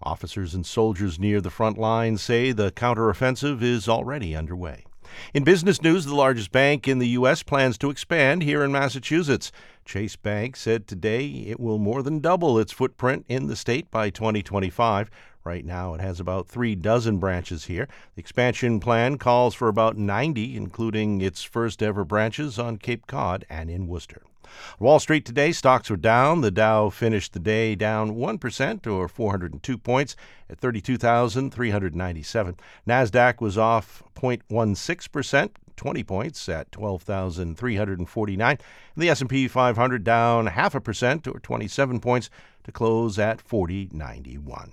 Officers 0.00 0.54
and 0.54 0.64
soldiers 0.64 1.18
near 1.18 1.40
the 1.40 1.50
front 1.50 1.76
lines 1.76 2.22
say 2.22 2.52
the 2.52 2.70
counteroffensive 2.70 3.62
is 3.62 3.88
already 3.88 4.36
underway. 4.36 4.84
In 5.34 5.44
business 5.44 5.82
news, 5.82 6.04
the 6.04 6.14
largest 6.14 6.52
bank 6.52 6.86
in 6.86 6.98
the 6.98 7.08
U.S. 7.08 7.42
plans 7.42 7.78
to 7.78 7.90
expand 7.90 8.42
here 8.42 8.62
in 8.62 8.72
Massachusetts. 8.72 9.52
Chase 9.84 10.16
Bank 10.16 10.56
said 10.56 10.86
today 10.86 11.26
it 11.26 11.58
will 11.58 11.78
more 11.78 12.02
than 12.02 12.20
double 12.20 12.58
its 12.58 12.72
footprint 12.72 13.24
in 13.28 13.46
the 13.46 13.56
state 13.56 13.90
by 13.90 14.10
2025. 14.10 15.10
Right 15.44 15.64
now, 15.64 15.94
it 15.94 16.00
has 16.00 16.20
about 16.20 16.48
three 16.48 16.76
dozen 16.76 17.18
branches 17.18 17.64
here. 17.64 17.88
The 18.14 18.20
expansion 18.20 18.78
plan 18.78 19.18
calls 19.18 19.54
for 19.54 19.68
about 19.68 19.96
90, 19.96 20.56
including 20.56 21.20
its 21.20 21.42
first 21.42 21.82
ever 21.82 22.04
branches 22.04 22.58
on 22.58 22.78
Cape 22.78 23.06
Cod 23.06 23.44
and 23.50 23.68
in 23.68 23.88
Worcester. 23.88 24.22
Wall 24.78 24.98
Street 24.98 25.24
today, 25.24 25.52
stocks 25.52 25.90
were 25.90 25.96
down. 25.96 26.40
The 26.40 26.50
Dow 26.50 26.90
finished 26.90 27.32
the 27.32 27.38
day 27.38 27.74
down 27.74 28.16
1% 28.16 28.86
or 28.86 29.08
402 29.08 29.78
points 29.78 30.16
at 30.50 30.58
32,397. 30.58 32.56
NASDAQ 32.86 33.40
was 33.40 33.56
off 33.58 34.02
0.16%. 34.14 35.50
20 35.74 36.04
points 36.04 36.48
at 36.48 36.70
12,349. 36.70 38.58
The 38.96 39.08
S&P 39.08 39.48
500 39.48 40.04
down 40.04 40.46
half 40.46 40.74
a 40.74 40.80
percent 40.80 41.26
or 41.26 41.40
27 41.40 41.98
points 41.98 42.30
to 42.64 42.72
close 42.72 43.18
at 43.18 43.40
4091. 43.40 44.72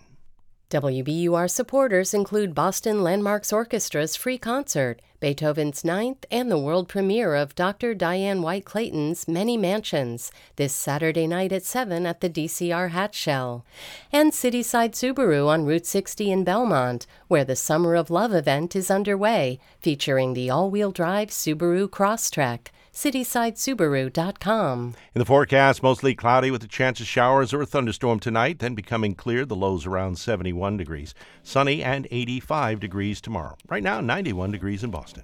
WBUR 0.69 1.49
supporters 1.49 2.13
include 2.13 2.53
Boston 2.53 3.01
Landmarks 3.01 3.51
Orchestra's 3.51 4.15
free 4.15 4.37
concert, 4.37 5.01
Beethoven's 5.19 5.83
Ninth, 5.83 6.27
and 6.29 6.51
the 6.51 6.59
world 6.59 6.87
premiere 6.87 7.33
of 7.33 7.55
Dr. 7.55 7.95
Diane 7.95 8.43
White 8.43 8.65
Clayton's 8.65 9.27
Many 9.27 9.57
Mansions 9.57 10.31
this 10.57 10.71
Saturday 10.71 11.25
night 11.25 11.51
at 11.51 11.65
7 11.65 12.05
at 12.05 12.21
the 12.21 12.29
DCR 12.29 12.91
Hatch 12.91 13.15
Shell. 13.15 13.65
And 14.11 14.31
Cityside 14.31 14.91
Subaru 14.91 15.47
on 15.47 15.65
Route 15.65 15.87
60 15.87 16.31
in 16.31 16.43
Belmont, 16.43 17.07
where 17.27 17.43
the 17.43 17.55
Summer 17.55 17.95
of 17.95 18.11
Love 18.11 18.35
event 18.35 18.75
is 18.75 18.91
underway, 18.91 19.57
featuring 19.79 20.35
the 20.35 20.51
all 20.51 20.69
wheel 20.69 20.91
drive 20.91 21.29
Subaru 21.29 21.89
Crosstrek 21.89 22.67
citysidesubaru.com. 22.99 24.95
In 25.15 25.19
the 25.19 25.25
forecast, 25.25 25.81
mostly 25.81 26.13
cloudy 26.13 26.51
with 26.51 26.61
a 26.65 26.67
chance 26.67 26.99
of 26.99 27.07
showers 27.07 27.53
or 27.53 27.61
a 27.61 27.65
thunderstorm 27.65 28.19
tonight, 28.19 28.59
then 28.59 28.75
becoming 28.75 29.15
clear. 29.15 29.45
The 29.45 29.55
lows 29.55 29.85
around 29.85 30.17
71 30.17 30.75
degrees. 30.75 31.13
Sunny 31.41 31.81
and 31.81 32.09
85 32.11 32.81
degrees 32.81 33.21
tomorrow. 33.21 33.55
Right 33.69 33.83
now, 33.83 34.01
91 34.01 34.51
degrees 34.51 34.83
in 34.83 34.91
Boston. 34.91 35.23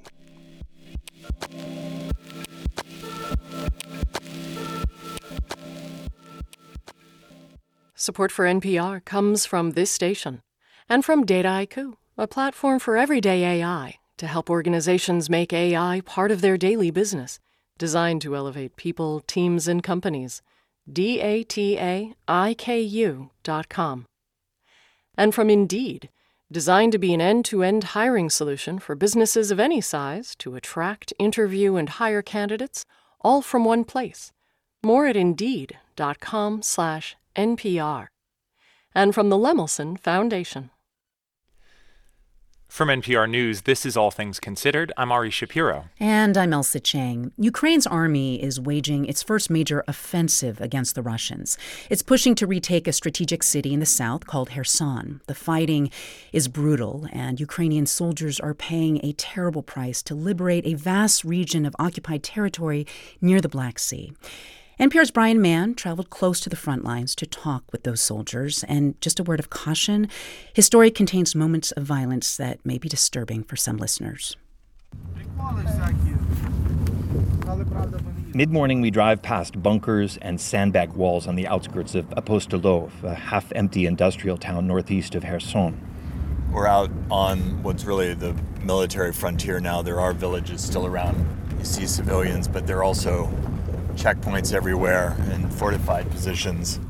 Support 7.93 8.31
for 8.31 8.45
NPR 8.45 9.03
comes 9.03 9.45
from 9.45 9.71
this 9.71 9.91
station 9.91 10.41
and 10.87 11.03
from 11.03 11.25
Dataiku, 11.25 11.95
a 12.17 12.25
platform 12.25 12.79
for 12.79 12.95
everyday 12.95 13.43
AI 13.59 13.95
to 14.17 14.27
help 14.27 14.49
organizations 14.49 15.29
make 15.29 15.51
AI 15.51 16.01
part 16.05 16.31
of 16.31 16.39
their 16.39 16.57
daily 16.57 16.89
business 16.89 17.39
designed 17.77 18.21
to 18.21 18.35
elevate 18.35 18.75
people, 18.75 19.19
teams, 19.21 19.67
and 19.67 19.83
companies. 19.83 20.41
D-A-T-A-I-K-U 20.91 21.39
dot 23.43 23.69
com. 23.69 24.05
And 25.17 25.33
from 25.33 25.49
Indeed, 25.49 26.09
designed 26.51 26.91
to 26.91 26.99
be 26.99 27.13
an 27.13 27.21
end-to-end 27.21 27.83
hiring 27.95 28.29
solution 28.29 28.77
for 28.79 28.95
businesses 28.95 29.49
of 29.49 29.59
any 29.59 29.81
size 29.81 30.35
to 30.37 30.55
attract, 30.55 31.13
interview, 31.17 31.75
and 31.75 31.89
hire 31.89 32.21
candidates, 32.21 32.85
all 33.21 33.41
from 33.41 33.65
one 33.65 33.83
place. 33.83 34.31
More 34.83 35.07
at 35.07 35.15
Indeed.com 35.15 36.61
slash 36.61 37.15
NPR. 37.35 38.07
And 38.93 39.15
from 39.15 39.29
the 39.29 39.37
Lemelson 39.37 39.99
Foundation. 39.99 40.69
From 42.75 42.89
NPR 42.89 43.29
News, 43.29 43.61
this 43.61 43.85
is 43.85 43.95
All 43.95 44.11
Things 44.11 44.37
Considered. 44.37 44.91
I'm 44.97 45.09
Ari 45.09 45.29
Shapiro. 45.29 45.85
And 45.97 46.35
I'm 46.35 46.51
Ailsa 46.51 46.83
Chang. 46.83 47.31
Ukraine's 47.37 47.87
army 47.87 48.43
is 48.43 48.59
waging 48.59 49.05
its 49.05 49.23
first 49.23 49.49
major 49.49 49.81
offensive 49.87 50.59
against 50.59 50.93
the 50.93 51.01
Russians. 51.01 51.57
It's 51.89 52.01
pushing 52.01 52.35
to 52.35 52.45
retake 52.45 52.85
a 52.85 52.91
strategic 52.91 53.43
city 53.43 53.73
in 53.73 53.79
the 53.79 53.85
south 53.85 54.27
called 54.27 54.49
Kherson. 54.49 55.21
The 55.25 55.33
fighting 55.33 55.89
is 56.33 56.49
brutal, 56.49 57.07
and 57.13 57.39
Ukrainian 57.39 57.85
soldiers 57.85 58.41
are 58.41 58.53
paying 58.53 58.99
a 59.05 59.13
terrible 59.13 59.63
price 59.63 60.03
to 60.03 60.13
liberate 60.13 60.65
a 60.65 60.73
vast 60.73 61.23
region 61.23 61.65
of 61.65 61.77
occupied 61.79 62.23
territory 62.23 62.85
near 63.21 63.39
the 63.39 63.47
Black 63.47 63.79
Sea. 63.79 64.11
NPR's 64.79 65.09
Brian 65.09 65.41
Mann 65.41 65.73
traveled 65.73 66.09
close 66.09 66.41
to 66.41 66.49
the 66.49 66.57
front 66.57 66.83
lines 66.83 67.15
to 67.15 67.25
talk 67.25 67.63
with 67.71 67.83
those 67.83 68.01
soldiers. 68.01 68.65
And 68.67 68.99
just 68.99 69.21
a 69.21 69.23
word 69.23 69.39
of 69.39 69.49
caution 69.49 70.09
his 70.53 70.65
story 70.65 70.91
contains 70.91 71.33
moments 71.33 71.71
of 71.71 71.83
violence 71.83 72.35
that 72.37 72.65
may 72.65 72.77
be 72.77 72.89
disturbing 72.89 73.43
for 73.43 73.55
some 73.55 73.77
listeners. 73.77 74.35
Mid 78.33 78.49
morning, 78.49 78.81
we 78.81 78.91
drive 78.91 79.21
past 79.21 79.61
bunkers 79.63 80.17
and 80.17 80.41
sandbag 80.41 80.91
walls 80.91 81.25
on 81.25 81.35
the 81.35 81.47
outskirts 81.47 81.95
of 81.95 82.05
Apostolov, 82.17 82.91
a 83.05 83.15
half 83.15 83.51
empty 83.55 83.85
industrial 83.85 84.37
town 84.37 84.67
northeast 84.67 85.15
of 85.15 85.23
Kherson. 85.23 85.79
We're 86.51 86.67
out 86.67 86.91
on 87.09 87.63
what's 87.63 87.85
really 87.85 88.13
the 88.13 88.35
military 88.61 89.13
frontier 89.13 89.61
now. 89.61 89.81
There 89.81 90.01
are 90.01 90.11
villages 90.11 90.61
still 90.61 90.85
around. 90.85 91.25
You 91.57 91.63
see 91.63 91.87
civilians, 91.87 92.49
but 92.49 92.67
they're 92.67 92.83
also 92.83 93.29
checkpoints 93.94 94.52
everywhere 94.52 95.16
and 95.30 95.52
fortified 95.52 96.10
positions. 96.10 96.80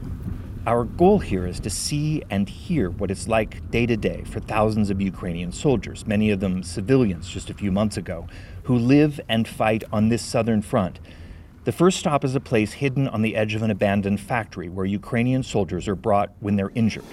Our 0.67 0.85
goal 0.85 1.21
here 1.21 1.47
is 1.47 1.59
to 1.61 1.71
see 1.71 2.23
and 2.29 2.49
hear 2.49 2.91
what 2.91 3.11
it's 3.11 3.27
like 3.27 3.71
day 3.71 3.87
to 3.87 3.97
day 3.97 4.25
for 4.25 4.41
thousands 4.41 4.91
of 4.91 5.01
Ukrainian 5.01 5.53
soldiers, 5.53 6.07
many 6.07 6.31
of 6.31 6.41
them 6.41 6.63
civilians 6.63 7.29
just 7.29 7.49
a 7.49 7.55
few 7.55 7.73
months 7.73 7.97
ago, 7.97 8.29
who 8.65 8.77
live 8.77 9.21
and 9.29 9.49
fight 9.49 9.85
on 9.91 10.11
this 10.11 10.23
southern 10.23 10.61
front. 10.61 11.01
The 11.65 11.73
first 11.73 11.99
stop 11.99 12.25
is 12.25 12.35
a 12.35 12.41
place 12.41 12.75
hidden 12.75 13.09
on 13.09 13.23
the 13.23 13.37
edge 13.37 13.55
of 13.55 13.63
an 13.63 13.71
abandoned 13.71 14.21
factory 14.21 14.69
where 14.69 14.87
Ukrainian 14.87 15.43
soldiers 15.43 15.89
are 15.89 15.95
brought 15.95 16.31
when 16.41 16.57
they're 16.57 16.73
injured. 16.75 17.05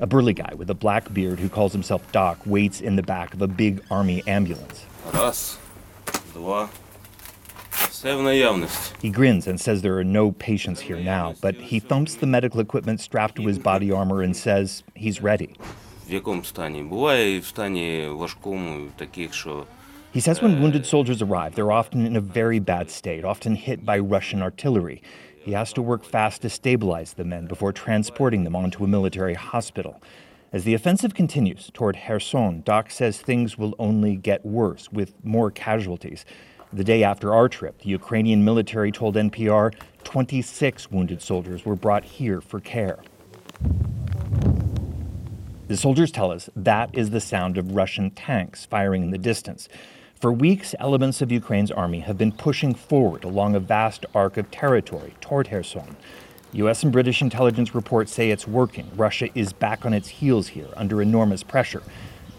A 0.00 0.06
burly 0.06 0.34
guy 0.34 0.52
with 0.54 0.68
a 0.68 0.74
black 0.74 1.14
beard 1.14 1.38
who 1.38 1.48
calls 1.48 1.72
himself 1.72 2.10
Doc 2.12 2.38
waits 2.44 2.80
in 2.80 2.96
the 2.96 3.02
back 3.02 3.32
of 3.32 3.40
a 3.40 3.48
big 3.48 3.82
army 3.90 4.22
ambulance. 4.26 4.84
Раз, 5.12 5.58
два, 6.34 6.68
he 9.01 9.09
grins 9.09 9.45
and 9.45 9.59
says 9.59 9.81
there 9.81 9.97
are 9.97 10.05
no 10.05 10.31
patients 10.31 10.79
here 10.79 10.99
now, 10.99 11.35
but 11.41 11.55
he 11.55 11.81
thumps 11.81 12.15
the 12.15 12.27
medical 12.27 12.61
equipment 12.61 13.01
strapped 13.01 13.35
to 13.35 13.45
his 13.45 13.59
body 13.59 13.91
armor 13.91 14.21
and 14.21 14.37
says 14.37 14.83
he's 14.95 15.21
ready. 15.21 15.57
He 20.13 20.21
says 20.21 20.41
when 20.41 20.61
wounded 20.61 20.85
soldiers 20.85 21.21
arrive, 21.21 21.55
they're 21.55 21.73
often 21.73 22.05
in 22.05 22.15
a 22.15 22.21
very 22.21 22.59
bad 22.59 22.89
state, 22.89 23.25
often 23.25 23.55
hit 23.55 23.83
by 23.83 23.99
Russian 23.99 24.41
artillery. 24.41 25.03
He 25.37 25.51
has 25.51 25.73
to 25.73 25.81
work 25.81 26.05
fast 26.05 26.41
to 26.43 26.49
stabilize 26.49 27.13
the 27.13 27.25
men 27.25 27.47
before 27.47 27.73
transporting 27.73 28.45
them 28.45 28.55
onto 28.55 28.85
a 28.85 28.87
military 28.87 29.33
hospital. 29.33 30.01
As 30.53 30.63
the 30.63 30.73
offensive 30.73 31.13
continues 31.13 31.69
toward 31.73 31.97
Kherson, 31.97 32.61
Doc 32.61 32.91
says 32.91 33.19
things 33.19 33.57
will 33.57 33.75
only 33.77 34.15
get 34.15 34.45
worse 34.45 34.89
with 34.89 35.13
more 35.23 35.51
casualties. 35.51 36.23
The 36.71 36.83
day 36.83 37.03
after 37.03 37.33
our 37.33 37.49
trip, 37.49 37.79
the 37.79 37.89
Ukrainian 37.89 38.45
military 38.45 38.91
told 38.91 39.15
NPR 39.15 39.73
26 40.03 40.91
wounded 40.91 41.19
soldiers 41.19 41.65
were 41.65 41.75
brought 41.75 42.03
here 42.03 42.41
for 42.41 42.59
care. 42.59 42.99
The 45.67 45.77
soldiers 45.77 46.11
tell 46.11 46.31
us 46.31 46.47
that 46.55 46.91
is 46.93 47.09
the 47.09 47.21
sound 47.21 47.57
of 47.57 47.75
Russian 47.75 48.11
tanks 48.11 48.65
firing 48.65 49.01
in 49.01 49.09
the 49.09 49.17
distance. 49.17 49.67
For 50.19 50.31
weeks, 50.31 50.75
elements 50.79 51.21
of 51.21 51.31
Ukraine's 51.31 51.71
army 51.71 52.01
have 52.01 52.19
been 52.19 52.31
pushing 52.31 52.75
forward 52.75 53.23
along 53.23 53.55
a 53.55 53.59
vast 53.59 54.05
arc 54.13 54.37
of 54.37 54.51
territory 54.51 55.15
toward 55.21 55.49
Kherson. 55.49 55.95
U.S. 56.53 56.83
and 56.83 56.91
British 56.91 57.21
intelligence 57.21 57.73
reports 57.73 58.11
say 58.11 58.29
it's 58.29 58.47
working. 58.47 58.91
Russia 58.95 59.29
is 59.33 59.53
back 59.53 59.85
on 59.85 59.93
its 59.93 60.07
heels 60.07 60.49
here 60.49 60.67
under 60.75 61.01
enormous 61.01 61.41
pressure. 61.41 61.81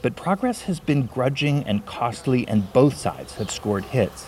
But 0.02 0.16
progress 0.16 0.62
has 0.62 0.80
been 0.80 1.06
grudging 1.06 1.64
and 1.64 1.84
costly, 1.84 2.48
and 2.48 2.72
both 2.72 2.96
sides 2.96 3.34
have 3.34 3.50
scored 3.50 3.84
hits. 3.84 4.26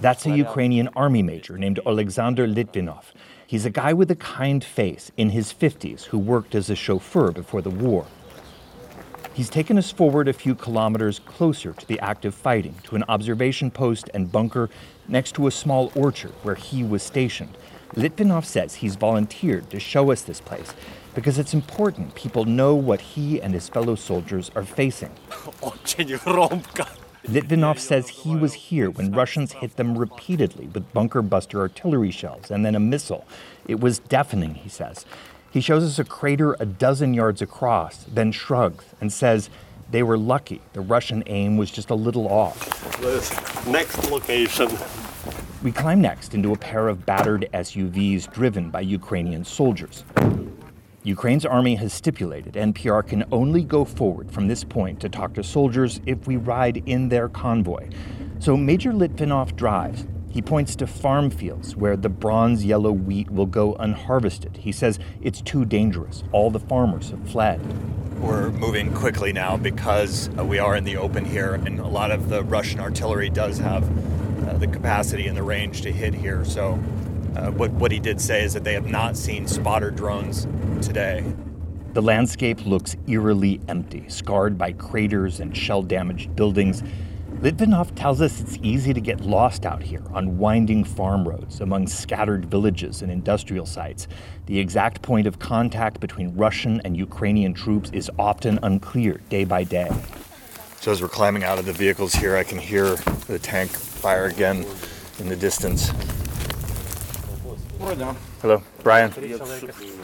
That's 0.00 0.26
a 0.26 0.36
Ukrainian 0.36 0.88
army 0.88 1.22
major 1.22 1.56
named 1.56 1.80
Alexander 1.86 2.46
Litvinov. 2.46 3.04
He's 3.46 3.64
a 3.64 3.70
guy 3.70 3.92
with 3.92 4.10
a 4.10 4.16
kind 4.16 4.62
face 4.64 5.12
in 5.16 5.30
his 5.30 5.52
50s 5.52 6.04
who 6.04 6.18
worked 6.18 6.54
as 6.54 6.68
a 6.68 6.74
chauffeur 6.74 7.30
before 7.30 7.62
the 7.62 7.70
war. 7.70 8.06
He's 9.34 9.48
taken 9.48 9.78
us 9.78 9.90
forward 9.90 10.28
a 10.28 10.32
few 10.34 10.54
kilometers 10.54 11.18
closer 11.20 11.72
to 11.72 11.86
the 11.86 12.00
active 12.00 12.34
fighting, 12.34 12.74
to 12.84 12.96
an 12.96 13.04
observation 13.08 13.70
post 13.70 14.10
and 14.12 14.30
bunker 14.30 14.68
next 15.08 15.32
to 15.36 15.46
a 15.46 15.50
small 15.50 15.90
orchard 15.94 16.32
where 16.42 16.54
he 16.54 16.84
was 16.84 17.02
stationed. 17.02 17.56
Litvinov 17.94 18.44
says 18.44 18.76
he's 18.76 18.96
volunteered 18.96 19.70
to 19.70 19.80
show 19.80 20.10
us 20.10 20.22
this 20.22 20.40
place 20.40 20.74
because 21.14 21.38
it's 21.38 21.54
important 21.54 22.14
people 22.14 22.44
know 22.44 22.74
what 22.74 23.00
he 23.00 23.40
and 23.40 23.54
his 23.54 23.68
fellow 23.68 23.94
soldiers 23.94 24.50
are 24.54 24.64
facing. 24.64 25.10
Oh, 25.64 25.74
Litvinov 27.24 27.78
says 27.78 28.08
he 28.08 28.34
was 28.34 28.52
here 28.54 28.90
when 28.90 29.12
Russians 29.12 29.52
hit 29.52 29.76
them 29.76 29.96
repeatedly 29.96 30.66
with 30.66 30.92
bunker 30.92 31.22
buster 31.22 31.60
artillery 31.60 32.10
shells 32.10 32.50
and 32.50 32.64
then 32.64 32.74
a 32.74 32.80
missile. 32.80 33.24
It 33.66 33.78
was 33.78 34.00
deafening, 34.00 34.54
he 34.54 34.68
says. 34.68 35.06
He 35.50 35.60
shows 35.60 35.84
us 35.84 35.98
a 35.98 36.04
crater 36.04 36.56
a 36.58 36.66
dozen 36.66 37.14
yards 37.14 37.40
across, 37.40 38.04
then 38.04 38.32
shrugs 38.32 38.86
and 39.00 39.12
says 39.12 39.50
they 39.90 40.02
were 40.02 40.18
lucky. 40.18 40.62
The 40.72 40.80
Russian 40.80 41.22
aim 41.26 41.56
was 41.56 41.70
just 41.70 41.90
a 41.90 41.94
little 41.94 42.26
off. 42.26 42.56
next 43.68 44.10
location. 44.10 44.68
We 45.62 45.70
climb 45.70 46.00
next 46.00 46.34
into 46.34 46.52
a 46.52 46.58
pair 46.58 46.88
of 46.88 47.06
battered 47.06 47.48
SUVs 47.54 48.32
driven 48.32 48.70
by 48.70 48.80
Ukrainian 48.80 49.44
soldiers. 49.44 50.02
Ukraine's 51.04 51.44
army 51.44 51.74
has 51.76 51.92
stipulated 51.92 52.54
NPR 52.54 53.04
can 53.04 53.24
only 53.32 53.64
go 53.64 53.84
forward 53.84 54.30
from 54.30 54.46
this 54.46 54.62
point 54.62 55.00
to 55.00 55.08
talk 55.08 55.34
to 55.34 55.42
soldiers 55.42 56.00
if 56.06 56.28
we 56.28 56.36
ride 56.36 56.80
in 56.86 57.08
their 57.08 57.28
convoy. 57.28 57.88
So 58.38 58.56
Major 58.56 58.92
Litvinov 58.92 59.56
drives. 59.56 60.06
He 60.30 60.40
points 60.40 60.76
to 60.76 60.86
farm 60.86 61.30
fields 61.30 61.74
where 61.74 61.96
the 61.96 62.08
bronze 62.08 62.64
yellow 62.64 62.92
wheat 62.92 63.30
will 63.30 63.46
go 63.46 63.74
unharvested. 63.74 64.58
He 64.58 64.70
says 64.70 65.00
it's 65.20 65.42
too 65.42 65.64
dangerous. 65.64 66.22
All 66.30 66.52
the 66.52 66.60
farmers 66.60 67.10
have 67.10 67.28
fled. 67.28 67.60
We're 68.20 68.52
moving 68.52 68.94
quickly 68.94 69.32
now 69.32 69.56
because 69.56 70.30
uh, 70.38 70.44
we 70.44 70.60
are 70.60 70.76
in 70.76 70.84
the 70.84 70.96
open 70.96 71.24
here, 71.24 71.54
and 71.54 71.80
a 71.80 71.86
lot 71.86 72.12
of 72.12 72.28
the 72.28 72.44
Russian 72.44 72.78
artillery 72.78 73.28
does 73.28 73.58
have 73.58 73.82
uh, 74.48 74.56
the 74.58 74.68
capacity 74.68 75.26
and 75.26 75.36
the 75.36 75.42
range 75.42 75.82
to 75.82 75.90
hit 75.90 76.14
here. 76.14 76.44
So, 76.44 76.78
uh, 77.36 77.50
what, 77.52 77.70
what 77.72 77.90
he 77.90 77.98
did 77.98 78.20
say 78.20 78.42
is 78.44 78.52
that 78.54 78.64
they 78.64 78.74
have 78.74 78.86
not 78.86 79.16
seen 79.16 79.46
spotter 79.46 79.90
drones 79.90 80.46
today. 80.80 81.24
The 81.92 82.02
landscape 82.02 82.64
looks 82.64 82.96
eerily 83.06 83.60
empty, 83.68 84.08
scarred 84.08 84.56
by 84.56 84.72
craters 84.72 85.40
and 85.40 85.56
shell 85.56 85.82
damaged 85.82 86.34
buildings. 86.34 86.82
Litvinov 87.40 87.94
tells 87.96 88.20
us 88.20 88.40
it's 88.40 88.56
easy 88.62 88.94
to 88.94 89.00
get 89.00 89.20
lost 89.20 89.66
out 89.66 89.82
here 89.82 90.02
on 90.12 90.38
winding 90.38 90.84
farm 90.84 91.26
roads 91.26 91.60
among 91.60 91.88
scattered 91.88 92.46
villages 92.46 93.02
and 93.02 93.10
industrial 93.10 93.66
sites. 93.66 94.06
The 94.46 94.58
exact 94.58 95.02
point 95.02 95.26
of 95.26 95.38
contact 95.38 96.00
between 96.00 96.36
Russian 96.36 96.80
and 96.84 96.96
Ukrainian 96.96 97.52
troops 97.52 97.90
is 97.90 98.10
often 98.18 98.58
unclear 98.62 99.20
day 99.28 99.44
by 99.44 99.64
day. 99.64 99.90
So, 100.80 100.92
as 100.92 101.02
we're 101.02 101.08
climbing 101.08 101.44
out 101.44 101.58
of 101.58 101.66
the 101.66 101.72
vehicles 101.72 102.14
here, 102.14 102.36
I 102.36 102.44
can 102.44 102.58
hear 102.58 102.94
the 103.26 103.38
tank 103.38 103.70
fire 103.70 104.26
again 104.26 104.64
in 105.18 105.28
the 105.28 105.36
distance. 105.36 105.90
Hello, 108.41 108.61
Brian. 108.83 109.11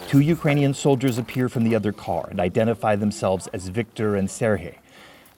Two 0.07 0.20
Ukrainian 0.20 0.74
soldiers 0.74 1.18
appear 1.18 1.49
from 1.49 1.64
the 1.64 1.76
other 1.76 1.91
car 1.91 2.28
and 2.30 2.40
identify 2.40 2.95
themselves 2.95 3.48
as 3.48 3.68
Victor 3.68 4.15
and 4.15 4.30
Sergei. 4.30 4.78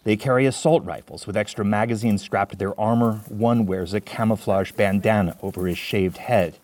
They 0.04 0.16
carry 0.16 0.46
assault 0.46 0.84
rifles 0.84 1.26
with 1.26 1.36
extra 1.36 1.66
magazines 1.66 2.22
strapped 2.22 2.52
to 2.52 2.58
their 2.58 2.80
armor. 2.80 3.22
One 3.30 3.66
wears 3.66 3.94
a 3.94 4.02
camouflage 4.02 4.72
bandana 4.72 5.36
over 5.42 5.66
his 5.66 5.80
shaved 5.80 6.18
head. 6.18 6.58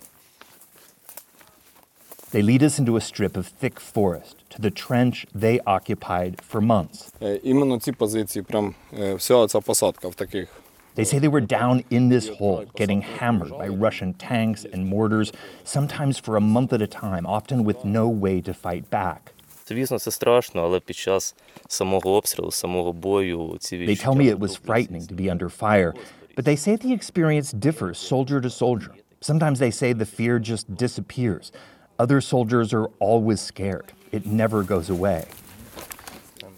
They 2.32 2.42
lead 2.42 2.64
us 2.64 2.80
into 2.80 2.96
a 2.96 3.02
strip 3.02 3.36
of 3.36 3.48
thick 3.48 3.80
forest 3.80 4.36
to 4.52 4.62
the 4.62 4.72
trench 4.72 5.26
they 5.34 5.60
occupied 5.66 6.42
for 6.42 6.62
months. 6.62 7.12
Іменно 7.44 7.80
ці 7.80 7.92
позиції, 7.92 8.44
прям 8.44 8.76
вся 9.16 9.48
ця 9.48 9.60
посадка 9.60 10.08
в 10.08 10.16
таких. 10.16 10.50
They 10.97 11.05
say 11.05 11.19
they 11.19 11.29
were 11.29 11.43
down 11.43 11.85
in 11.91 12.09
this 12.09 12.29
hole, 12.29 12.65
getting 12.75 13.03
hammered 13.03 13.51
by 13.51 13.69
Russian 13.69 14.15
tanks 14.15 14.65
and 14.65 14.87
mortars, 14.87 15.31
sometimes 15.63 16.19
for 16.19 16.37
a 16.37 16.41
month 16.41 16.73
at 16.73 16.81
a 16.81 16.87
time, 16.87 17.27
often 17.27 17.65
with 17.65 17.85
no 17.85 18.09
way 18.09 18.41
to 18.41 18.55
fight 18.55 18.89
back. 18.89 19.33
They 23.87 23.95
tell 23.95 24.15
me 24.15 24.29
it 24.29 24.41
was 24.41 24.57
frightening 24.57 25.07
to 25.09 25.15
be 25.15 25.29
under 25.29 25.51
fire, 25.51 25.93
but 26.35 26.47
they 26.47 26.57
say 26.57 26.77
the 26.77 26.95
experience 26.95 27.53
differs 27.53 27.99
soldier 27.99 28.41
to 28.41 28.49
soldier. 28.49 28.95
Sometimes 29.21 29.59
they 29.59 29.71
say 29.71 29.93
the 29.93 30.07
fear 30.07 30.39
just 30.39 30.77
disappears. 30.77 31.53
Other 31.99 32.23
soldiers 32.23 32.73
are 32.73 32.87
always 33.01 33.43
scared, 33.43 33.93
it 34.13 34.25
never 34.25 34.63
goes 34.63 34.89
away. 34.89 35.27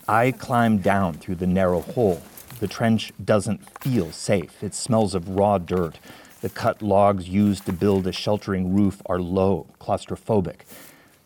I 0.06 0.30
climbed 0.30 0.84
down 0.84 1.14
through 1.14 1.36
the 1.36 1.46
narrow 1.46 1.80
hole 1.80 2.22
the 2.60 2.68
trench 2.68 3.12
doesn't 3.24 3.68
feel 3.80 4.10
safe. 4.10 4.62
It 4.62 4.74
smells 4.74 5.14
of 5.14 5.28
raw 5.28 5.58
dirt. 5.58 5.98
The 6.40 6.48
cut 6.48 6.82
logs 6.82 7.28
used 7.28 7.66
to 7.66 7.72
build 7.72 8.06
a 8.06 8.12
sheltering 8.12 8.74
roof 8.74 9.00
are 9.06 9.20
low, 9.20 9.66
claustrophobic. 9.80 10.60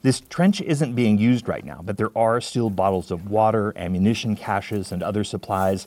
This 0.02 0.20
trench 0.20 0.60
isn't 0.60 0.94
being 0.94 1.16
used 1.16 1.48
right 1.48 1.64
now, 1.64 1.80
but 1.82 1.96
there 1.96 2.16
are 2.16 2.40
still 2.40 2.70
bottles 2.70 3.10
of 3.10 3.30
water, 3.30 3.72
ammunition 3.76 4.36
caches, 4.36 4.92
and 4.92 5.02
other 5.02 5.24
supplies. 5.24 5.86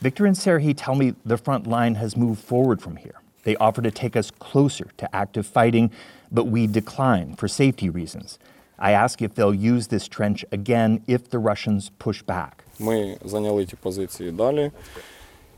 Victor 0.00 0.26
and 0.26 0.36
Sergei 0.36 0.74
tell 0.74 0.94
me 0.94 1.14
the 1.24 1.38
front 1.38 1.66
line 1.66 1.94
has 1.94 2.16
moved 2.16 2.44
forward 2.44 2.82
from 2.82 2.96
here. 2.96 3.20
They 3.44 3.56
offer 3.56 3.82
to 3.82 3.90
take 3.90 4.16
us 4.16 4.30
closer 4.30 4.88
to 4.98 5.16
active 5.16 5.46
fighting, 5.46 5.90
but 6.30 6.44
we 6.44 6.66
decline 6.66 7.36
for 7.36 7.48
safety 7.48 7.88
reasons. 7.88 8.38
I 8.78 8.92
ask 8.92 9.22
if 9.22 9.34
they'll 9.34 9.54
use 9.54 9.88
this 9.88 10.08
trench 10.08 10.44
again 10.52 11.02
if 11.06 11.30
the 11.30 11.38
Russians 11.38 11.90
push 11.98 12.22
back. 12.22 12.63
Ми 12.79 13.17
зайняли 13.25 13.65
ті 13.65 13.75
позиції 13.75 14.31
далі, 14.31 14.71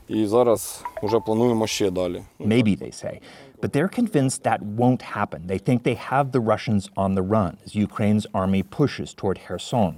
і 0.08 0.26
зараз 0.26 0.84
вже 1.02 1.20
плануємо 1.20 1.66
ще 1.66 1.90
далі. 1.90 2.22
Maybe, 2.40 2.82
they 2.82 3.04
say. 3.04 3.20
But 3.62 3.72
they're 3.72 3.94
convinced 4.00 4.42
that 4.42 4.60
won't 4.82 5.02
happen. 5.02 5.46
They 5.46 5.60
think 5.66 5.78
they 5.84 5.98
have 6.10 6.32
the 6.32 6.40
Russians 6.52 6.90
on 6.96 7.14
the 7.14 7.22
run 7.22 7.52
as 7.64 7.70
Ukraine's 7.88 8.26
army 8.40 8.62
pushes 8.78 9.08
toward 9.14 9.38
Kherson. 9.46 9.94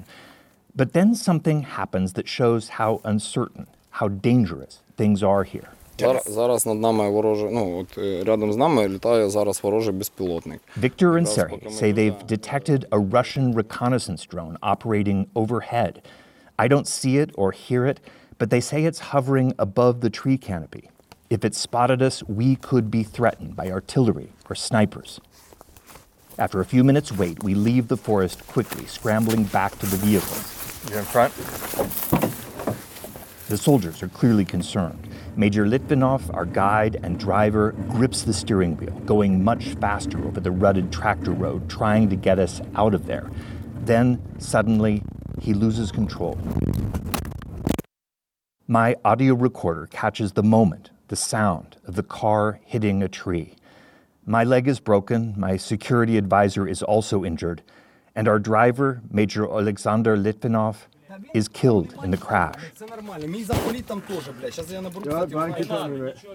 But 0.81 0.93
then 0.93 1.15
something 1.15 1.59
happens 1.78 2.09
that 2.16 2.28
shows 2.28 2.62
how 2.81 3.01
uncertain, 3.12 3.66
how 3.99 4.09
dangerous 4.09 4.73
things 5.01 5.23
are 5.23 5.45
here. 5.45 5.69
Зараз, 5.99 6.24
зараз 6.28 6.66
над 6.66 6.81
нами 6.81 7.11
вороже, 7.11 7.49
ну 7.53 7.78
от 7.78 7.99
е, 7.99 8.24
рядом 8.24 8.53
з 8.53 8.57
нами 8.57 8.89
літає 8.89 9.31
зараз 9.31 9.62
ворожий 9.62 9.93
безпілотник. 9.95 10.61
Victor 10.81 11.11
and 11.19 11.27
Sergei 11.27 11.70
say 11.70 11.93
they've 11.93 12.27
detected 12.27 12.85
a 12.91 12.99
Russian 12.99 13.55
reconnaissance 13.55 14.27
drone 14.35 14.57
operating 14.62 15.27
overhead. 15.35 15.95
I 16.60 16.68
don't 16.68 16.90
see 16.90 17.19
it 17.19 17.31
or 17.36 17.53
hear 17.53 17.86
it, 17.86 18.02
but 18.38 18.49
they 18.49 18.60
say 18.60 18.84
it's 18.84 18.99
hovering 18.99 19.53
above 19.57 20.02
the 20.02 20.10
tree 20.10 20.38
canopy. 20.38 20.90
If 21.30 21.45
it 21.45 21.56
spotted 21.56 22.02
us, 22.02 22.22
we 22.23 22.57
could 22.57 22.91
be 22.91 23.02
threatened 23.02 23.56
by 23.56 23.72
artillery 23.72 24.34
or 24.49 24.56
snipers. 24.56 25.22
After 26.38 26.60
a 26.60 26.65
few 26.65 26.84
minutes' 26.84 27.14
wait, 27.14 27.41
we 27.44 27.56
leave 27.56 27.88
the 27.88 27.95
forest 27.95 28.45
quickly, 28.45 28.86
scrambling 28.88 29.45
back 29.45 29.80
to 29.80 29.86
the 29.86 29.95
vehicles. 29.95 30.86
You're 30.90 30.99
in 30.99 31.06
front? 31.06 31.34
The 33.48 33.57
soldiers 33.57 34.03
are 34.03 34.10
clearly 34.10 34.44
concerned. 34.44 35.07
Major 35.38 35.65
Litvinov, 35.65 36.30
our 36.34 36.45
guide 36.45 36.99
and 37.03 37.18
driver, 37.18 37.72
grips 37.88 38.23
the 38.23 38.34
steering 38.34 38.76
wheel, 38.76 38.99
going 39.06 39.45
much 39.45 39.76
faster 39.76 40.22
over 40.27 40.41
the 40.41 40.52
rutted 40.52 40.91
tractor 40.91 41.31
road, 41.31 41.69
trying 41.69 42.10
to 42.10 42.18
get 42.18 42.38
us 42.38 42.60
out 42.76 42.94
of 42.94 43.06
there. 43.06 43.30
Then, 43.85 44.22
suddenly, 44.39 45.03
he 45.41 45.53
loses 45.53 45.91
control. 45.91 46.38
My 48.68 48.95
audio 49.03 49.34
recorder 49.34 49.88
catches 49.88 50.34
the 50.34 50.43
moment, 50.43 50.91
the 51.07 51.15
sound 51.15 51.77
of 51.85 51.95
the 51.95 52.03
car 52.03 52.60
hitting 52.65 53.01
a 53.01 53.07
tree. 53.07 53.56
My 54.26 54.43
leg 54.43 54.68
is 54.68 54.80
broken, 54.80 55.34
my 55.38 55.57
security 55.57 56.18
advisor 56.18 56.68
is 56.68 56.84
also 56.84 57.26
injured, 57.26 57.64
and 58.15 58.27
our 58.27 58.38
driver, 58.38 59.01
Major 59.10 59.49
Alexander 59.49 60.15
Litvinov, 60.15 60.85
is 61.34 61.47
killed 61.47 61.95
in 62.03 62.11
the 62.11 62.18
crash. 62.18 62.61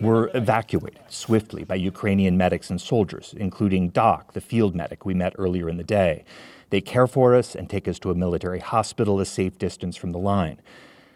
We're 0.01 0.31
evacuated 0.35 1.01
swiftly 1.09 1.63
by 1.65 1.77
Ukrainian 1.77 2.37
medics 2.37 2.71
and 2.71 2.81
soldiers, 2.81 3.35
including 3.37 3.91
Doc, 3.91 4.33
the 4.33 4.41
field 4.41 4.75
medic 4.75 5.07
we 5.07 5.15
met 5.15 5.35
earlier 5.39 5.69
in 5.69 5.77
the 5.77 5.85
day. 5.85 6.25
They 6.75 6.81
care 6.81 7.07
for 7.07 7.37
us 7.37 7.55
and 7.55 7.71
take 7.71 7.87
us 7.87 8.01
to 8.01 8.11
a 8.11 8.17
military 8.17 8.59
hospital 8.59 9.21
a 9.21 9.25
safe 9.25 9.57
distance 9.59 9.95
from 9.95 10.11
the 10.11 10.19
line. 10.19 10.61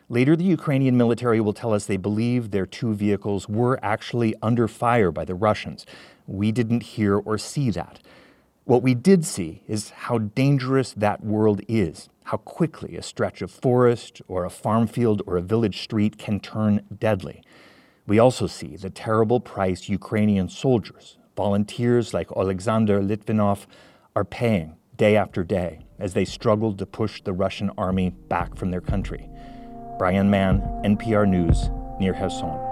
Later, 0.08 0.36
the 0.36 0.44
Ukrainian 0.44 0.96
military 0.96 1.40
will 1.40 1.52
tell 1.52 1.74
us 1.74 1.84
they 1.84 1.96
believe 1.96 2.52
their 2.52 2.64
two 2.64 2.94
vehicles 2.94 3.48
were 3.48 3.76
actually 3.82 4.36
under 4.40 4.68
fire 4.68 5.10
by 5.10 5.24
the 5.24 5.34
Russians. 5.34 5.84
We 6.28 6.52
didn't 6.52 6.94
hear 6.94 7.16
or 7.16 7.38
see 7.38 7.70
that. 7.70 7.98
What 8.66 8.84
we 8.84 8.94
did 8.94 9.24
see 9.24 9.64
is 9.66 9.90
how 9.90 10.18
dangerous 10.18 10.92
that 10.92 11.24
world 11.24 11.60
is, 11.66 12.08
how 12.26 12.36
quickly 12.36 12.96
a 12.96 13.02
stretch 13.02 13.42
of 13.42 13.50
forest 13.50 14.22
or 14.28 14.44
a 14.44 14.50
farm 14.50 14.86
field 14.86 15.22
or 15.26 15.36
a 15.36 15.42
village 15.42 15.82
street 15.82 16.18
can 16.18 16.38
turn 16.38 16.82
deadly. 17.00 17.42
We 18.06 18.20
also 18.20 18.46
see 18.46 18.76
the 18.76 18.90
terrible 18.90 19.40
price 19.40 19.88
Ukrainian 19.88 20.50
soldiers, 20.50 21.18
volunteers 21.36 22.14
like 22.14 22.30
Alexander 22.36 23.02
Litvinov, 23.02 23.66
are 24.14 24.24
paying 24.24 24.77
day 24.98 25.16
after 25.16 25.42
day 25.44 25.78
as 25.98 26.12
they 26.12 26.24
struggled 26.24 26.78
to 26.78 26.84
push 26.84 27.22
the 27.22 27.32
Russian 27.32 27.70
army 27.78 28.10
back 28.10 28.56
from 28.56 28.70
their 28.70 28.80
country. 28.80 29.30
Brian 29.98 30.28
Mann, 30.28 30.60
NPR 30.84 31.26
News, 31.26 31.70
near 31.98 32.12
Kherson. 32.12 32.67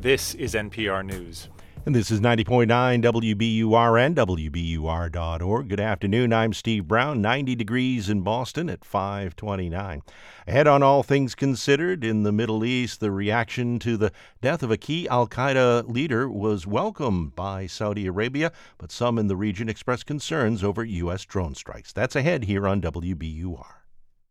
This 0.00 0.34
is 0.36 0.54
NPR 0.54 1.04
News. 1.04 1.50
And 1.84 1.94
this 1.94 2.10
is 2.10 2.22
90.9 2.22 2.66
WBUR 3.02 4.06
and 4.06 4.16
WBUR.org. 4.16 5.68
Good 5.68 5.78
afternoon. 5.78 6.32
I'm 6.32 6.54
Steve 6.54 6.88
Brown. 6.88 7.20
90 7.20 7.54
degrees 7.54 8.08
in 8.08 8.22
Boston 8.22 8.70
at 8.70 8.82
529. 8.82 10.02
Ahead 10.46 10.66
on 10.66 10.82
All 10.82 11.02
Things 11.02 11.34
Considered, 11.34 12.02
in 12.02 12.22
the 12.22 12.32
Middle 12.32 12.64
East, 12.64 13.00
the 13.00 13.10
reaction 13.10 13.78
to 13.80 13.98
the 13.98 14.10
death 14.40 14.62
of 14.62 14.70
a 14.70 14.78
key 14.78 15.06
Al 15.08 15.28
Qaeda 15.28 15.86
leader 15.86 16.30
was 16.30 16.66
welcomed 16.66 17.36
by 17.36 17.66
Saudi 17.66 18.06
Arabia, 18.06 18.52
but 18.78 18.90
some 18.90 19.18
in 19.18 19.26
the 19.26 19.36
region 19.36 19.68
expressed 19.68 20.06
concerns 20.06 20.64
over 20.64 20.82
U.S. 20.82 21.26
drone 21.26 21.54
strikes. 21.54 21.92
That's 21.92 22.16
ahead 22.16 22.44
here 22.44 22.66
on 22.66 22.80
WBUR. 22.80 23.79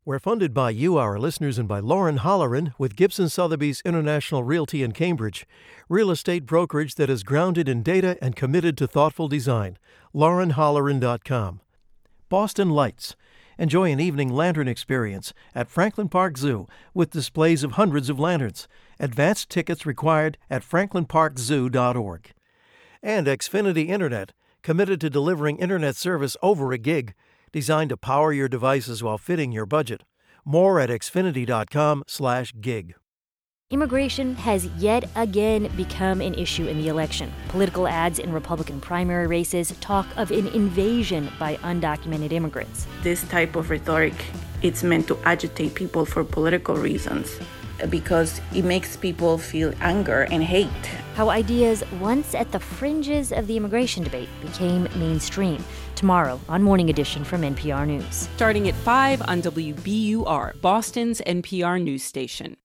We're 0.09 0.17
funded 0.17 0.55
by 0.55 0.71
you, 0.71 0.97
our 0.97 1.19
listeners, 1.19 1.59
and 1.59 1.67
by 1.67 1.81
Lauren 1.81 2.17
Holleran 2.17 2.73
with 2.79 2.95
Gibson 2.95 3.29
Sotheby's 3.29 3.83
International 3.85 4.41
Realty 4.41 4.81
in 4.81 4.91
Cambridge, 4.91 5.45
real 5.87 6.09
estate 6.09 6.47
brokerage 6.47 6.95
that 6.95 7.11
is 7.11 7.21
grounded 7.21 7.69
in 7.69 7.83
data 7.83 8.17
and 8.19 8.35
committed 8.35 8.75
to 8.79 8.87
thoughtful 8.87 9.27
design. 9.27 9.77
LaurenHolleran.com. 10.15 11.61
Boston 12.27 12.71
Lights. 12.71 13.15
Enjoy 13.59 13.91
an 13.91 13.99
evening 13.99 14.29
lantern 14.29 14.67
experience 14.67 15.31
at 15.53 15.69
Franklin 15.69 16.09
Park 16.09 16.39
Zoo 16.39 16.65
with 16.95 17.11
displays 17.11 17.63
of 17.63 17.73
hundreds 17.73 18.09
of 18.09 18.19
lanterns. 18.19 18.67
Advanced 18.99 19.51
tickets 19.51 19.85
required 19.85 20.39
at 20.49 20.63
franklinparkzoo.org. 20.63 22.31
And 23.03 23.27
Xfinity 23.27 23.89
Internet, 23.89 24.33
committed 24.63 24.99
to 25.01 25.11
delivering 25.11 25.57
internet 25.59 25.95
service 25.95 26.35
over 26.41 26.71
a 26.71 26.79
gig 26.79 27.13
designed 27.51 27.89
to 27.89 27.97
power 27.97 28.33
your 28.33 28.47
devices 28.47 29.03
while 29.03 29.17
fitting 29.17 29.51
your 29.51 29.65
budget. 29.65 30.03
More 30.45 30.79
at 30.79 30.89
xfinity.com/gig. 30.89 32.95
Immigration 33.71 34.35
has 34.35 34.65
yet 34.79 35.07
again 35.15 35.69
become 35.77 36.21
an 36.21 36.33
issue 36.33 36.67
in 36.67 36.79
the 36.79 36.87
election. 36.87 37.31
Political 37.49 37.87
ads 37.87 38.17
in 38.17 38.33
Republican 38.33 38.81
primary 38.81 39.27
races 39.27 39.75
talk 39.79 40.07
of 40.17 40.31
an 40.31 40.47
invasion 40.47 41.29
by 41.37 41.55
undocumented 41.57 42.31
immigrants. 42.31 42.87
This 43.03 43.21
type 43.29 43.55
of 43.55 43.69
rhetoric 43.69 44.15
it's 44.61 44.83
meant 44.83 45.07
to 45.07 45.17
agitate 45.23 45.73
people 45.73 46.05
for 46.05 46.23
political 46.23 46.75
reasons 46.75 47.39
because 47.89 48.41
it 48.53 48.65
makes 48.65 48.97
people 48.97 49.37
feel 49.37 49.73
anger 49.79 50.27
and 50.31 50.43
hate. 50.43 50.67
How 51.15 51.29
ideas 51.29 51.83
once 51.99 52.35
at 52.35 52.51
the 52.51 52.59
fringes 52.59 53.31
of 53.31 53.47
the 53.47 53.55
immigration 53.55 54.03
debate 54.03 54.27
became 54.41 54.89
mainstream. 54.95 55.63
Tomorrow 55.99 56.39
on 56.47 56.63
Morning 56.63 56.89
Edition 56.89 57.25
from 57.25 57.41
NPR 57.41 57.85
News. 57.85 58.29
Starting 58.37 58.69
at 58.69 58.73
5 58.73 59.21
on 59.23 59.41
WBUR, 59.41 60.61
Boston's 60.61 61.19
NPR 61.27 61.83
news 61.83 62.03
station. 62.03 62.55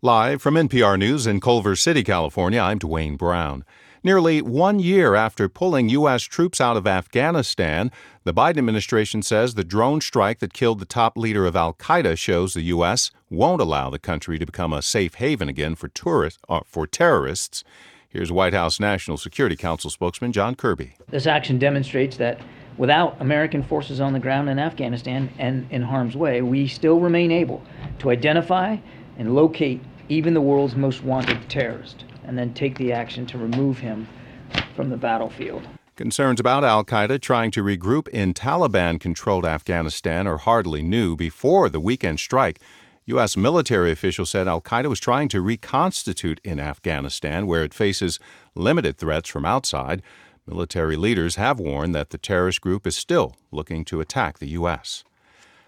Live 0.00 0.40
from 0.40 0.54
NPR 0.54 0.96
News 0.96 1.26
in 1.26 1.40
Culver 1.40 1.74
City, 1.74 2.04
California, 2.04 2.60
I'm 2.60 2.78
Dwane 2.78 3.18
Brown. 3.18 3.64
Nearly 4.04 4.42
one 4.42 4.78
year 4.78 5.16
after 5.16 5.48
pulling 5.48 5.88
U.S. 5.88 6.22
troops 6.22 6.60
out 6.60 6.76
of 6.76 6.86
Afghanistan, 6.86 7.90
the 8.22 8.32
Biden 8.32 8.58
administration 8.58 9.20
says 9.20 9.54
the 9.54 9.64
drone 9.64 10.00
strike 10.00 10.38
that 10.38 10.52
killed 10.52 10.78
the 10.78 10.84
top 10.84 11.18
leader 11.18 11.46
of 11.46 11.56
Al 11.56 11.74
Qaeda 11.74 12.16
shows 12.16 12.54
the 12.54 12.62
U.S. 12.62 13.10
won't 13.28 13.60
allow 13.60 13.90
the 13.90 13.98
country 13.98 14.38
to 14.38 14.46
become 14.46 14.72
a 14.72 14.82
safe 14.82 15.14
haven 15.14 15.48
again 15.48 15.74
for, 15.74 15.88
tourist, 15.88 16.38
uh, 16.48 16.60
for 16.64 16.86
terrorists. 16.86 17.64
Here's 18.14 18.30
White 18.30 18.54
House 18.54 18.78
National 18.78 19.16
Security 19.16 19.56
Council 19.56 19.90
spokesman 19.90 20.30
John 20.30 20.54
Kirby. 20.54 20.94
This 21.08 21.26
action 21.26 21.58
demonstrates 21.58 22.16
that 22.18 22.40
without 22.78 23.20
American 23.20 23.60
forces 23.60 24.00
on 24.00 24.12
the 24.12 24.20
ground 24.20 24.48
in 24.48 24.60
Afghanistan 24.60 25.28
and 25.36 25.66
in 25.72 25.82
harm's 25.82 26.16
way, 26.16 26.40
we 26.40 26.68
still 26.68 27.00
remain 27.00 27.32
able 27.32 27.60
to 27.98 28.10
identify 28.10 28.76
and 29.18 29.34
locate 29.34 29.82
even 30.08 30.32
the 30.32 30.40
world's 30.40 30.76
most 30.76 31.02
wanted 31.02 31.50
terrorist 31.50 32.04
and 32.22 32.38
then 32.38 32.54
take 32.54 32.78
the 32.78 32.92
action 32.92 33.26
to 33.26 33.36
remove 33.36 33.78
him 33.78 34.06
from 34.76 34.90
the 34.90 34.96
battlefield. 34.96 35.66
Concerns 35.96 36.38
about 36.38 36.62
Al 36.62 36.84
Qaeda 36.84 37.20
trying 37.20 37.50
to 37.50 37.64
regroup 37.64 38.06
in 38.08 38.32
Taliban 38.32 39.00
controlled 39.00 39.44
Afghanistan 39.44 40.28
are 40.28 40.38
hardly 40.38 40.82
new. 40.82 41.16
Before 41.16 41.68
the 41.68 41.80
weekend 41.80 42.20
strike, 42.20 42.60
U.S. 43.06 43.36
military 43.36 43.90
officials 43.90 44.30
said 44.30 44.48
Al 44.48 44.62
Qaeda 44.62 44.86
was 44.86 44.98
trying 44.98 45.28
to 45.28 45.42
reconstitute 45.42 46.40
in 46.42 46.58
Afghanistan, 46.58 47.46
where 47.46 47.62
it 47.62 47.74
faces 47.74 48.18
limited 48.54 48.96
threats 48.96 49.28
from 49.28 49.44
outside. 49.44 50.02
Military 50.46 50.96
leaders 50.96 51.36
have 51.36 51.60
warned 51.60 51.94
that 51.94 52.10
the 52.10 52.18
terrorist 52.18 52.62
group 52.62 52.86
is 52.86 52.96
still 52.96 53.36
looking 53.50 53.84
to 53.84 54.00
attack 54.00 54.38
the 54.38 54.48
U.S. 54.50 55.04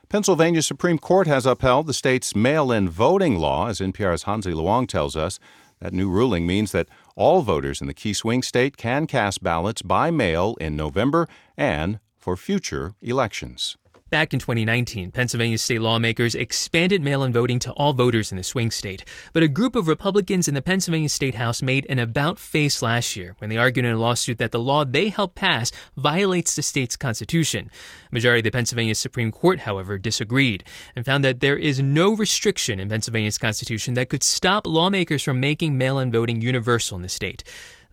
Pennsylvania 0.09 0.63
Supreme 0.63 0.99
Court 0.99 1.27
has 1.27 1.45
upheld 1.45 1.87
the 1.87 1.93
state's 1.93 2.35
mail 2.35 2.73
in 2.73 2.89
voting 2.89 3.37
law, 3.37 3.69
as 3.69 3.81
NPR's 3.81 4.23
Hansi 4.23 4.55
Lo 4.55 4.63
Wang 4.63 4.87
tells 4.87 5.15
us. 5.15 5.39
That 5.81 5.93
new 5.93 6.09
ruling 6.09 6.47
means 6.47 6.73
that 6.73 6.89
all 7.17 7.43
voters 7.43 7.83
in 7.83 7.87
the 7.87 7.93
key 7.93 8.15
swing 8.15 8.43
state 8.43 8.79
can 8.79 9.07
cast 9.07 9.43
ballots 9.43 9.83
by 9.83 10.11
mail 10.11 10.57
in 10.59 10.75
November 10.75 11.29
and 11.55 11.99
for 12.17 12.35
future 12.37 12.95
elections. 13.03 13.77
Back 14.09 14.33
in 14.33 14.39
2019, 14.39 15.11
Pennsylvania 15.11 15.59
state 15.59 15.81
lawmakers 15.81 16.37
expanded 16.37 17.03
mail 17.03 17.24
in 17.24 17.33
voting 17.33 17.59
to 17.59 17.73
all 17.73 17.93
voters 17.93 18.31
in 18.31 18.37
the 18.37 18.45
swing 18.45 18.70
state. 18.70 19.05
But 19.33 19.43
a 19.43 19.49
group 19.49 19.74
of 19.74 19.89
Republicans 19.89 20.47
in 20.47 20.55
the 20.55 20.62
Pennsylvania 20.62 21.09
State 21.09 21.35
House 21.35 21.61
made 21.61 21.85
an 21.89 21.99
about 21.99 22.39
face 22.39 22.83
last 22.83 23.16
year 23.16 23.35
when 23.39 23.51
they 23.51 23.57
argued 23.57 23.85
in 23.85 23.91
a 23.91 23.99
lawsuit 23.99 24.39
that 24.39 24.53
the 24.53 24.61
law 24.61 24.85
they 24.85 25.09
helped 25.09 25.35
pass 25.35 25.73
violates 25.97 26.55
the 26.55 26.62
state's 26.62 26.97
constitution. 26.97 27.69
A 28.12 28.15
majority 28.15 28.39
of 28.39 28.45
the 28.45 28.53
Pennsylvania 28.53 28.95
Supreme 28.95 29.33
Court, 29.33 29.59
however, 29.59 29.99
disagreed 29.99 30.62
and 30.95 31.05
found 31.05 31.24
that 31.24 31.41
there 31.41 31.57
is 31.57 31.83
no 31.83 32.15
restriction 32.15 32.78
in 32.78 32.89
Pennsylvania's 32.89 33.39
constitution 33.39 33.95
that 33.95 34.09
could 34.09 34.23
stop 34.23 34.69
lawmakers 34.69 35.24
from 35.24 35.41
making 35.41 35.77
mail 35.77 35.99
in 35.99 36.12
voting 36.12 36.41
universal 36.41 36.95
in 36.95 37.03
the 37.03 37.09
state. 37.09 37.43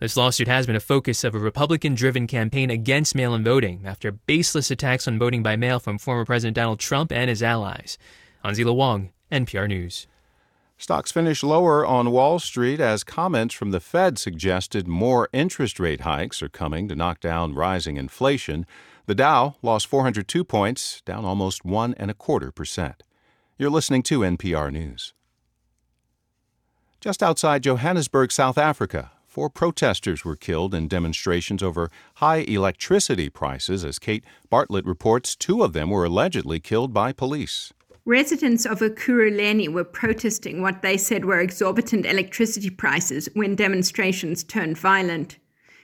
This 0.00 0.16
lawsuit 0.16 0.48
has 0.48 0.66
been 0.66 0.76
a 0.76 0.80
focus 0.80 1.22
of 1.22 1.34
a 1.34 1.38
Republican 1.38 1.94
driven 1.94 2.26
campaign 2.26 2.68
against 2.68 3.14
mail 3.14 3.34
in 3.34 3.44
voting 3.44 3.82
after 3.84 4.10
baseless 4.12 4.70
attacks 4.70 5.06
on 5.06 5.18
voting 5.18 5.42
by 5.42 5.56
mail 5.56 5.78
from 5.78 5.98
former 5.98 6.24
President 6.24 6.56
Donald 6.56 6.80
Trump 6.80 7.12
and 7.12 7.30
his 7.30 7.42
allies. 7.42 7.96
Hansi 8.42 8.64
Lo 8.64 8.72
Wang, 8.72 9.12
NPR 9.30 9.68
News. 9.68 10.06
Stocks 10.76 11.12
finished 11.12 11.44
lower 11.44 11.86
on 11.86 12.10
Wall 12.10 12.40
Street 12.40 12.80
as 12.80 13.04
comments 13.04 13.54
from 13.54 13.70
the 13.70 13.78
Fed 13.78 14.18
suggested 14.18 14.88
more 14.88 15.28
interest 15.32 15.78
rate 15.78 16.00
hikes 16.00 16.42
are 16.42 16.48
coming 16.48 16.88
to 16.88 16.96
knock 16.96 17.20
down 17.20 17.54
rising 17.54 17.96
inflation. 17.96 18.66
The 19.06 19.14
Dow 19.14 19.54
lost 19.62 19.86
402 19.86 20.44
points, 20.44 21.00
down 21.02 21.24
almost 21.24 21.64
one 21.64 21.94
and 21.94 22.10
a 22.10 22.14
quarter 22.14 22.50
percent. 22.50 23.04
You're 23.56 23.70
listening 23.70 24.02
to 24.04 24.20
NPR 24.20 24.72
News. 24.72 25.14
Just 27.00 27.22
outside 27.22 27.62
Johannesburg, 27.62 28.32
South 28.32 28.58
Africa, 28.58 29.12
Four 29.34 29.50
protesters 29.50 30.24
were 30.24 30.36
killed 30.36 30.76
in 30.76 30.86
demonstrations 30.86 31.60
over 31.60 31.90
high 32.18 32.44
electricity 32.46 33.28
prices. 33.28 33.84
As 33.84 33.98
Kate 33.98 34.22
Bartlett 34.48 34.86
reports, 34.86 35.34
two 35.34 35.64
of 35.64 35.72
them 35.72 35.90
were 35.90 36.04
allegedly 36.04 36.60
killed 36.60 36.94
by 36.94 37.12
police. 37.12 37.72
Residents 38.04 38.64
of 38.64 38.78
Ekurhuleni 38.78 39.66
were 39.66 39.82
protesting 39.82 40.62
what 40.62 40.82
they 40.82 40.96
said 40.96 41.24
were 41.24 41.40
exorbitant 41.40 42.06
electricity 42.06 42.70
prices 42.70 43.28
when 43.34 43.56
demonstrations 43.56 44.44
turned 44.44 44.78
violent. 44.78 45.38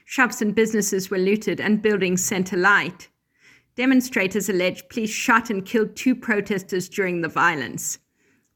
Shops 0.05 0.41
and 0.41 0.55
businesses 0.55 1.11
were 1.11 1.17
looted 1.17 1.59
and 1.59 1.81
buildings 1.81 2.23
sent 2.23 2.53
alight. 2.53 3.09
Demonstrators 3.75 4.47
allege 4.47 4.87
police 4.87 5.09
shot 5.09 5.49
and 5.49 5.65
killed 5.65 5.97
two 5.97 6.15
protesters 6.15 6.87
during 6.87 7.19
the 7.19 7.27
violence. 7.27 7.99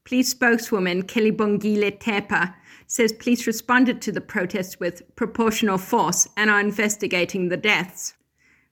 Police 0.04 0.30
spokeswoman 0.30 1.02
Kelebogile 1.02 1.98
Thepa 1.98 2.54
says 2.86 3.12
police 3.12 3.46
responded 3.46 4.00
to 4.02 4.12
the 4.12 4.20
protests 4.20 4.78
with 4.80 5.02
proportional 5.16 5.78
force 5.78 6.28
and 6.36 6.50
are 6.50 6.60
investigating 6.60 7.48
the 7.48 7.56
deaths. 7.56 8.14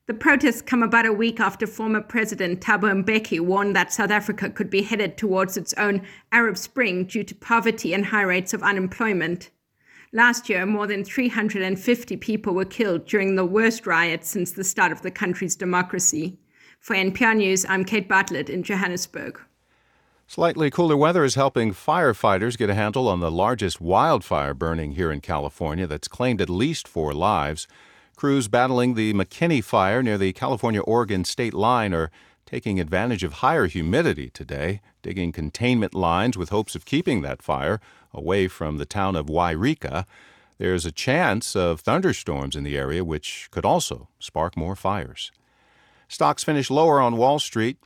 The 0.06 0.14
protests 0.14 0.60
come 0.60 0.82
about 0.82 1.06
a 1.06 1.12
week 1.12 1.40
after 1.40 1.66
former 1.66 2.02
President 2.02 2.60
Thabo 2.60 3.04
Mbeki 3.04 3.40
warned 3.40 3.74
that 3.74 3.92
South 3.92 4.10
Africa 4.10 4.50
could 4.50 4.68
be 4.68 4.82
headed 4.82 5.16
towards 5.16 5.56
its 5.56 5.72
own 5.74 6.02
Arab 6.30 6.58
Spring 6.58 7.04
due 7.06 7.24
to 7.24 7.34
poverty 7.34 7.94
and 7.94 8.06
high 8.06 8.22
rates 8.22 8.52
of 8.52 8.62
unemployment. 8.62 9.50
Last 10.12 10.50
year, 10.50 10.66
more 10.66 10.86
than 10.86 11.04
350 11.04 12.16
people 12.18 12.54
were 12.54 12.66
killed 12.66 13.06
during 13.06 13.34
the 13.34 13.46
worst 13.46 13.86
riots 13.86 14.28
since 14.28 14.52
the 14.52 14.62
start 14.62 14.92
of 14.92 15.00
the 15.00 15.10
country's 15.10 15.56
democracy. 15.56 16.38
For 16.80 16.94
NPR 16.94 17.36
News, 17.36 17.64
I'm 17.66 17.84
Kate 17.84 18.08
Bartlett 18.08 18.50
in 18.50 18.62
Johannesburg. 18.62 19.40
Slightly 20.26 20.70
cooler 20.70 20.96
weather 20.96 21.22
is 21.22 21.34
helping 21.34 21.72
firefighters 21.72 22.56
get 22.56 22.70
a 22.70 22.74
handle 22.74 23.08
on 23.08 23.20
the 23.20 23.30
largest 23.30 23.80
wildfire 23.80 24.54
burning 24.54 24.92
here 24.92 25.12
in 25.12 25.20
California 25.20 25.86
that's 25.86 26.08
claimed 26.08 26.40
at 26.40 26.48
least 26.48 26.88
four 26.88 27.12
lives. 27.12 27.68
Crews 28.16 28.48
battling 28.48 28.94
the 28.94 29.12
McKinney 29.12 29.62
fire 29.62 30.02
near 30.02 30.16
the 30.16 30.32
California 30.32 30.80
Oregon 30.80 31.24
state 31.24 31.52
line 31.52 31.92
are 31.92 32.10
taking 32.46 32.80
advantage 32.80 33.22
of 33.22 33.34
higher 33.34 33.66
humidity 33.66 34.30
today, 34.30 34.80
digging 35.02 35.30
containment 35.30 35.94
lines 35.94 36.38
with 36.38 36.48
hopes 36.48 36.74
of 36.74 36.84
keeping 36.86 37.20
that 37.22 37.42
fire 37.42 37.80
away 38.12 38.48
from 38.48 38.78
the 38.78 38.86
town 38.86 39.14
of 39.16 39.26
Yreka. 39.26 40.04
There's 40.58 40.86
a 40.86 40.92
chance 40.92 41.54
of 41.54 41.80
thunderstorms 41.80 42.56
in 42.56 42.64
the 42.64 42.78
area, 42.78 43.04
which 43.04 43.48
could 43.50 43.64
also 43.64 44.08
spark 44.18 44.56
more 44.56 44.74
fires. 44.74 45.30
Stocks 46.08 46.44
finished 46.44 46.70
lower 46.70 47.00
on 47.00 47.18
Wall 47.18 47.38
Street. 47.38 47.76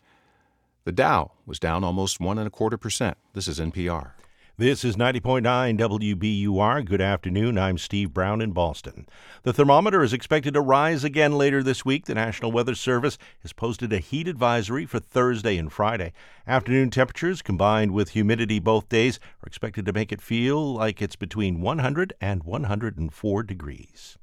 The 0.85 0.93
Dow 0.93 1.33
was 1.45 1.59
down 1.59 1.85
almost 1.85 2.21
one 2.21 2.39
and 2.39 2.47
a 2.47 2.51
quarter 2.51 2.79
percent. 2.79 3.19
This 3.35 3.49
is 3.49 3.59
NPR. 3.61 4.13
This 4.57 4.85
is 4.85 4.97
90.9 4.97 5.79
WBUR. 5.79 6.85
Good 6.85 7.01
afternoon. 7.01 7.59
I'm 7.59 7.79
Steve 7.79 8.15
Brown 8.15 8.41
in 8.41 8.53
Boston. 8.53 9.07
The 9.43 9.53
thermometer 9.53 10.03
is 10.03 10.13
expected 10.13 10.55
to 10.55 10.61
rise 10.61 11.05
again 11.05 11.33
later 11.33 11.63
this 11.63 11.85
week. 11.85 12.07
The 12.07 12.15
National 12.15 12.51
Weather 12.51 12.75
Service 12.75 13.19
has 13.43 13.53
posted 13.53 13.93
a 13.93 13.99
heat 13.99 14.27
advisory 14.27 14.87
for 14.87 14.99
Thursday 14.99 15.59
and 15.59 15.73
Friday. 15.73 16.13
Afternoon 16.47 16.91
temperatures 16.91 17.43
combined 17.43 17.93
with 17.93 18.11
humidity 18.11 18.59
both 18.59 18.89
days 18.89 19.21
are 19.43 19.47
expected 19.47 19.85
to 19.87 19.93
make 19.93 20.11
it 20.11 20.23
feel 20.23 20.75
like 20.75 21.03
it's 21.03 21.17
between 21.17 21.61
100 21.61 22.15
and 22.21 22.45
104 22.45 23.43
degrees. 23.43 24.19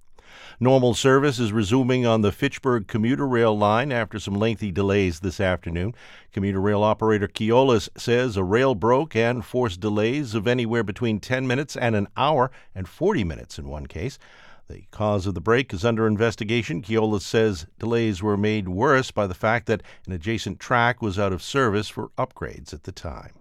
Normal 0.60 0.94
service 0.94 1.40
is 1.40 1.52
resuming 1.52 2.06
on 2.06 2.22
the 2.22 2.32
Fitchburg 2.32 2.88
commuter 2.88 3.28
rail 3.28 3.58
line 3.58 3.92
after 3.92 4.20
some 4.20 4.36
lengthy 4.36 4.72
delays 4.72 5.20
this 5.20 5.40
afternoon. 5.40 5.94
Commuter 6.32 6.60
rail 6.60 6.84
operator 6.84 7.28
Keolis 7.28 7.90
says 7.98 8.38
a 8.38 8.44
rail 8.44 8.76
broke 8.76 9.16
and 9.16 9.46
forced 9.46 9.80
delays 9.80 10.36
of 10.36 10.48
anywhere 10.48 10.84
between 10.84 11.20
10 11.20 11.48
minutes 11.48 11.76
and 11.76 11.96
an 11.96 12.08
hour 12.18 12.52
and 12.74 12.88
40 12.88 13.24
minutes 13.24 13.60
in 13.60 13.68
one 13.68 13.88
case. 13.88 14.18
The 14.68 14.86
cause 14.90 15.28
of 15.28 15.36
the 15.36 15.42
break 15.42 15.72
is 15.74 15.86
under 15.86 16.08
investigation. 16.08 16.82
Keolis 16.82 17.22
says 17.22 17.68
delays 17.78 18.24
were 18.24 18.38
made 18.38 18.68
worse 18.68 19.12
by 19.12 19.28
the 19.28 19.36
fact 19.36 19.68
that 19.68 19.84
an 20.08 20.14
adjacent 20.14 20.60
track 20.60 21.02
was 21.02 21.20
out 21.20 21.34
of 21.34 21.44
service 21.44 21.88
for 21.88 22.10
upgrades 22.18 22.74
at 22.74 22.84
the 22.84 22.92
time. 22.92 23.34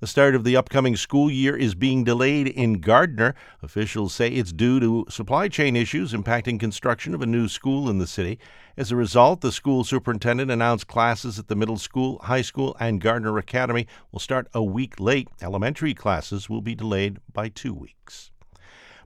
The 0.00 0.06
start 0.06 0.34
of 0.34 0.44
the 0.44 0.56
upcoming 0.56 0.96
school 0.96 1.30
year 1.30 1.54
is 1.54 1.74
being 1.74 2.04
delayed 2.04 2.48
in 2.48 2.80
Gardner. 2.80 3.34
Officials 3.62 4.14
say 4.14 4.28
it's 4.28 4.50
due 4.50 4.80
to 4.80 5.04
supply 5.10 5.46
chain 5.48 5.76
issues 5.76 6.14
impacting 6.14 6.58
construction 6.58 7.14
of 7.14 7.20
a 7.20 7.26
new 7.26 7.48
school 7.48 7.90
in 7.90 7.98
the 7.98 8.06
city. 8.06 8.38
As 8.78 8.90
a 8.90 8.96
result, 8.96 9.42
the 9.42 9.52
school 9.52 9.84
superintendent 9.84 10.50
announced 10.50 10.86
classes 10.86 11.38
at 11.38 11.48
the 11.48 11.54
middle 11.54 11.76
school, 11.76 12.18
high 12.20 12.40
school, 12.40 12.74
and 12.80 12.98
Gardner 12.98 13.36
Academy 13.36 13.86
will 14.10 14.20
start 14.20 14.48
a 14.54 14.62
week 14.62 14.98
late. 14.98 15.28
Elementary 15.42 15.92
classes 15.92 16.48
will 16.48 16.62
be 16.62 16.74
delayed 16.74 17.18
by 17.30 17.50
two 17.50 17.74
weeks. 17.74 18.29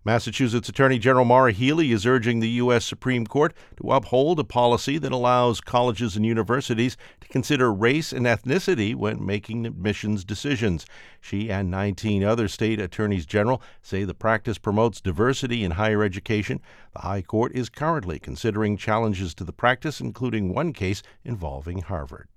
Massachusetts 0.07 0.69
Attorney 0.69 0.99
General 0.99 1.25
Maura 1.25 1.51
Healey 1.51 1.91
is 1.91 2.05
urging 2.05 2.41
the 2.41 2.49
U.S. 2.51 2.85
Supreme 2.85 3.27
Court 3.27 3.55
to 3.79 3.91
uphold 3.91 4.39
a 4.39 4.45
policy 4.45 4.99
that 4.99 5.13
allows 5.13 5.63
colleges 5.63 6.15
and 6.15 6.27
universities 6.27 6.99
to 7.23 7.29
consider 7.29 7.73
race 7.73 8.13
and 8.13 8.27
ethnicity 8.27 8.95
when 8.95 9.25
making 9.25 9.65
admissions 9.65 10.23
decisions. 10.23 10.85
She 11.23 11.51
and 11.51 11.71
19 11.71 12.23
other 12.23 12.49
state 12.49 12.81
attorneys 12.81 13.25
general 13.25 13.63
say 13.81 14.05
the 14.05 14.13
practice 14.13 14.59
promotes 14.59 15.01
diversity 15.01 15.65
in 15.65 15.71
higher 15.71 16.03
education. 16.03 16.61
The 16.93 17.01
High 17.01 17.23
Court 17.23 17.53
is 17.55 17.71
currently 17.71 18.19
considering 18.19 18.77
challenges 18.77 19.35
to 19.37 19.45
the 19.45 19.55
practice, 19.55 20.01
including 20.01 20.53
one 20.53 20.75
case 20.75 21.03
involving 21.25 21.79
Harvard. 21.79 22.29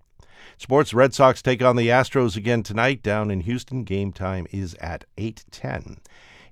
Sports 0.55 0.93
Red 0.93 1.13
Sox 1.13 1.41
take 1.41 1.61
on 1.61 1.75
the 1.75 1.89
Astros 1.89 2.37
again 2.37 2.63
tonight 2.63 3.03
down 3.03 3.29
in 3.29 3.41
Houston. 3.41 3.83
Game 3.83 4.13
time 4.13 4.47
is 4.51 4.73
at 4.75 5.03
8:10. 5.17 5.97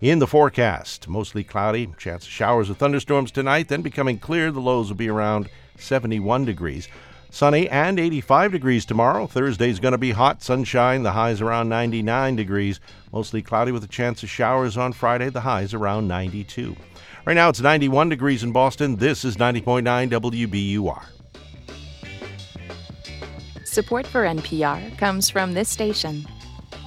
In 0.01 0.19
the 0.19 0.27
forecast, 0.27 1.07
mostly 1.07 1.43
cloudy, 1.43 1.87
chance 1.97 2.25
of 2.25 2.31
showers 2.31 2.69
or 2.69 2.73
thunderstorms 2.73 3.31
tonight, 3.31 3.69
then 3.69 3.81
becoming 3.81 4.19
clear. 4.19 4.51
The 4.51 4.59
lows 4.59 4.89
will 4.89 4.97
be 4.97 5.09
around 5.09 5.49
71 5.77 6.43
degrees. 6.43 6.89
Sunny 7.29 7.69
and 7.69 7.97
85 7.97 8.51
degrees 8.51 8.85
tomorrow. 8.85 9.25
Thursday's 9.25 9.79
going 9.79 9.93
to 9.93 9.97
be 9.97 10.11
hot, 10.11 10.43
sunshine, 10.43 11.03
the 11.03 11.13
highs 11.13 11.39
around 11.39 11.69
99 11.69 12.35
degrees. 12.35 12.79
Mostly 13.13 13.41
cloudy 13.41 13.71
with 13.71 13.83
a 13.85 13.87
chance 13.87 14.21
of 14.21 14.29
showers 14.29 14.75
on 14.75 14.91
Friday, 14.91 15.29
the 15.29 15.41
highs 15.41 15.73
around 15.73 16.07
92. 16.09 16.75
Right 17.25 17.33
now 17.33 17.49
it's 17.49 17.61
91 17.61 18.09
degrees 18.09 18.43
in 18.43 18.51
Boston. 18.51 18.97
This 18.97 19.23
is 19.23 19.37
90.9 19.37 20.09
WBUR. 20.11 21.03
Support 23.65 24.07
for 24.07 24.23
NPR 24.23 24.97
comes 24.97 25.29
from 25.29 25.53
this 25.53 25.69
station 25.69 26.25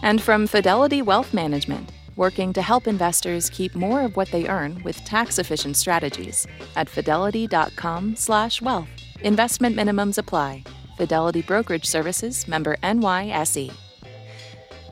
and 0.03 0.23
from 0.23 0.47
Fidelity 0.47 1.03
Wealth 1.03 1.35
Management 1.35 1.91
working 2.19 2.53
to 2.53 2.61
help 2.61 2.87
investors 2.87 3.49
keep 3.49 3.75
more 3.75 4.03
of 4.03 4.17
what 4.17 4.31
they 4.31 4.47
earn 4.49 4.83
with 4.83 5.03
tax-efficient 5.07 5.79
strategies 5.79 6.47
at 6.77 6.91
fidelity.com/wealth. 6.91 8.89
Investment 9.23 9.75
minimums 9.75 10.19
apply. 10.19 10.63
Fidelity 10.99 11.41
Brokerage 11.43 11.87
Services, 11.87 12.47
member 12.47 12.77
NYSE. 12.83 13.73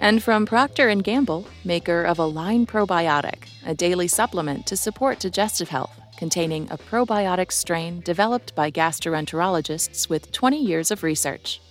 And 0.00 0.22
from 0.22 0.46
Procter 0.46 0.94
& 0.94 1.02
Gamble, 1.02 1.46
maker 1.64 2.04
of 2.04 2.18
Align 2.18 2.66
Probiotic, 2.66 3.44
a 3.64 3.74
daily 3.74 4.08
supplement 4.08 4.66
to 4.66 4.76
support 4.76 5.18
digestive 5.18 5.70
health, 5.70 5.98
containing 6.16 6.70
a 6.70 6.78
probiotic 6.78 7.50
strain 7.50 8.00
developed 8.00 8.54
by 8.54 8.70
gastroenterologists 8.70 10.08
with 10.08 10.30
20 10.32 10.62
years 10.62 10.90
of 10.90 11.02
research. 11.02 11.62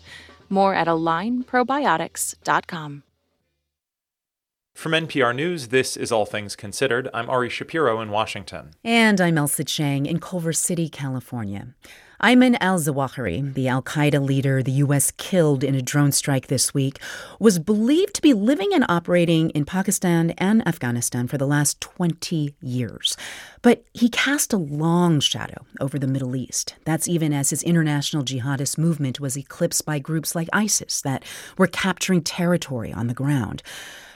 More 0.49 0.73
at 0.73 0.87
alignprobiotics.com. 0.87 3.03
From 4.75 4.91
NPR 4.91 5.33
News, 5.33 5.69
this 5.69 5.95
is 5.95 6.11
All 6.11 6.25
Things 6.25 6.53
Considered. 6.53 7.09
I'm 7.13 7.29
Ari 7.29 7.49
Shapiro 7.49 8.01
in 8.01 8.11
Washington. 8.11 8.71
And 8.83 9.21
I'm 9.21 9.37
Ailsa 9.37 9.65
Chang 9.65 10.05
in 10.05 10.19
Culver 10.19 10.51
City, 10.51 10.89
California. 10.89 11.69
Ayman 12.21 12.57
al 12.59 12.77
Zawahiri, 12.77 13.53
the 13.53 13.69
Al 13.69 13.81
Qaeda 13.81 14.23
leader 14.23 14.61
the 14.61 14.73
U.S. 14.73 15.11
killed 15.11 15.63
in 15.63 15.75
a 15.75 15.81
drone 15.81 16.11
strike 16.11 16.47
this 16.47 16.73
week, 16.73 16.99
was 17.39 17.57
believed 17.57 18.15
to 18.15 18.21
be 18.21 18.33
living 18.33 18.73
and 18.73 18.85
operating 18.89 19.49
in 19.51 19.63
Pakistan 19.63 20.31
and 20.31 20.65
Afghanistan 20.67 21.27
for 21.27 21.37
the 21.37 21.47
last 21.47 21.79
20 21.79 22.53
years. 22.61 23.15
But 23.61 23.85
he 23.93 24.09
cast 24.09 24.51
a 24.51 24.57
long 24.57 25.21
shadow 25.21 25.65
over 25.79 25.97
the 25.97 26.05
Middle 26.05 26.35
East. 26.35 26.75
That's 26.83 27.07
even 27.07 27.31
as 27.31 27.49
his 27.49 27.63
international 27.63 28.25
jihadist 28.25 28.77
movement 28.77 29.21
was 29.21 29.37
eclipsed 29.37 29.85
by 29.85 29.99
groups 29.99 30.35
like 30.35 30.49
ISIS 30.51 31.01
that 31.01 31.23
were 31.57 31.67
capturing 31.67 32.21
territory 32.21 32.91
on 32.91 33.07
the 33.07 33.13
ground. 33.13 33.63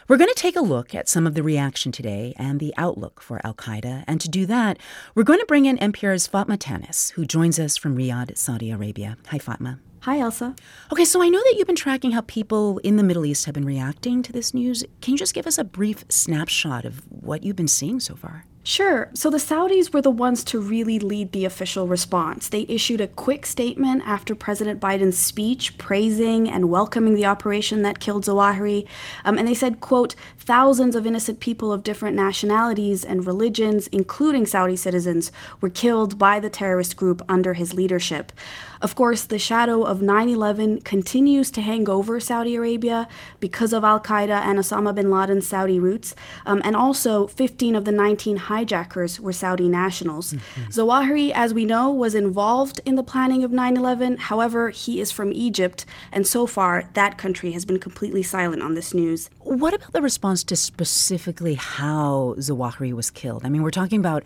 We're 0.09 0.17
going 0.17 0.33
to 0.33 0.41
take 0.41 0.55
a 0.55 0.61
look 0.61 0.95
at 0.95 1.07
some 1.07 1.27
of 1.27 1.35
the 1.35 1.43
reaction 1.43 1.91
today 1.91 2.33
and 2.35 2.59
the 2.59 2.73
outlook 2.77 3.21
for 3.21 3.39
Al 3.45 3.53
Qaeda. 3.53 4.05
And 4.07 4.19
to 4.19 4.27
do 4.27 4.47
that, 4.47 4.79
we're 5.13 5.21
going 5.21 5.37
to 5.37 5.45
bring 5.45 5.67
in 5.67 5.77
NPR's 5.77 6.25
Fatma 6.25 6.57
Tanis, 6.57 7.11
who 7.11 7.25
joins 7.25 7.59
us 7.59 7.77
from 7.77 7.95
Riyadh, 7.95 8.35
Saudi 8.35 8.71
Arabia. 8.71 9.17
Hi, 9.27 9.37
Fatma. 9.37 9.77
Hi, 9.99 10.17
Ailsa. 10.17 10.57
Okay, 10.91 11.05
so 11.05 11.21
I 11.21 11.29
know 11.29 11.37
that 11.37 11.53
you've 11.57 11.67
been 11.67 11.75
tracking 11.75 12.09
how 12.09 12.21
people 12.21 12.79
in 12.79 12.95
the 12.95 13.03
Middle 13.03 13.23
East 13.23 13.45
have 13.45 13.53
been 13.53 13.65
reacting 13.65 14.23
to 14.23 14.31
this 14.31 14.51
news. 14.51 14.83
Can 14.99 15.11
you 15.11 15.17
just 15.19 15.35
give 15.35 15.45
us 15.45 15.59
a 15.59 15.63
brief 15.63 16.05
snapshot 16.09 16.85
of 16.85 17.03
what 17.11 17.43
you've 17.43 17.55
been 17.55 17.67
seeing 17.67 17.99
so 17.99 18.15
far? 18.15 18.45
Sure. 18.61 19.09
So 19.13 19.29
the 19.29 19.37
Saudis 19.37 19.93
were 19.93 20.01
the 20.01 20.11
ones 20.11 20.43
to 20.43 20.59
really 20.59 20.99
lead 20.99 21.31
the 21.31 21.45
official 21.45 21.87
response. 21.87 22.49
They 22.49 22.65
issued 22.67 22.99
a 22.99 23.07
quick 23.07 23.45
statement 23.45 24.03
after 24.05 24.35
President 24.35 24.81
Biden's 24.81 25.17
speech 25.17 25.77
praising 25.77 26.49
and 26.49 26.69
welcoming 26.69 27.15
the 27.15 27.25
operation 27.25 27.81
that 27.83 27.99
killed 27.99 28.25
Zawahiri. 28.25 28.85
Um, 29.23 29.37
and 29.37 29.47
they 29.47 29.53
said, 29.53 29.79
quote, 29.79 30.13
thousands 30.37 30.95
of 30.95 31.07
innocent 31.07 31.39
people 31.39 31.71
of 31.71 31.83
different 31.83 32.17
nationalities 32.17 33.05
and 33.05 33.25
religions, 33.25 33.87
including 33.87 34.45
Saudi 34.45 34.75
citizens, 34.75 35.31
were 35.61 35.69
killed 35.69 36.19
by 36.19 36.39
the 36.39 36.49
terrorist 36.49 36.97
group 36.97 37.23
under 37.29 37.53
his 37.53 37.73
leadership. 37.73 38.33
Of 38.81 38.95
course, 38.95 39.23
the 39.23 39.39
shadow 39.39 39.83
of 39.83 40.01
9 40.01 40.29
11 40.29 40.81
continues 40.81 41.51
to 41.51 41.61
hang 41.61 41.89
over 41.89 42.19
Saudi 42.19 42.55
Arabia 42.55 43.07
because 43.39 43.73
of 43.73 43.83
Al 43.83 43.99
Qaeda 43.99 44.41
and 44.41 44.57
Osama 44.57 44.95
bin 44.95 45.11
Laden's 45.11 45.47
Saudi 45.47 45.79
roots. 45.79 46.15
Um, 46.45 46.61
and 46.63 46.75
also, 46.75 47.27
15 47.27 47.75
of 47.75 47.83
the 47.83 47.91
19 47.91 48.37
hijackers 48.37 49.19
were 49.19 49.33
Saudi 49.33 49.67
nationals. 49.67 50.33
Mm-hmm. 50.33 50.69
Zawahiri, 50.69 51.31
as 51.33 51.53
we 51.53 51.65
know, 51.65 51.91
was 51.91 52.15
involved 52.15 52.79
in 52.85 52.95
the 52.95 53.03
planning 53.03 53.43
of 53.43 53.51
9 53.51 53.75
11. 53.75 54.17
However, 54.17 54.69
he 54.69 55.01
is 55.01 55.11
from 55.11 55.33
Egypt, 55.33 55.85
and 56.11 56.25
so 56.25 56.47
far, 56.47 56.89
that 56.93 57.17
country 57.17 57.51
has 57.51 57.65
been 57.65 57.79
completely 57.79 58.23
silent 58.23 58.63
on 58.63 58.75
this 58.75 58.93
news. 58.93 59.29
What 59.39 59.73
about 59.73 59.91
the 59.91 60.01
response 60.01 60.43
to 60.45 60.55
specifically 60.55 61.55
how 61.55 62.35
Zawahiri 62.37 62.93
was 62.93 63.11
killed? 63.11 63.45
I 63.45 63.49
mean, 63.49 63.61
we're 63.61 63.71
talking 63.71 63.99
about 63.99 64.23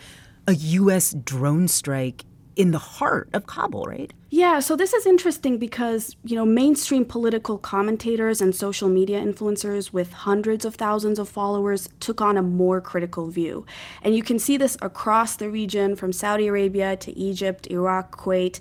a 0.48 0.54
U.S. 0.54 1.14
drone 1.14 1.68
strike 1.68 2.26
in 2.56 2.72
the 2.72 2.80
heart 2.80 3.30
of 3.34 3.48
Kabul, 3.48 3.86
right? 3.86 4.14
Yeah, 4.36 4.62
so 4.62 4.76
this 4.76 4.94
is 4.94 5.06
interesting 5.06 5.60
because, 5.60 6.16
you 6.24 6.36
know, 6.36 6.44
mainstream 6.44 7.06
political 7.06 7.60
commentators 7.60 8.42
and 8.42 8.56
social 8.56 8.90
media 8.90 9.22
influencers 9.22 9.94
with 9.94 10.12
hundreds 10.12 10.66
of 10.66 10.74
thousands 10.74 11.20
of 11.20 11.30
followers 11.30 11.88
took 12.00 12.20
on 12.20 12.36
a 12.36 12.42
more 12.42 12.82
critical 12.82 13.28
view. 13.28 13.64
And 14.02 14.16
you 14.16 14.24
can 14.24 14.40
see 14.40 14.58
this 14.58 14.76
across 14.82 15.36
the 15.36 15.52
region 15.52 15.96
from 15.96 16.12
Saudi 16.12 16.48
Arabia 16.48 16.96
to 16.96 17.16
Egypt, 17.16 17.68
Iraq, 17.68 18.18
Kuwait 18.18 18.60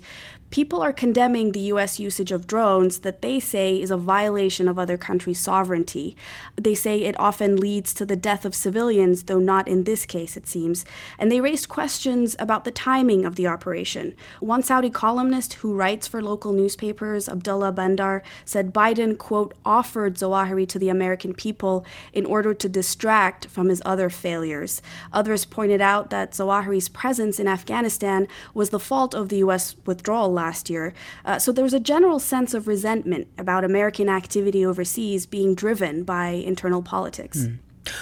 people 0.53 0.83
are 0.83 0.93
condemning 0.93 1.51
the 1.51 1.71
US 1.73 1.99
usage 1.99 2.31
of 2.31 2.45
drones 2.45 2.99
that 2.99 3.23
they 3.23 3.39
say 3.39 3.81
is 3.81 3.89
a 3.89 3.97
violation 3.97 4.67
of 4.67 4.77
other 4.77 4.99
countries' 4.99 5.39
sovereignty. 5.39 6.15
They 6.55 6.75
say 6.75 7.01
it 7.01 7.19
often 7.19 7.55
leads 7.55 7.91
to 7.95 8.05
the 8.05 8.15
death 8.15 8.45
of 8.45 8.53
civilians, 8.53 9.23
though 9.23 9.39
not 9.39 9.67
in 9.67 9.85
this 9.85 10.05
case, 10.05 10.37
it 10.37 10.45
seems. 10.45 10.85
And 11.17 11.31
they 11.31 11.41
raised 11.41 11.69
questions 11.69 12.35
about 12.37 12.65
the 12.65 12.71
timing 12.71 13.25
of 13.25 13.35
the 13.35 13.47
operation. 13.47 14.13
One 14.41 14.61
Saudi 14.61 14.91
columnist 14.91 15.55
who 15.63 15.73
writes 15.73 16.09
for 16.09 16.21
local 16.21 16.51
newspapers, 16.51 17.29
Abdullah 17.29 17.71
Bandar, 17.71 18.21
said 18.43 18.73
Biden, 18.73 19.17
quote, 19.17 19.53
offered 19.63 20.15
Zawahiri 20.15 20.67
to 20.67 20.77
the 20.77 20.89
American 20.89 21.33
people 21.33 21.85
in 22.11 22.25
order 22.25 22.53
to 22.53 22.67
distract 22.67 23.45
from 23.45 23.69
his 23.69 23.81
other 23.85 24.09
failures. 24.09 24.81
Others 25.13 25.45
pointed 25.45 25.79
out 25.79 26.09
that 26.09 26.33
Zawahiri's 26.33 26.89
presence 26.89 27.39
in 27.39 27.47
Afghanistan 27.47 28.27
was 28.53 28.71
the 28.71 28.79
fault 28.79 29.15
of 29.15 29.29
the 29.29 29.37
U.S. 29.37 29.77
withdrawal 29.85 30.33
last 30.33 30.69
year. 30.69 30.93
Uh, 31.23 31.39
so 31.39 31.53
there 31.53 31.63
was 31.63 31.73
a 31.73 31.79
general 31.79 32.19
sense 32.19 32.53
of 32.53 32.67
resentment 32.67 33.29
about 33.37 33.63
American 33.63 34.09
activity 34.09 34.65
overseas 34.65 35.25
being 35.25 35.55
driven 35.55 36.03
by 36.03 36.27
internal 36.27 36.81
politics. 36.81 37.37
Mm. 37.45 37.59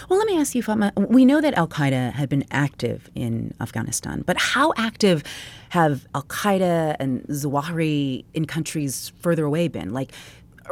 Well, 0.10 0.20
let 0.20 0.28
me 0.28 0.38
ask 0.38 0.56
you, 0.56 0.64
Fatma. 0.64 0.94
We 0.95 1.26
know 1.26 1.41
that 1.41 1.53
Al 1.56 1.68
Qaeda 1.68 2.14
had 2.14 2.30
been 2.30 2.45
active 2.52 3.10
in 3.16 3.53
Afghanistan, 3.60 4.24
but 4.26 4.38
how 4.38 4.74
active 4.78 5.24
have 5.70 6.08
Al 6.14 6.24
Qaeda 6.24 6.95
and 6.99 7.24
Zawahiri 7.24 8.26
in 8.34 8.45
countries 8.45 9.12
further 9.20 9.45
away 9.45 9.68
been, 9.68 9.94
like 9.94 10.12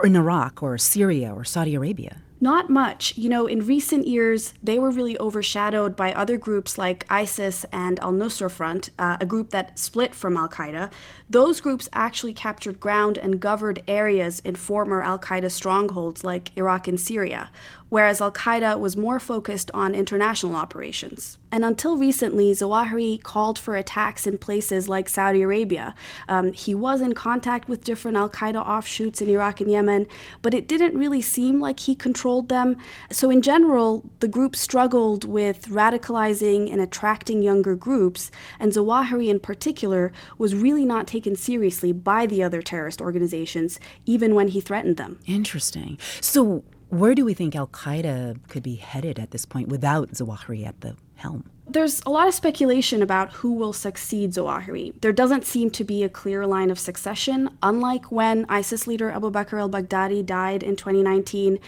in 0.04 0.16
Iraq 0.16 0.62
or 0.62 0.78
Syria 0.78 1.34
or 1.34 1.44
Saudi 1.44 1.76
Arabia? 1.76 2.18
Not 2.42 2.70
much. 2.70 3.18
You 3.18 3.28
know, 3.28 3.48
in 3.48 3.66
recent 3.66 4.08
years, 4.08 4.54
they 4.64 4.80
were 4.80 4.92
really 4.92 5.20
overshadowed 5.20 5.98
by 5.98 6.14
other 6.14 6.38
groups 6.38 6.78
like 6.78 7.06
ISIS 7.10 7.66
and 7.74 8.00
Al 8.00 8.14
Nusra 8.14 8.50
Front, 8.50 8.92
uh, 8.98 9.18
a 9.20 9.26
group 9.26 9.50
that 9.50 9.78
split 9.78 10.16
from 10.16 10.38
Al 10.38 10.48
Qaeda. 10.48 10.90
Those 11.30 11.60
groups 11.60 11.90
actually 11.92 12.34
captured 12.34 12.80
ground 12.80 13.18
and 13.18 13.42
governed 13.42 13.82
areas 13.90 14.40
in 14.46 14.56
former 14.56 15.04
Al 15.04 15.20
Qaeda 15.20 15.52
strongholds 15.52 16.24
like 16.24 16.56
Iraq 16.58 16.88
and 16.88 16.98
Syria, 17.00 17.52
whereas 17.90 18.22
Al 18.22 18.32
Qaeda 18.32 18.80
was 18.80 18.96
more 18.96 19.20
focused 19.20 19.70
on 19.74 19.94
international 19.94 20.56
operations. 20.56 21.38
And 21.52 21.66
until 21.66 21.98
recently, 21.98 22.52
Zawahiri 22.52 23.22
called 23.24 23.58
for 23.58 23.76
attacks 23.76 24.28
in 24.28 24.38
places 24.38 24.88
like 24.88 25.10
Saudi 25.10 25.42
Arabia. 25.42 25.96
Um, 26.28 26.54
he 26.54 26.76
was 26.76 27.02
in 27.02 27.14
contact 27.14 27.68
with 27.68 27.84
different 27.84 28.18
Al 28.18 28.30
Qaeda 28.30 28.64
offshoots 28.66 29.22
in 29.22 29.30
Iraq 29.30 29.60
and 29.60 29.72
Yemen, 29.72 30.08
but 30.42 30.54
it 30.54 30.68
didn't 30.68 30.98
really 30.98 31.22
seem 31.22 31.60
like 31.60 31.80
he 31.82 31.96
controlled 31.96 32.50
them. 32.50 32.78
So, 33.12 33.32
in 33.32 33.42
general, 33.42 34.04
the 34.20 34.28
group 34.28 34.56
struggled 34.56 35.26
with 35.26 35.68
radicalizing 35.70 36.72
and 36.72 36.82
attracting 36.82 37.42
younger 37.42 37.76
groups, 37.76 38.30
and 38.60 38.72
Zawahiri 38.72 39.30
in 39.30 39.40
particular 39.40 40.12
was 40.38 40.56
really 40.56 40.86
not 40.86 41.08
taken 41.08 41.36
seriously 41.36 41.92
by 41.92 42.28
the 42.28 42.44
other 42.44 42.62
terrorist 42.62 43.02
organizations, 43.02 43.80
even 44.06 44.36
when 44.36 44.50
he 44.50 44.62
threatened 44.62 44.98
them. 44.98 45.20
Interesting. 45.26 45.98
So, 46.22 46.64
where 46.90 47.16
do 47.16 47.24
we 47.24 47.34
think 47.34 47.56
Al 47.56 47.68
Qaeda 47.68 48.48
could 48.48 48.64
be 48.64 48.76
headed 48.76 49.20
at 49.20 49.32
this 49.32 49.46
point 49.46 49.70
without 49.70 50.12
Zawahiri 50.12 50.66
at 50.66 50.82
the 50.82 50.96
helm? 51.16 51.50
There's 51.68 52.02
a 52.04 52.10
lot 52.10 52.28
of 52.28 52.34
speculation 52.34 53.04
about 53.04 53.32
who 53.32 53.54
will 53.54 53.74
succeed 53.74 54.32
Zawahiri. 54.32 55.00
There 55.02 55.14
doesn't 55.14 55.46
seem 55.46 55.70
to 55.72 55.84
be 55.84 56.04
a 56.04 56.10
clear 56.10 56.48
line 56.48 56.72
of 56.72 56.80
succession, 56.80 57.52
unlike 57.62 58.12
when 58.12 58.48
ISIS 58.50 58.88
leader 58.88 59.12
Abu 59.12 59.30
Bakr 59.30 59.60
al 59.60 59.70
Baghdadi 59.70 60.26
died 60.26 60.64
in 60.64 60.76
2019. 60.76 61.60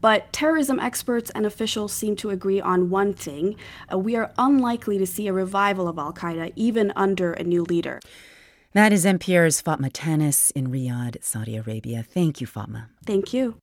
But 0.00 0.32
terrorism 0.32 0.80
experts 0.80 1.30
and 1.30 1.46
officials 1.46 1.92
seem 1.92 2.16
to 2.16 2.30
agree 2.30 2.60
on 2.60 2.90
one 2.90 3.14
thing 3.14 3.54
uh, 3.92 3.96
we 3.96 4.16
are 4.16 4.32
unlikely 4.38 4.98
to 4.98 5.06
see 5.06 5.28
a 5.28 5.32
revival 5.32 5.86
of 5.86 5.98
Al 5.98 6.12
Qaeda, 6.12 6.52
even 6.56 6.92
under 6.96 7.32
a 7.32 7.44
new 7.44 7.62
leader. 7.62 8.00
That 8.72 8.92
is 8.92 9.04
NPR's 9.04 9.60
Fatma 9.60 9.88
Tanis 9.88 10.50
in 10.56 10.66
Riyadh, 10.66 11.22
Saudi 11.22 11.56
Arabia. 11.56 12.02
Thank 12.02 12.40
you, 12.40 12.48
Fatma. 12.48 12.88
Thank 13.06 13.32
you. 13.32 13.60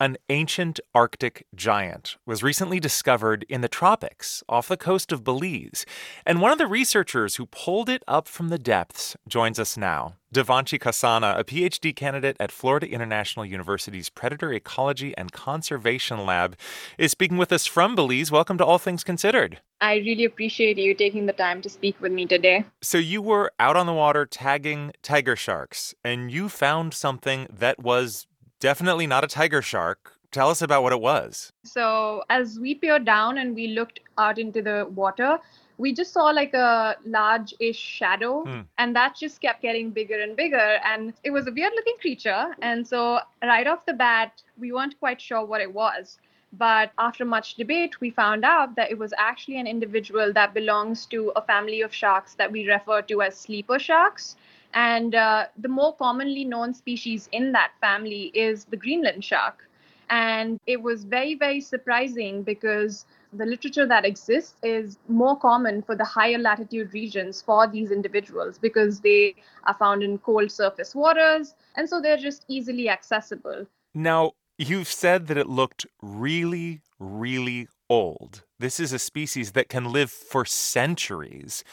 An 0.00 0.16
ancient 0.28 0.78
Arctic 0.94 1.44
giant 1.56 2.18
was 2.24 2.40
recently 2.40 2.78
discovered 2.78 3.44
in 3.48 3.62
the 3.62 3.68
tropics 3.68 4.44
off 4.48 4.68
the 4.68 4.76
coast 4.76 5.10
of 5.10 5.24
Belize, 5.24 5.84
and 6.24 6.40
one 6.40 6.52
of 6.52 6.58
the 6.58 6.68
researchers 6.68 7.34
who 7.34 7.46
pulled 7.46 7.88
it 7.88 8.04
up 8.06 8.28
from 8.28 8.48
the 8.48 8.60
depths 8.60 9.16
joins 9.26 9.58
us 9.58 9.76
now. 9.76 10.14
Devanshi 10.32 10.78
Kasana, 10.78 11.36
a 11.36 11.42
PhD 11.42 11.96
candidate 11.96 12.36
at 12.38 12.52
Florida 12.52 12.88
International 12.88 13.44
University's 13.44 14.08
Predator 14.08 14.52
Ecology 14.52 15.18
and 15.18 15.32
Conservation 15.32 16.24
Lab, 16.24 16.56
is 16.96 17.10
speaking 17.10 17.36
with 17.36 17.50
us 17.50 17.66
from 17.66 17.96
Belize. 17.96 18.30
Welcome 18.30 18.56
to 18.58 18.64
All 18.64 18.78
Things 18.78 19.02
Considered. 19.02 19.60
I 19.80 19.96
really 19.96 20.26
appreciate 20.26 20.78
you 20.78 20.94
taking 20.94 21.26
the 21.26 21.32
time 21.32 21.60
to 21.62 21.68
speak 21.68 22.00
with 22.00 22.12
me 22.12 22.24
today. 22.24 22.66
So, 22.82 22.98
you 22.98 23.20
were 23.20 23.50
out 23.58 23.76
on 23.76 23.86
the 23.86 23.94
water 23.94 24.26
tagging 24.26 24.92
tiger 25.02 25.34
sharks, 25.34 25.96
and 26.04 26.30
you 26.30 26.48
found 26.48 26.94
something 26.94 27.48
that 27.50 27.80
was 27.82 28.28
definitely 28.60 29.06
not 29.06 29.24
a 29.24 29.26
tiger 29.26 29.62
shark. 29.62 30.14
Tell 30.30 30.50
us 30.50 30.60
about 30.60 30.82
what 30.82 30.92
it 30.92 31.00
was. 31.00 31.52
So, 31.64 32.22
as 32.28 32.58
we 32.58 32.74
peered 32.74 33.06
down 33.06 33.38
and 33.38 33.54
we 33.54 33.68
looked 33.68 34.00
out 34.18 34.38
into 34.38 34.60
the 34.60 34.86
water, 34.94 35.38
we 35.78 35.94
just 35.94 36.12
saw 36.12 36.24
like 36.24 36.52
a 36.52 36.96
large 37.06 37.54
ish 37.60 37.78
shadow, 37.78 38.44
hmm. 38.44 38.60
and 38.76 38.94
that 38.94 39.16
just 39.16 39.40
kept 39.40 39.62
getting 39.62 39.90
bigger 39.90 40.20
and 40.20 40.36
bigger. 40.36 40.78
And 40.84 41.14
it 41.24 41.30
was 41.30 41.46
a 41.46 41.52
weird 41.52 41.72
looking 41.74 41.96
creature. 42.00 42.54
And 42.60 42.86
so, 42.86 43.20
right 43.42 43.66
off 43.66 43.86
the 43.86 43.94
bat, 43.94 44.42
we 44.58 44.72
weren't 44.72 44.98
quite 44.98 45.20
sure 45.20 45.44
what 45.44 45.62
it 45.62 45.72
was. 45.72 46.18
But 46.52 46.92
after 46.98 47.24
much 47.24 47.54
debate, 47.56 48.00
we 48.00 48.10
found 48.10 48.44
out 48.44 48.74
that 48.76 48.90
it 48.90 48.98
was 48.98 49.12
actually 49.18 49.58
an 49.58 49.66
individual 49.66 50.32
that 50.32 50.54
belongs 50.54 51.04
to 51.06 51.30
a 51.36 51.42
family 51.42 51.82
of 51.82 51.92
sharks 51.92 52.34
that 52.34 52.50
we 52.50 52.68
refer 52.68 53.02
to 53.02 53.22
as 53.22 53.36
sleeper 53.36 53.78
sharks. 53.78 54.36
And 54.74 55.14
uh, 55.14 55.46
the 55.56 55.68
more 55.68 55.94
commonly 55.94 56.44
known 56.44 56.74
species 56.74 57.28
in 57.32 57.52
that 57.52 57.72
family 57.80 58.30
is 58.34 58.64
the 58.64 58.76
Greenland 58.76 59.24
shark. 59.24 59.68
And 60.10 60.58
it 60.66 60.80
was 60.80 61.04
very, 61.04 61.34
very 61.34 61.60
surprising 61.60 62.42
because 62.42 63.04
the 63.32 63.44
literature 63.44 63.86
that 63.86 64.06
exists 64.06 64.54
is 64.62 64.98
more 65.08 65.38
common 65.38 65.82
for 65.82 65.94
the 65.94 66.04
higher 66.04 66.38
latitude 66.38 66.92
regions 66.94 67.42
for 67.42 67.66
these 67.66 67.90
individuals 67.90 68.58
because 68.58 69.00
they 69.00 69.34
are 69.64 69.74
found 69.74 70.02
in 70.02 70.18
cold 70.18 70.50
surface 70.50 70.94
waters. 70.94 71.54
And 71.76 71.88
so 71.88 72.00
they're 72.00 72.16
just 72.16 72.44
easily 72.48 72.88
accessible. 72.88 73.66
Now, 73.94 74.32
you've 74.56 74.88
said 74.88 75.26
that 75.26 75.36
it 75.36 75.48
looked 75.48 75.86
really, 76.00 76.80
really 76.98 77.68
old. 77.90 78.44
This 78.58 78.80
is 78.80 78.92
a 78.92 78.98
species 78.98 79.52
that 79.52 79.68
can 79.68 79.92
live 79.92 80.10
for 80.10 80.44
centuries 80.44 81.64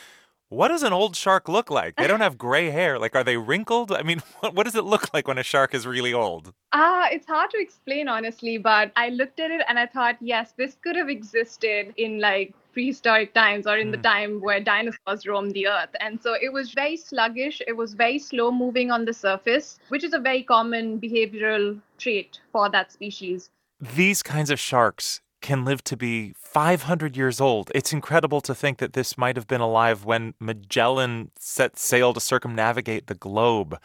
what 0.56 0.70
does 0.70 0.84
an 0.84 0.94
old 0.94 1.16
shark 1.16 1.50
look 1.50 1.70
like? 1.70 1.98
They 1.98 2.08
don't 2.08 2.22
have 2.22 2.38
gray 2.38 2.70
hair. 2.70 2.98
Like, 2.98 3.14
are 3.16 3.24
they 3.24 3.36
wrinkled? 3.36 3.92
I 3.92 4.04
mean, 4.04 4.22
what, 4.40 4.56
what 4.56 4.64
does 4.64 4.76
it 4.76 4.86
look 4.86 5.14
like 5.14 5.28
when 5.28 5.38
a 5.38 5.44
shark 5.44 5.74
is 5.74 5.86
really 5.86 6.14
old? 6.14 6.54
Ah, 6.72 7.04
uh, 7.04 7.08
it's 7.12 7.28
hard 7.28 7.50
to 7.52 7.60
explain, 7.60 8.08
honestly, 8.08 8.58
but 8.58 8.92
I 8.96 9.10
looked 9.10 9.40
at 9.40 9.52
it 9.52 9.62
and 9.68 9.78
I 9.78 9.86
thought, 9.86 10.16
yes, 10.22 10.54
this 10.58 10.78
could 10.82 10.96
have 10.96 11.10
existed 11.10 11.94
in 11.98 12.20
like 12.20 12.54
prehistoric 12.72 13.34
times 13.34 13.68
or 13.68 13.78
in 13.78 13.88
mm. 13.88 13.92
the 13.92 13.98
hmm. 13.98 14.04
time 14.04 14.42
where 14.42 14.60
dinosaurs 14.60 15.26
roamed 15.26 15.54
the 15.54 15.68
earth. 15.68 15.96
And 16.00 16.22
so 16.22 16.36
it 16.42 16.52
was 16.52 16.72
very 16.72 16.98
sluggish, 16.98 17.62
it 17.68 17.74
was 17.74 17.94
very 17.94 18.20
slow 18.20 18.52
moving 18.52 18.92
on 18.92 19.06
the 19.06 19.14
surface, 19.14 19.80
which 19.90 20.04
is 20.04 20.14
a 20.14 20.20
very 20.20 20.44
common 20.44 21.00
behavioral 21.00 21.80
trait 21.98 22.40
for 22.52 22.70
that 22.70 22.92
species. 22.92 23.50
These 23.80 24.24
kinds 24.24 24.50
of 24.50 24.60
sharks 24.60 25.22
can 25.46 25.64
live 25.64 25.84
to 25.84 25.96
be 25.96 26.34
500 26.40 27.16
years 27.16 27.40
old. 27.40 27.72
It's 27.76 27.94
incredible 27.94 28.42
to 28.42 28.56
think 28.56 28.80
that 28.80 28.94
this 28.94 29.16
might 29.16 29.36
have 29.36 29.48
been 29.48 29.62
alive 29.62 30.04
when 30.04 30.34
Magellan 30.40 31.30
set 31.38 31.78
sail 31.78 32.16
to 32.16 32.20
circumnavigate 32.20 33.06
the 33.06 33.14
globe. 33.14 33.78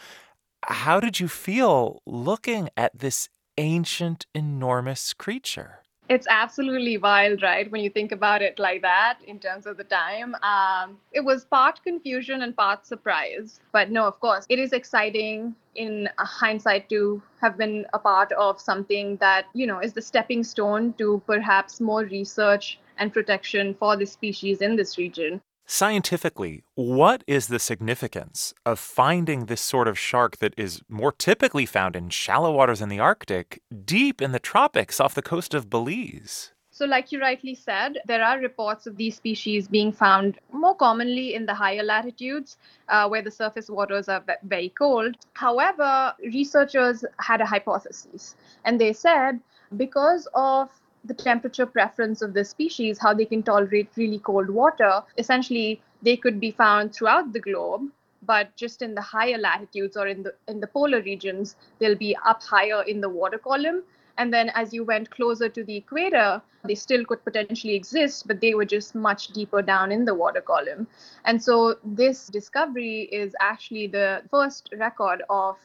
How 0.65 1.01
did 1.01 1.21
you 1.21 1.29
feel 1.29 2.01
looking 2.07 2.71
at 2.79 2.99
this 2.99 3.29
ancient, 3.59 4.25
enormous 4.35 5.13
creature? 5.13 5.81
It's 6.11 6.27
absolutely 6.29 6.99
wild, 6.99 7.41
right? 7.41 7.71
When 7.71 7.83
you 7.83 7.89
think 7.89 8.11
about 8.11 8.43
it 8.43 8.59
like 8.59 8.83
that 8.83 9.19
in 9.25 9.39
terms 9.39 9.65
of 9.65 9.77
the 9.77 9.85
time. 9.85 10.35
Um, 10.43 10.99
it 11.13 11.21
was 11.21 11.45
part 11.45 11.81
confusion 11.85 12.43
and 12.43 12.55
part 12.57 12.85
surprise. 12.85 13.61
But 13.71 13.93
no, 13.93 14.07
of 14.07 14.19
course, 14.19 14.45
it 14.49 14.59
is 14.59 14.73
exciting 14.73 15.55
in 15.77 16.09
hindsight 16.19 16.89
to 16.89 17.23
have 17.41 17.57
been 17.57 17.87
a 17.93 17.99
part 18.01 18.33
of 18.33 18.61
something 18.61 19.19
that, 19.19 19.47
you 19.55 19.69
know, 19.69 19.79
is 19.79 19.93
the 19.93 20.03
stepping 20.03 20.43
stone 20.43 20.95
to 20.95 21.23
perhaps 21.29 21.81
more 21.81 22.03
research 22.03 22.81
and 22.99 23.13
protection 23.13 23.73
for 23.75 23.97
the 23.97 24.05
species 24.05 24.63
in 24.63 24.75
this 24.75 24.99
region. 24.99 25.41
Scientifically, 25.73 26.65
what 26.75 27.23
is 27.29 27.47
the 27.47 27.61
significance 27.61 28.53
of 28.67 28.77
finding 28.77 29.47
this 29.47 29.61
sort 29.61 29.87
of 29.87 29.97
shark 29.97 30.39
that 30.39 30.53
is 30.57 30.83
more 30.89 31.13
typically 31.13 31.65
found 31.65 31.95
in 31.95 32.11
shallow 32.11 32.51
waters 32.51 32.81
in 32.81 32.89
the 32.89 32.99
Arctic, 32.99 33.63
deep 33.85 34.21
in 34.21 34.33
the 34.33 34.41
tropics 34.41 34.99
off 34.99 35.15
the 35.15 35.23
coast 35.23 35.55
of 35.55 35.71
Belize? 35.71 36.51
So, 36.73 36.87
like 36.87 37.13
you 37.13 37.21
rightly 37.21 37.55
said, 37.55 37.99
there 38.05 38.25
are 38.25 38.41
reports 38.41 38.89
of 38.89 38.97
these 38.97 39.15
species 39.15 39.69
being 39.69 39.93
found 39.93 40.41
more 40.53 40.75
commonly 40.75 41.35
in 41.35 41.47
the 41.47 41.55
higher 41.55 41.85
latitudes 41.85 42.57
uh, 42.89 43.09
where 43.09 43.23
the 43.23 43.31
surface 43.31 43.71
waters 43.71 44.09
are 44.09 44.25
very 44.43 44.71
cold. 44.71 45.15
However, 45.35 46.13
researchers 46.19 47.05
had 47.21 47.41
a 47.41 47.47
hypothesis, 47.47 48.35
and 48.65 48.81
they 48.81 48.93
said 48.93 49.39
because 49.77 50.27
of 50.35 50.69
the 51.05 51.15
temperature 51.15 51.67
preference 51.67 52.23
of 52.23 52.35
the 52.35 52.45
species, 52.45 52.99
how 52.99 53.15
they 53.15 53.25
can 53.25 53.43
tolerate 53.43 53.89
really 53.97 54.19
cold 54.19 54.51
water. 54.51 55.03
Essentially, 55.19 55.81
they 56.03 56.17
could 56.17 56.41
be 56.41 56.51
found 56.51 56.95
throughout 56.95 57.33
the 57.33 57.41
globe, 57.41 57.83
but 58.23 58.55
just 58.57 58.83
in 58.83 58.95
the 58.95 59.01
higher 59.01 59.39
latitudes 59.39 59.97
or 59.97 60.07
in 60.07 60.23
the 60.23 60.35
in 60.49 60.61
the 60.61 60.67
polar 60.67 61.01
regions, 61.03 61.57
they'll 61.79 61.97
be 61.97 62.17
up 62.25 62.43
higher 62.43 62.83
in 62.83 63.01
the 63.01 63.09
water 63.09 63.39
column. 63.39 63.83
And 64.19 64.35
then 64.35 64.51
as 64.51 64.75
you 64.75 64.85
went 64.85 65.11
closer 65.11 65.49
to 65.49 65.65
the 65.65 65.77
equator, 65.77 66.43
they 66.65 66.75
still 66.75 67.07
could 67.07 67.25
potentially 67.25 67.75
exist, 67.75 68.27
but 68.27 68.41
they 68.41 68.55
were 68.55 68.67
just 68.67 68.95
much 68.95 69.29
deeper 69.29 69.63
down 69.63 69.91
in 69.93 70.05
the 70.05 70.15
water 70.15 70.43
column. 70.43 70.87
And 71.25 71.43
so 71.43 71.79
this 71.83 72.27
discovery 72.27 73.09
is 73.11 73.35
actually 73.41 73.87
the 73.87 74.23
first 74.31 74.69
record 74.77 75.23
of 75.31 75.57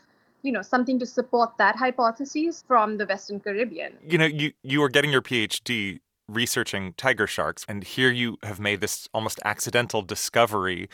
you 0.45 0.51
know 0.51 0.61
something 0.61 0.99
to 0.99 1.05
support 1.05 1.57
that 1.57 1.75
hypothesis 1.75 2.63
from 2.67 2.97
the 2.97 3.05
western 3.05 3.39
caribbean 3.39 3.93
you 4.07 4.17
know 4.17 4.25
you 4.25 4.51
you 4.63 4.81
are 4.83 4.89
getting 4.89 5.11
your 5.11 5.21
phd 5.21 5.99
researching 6.27 6.93
tiger 6.97 7.27
sharks 7.27 7.65
and 7.67 7.83
here 7.83 8.11
you 8.11 8.37
have 8.43 8.59
made 8.59 8.81
this 8.81 9.07
almost 9.13 9.39
accidental 9.43 10.01
discovery 10.01 10.89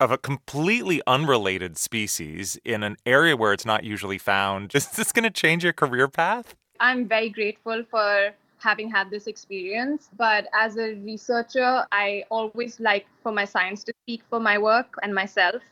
of 0.00 0.10
a 0.10 0.18
completely 0.18 1.02
unrelated 1.06 1.76
species 1.76 2.58
in 2.64 2.82
an 2.82 2.96
area 3.04 3.36
where 3.36 3.52
it's 3.52 3.66
not 3.66 3.84
usually 3.84 4.18
found. 4.18 4.72
Is 4.74 4.86
this 4.88 5.12
going 5.12 5.24
to 5.24 5.30
change 5.30 5.64
your 5.64 5.72
career 5.72 6.08
path? 6.08 6.54
I'm 6.80 7.08
very 7.08 7.30
grateful 7.30 7.84
for 7.90 8.30
having 8.58 8.90
had 8.90 9.10
this 9.10 9.26
experience. 9.26 10.08
But 10.16 10.46
as 10.54 10.76
a 10.76 10.94
researcher, 10.94 11.84
I 11.90 12.24
always 12.30 12.78
like 12.80 13.06
for 13.22 13.32
my 13.32 13.44
science 13.44 13.84
to 13.84 13.92
speak 14.04 14.22
for 14.30 14.40
my 14.40 14.58
work 14.58 14.94
and 15.02 15.14
myself. 15.14 15.62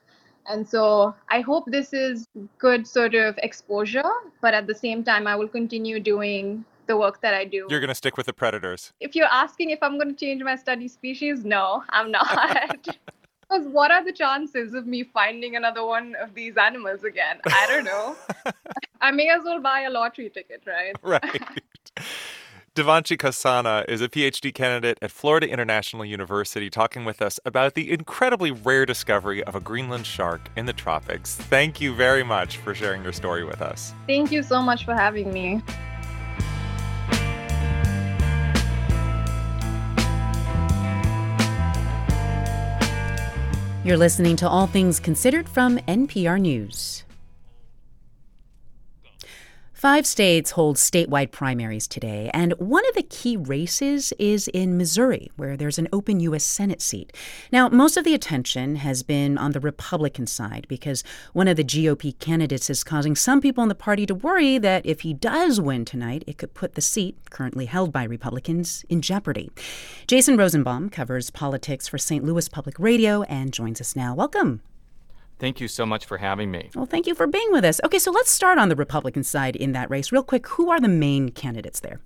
And 0.48 0.68
so 0.68 1.14
I 1.28 1.40
hope 1.40 1.64
this 1.66 1.92
is 1.92 2.26
good 2.58 2.86
sort 2.86 3.14
of 3.14 3.38
exposure, 3.38 4.10
but 4.40 4.54
at 4.54 4.66
the 4.66 4.74
same 4.74 5.04
time, 5.04 5.26
I 5.26 5.36
will 5.36 5.48
continue 5.48 6.00
doing 6.00 6.64
the 6.86 6.96
work 6.96 7.20
that 7.20 7.34
I 7.34 7.44
do. 7.44 7.66
You're 7.68 7.80
going 7.80 7.88
to 7.88 7.94
stick 7.94 8.16
with 8.16 8.26
the 8.26 8.32
predators. 8.32 8.92
If 9.00 9.14
you're 9.14 9.32
asking 9.32 9.70
if 9.70 9.82
I'm 9.82 9.98
going 9.98 10.14
to 10.14 10.14
change 10.14 10.42
my 10.42 10.56
study 10.56 10.88
species, 10.88 11.44
no, 11.44 11.82
I'm 11.90 12.10
not. 12.10 12.86
Because 13.48 13.68
what 13.68 13.92
are 13.92 14.04
the 14.04 14.12
chances 14.12 14.74
of 14.74 14.88
me 14.88 15.04
finding 15.04 15.54
another 15.54 15.86
one 15.86 16.16
of 16.20 16.34
these 16.34 16.56
animals 16.56 17.04
again? 17.04 17.38
I 17.46 17.66
don't 17.68 17.84
know. 17.84 18.16
I 19.00 19.12
may 19.12 19.28
as 19.28 19.44
well 19.44 19.60
buy 19.60 19.82
a 19.82 19.90
lottery 19.90 20.30
ticket, 20.30 20.64
right? 20.66 20.96
Right. 21.00 21.62
Devanshi 22.76 23.16
Kasana 23.16 23.88
is 23.88 24.02
a 24.02 24.08
PhD 24.10 24.52
candidate 24.52 24.98
at 25.00 25.10
Florida 25.10 25.48
International 25.48 26.04
University 26.04 26.68
talking 26.68 27.06
with 27.06 27.22
us 27.22 27.40
about 27.46 27.72
the 27.72 27.90
incredibly 27.90 28.50
rare 28.50 28.84
discovery 28.84 29.42
of 29.44 29.54
a 29.54 29.60
Greenland 29.60 30.04
shark 30.04 30.50
in 30.58 30.66
the 30.66 30.74
tropics. 30.74 31.36
Thank 31.36 31.80
you 31.80 31.94
very 31.94 32.22
much 32.22 32.58
for 32.58 32.74
sharing 32.74 33.02
your 33.02 33.14
story 33.14 33.44
with 33.44 33.62
us. 33.62 33.94
Thank 34.06 34.30
you 34.30 34.42
so 34.42 34.60
much 34.60 34.84
for 34.84 34.92
having 34.92 35.32
me. 35.32 35.62
You're 43.84 43.96
listening 43.96 44.36
to 44.36 44.46
All 44.46 44.66
Things 44.66 45.00
Considered 45.00 45.48
from 45.48 45.78
NPR 45.78 46.38
News. 46.38 47.05
Five 49.76 50.06
states 50.06 50.52
hold 50.52 50.76
statewide 50.76 51.32
primaries 51.32 51.86
today, 51.86 52.30
and 52.32 52.54
one 52.54 52.88
of 52.88 52.94
the 52.94 53.02
key 53.02 53.36
races 53.36 54.10
is 54.18 54.48
in 54.48 54.78
Missouri, 54.78 55.30
where 55.36 55.54
there's 55.54 55.78
an 55.78 55.86
open 55.92 56.18
U.S. 56.20 56.44
Senate 56.44 56.80
seat. 56.80 57.14
Now, 57.52 57.68
most 57.68 57.98
of 57.98 58.04
the 58.04 58.14
attention 58.14 58.76
has 58.76 59.02
been 59.02 59.36
on 59.36 59.52
the 59.52 59.60
Republican 59.60 60.26
side 60.26 60.64
because 60.66 61.04
one 61.34 61.46
of 61.46 61.58
the 61.58 61.62
GOP 61.62 62.18
candidates 62.18 62.70
is 62.70 62.82
causing 62.82 63.14
some 63.14 63.42
people 63.42 63.62
in 63.62 63.68
the 63.68 63.74
party 63.74 64.06
to 64.06 64.14
worry 64.14 64.56
that 64.56 64.86
if 64.86 65.02
he 65.02 65.12
does 65.12 65.60
win 65.60 65.84
tonight, 65.84 66.24
it 66.26 66.38
could 66.38 66.54
put 66.54 66.74
the 66.74 66.80
seat, 66.80 67.18
currently 67.28 67.66
held 67.66 67.92
by 67.92 68.04
Republicans, 68.04 68.82
in 68.88 69.02
jeopardy. 69.02 69.50
Jason 70.06 70.38
Rosenbaum 70.38 70.88
covers 70.88 71.28
politics 71.28 71.86
for 71.86 71.98
St. 71.98 72.24
Louis 72.24 72.48
Public 72.48 72.78
Radio 72.78 73.24
and 73.24 73.52
joins 73.52 73.82
us 73.82 73.94
now. 73.94 74.14
Welcome. 74.14 74.62
Thank 75.38 75.60
you 75.60 75.68
so 75.68 75.84
much 75.84 76.06
for 76.06 76.18
having 76.18 76.50
me. 76.50 76.70
Well, 76.74 76.86
thank 76.86 77.06
you 77.06 77.14
for 77.14 77.26
being 77.26 77.52
with 77.52 77.64
us. 77.64 77.80
Okay, 77.84 77.98
so 77.98 78.10
let's 78.10 78.30
start 78.30 78.58
on 78.58 78.68
the 78.68 78.76
Republican 78.76 79.22
side 79.22 79.54
in 79.54 79.72
that 79.72 79.90
race. 79.90 80.10
Real 80.10 80.22
quick, 80.22 80.46
who 80.48 80.70
are 80.70 80.80
the 80.80 80.88
main 80.88 81.28
candidates 81.30 81.80
there? 81.80 82.00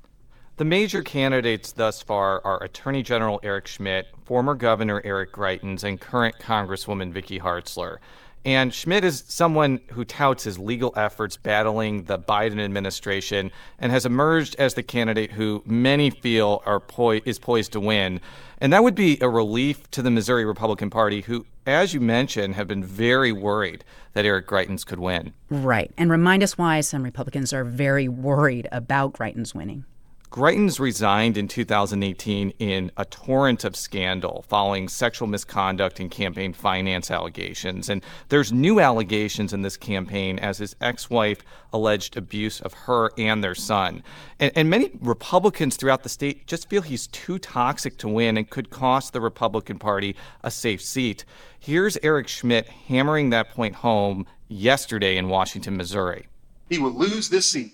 The 0.57 0.65
major 0.65 1.02
candidates 1.02 1.73
thus 1.73 2.02
far 2.02 2.43
are 2.44 2.62
Attorney 2.62 3.02
General 3.02 3.40
Eric 3.43 3.66
Schmitt, 3.66 4.09
former 4.24 4.55
Governor 4.55 5.01
Eric 5.05 5.32
Greitens, 5.32 5.85
and 5.85 6.01
current 6.01 6.36
Congresswoman 6.39 7.12
Vicky 7.12 7.39
Hartzler. 7.39 7.98
And 8.44 8.73
Schmitt 8.73 9.05
is 9.05 9.23
someone 9.28 9.81
who 9.93 10.05
touts 10.05 10.44
his 10.44 10.59
legal 10.59 10.94
efforts 10.97 11.36
battling 11.36 12.05
the 12.05 12.19
Biden 12.19 12.59
administration 12.59 13.51
and 13.78 13.93
has 13.93 14.07
emerged 14.07 14.57
as 14.59 14.74
the 14.74 14.82
candidate 14.82 15.32
who 15.32 15.62
many 15.66 16.09
feel 16.09 16.62
are 16.65 16.81
poi- 16.81 17.20
is 17.27 17.39
poised 17.39 17.73
to 17.73 17.81
win. 17.81 18.20
And 18.59 18.73
that 18.73 18.82
would 18.82 18.94
be 18.94 19.19
a 19.20 19.28
relief 19.28 19.90
to 19.93 20.02
the 20.02 20.11
Missouri 20.11 20.47
Republican 20.47 20.89
Party, 20.89 21.20
who, 21.20 21.44
as 21.70 21.94
you 21.94 22.01
mentioned, 22.01 22.55
have 22.56 22.68
been 22.68 22.84
very 22.84 23.32
worried 23.32 23.84
that 24.12 24.24
Eric 24.24 24.47
Greitens 24.47 24.84
could 24.84 24.98
win. 24.98 25.32
Right. 25.48 25.92
And 25.97 26.10
remind 26.10 26.42
us 26.42 26.59
why 26.59 26.80
some 26.80 27.02
Republicans 27.02 27.52
are 27.52 27.64
very 27.64 28.09
worried 28.09 28.68
about 28.72 29.12
Greitens 29.12 29.55
winning. 29.55 29.84
Greitens 30.31 30.78
resigned 30.78 31.36
in 31.36 31.48
2018 31.48 32.51
in 32.61 32.93
a 32.97 33.05
torrent 33.05 33.65
of 33.65 33.74
scandal 33.74 34.44
following 34.48 34.89
sexual 34.89 35.27
misconduct 35.27 35.98
and 35.98 36.09
campaign 36.09 36.52
finance 36.52 37.11
allegations. 37.11 37.89
And 37.89 38.01
there's 38.28 38.52
new 38.52 38.78
allegations 38.78 39.52
in 39.52 39.62
this 39.62 39.77
campaign 39.77 40.39
as 40.39 40.59
his 40.59 40.77
ex 40.81 41.11
wife 41.11 41.40
alleged 41.73 42.16
abuse 42.16 42.61
of 42.61 42.73
her 42.73 43.11
and 43.19 43.43
their 43.43 43.57
son. 43.57 44.05
And, 44.39 44.52
and, 44.55 44.70
many 44.70 44.93
Republicans 45.01 45.74
throughout 45.74 46.05
the 46.05 46.09
state 46.09 46.47
just 46.47 46.70
feel 46.70 46.82
he's 46.82 47.09
too 47.09 47.40
toxic 47.40 47.98
to 47.98 48.09
win 48.09 48.36
and 48.36 48.48
could 48.48 48.70
cost 48.70 49.12
the 49.12 49.20
Republican 49.20 49.81
Party 49.81 50.15
a 50.44 50.51
safe 50.52 50.81
seat. 50.81 51.24
Here's 51.59 51.98
Eric 52.05 52.28
Schmitt 52.28 52.69
hammering 52.69 53.31
that 53.31 53.51
point 53.51 53.74
home 53.74 54.27
yesterday 54.47 55.16
in 55.16 55.28
Washington, 55.28 55.77
Missouri. 55.77 56.28
He 56.69 56.78
will 56.78 56.93
lose 56.93 57.31
this 57.31 57.51
seat 57.51 57.73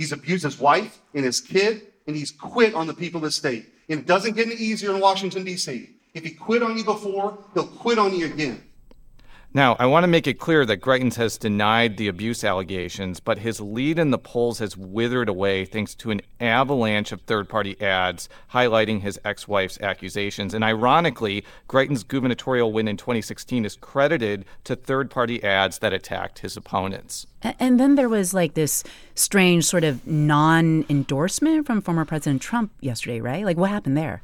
He's 0.00 0.12
abused 0.12 0.44
his 0.44 0.58
wife 0.58 0.98
and 1.12 1.26
his 1.26 1.42
kid, 1.42 1.82
and 2.06 2.16
he's 2.16 2.30
quit 2.30 2.74
on 2.74 2.86
the 2.86 2.94
people 2.94 3.18
of 3.18 3.24
the 3.24 3.30
state. 3.30 3.66
And 3.90 4.00
it 4.00 4.06
doesn't 4.06 4.34
get 4.34 4.46
any 4.46 4.56
easier 4.56 4.94
in 4.94 4.98
Washington, 4.98 5.44
D.C. 5.44 5.90
If 6.14 6.24
he 6.24 6.30
quit 6.30 6.62
on 6.62 6.78
you 6.78 6.84
before, 6.84 7.36
he'll 7.52 7.66
quit 7.66 7.98
on 7.98 8.16
you 8.16 8.24
again. 8.24 8.62
Now, 9.52 9.74
I 9.80 9.86
want 9.86 10.04
to 10.04 10.08
make 10.08 10.28
it 10.28 10.38
clear 10.38 10.64
that 10.64 10.80
Greitens 10.80 11.16
has 11.16 11.36
denied 11.36 11.96
the 11.96 12.06
abuse 12.06 12.44
allegations, 12.44 13.18
but 13.18 13.38
his 13.38 13.60
lead 13.60 13.98
in 13.98 14.12
the 14.12 14.18
polls 14.18 14.60
has 14.60 14.76
withered 14.76 15.28
away 15.28 15.64
thanks 15.64 15.92
to 15.96 16.12
an 16.12 16.20
avalanche 16.38 17.10
of 17.10 17.22
third 17.22 17.48
party 17.48 17.80
ads 17.80 18.28
highlighting 18.52 19.00
his 19.00 19.18
ex 19.24 19.48
wife's 19.48 19.80
accusations. 19.80 20.54
And 20.54 20.62
ironically, 20.62 21.44
Greitens' 21.68 22.06
gubernatorial 22.06 22.72
win 22.72 22.86
in 22.86 22.96
2016 22.96 23.64
is 23.64 23.74
credited 23.74 24.44
to 24.64 24.76
third 24.76 25.10
party 25.10 25.42
ads 25.42 25.80
that 25.80 25.92
attacked 25.92 26.38
his 26.38 26.56
opponents. 26.56 27.26
And 27.42 27.80
then 27.80 27.96
there 27.96 28.08
was 28.08 28.32
like 28.32 28.54
this 28.54 28.84
strange 29.16 29.64
sort 29.64 29.82
of 29.82 30.06
non 30.06 30.84
endorsement 30.88 31.66
from 31.66 31.82
former 31.82 32.04
President 32.04 32.40
Trump 32.40 32.70
yesterday, 32.80 33.20
right? 33.20 33.44
Like, 33.44 33.56
what 33.56 33.70
happened 33.70 33.96
there? 33.96 34.22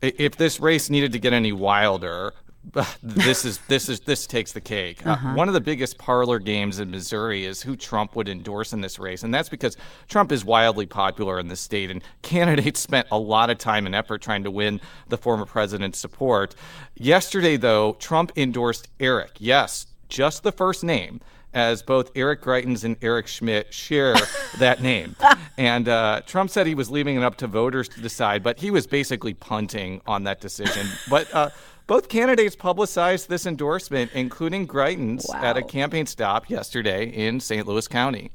If 0.00 0.36
this 0.36 0.60
race 0.60 0.88
needed 0.88 1.10
to 1.10 1.18
get 1.18 1.32
any 1.32 1.50
wilder, 1.50 2.32
this 3.02 3.44
is 3.44 3.58
this 3.68 3.88
is 3.88 4.00
this 4.00 4.26
takes 4.26 4.52
the 4.52 4.60
cake. 4.60 5.06
Uh, 5.06 5.10
uh-huh. 5.10 5.28
Uh, 5.28 5.34
one 5.34 5.48
of 5.48 5.54
the 5.54 5.60
biggest 5.60 5.98
parlor 5.98 6.38
games 6.38 6.80
in 6.80 6.90
Missouri 6.90 7.44
is 7.44 7.62
who 7.62 7.76
Trump 7.76 8.14
would 8.16 8.28
endorse 8.28 8.72
in 8.72 8.80
this 8.80 8.98
race, 8.98 9.22
and 9.22 9.32
that's 9.32 9.48
because 9.48 9.76
Trump 10.08 10.32
is 10.32 10.44
wildly 10.44 10.86
popular 10.86 11.38
in 11.38 11.48
the 11.48 11.56
state, 11.56 11.90
and 11.90 12.02
candidates 12.22 12.80
spent 12.80 13.06
a 13.10 13.18
lot 13.18 13.50
of 13.50 13.58
time 13.58 13.86
and 13.86 13.94
effort 13.94 14.20
trying 14.20 14.44
to 14.44 14.50
win 14.50 14.80
the 15.08 15.16
former 15.16 15.46
president's 15.46 15.98
support. 15.98 16.54
Yesterday, 16.94 17.56
though, 17.56 17.94
Trump 17.94 18.32
endorsed 18.36 18.88
Eric. 19.00 19.32
Yes, 19.38 19.86
just 20.08 20.42
the 20.42 20.52
first 20.52 20.84
name 20.84 21.20
as 21.54 21.82
both 21.82 22.10
Eric 22.14 22.42
Greitens 22.42 22.84
and 22.84 22.96
Eric 23.02 23.26
Schmitt 23.26 23.72
share 23.72 24.14
that 24.58 24.82
name. 24.82 25.16
And 25.56 25.88
uh, 25.88 26.22
Trump 26.26 26.50
said 26.50 26.66
he 26.66 26.74
was 26.74 26.90
leaving 26.90 27.16
it 27.16 27.22
up 27.22 27.36
to 27.36 27.46
voters 27.46 27.88
to 27.90 28.00
decide, 28.00 28.42
but 28.42 28.58
he 28.58 28.70
was 28.70 28.86
basically 28.86 29.34
punting 29.34 30.00
on 30.06 30.24
that 30.24 30.40
decision. 30.40 30.86
But 31.08 31.32
uh, 31.34 31.50
both 31.86 32.08
candidates 32.08 32.54
publicized 32.54 33.30
this 33.30 33.46
endorsement, 33.46 34.10
including 34.12 34.68
Greitens, 34.68 35.26
wow. 35.26 35.42
at 35.42 35.56
a 35.56 35.62
campaign 35.62 36.04
stop 36.04 36.50
yesterday 36.50 37.06
in 37.06 37.40
St. 37.40 37.66
Louis 37.66 37.88
County. 37.88 38.30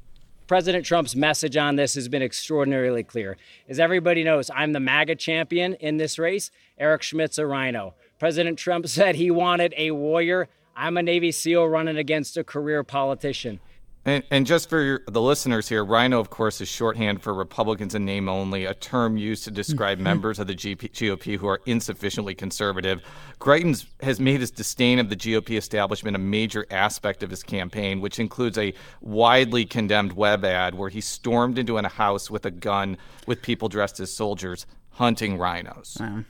President 0.47 0.85
Trump's 0.85 1.15
message 1.15 1.55
on 1.55 1.75
this 1.75 1.93
has 1.95 2.07
been 2.07 2.21
extraordinarily 2.21 3.03
clear. 3.03 3.37
As 3.69 3.79
everybody 3.79 4.23
knows, 4.23 4.49
I'm 4.53 4.73
the 4.73 4.79
MAGA 4.79 5.15
champion 5.15 5.75
in 5.75 5.97
this 5.97 6.17
race. 6.17 6.51
Eric 6.77 7.03
Schmitt's 7.03 7.37
a 7.37 7.45
rhino. 7.45 7.93
President 8.19 8.57
Trump 8.57 8.87
said 8.87 9.15
he 9.15 9.31
wanted 9.31 9.73
a 9.77 9.91
warrior. 9.91 10.49
I'm 10.75 10.97
a 10.97 11.03
Navy 11.03 11.31
SEAL 11.31 11.67
running 11.67 11.97
against 11.97 12.37
a 12.37 12.43
career 12.43 12.83
politician. 12.83 13.59
And, 14.05 14.21
and, 14.29 14.45
just 14.45 14.69
for 14.69 14.81
your, 14.81 15.01
the 15.07 15.21
listeners 15.21 15.69
here, 15.69 15.83
Rhino, 15.85 16.19
of 16.19 16.29
course, 16.29 16.59
is 16.59 16.67
shorthand 16.67 17.21
for 17.21 17.33
Republicans 17.33 17.95
in 17.95 18.03
name 18.03 18.27
only, 18.27 18.65
a 18.65 18.73
term 18.73 19.15
used 19.15 19.45
to 19.45 19.51
describe 19.51 19.97
members 19.99 20.39
of 20.39 20.47
the 20.47 20.55
GP, 20.55 20.91
GOP 20.91 21.37
who 21.37 21.47
are 21.47 21.61
insufficiently 21.65 22.35
conservative. 22.35 23.01
Greitens 23.39 23.85
has 24.01 24.19
made 24.19 24.41
his 24.41 24.51
disdain 24.51 24.99
of 24.99 25.07
the 25.07 25.15
GOP 25.15 25.57
establishment 25.57 26.17
a 26.17 26.19
major 26.19 26.65
aspect 26.69 27.23
of 27.23 27.29
his 27.29 27.43
campaign, 27.43 28.01
which 28.01 28.19
includes 28.19 28.57
a 28.57 28.73
widely 28.99 29.63
condemned 29.63 30.13
web 30.13 30.43
ad 30.43 30.75
where 30.75 30.89
he 30.89 30.99
stormed 30.99 31.57
into 31.57 31.77
a 31.77 31.87
house 31.87 32.29
with 32.29 32.45
a 32.45 32.51
gun 32.51 32.97
with 33.25 33.41
people 33.41 33.69
dressed 33.69 34.01
as 34.01 34.13
soldiers 34.13 34.65
hunting 34.89 35.37
rhinos. 35.37 35.97
Wow. 35.99 36.23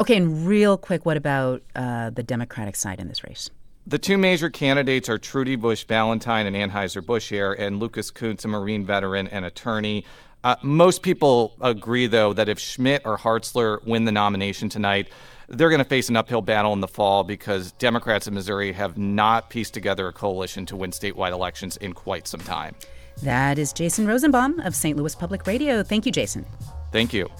Okay, 0.00 0.16
and 0.16 0.46
real 0.46 0.78
quick, 0.78 1.04
what 1.04 1.16
about 1.16 1.62
uh, 1.76 2.08
the 2.10 2.22
Democratic 2.22 2.74
side 2.74 3.00
in 3.00 3.08
this 3.08 3.22
race? 3.22 3.50
The 3.88 3.98
two 3.98 4.18
major 4.18 4.50
candidates 4.50 5.08
are 5.08 5.16
Trudy 5.16 5.56
Bush 5.56 5.84
Valentine, 5.84 6.44
an 6.44 6.52
Anheuser-Busch 6.52 7.32
heir, 7.32 7.54
and 7.54 7.80
Lucas 7.80 8.10
Kunce, 8.10 8.44
a 8.44 8.48
Marine 8.48 8.84
veteran 8.84 9.28
and 9.28 9.46
attorney. 9.46 10.04
Uh, 10.44 10.56
most 10.62 11.02
people 11.02 11.56
agree, 11.62 12.06
though, 12.06 12.34
that 12.34 12.50
if 12.50 12.58
Schmitt 12.58 13.00
or 13.06 13.16
Hartzler 13.16 13.82
win 13.86 14.04
the 14.04 14.12
nomination 14.12 14.68
tonight, 14.68 15.08
they're 15.48 15.70
going 15.70 15.82
to 15.82 15.88
face 15.88 16.10
an 16.10 16.16
uphill 16.16 16.42
battle 16.42 16.74
in 16.74 16.80
the 16.80 16.86
fall 16.86 17.24
because 17.24 17.72
Democrats 17.72 18.26
in 18.26 18.34
Missouri 18.34 18.72
have 18.72 18.98
not 18.98 19.48
pieced 19.48 19.72
together 19.72 20.06
a 20.06 20.12
coalition 20.12 20.66
to 20.66 20.76
win 20.76 20.90
statewide 20.90 21.32
elections 21.32 21.78
in 21.78 21.94
quite 21.94 22.28
some 22.28 22.40
time. 22.40 22.74
That 23.22 23.58
is 23.58 23.72
Jason 23.72 24.06
Rosenbaum 24.06 24.60
of 24.60 24.76
St. 24.76 24.98
Louis 24.98 25.14
Public 25.14 25.46
Radio. 25.46 25.82
Thank 25.82 26.04
you, 26.04 26.12
Jason. 26.12 26.44
Thank 26.92 27.14
you. 27.14 27.30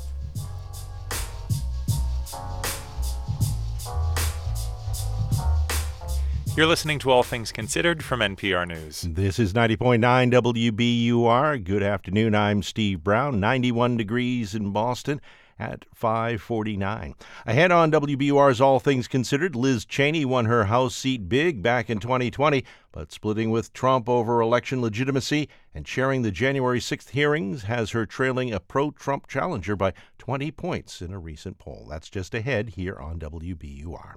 You're 6.58 6.66
listening 6.66 6.98
to 6.98 7.12
All 7.12 7.22
Things 7.22 7.52
Considered 7.52 8.02
from 8.02 8.18
NPR 8.18 8.66
News. 8.66 9.02
This 9.02 9.38
is 9.38 9.52
90.9 9.52 10.00
WBUR. 10.32 11.62
Good 11.62 11.84
afternoon. 11.84 12.34
I'm 12.34 12.64
Steve 12.64 13.04
Brown. 13.04 13.38
91 13.38 13.96
degrees 13.96 14.56
in 14.56 14.72
Boston 14.72 15.20
at 15.56 15.84
549. 15.94 17.14
Ahead 17.46 17.70
on 17.70 17.92
WBUR's 17.92 18.60
All 18.60 18.80
Things 18.80 19.06
Considered, 19.06 19.54
Liz 19.54 19.84
Cheney 19.84 20.24
won 20.24 20.46
her 20.46 20.64
House 20.64 20.96
seat 20.96 21.28
big 21.28 21.62
back 21.62 21.88
in 21.88 22.00
2020, 22.00 22.64
but 22.90 23.12
splitting 23.12 23.50
with 23.50 23.72
Trump 23.72 24.08
over 24.08 24.40
election 24.40 24.82
legitimacy 24.82 25.48
and 25.72 25.86
chairing 25.86 26.22
the 26.22 26.32
January 26.32 26.80
6th 26.80 27.10
hearings 27.10 27.62
has 27.62 27.92
her 27.92 28.04
trailing 28.04 28.52
a 28.52 28.58
pro 28.58 28.90
Trump 28.90 29.28
challenger 29.28 29.76
by 29.76 29.92
20 30.18 30.50
points 30.50 31.00
in 31.00 31.12
a 31.12 31.20
recent 31.20 31.58
poll. 31.58 31.86
That's 31.88 32.10
just 32.10 32.34
ahead 32.34 32.70
here 32.70 32.96
on 32.96 33.20
WBUR. 33.20 34.16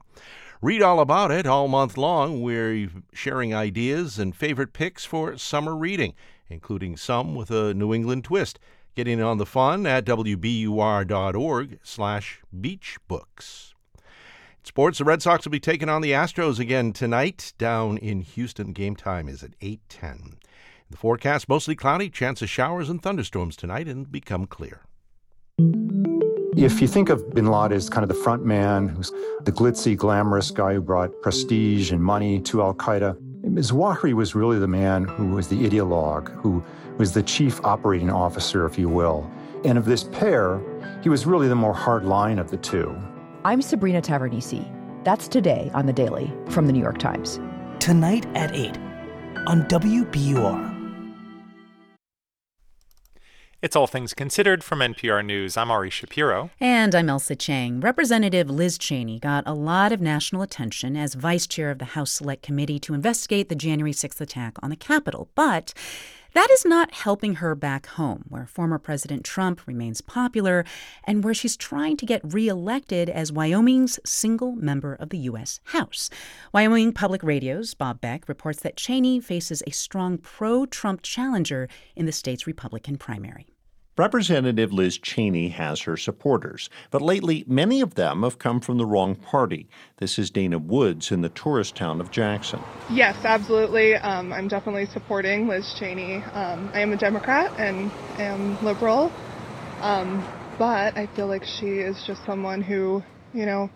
Read 0.63 0.83
all 0.83 0.99
about 0.99 1.31
it 1.31 1.47
all 1.47 1.67
month 1.67 1.97
long. 1.97 2.43
We're 2.43 2.87
sharing 3.13 3.51
ideas 3.51 4.19
and 4.19 4.35
favorite 4.35 4.73
picks 4.73 5.03
for 5.03 5.35
summer 5.35 5.75
reading, 5.75 6.13
including 6.49 6.97
some 6.97 7.33
with 7.33 7.49
a 7.49 7.73
New 7.73 7.95
England 7.95 8.25
twist. 8.25 8.59
Get 8.95 9.07
in 9.07 9.19
on 9.21 9.39
the 9.39 9.45
fun 9.47 9.87
at 9.87 10.05
wbur.org 10.05 11.79
slash 11.81 12.41
beachbooks. 12.55 13.73
Sports, 14.61 14.99
the 14.99 15.03
Red 15.03 15.23
Sox 15.23 15.45
will 15.45 15.51
be 15.51 15.59
taking 15.59 15.89
on 15.89 16.03
the 16.03 16.11
Astros 16.11 16.59
again 16.59 16.93
tonight 16.93 17.53
down 17.57 17.97
in 17.97 18.21
Houston. 18.21 18.71
Game 18.71 18.95
time 18.95 19.27
is 19.27 19.41
at 19.41 19.59
8.10. 19.61 20.33
The 20.91 20.97
forecast, 20.97 21.49
mostly 21.49 21.75
cloudy, 21.75 22.11
chance 22.11 22.43
of 22.43 22.49
showers 22.49 22.87
and 22.87 23.01
thunderstorms 23.01 23.55
tonight 23.55 23.87
and 23.87 24.11
become 24.11 24.45
clear. 24.45 24.81
If 26.57 26.81
you 26.81 26.87
think 26.87 27.09
of 27.09 27.33
bin 27.33 27.45
Laden 27.45 27.77
as 27.77 27.89
kind 27.89 28.03
of 28.03 28.09
the 28.09 28.23
front 28.23 28.43
man, 28.43 28.89
who's 28.89 29.09
the 29.43 29.53
glitzy, 29.53 29.95
glamorous 29.95 30.51
guy 30.51 30.73
who 30.73 30.81
brought 30.81 31.21
prestige 31.21 31.93
and 31.93 32.03
money 32.03 32.41
to 32.41 32.61
Al 32.61 32.73
Qaeda, 32.73 33.15
Zawahiri 33.43 34.13
was 34.13 34.35
really 34.35 34.59
the 34.59 34.67
man 34.67 35.05
who 35.05 35.27
was 35.27 35.47
the 35.47 35.55
ideologue, 35.55 36.29
who 36.41 36.61
was 36.97 37.13
the 37.13 37.23
chief 37.23 37.63
operating 37.63 38.09
officer, 38.09 38.65
if 38.65 38.77
you 38.77 38.89
will. 38.89 39.31
And 39.63 39.77
of 39.77 39.85
this 39.85 40.03
pair, 40.03 40.61
he 41.01 41.07
was 41.07 41.25
really 41.25 41.47
the 41.47 41.55
more 41.55 41.73
hard 41.73 42.03
line 42.03 42.37
of 42.37 42.51
the 42.51 42.57
two. 42.57 42.93
I'm 43.45 43.61
Sabrina 43.61 44.01
Tavernise. 44.01 44.69
That's 45.05 45.29
today 45.29 45.71
on 45.73 45.85
The 45.85 45.93
Daily 45.93 46.33
from 46.49 46.67
The 46.67 46.73
New 46.73 46.81
York 46.81 46.97
Times. 46.97 47.39
Tonight 47.79 48.25
at 48.35 48.53
8 48.53 48.77
on 49.47 49.63
WBUR. 49.69 50.70
It's 53.61 53.75
All 53.75 53.85
Things 53.85 54.15
Considered 54.15 54.63
from 54.63 54.79
NPR 54.79 55.23
News. 55.23 55.55
I'm 55.55 55.69
Ari 55.69 55.91
Shapiro. 55.91 56.49
And 56.59 56.95
I'm 56.95 57.05
Ailsa 57.05 57.37
Chang. 57.37 57.79
Representative 57.79 58.49
Liz 58.49 58.75
Cheney 58.75 59.19
got 59.19 59.43
a 59.45 59.53
lot 59.53 59.91
of 59.91 60.01
national 60.01 60.41
attention 60.41 60.97
as 60.97 61.13
vice 61.13 61.45
chair 61.45 61.69
of 61.69 61.77
the 61.77 61.85
House 61.85 62.09
Select 62.09 62.41
Committee 62.41 62.79
to 62.79 62.95
investigate 62.95 63.49
the 63.49 63.55
January 63.55 63.93
6th 63.93 64.19
attack 64.19 64.57
on 64.63 64.71
the 64.71 64.75
Capitol. 64.75 65.29
But 65.35 65.75
that 66.33 66.49
is 66.49 66.65
not 66.65 66.91
helping 66.91 67.35
her 67.35 67.53
back 67.53 67.85
home, 67.85 68.23
where 68.29 68.47
former 68.47 68.79
President 68.79 69.23
Trump 69.23 69.67
remains 69.67 70.01
popular 70.01 70.65
and 71.03 71.23
where 71.23 71.35
she's 71.35 71.55
trying 71.55 71.97
to 71.97 72.05
get 72.07 72.33
reelected 72.33 73.11
as 73.11 73.31
Wyoming's 73.31 73.99
single 74.03 74.53
member 74.53 74.95
of 74.95 75.09
the 75.09 75.19
U.S. 75.19 75.59
House. 75.65 76.09
Wyoming 76.51 76.93
Public 76.93 77.21
Radio's 77.21 77.75
Bob 77.75 78.01
Beck 78.01 78.27
reports 78.27 78.61
that 78.61 78.75
Cheney 78.75 79.19
faces 79.19 79.61
a 79.67 79.71
strong 79.71 80.17
pro 80.17 80.65
Trump 80.65 81.03
challenger 81.03 81.69
in 81.95 82.07
the 82.07 82.11
state's 82.11 82.47
Republican 82.47 82.97
primary. 82.97 83.50
Representative 83.97 84.71
Liz 84.71 84.97
Cheney 84.97 85.49
has 85.49 85.81
her 85.81 85.97
supporters, 85.97 86.69
but 86.91 87.01
lately 87.01 87.43
many 87.45 87.81
of 87.81 87.95
them 87.95 88.23
have 88.23 88.39
come 88.39 88.61
from 88.61 88.77
the 88.77 88.85
wrong 88.85 89.15
party. 89.15 89.67
This 89.97 90.17
is 90.17 90.29
Dana 90.29 90.57
Woods 90.59 91.11
in 91.11 91.21
the 91.21 91.27
tourist 91.27 91.75
town 91.75 91.99
of 91.99 92.09
Jackson. 92.09 92.59
Yes, 92.89 93.17
absolutely. 93.25 93.95
Um, 93.95 94.31
I'm 94.31 94.47
definitely 94.47 94.85
supporting 94.85 95.49
Liz 95.49 95.75
Cheney. 95.77 96.23
Um, 96.33 96.71
I 96.73 96.79
am 96.79 96.93
a 96.93 96.97
Democrat 96.97 97.51
and 97.59 97.91
am 98.17 98.63
liberal, 98.63 99.11
um, 99.81 100.25
but 100.57 100.97
I 100.97 101.07
feel 101.13 101.27
like 101.27 101.43
she 101.43 101.67
is 101.67 102.01
just 102.07 102.25
someone 102.25 102.61
who, 102.61 103.03
you 103.33 103.45
know, 103.45 103.69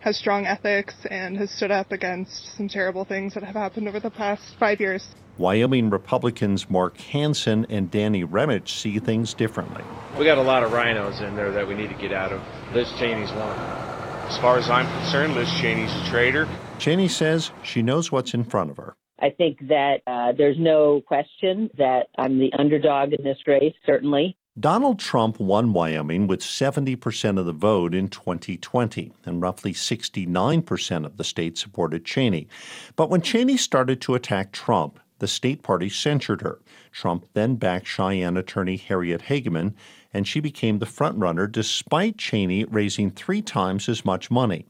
has 0.00 0.16
strong 0.16 0.46
ethics 0.46 0.94
and 1.08 1.36
has 1.36 1.50
stood 1.52 1.70
up 1.70 1.92
against 1.92 2.56
some 2.56 2.68
terrible 2.68 3.04
things 3.04 3.34
that 3.34 3.44
have 3.44 3.54
happened 3.54 3.86
over 3.86 4.00
the 4.00 4.10
past 4.10 4.42
five 4.58 4.80
years. 4.80 5.06
Wyoming 5.40 5.88
Republicans 5.88 6.68
Mark 6.68 6.98
Hansen 6.98 7.64
and 7.70 7.90
Danny 7.90 8.26
Remich 8.26 8.68
see 8.68 8.98
things 8.98 9.32
differently. 9.32 9.82
We 10.18 10.26
got 10.26 10.36
a 10.36 10.42
lot 10.42 10.62
of 10.62 10.70
rhinos 10.70 11.22
in 11.22 11.34
there 11.34 11.50
that 11.50 11.66
we 11.66 11.74
need 11.74 11.88
to 11.88 11.94
get 11.94 12.12
out 12.12 12.30
of. 12.30 12.42
Liz 12.74 12.92
Cheney's 12.98 13.30
one. 13.30 13.58
As 14.28 14.36
far 14.36 14.58
as 14.58 14.68
I'm 14.68 14.86
concerned, 15.00 15.34
Liz 15.34 15.50
Cheney's 15.54 15.90
a 15.96 16.10
traitor. 16.10 16.46
Cheney 16.78 17.08
says 17.08 17.52
she 17.62 17.80
knows 17.80 18.12
what's 18.12 18.34
in 18.34 18.44
front 18.44 18.70
of 18.70 18.76
her. 18.76 18.94
I 19.18 19.30
think 19.30 19.66
that 19.68 20.02
uh, 20.06 20.32
there's 20.32 20.58
no 20.58 21.00
question 21.00 21.70
that 21.78 22.08
I'm 22.18 22.38
the 22.38 22.52
underdog 22.58 23.14
in 23.14 23.24
this 23.24 23.38
race, 23.46 23.74
certainly. 23.86 24.36
Donald 24.58 24.98
Trump 24.98 25.40
won 25.40 25.72
Wyoming 25.72 26.26
with 26.26 26.40
70% 26.40 27.38
of 27.38 27.46
the 27.46 27.52
vote 27.52 27.94
in 27.94 28.08
2020, 28.08 29.12
and 29.24 29.40
roughly 29.40 29.72
69% 29.72 31.06
of 31.06 31.16
the 31.16 31.24
state 31.24 31.56
supported 31.56 32.04
Cheney. 32.04 32.46
But 32.94 33.08
when 33.08 33.22
Cheney 33.22 33.56
started 33.56 34.02
to 34.02 34.14
attack 34.14 34.52
Trump, 34.52 35.00
the 35.20 35.28
state 35.28 35.62
party 35.62 35.88
censured 35.88 36.42
her. 36.42 36.60
Trump 36.92 37.26
then 37.32 37.54
backed 37.54 37.86
Cheyenne 37.86 38.36
attorney 38.36 38.76
Harriet 38.76 39.22
Hageman, 39.22 39.74
and 40.12 40.26
she 40.26 40.40
became 40.40 40.78
the 40.78 40.86
frontrunner 40.86 41.50
despite 41.50 42.18
Cheney 42.18 42.64
raising 42.64 43.10
three 43.10 43.40
times 43.40 43.88
as 43.88 44.04
much 44.04 44.30
money. 44.30 44.66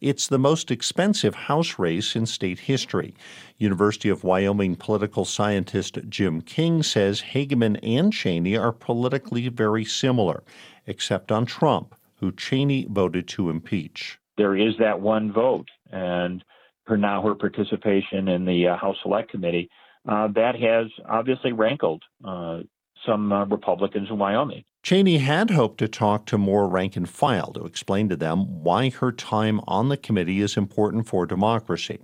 It's 0.00 0.26
the 0.26 0.38
most 0.38 0.70
expensive 0.70 1.34
House 1.34 1.78
race 1.78 2.16
in 2.16 2.26
state 2.26 2.60
history. 2.60 3.14
University 3.58 4.08
of 4.08 4.24
Wyoming 4.24 4.76
political 4.76 5.24
scientist 5.24 5.98
Jim 6.08 6.40
King 6.40 6.82
says 6.82 7.20
Hageman 7.32 7.78
and 7.82 8.12
Cheney 8.12 8.56
are 8.56 8.72
politically 8.72 9.48
very 9.48 9.84
similar, 9.84 10.42
except 10.86 11.30
on 11.30 11.44
Trump, 11.44 11.94
who 12.16 12.32
Cheney 12.32 12.86
voted 12.90 13.28
to 13.28 13.50
impeach. 13.50 14.18
There 14.36 14.56
is 14.56 14.74
that 14.78 15.00
one 15.00 15.32
vote, 15.32 15.68
and 15.90 16.42
her 16.86 16.96
now 16.96 17.22
her 17.22 17.34
participation 17.34 18.28
in 18.28 18.44
the 18.44 18.68
uh, 18.68 18.76
House 18.76 18.96
Select 19.02 19.30
Committee 19.30 19.68
uh, 20.08 20.28
that 20.28 20.54
has 20.56 20.86
obviously 21.08 21.52
rankled 21.52 22.02
uh, 22.24 22.60
some 23.06 23.32
uh, 23.32 23.44
Republicans 23.46 24.08
in 24.10 24.18
Wyoming. 24.18 24.64
Cheney 24.82 25.18
had 25.18 25.50
hoped 25.50 25.78
to 25.78 25.88
talk 25.88 26.24
to 26.26 26.38
more 26.38 26.66
rank 26.66 26.96
and 26.96 27.08
file 27.08 27.52
to 27.52 27.64
explain 27.64 28.08
to 28.08 28.16
them 28.16 28.62
why 28.62 28.90
her 28.90 29.12
time 29.12 29.60
on 29.66 29.88
the 29.88 29.96
committee 29.96 30.40
is 30.40 30.56
important 30.56 31.06
for 31.06 31.26
democracy. 31.26 31.98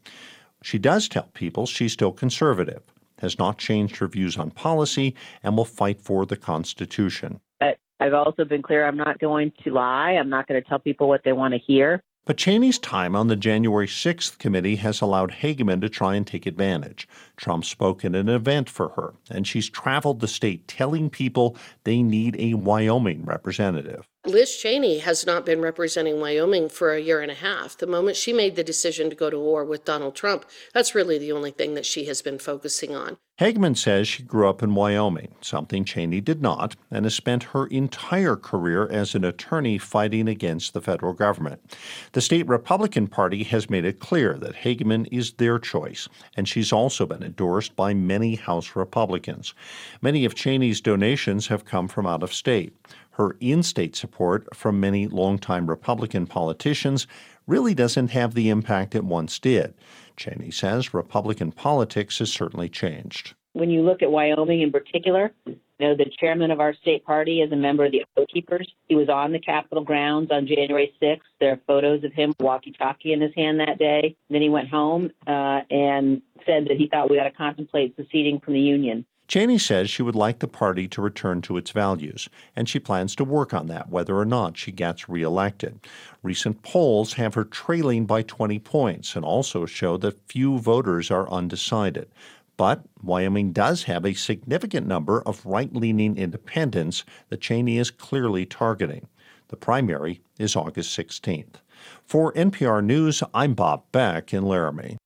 She 0.63 0.79
does 0.79 1.09
tell 1.09 1.31
people 1.33 1.67
she's 1.67 1.93
still 1.93 2.13
conservative, 2.13 2.83
has 3.21 3.39
not 3.39 3.59
changed 3.59 3.97
her 3.97 4.09
views 4.09 4.37
on 4.37 4.51
policy, 4.51 5.15
and 5.43 5.57
will 5.57 5.65
fight 5.65 6.01
for 6.01 6.27
the 6.27 6.37
Constitution. 6.37 7.41
But 7.61 7.79
I've 7.99 8.15
also 8.15 8.45
been 8.45 8.63
clear 8.63 8.87
I'm 8.87 8.97
not 8.97 9.19
going 9.19 9.53
to 9.65 9.71
lie. 9.71 10.13
I'm 10.13 10.29
not 10.29 10.47
going 10.47 10.63
to 10.63 10.69
tell 10.69 10.79
people 10.79 11.09
what 11.09 11.23
they 11.25 11.33
want 11.33 11.55
to 11.55 11.59
hear. 11.59 12.03
But 12.27 12.39
Cheney's 12.39 12.81
time 12.81 13.15
on 13.15 13.29
the 13.29 13.37
January 13.37 13.87
6th 13.87 14.39
committee 14.39 14.77
has 14.77 15.01
allowed 15.01 15.31
Hageman 15.31 15.81
to 15.81 15.89
try 15.89 16.17
and 16.17 16.27
take 16.27 16.45
advantage. 16.45 17.09
Trump 17.37 17.65
spoke 17.65 18.05
at 18.05 18.17
an 18.17 18.29
event 18.29 18.69
for 18.69 18.89
her, 18.91 19.15
and 19.31 19.47
she's 19.47 19.71
traveled 19.71 20.19
the 20.19 20.27
state 20.27 20.67
telling 20.67 21.09
people 21.09 21.57
they 21.85 22.03
need 22.03 22.35
a 22.41 22.55
Wyoming 22.55 23.25
representative. 23.25 24.09
Liz 24.27 24.57
Cheney 24.57 24.99
has 24.99 25.25
not 25.25 25.47
been 25.47 25.61
representing 25.61 26.21
Wyoming 26.21 26.69
for 26.69 26.93
a 26.93 27.01
year 27.01 27.21
and 27.21 27.31
a 27.31 27.35
half. 27.35 27.79
The 27.79 27.87
moment 27.87 28.17
she 28.17 28.33
made 28.33 28.57
the 28.57 28.65
decision 28.65 29.09
to 29.09 29.15
go 29.15 29.31
to 29.31 29.39
war 29.39 29.65
with 29.65 29.85
Donald 29.85 30.17
Trump, 30.17 30.47
that's 30.75 30.97
really 30.97 31.19
the 31.19 31.31
only 31.31 31.53
thing 31.53 31.75
that 31.75 31.87
she 31.87 32.07
has 32.07 32.23
been 32.23 32.41
focusing 32.41 32.97
on. 32.97 33.19
Hageman 33.39 33.77
says 33.77 34.09
she 34.09 34.23
grew 34.23 34.49
up 34.49 34.63
in 34.63 34.75
Wyoming, 34.75 35.29
something 35.43 35.85
Cheney 35.85 36.23
did 36.23 36.41
not, 36.41 36.75
and 36.91 37.05
has 37.05 37.15
spent 37.15 37.43
her 37.43 37.67
entire 37.67 38.35
career 38.35 38.89
as 38.89 39.15
an 39.15 39.27
attorney 39.27 39.77
fighting 39.77 40.27
against 40.27 40.73
the 40.73 40.81
federal 40.81 41.13
government. 41.13 41.77
The 42.13 42.23
state 42.23 42.49
Republican 42.49 43.09
Party 43.09 43.43
has 43.45 43.69
made 43.69 43.85
it 43.85 44.01
clear 44.01 44.39
that 44.39 44.55
Hageman 44.55 45.07
is 45.13 45.33
their 45.33 45.59
choice, 45.59 46.09
and 46.35 46.49
she's 46.49 46.73
also 46.73 47.05
been 47.05 47.23
endorsed 47.23 47.77
by 47.77 47.93
many 47.93 48.37
House 48.37 48.75
Republicans. 48.75 49.53
Many 50.01 50.25
of 50.25 50.35
Cheney's 50.35 50.81
donations 50.81 51.49
have 51.49 51.67
come 51.67 51.89
from 51.89 52.07
out 52.07 52.23
of 52.23 52.33
state 52.33 52.75
her 53.17 53.35
in 53.41 53.63
state 53.63 53.97
support 53.97 54.55
from 54.55 54.79
many 54.79 55.07
longtime 55.07 55.67
Republican 55.69 56.27
politicians 56.27 57.07
really 57.47 57.75
doesn't 57.75 58.09
have 58.09 58.35
the 58.35 58.49
impact 58.49 58.95
it 58.95 59.05
once 59.05 59.39
did. 59.39 59.75
Cheney 60.17 60.51
says 60.51 60.95
Republican 60.95 61.53
politics 61.53 62.19
has 62.19 62.33
certainly 62.33 62.69
changed. 62.69 63.35
When 63.53 63.71
you 63.71 63.83
look 63.83 64.03
at 64.03 64.11
Wyoming 64.11 64.63
in 64.63 64.73
particular, 64.73 65.33
You 65.47 65.89
know, 65.89 65.95
the 65.95 66.11
chairman 66.19 66.51
of 66.51 66.59
our 66.61 66.75
state 66.75 67.05
party 67.05 67.43
is 67.43 67.53
a 67.53 67.57
member 67.57 67.85
of 67.85 67.93
the 67.93 68.03
Oath 68.17 68.29
Keepers. 68.33 68.71
He 68.89 68.95
was 68.95 69.11
on 69.11 69.33
the 69.33 69.39
Capitol 69.39 69.85
grounds 69.85 70.31
on 70.31 70.47
January 70.47 70.93
6th. 71.03 71.21
There 71.39 71.53
are 71.53 71.61
photos 71.67 72.03
of 72.03 72.13
him 72.15 72.33
walkie-talkie 72.41 73.13
in 73.13 73.21
his 73.21 73.35
hand 73.35 73.61
that 73.61 73.79
day. 73.79 74.17
Then 74.31 74.41
he 74.41 74.49
went 74.49 74.71
home 74.71 75.11
uh, 75.27 75.61
and 75.71 76.23
said 76.47 76.65
that 76.69 76.79
he 76.79 76.89
thought 76.89 77.11
we 77.11 77.19
ought 77.19 77.25
to 77.25 77.31
contemplate 77.31 77.95
seceding 77.97 78.41
from 78.41 78.55
the 78.55 78.61
Union. 78.61 79.05
Cheney 79.29 79.59
says 79.59 79.91
she 79.91 80.03
would 80.03 80.15
like 80.15 80.39
the 80.39 80.47
party 80.47 80.87
to 80.89 81.03
return 81.03 81.43
to 81.43 81.57
its 81.57 81.73
values, 81.73 82.29
and 82.55 82.69
she 82.69 82.79
plans 82.79 83.17
to 83.17 83.25
work 83.25 83.53
on 83.53 83.67
that 83.67 83.91
whether 83.91 84.17
or 84.17 84.25
not 84.25 84.57
she 84.57 84.71
gets 84.71 85.09
reelected. 85.09 85.81
Recent 86.23 86.63
polls 86.63 87.15
have 87.15 87.35
her 87.35 87.45
trailing 87.45 88.07
by 88.07 88.23
20 88.23 88.61
points 88.61 89.17
and 89.17 89.25
also 89.25 89.67
show 89.67 89.97
that 89.97 90.29
few 90.29 90.59
voters 90.59 91.11
are 91.11 91.29
undecided. 91.31 92.09
But 92.57 92.85
Wyoming 93.03 93.53
does 93.53 93.83
have 93.85 94.07
a 94.07 94.15
significant 94.15 94.87
number 94.87 95.23
of 95.23 95.45
right 95.45 95.75
leaning 95.75 96.17
independents 96.17 97.05
that 97.29 97.41
Cheney 97.41 97.79
is 97.79 97.91
clearly 97.91 98.47
targeting. 98.47 99.09
The 99.49 99.57
primary 99.57 100.21
is 100.39 100.57
August 100.57 100.97
16th. 100.97 101.57
For 102.05 102.33
NPR 102.33 102.83
News, 102.83 103.23
I'm 103.35 103.55
Bob 103.55 103.85
Beck 103.93 104.33
in 104.33 104.45
Laramie. 104.45 104.97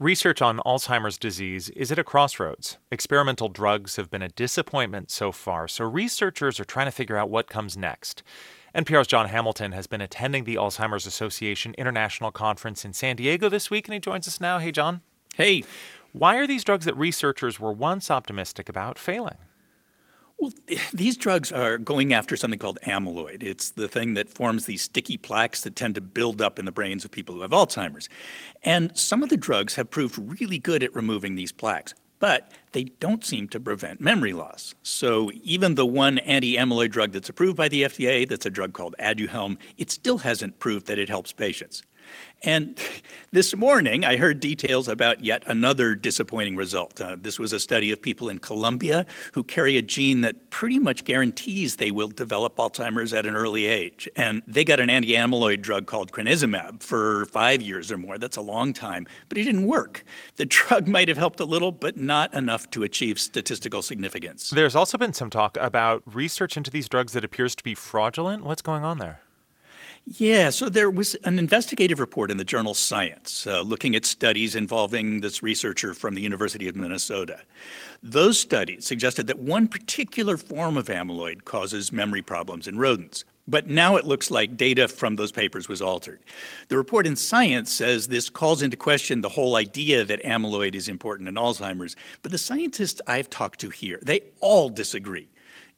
Research 0.00 0.42
on 0.42 0.58
Alzheimer's 0.66 1.16
disease 1.16 1.68
is 1.70 1.92
at 1.92 2.00
a 2.00 2.04
crossroads. 2.04 2.78
Experimental 2.90 3.48
drugs 3.48 3.94
have 3.94 4.10
been 4.10 4.22
a 4.22 4.28
disappointment 4.28 5.08
so 5.08 5.30
far, 5.30 5.68
so 5.68 5.84
researchers 5.84 6.58
are 6.58 6.64
trying 6.64 6.88
to 6.88 6.90
figure 6.90 7.16
out 7.16 7.30
what 7.30 7.48
comes 7.48 7.76
next. 7.76 8.24
NPR's 8.74 9.06
Jon 9.06 9.28
Hamilton 9.28 9.70
has 9.70 9.86
been 9.86 10.00
attending 10.00 10.42
the 10.42 10.56
Alzheimer's 10.56 11.06
Association 11.06 11.76
International 11.78 12.32
Conference 12.32 12.84
in 12.84 12.92
San 12.92 13.14
Diego 13.14 13.48
this 13.48 13.70
week, 13.70 13.86
and 13.86 13.94
he 13.94 14.00
joins 14.00 14.26
us 14.26 14.40
now. 14.40 14.58
Hey, 14.58 14.72
John. 14.72 15.00
Hey. 15.36 15.62
Why 16.10 16.38
are 16.38 16.46
these 16.48 16.64
drugs 16.64 16.86
that 16.86 16.96
researchers 16.96 17.60
were 17.60 17.72
once 17.72 18.10
optimistic 18.10 18.68
about 18.68 18.98
failing? 18.98 19.38
Well, 20.38 20.52
these 20.92 21.16
drugs 21.16 21.52
are 21.52 21.78
going 21.78 22.12
after 22.12 22.36
something 22.36 22.58
called 22.58 22.78
amyloid. 22.86 23.42
It's 23.42 23.70
the 23.70 23.88
thing 23.88 24.14
that 24.14 24.28
forms 24.28 24.66
these 24.66 24.82
sticky 24.82 25.16
plaques 25.16 25.62
that 25.62 25.76
tend 25.76 25.94
to 25.94 26.00
build 26.00 26.42
up 26.42 26.58
in 26.58 26.64
the 26.64 26.72
brains 26.72 27.04
of 27.04 27.10
people 27.10 27.34
who 27.34 27.42
have 27.42 27.52
Alzheimer's. 27.52 28.08
And 28.62 28.96
some 28.96 29.22
of 29.22 29.28
the 29.28 29.36
drugs 29.36 29.76
have 29.76 29.90
proved 29.90 30.18
really 30.18 30.58
good 30.58 30.82
at 30.82 30.94
removing 30.94 31.34
these 31.34 31.52
plaques, 31.52 31.94
but 32.18 32.50
they 32.72 32.84
don't 32.84 33.24
seem 33.24 33.48
to 33.48 33.60
prevent 33.60 34.00
memory 34.00 34.32
loss. 34.32 34.74
So 34.82 35.30
even 35.42 35.76
the 35.76 35.86
one 35.86 36.18
anti-amyloid 36.18 36.90
drug 36.90 37.12
that's 37.12 37.28
approved 37.28 37.56
by 37.56 37.68
the 37.68 37.84
FDA, 37.84 38.28
that's 38.28 38.46
a 38.46 38.50
drug 38.50 38.72
called 38.72 38.96
Aduhelm, 38.98 39.56
it 39.78 39.90
still 39.90 40.18
hasn't 40.18 40.58
proved 40.58 40.86
that 40.86 40.98
it 40.98 41.08
helps 41.08 41.32
patients. 41.32 41.82
And 42.44 42.78
this 43.32 43.56
morning, 43.56 44.04
I 44.04 44.16
heard 44.16 44.38
details 44.38 44.86
about 44.86 45.24
yet 45.24 45.42
another 45.46 45.94
disappointing 45.94 46.56
result. 46.56 47.00
Uh, 47.00 47.16
this 47.18 47.38
was 47.38 47.54
a 47.54 47.58
study 47.58 47.90
of 47.90 48.02
people 48.02 48.28
in 48.28 48.38
Colombia 48.38 49.06
who 49.32 49.42
carry 49.42 49.78
a 49.78 49.82
gene 49.82 50.20
that 50.20 50.50
pretty 50.50 50.78
much 50.78 51.04
guarantees 51.04 51.76
they 51.76 51.90
will 51.90 52.08
develop 52.08 52.56
Alzheimer's 52.56 53.14
at 53.14 53.24
an 53.24 53.34
early 53.34 53.64
age. 53.64 54.08
And 54.14 54.42
they 54.46 54.62
got 54.62 54.78
an 54.78 54.90
anti 54.90 55.12
amyloid 55.12 55.62
drug 55.62 55.86
called 55.86 56.12
crenezumab 56.12 56.82
for 56.82 57.24
five 57.26 57.62
years 57.62 57.90
or 57.90 57.96
more. 57.96 58.18
That's 58.18 58.36
a 58.36 58.42
long 58.42 58.74
time, 58.74 59.06
but 59.30 59.38
it 59.38 59.44
didn't 59.44 59.66
work. 59.66 60.04
The 60.36 60.44
drug 60.44 60.86
might 60.86 61.08
have 61.08 61.16
helped 61.16 61.40
a 61.40 61.46
little, 61.46 61.72
but 61.72 61.96
not 61.96 62.34
enough 62.34 62.68
to 62.70 62.82
achieve 62.82 63.18
statistical 63.18 63.80
significance. 63.80 64.50
There's 64.50 64.76
also 64.76 64.98
been 64.98 65.14
some 65.14 65.30
talk 65.30 65.56
about 65.58 66.02
research 66.04 66.58
into 66.58 66.70
these 66.70 66.90
drugs 66.90 67.14
that 67.14 67.24
appears 67.24 67.54
to 67.54 67.64
be 67.64 67.74
fraudulent. 67.74 68.44
What's 68.44 68.62
going 68.62 68.84
on 68.84 68.98
there? 68.98 69.23
Yeah, 70.06 70.50
so 70.50 70.68
there 70.68 70.90
was 70.90 71.14
an 71.24 71.38
investigative 71.38 71.98
report 71.98 72.30
in 72.30 72.36
the 72.36 72.44
journal 72.44 72.74
Science 72.74 73.46
uh, 73.46 73.62
looking 73.62 73.96
at 73.96 74.04
studies 74.04 74.54
involving 74.54 75.22
this 75.22 75.42
researcher 75.42 75.94
from 75.94 76.14
the 76.14 76.20
University 76.20 76.68
of 76.68 76.76
Minnesota. 76.76 77.40
Those 78.02 78.38
studies 78.38 78.84
suggested 78.84 79.28
that 79.28 79.38
one 79.38 79.66
particular 79.66 80.36
form 80.36 80.76
of 80.76 80.88
amyloid 80.88 81.44
causes 81.46 81.90
memory 81.90 82.20
problems 82.20 82.68
in 82.68 82.76
rodents. 82.76 83.24
But 83.48 83.68
now 83.68 83.96
it 83.96 84.06
looks 84.06 84.30
like 84.30 84.58
data 84.58 84.88
from 84.88 85.16
those 85.16 85.32
papers 85.32 85.68
was 85.68 85.80
altered. 85.80 86.20
The 86.68 86.76
report 86.76 87.06
in 87.06 87.16
Science 87.16 87.72
says 87.72 88.08
this 88.08 88.28
calls 88.28 88.60
into 88.60 88.76
question 88.76 89.22
the 89.22 89.30
whole 89.30 89.56
idea 89.56 90.04
that 90.04 90.22
amyloid 90.22 90.74
is 90.74 90.88
important 90.88 91.30
in 91.30 91.34
Alzheimer's. 91.36 91.96
But 92.22 92.30
the 92.30 92.38
scientists 92.38 93.00
I've 93.06 93.30
talked 93.30 93.60
to 93.60 93.70
here, 93.70 94.00
they 94.02 94.20
all 94.40 94.68
disagree. 94.68 95.28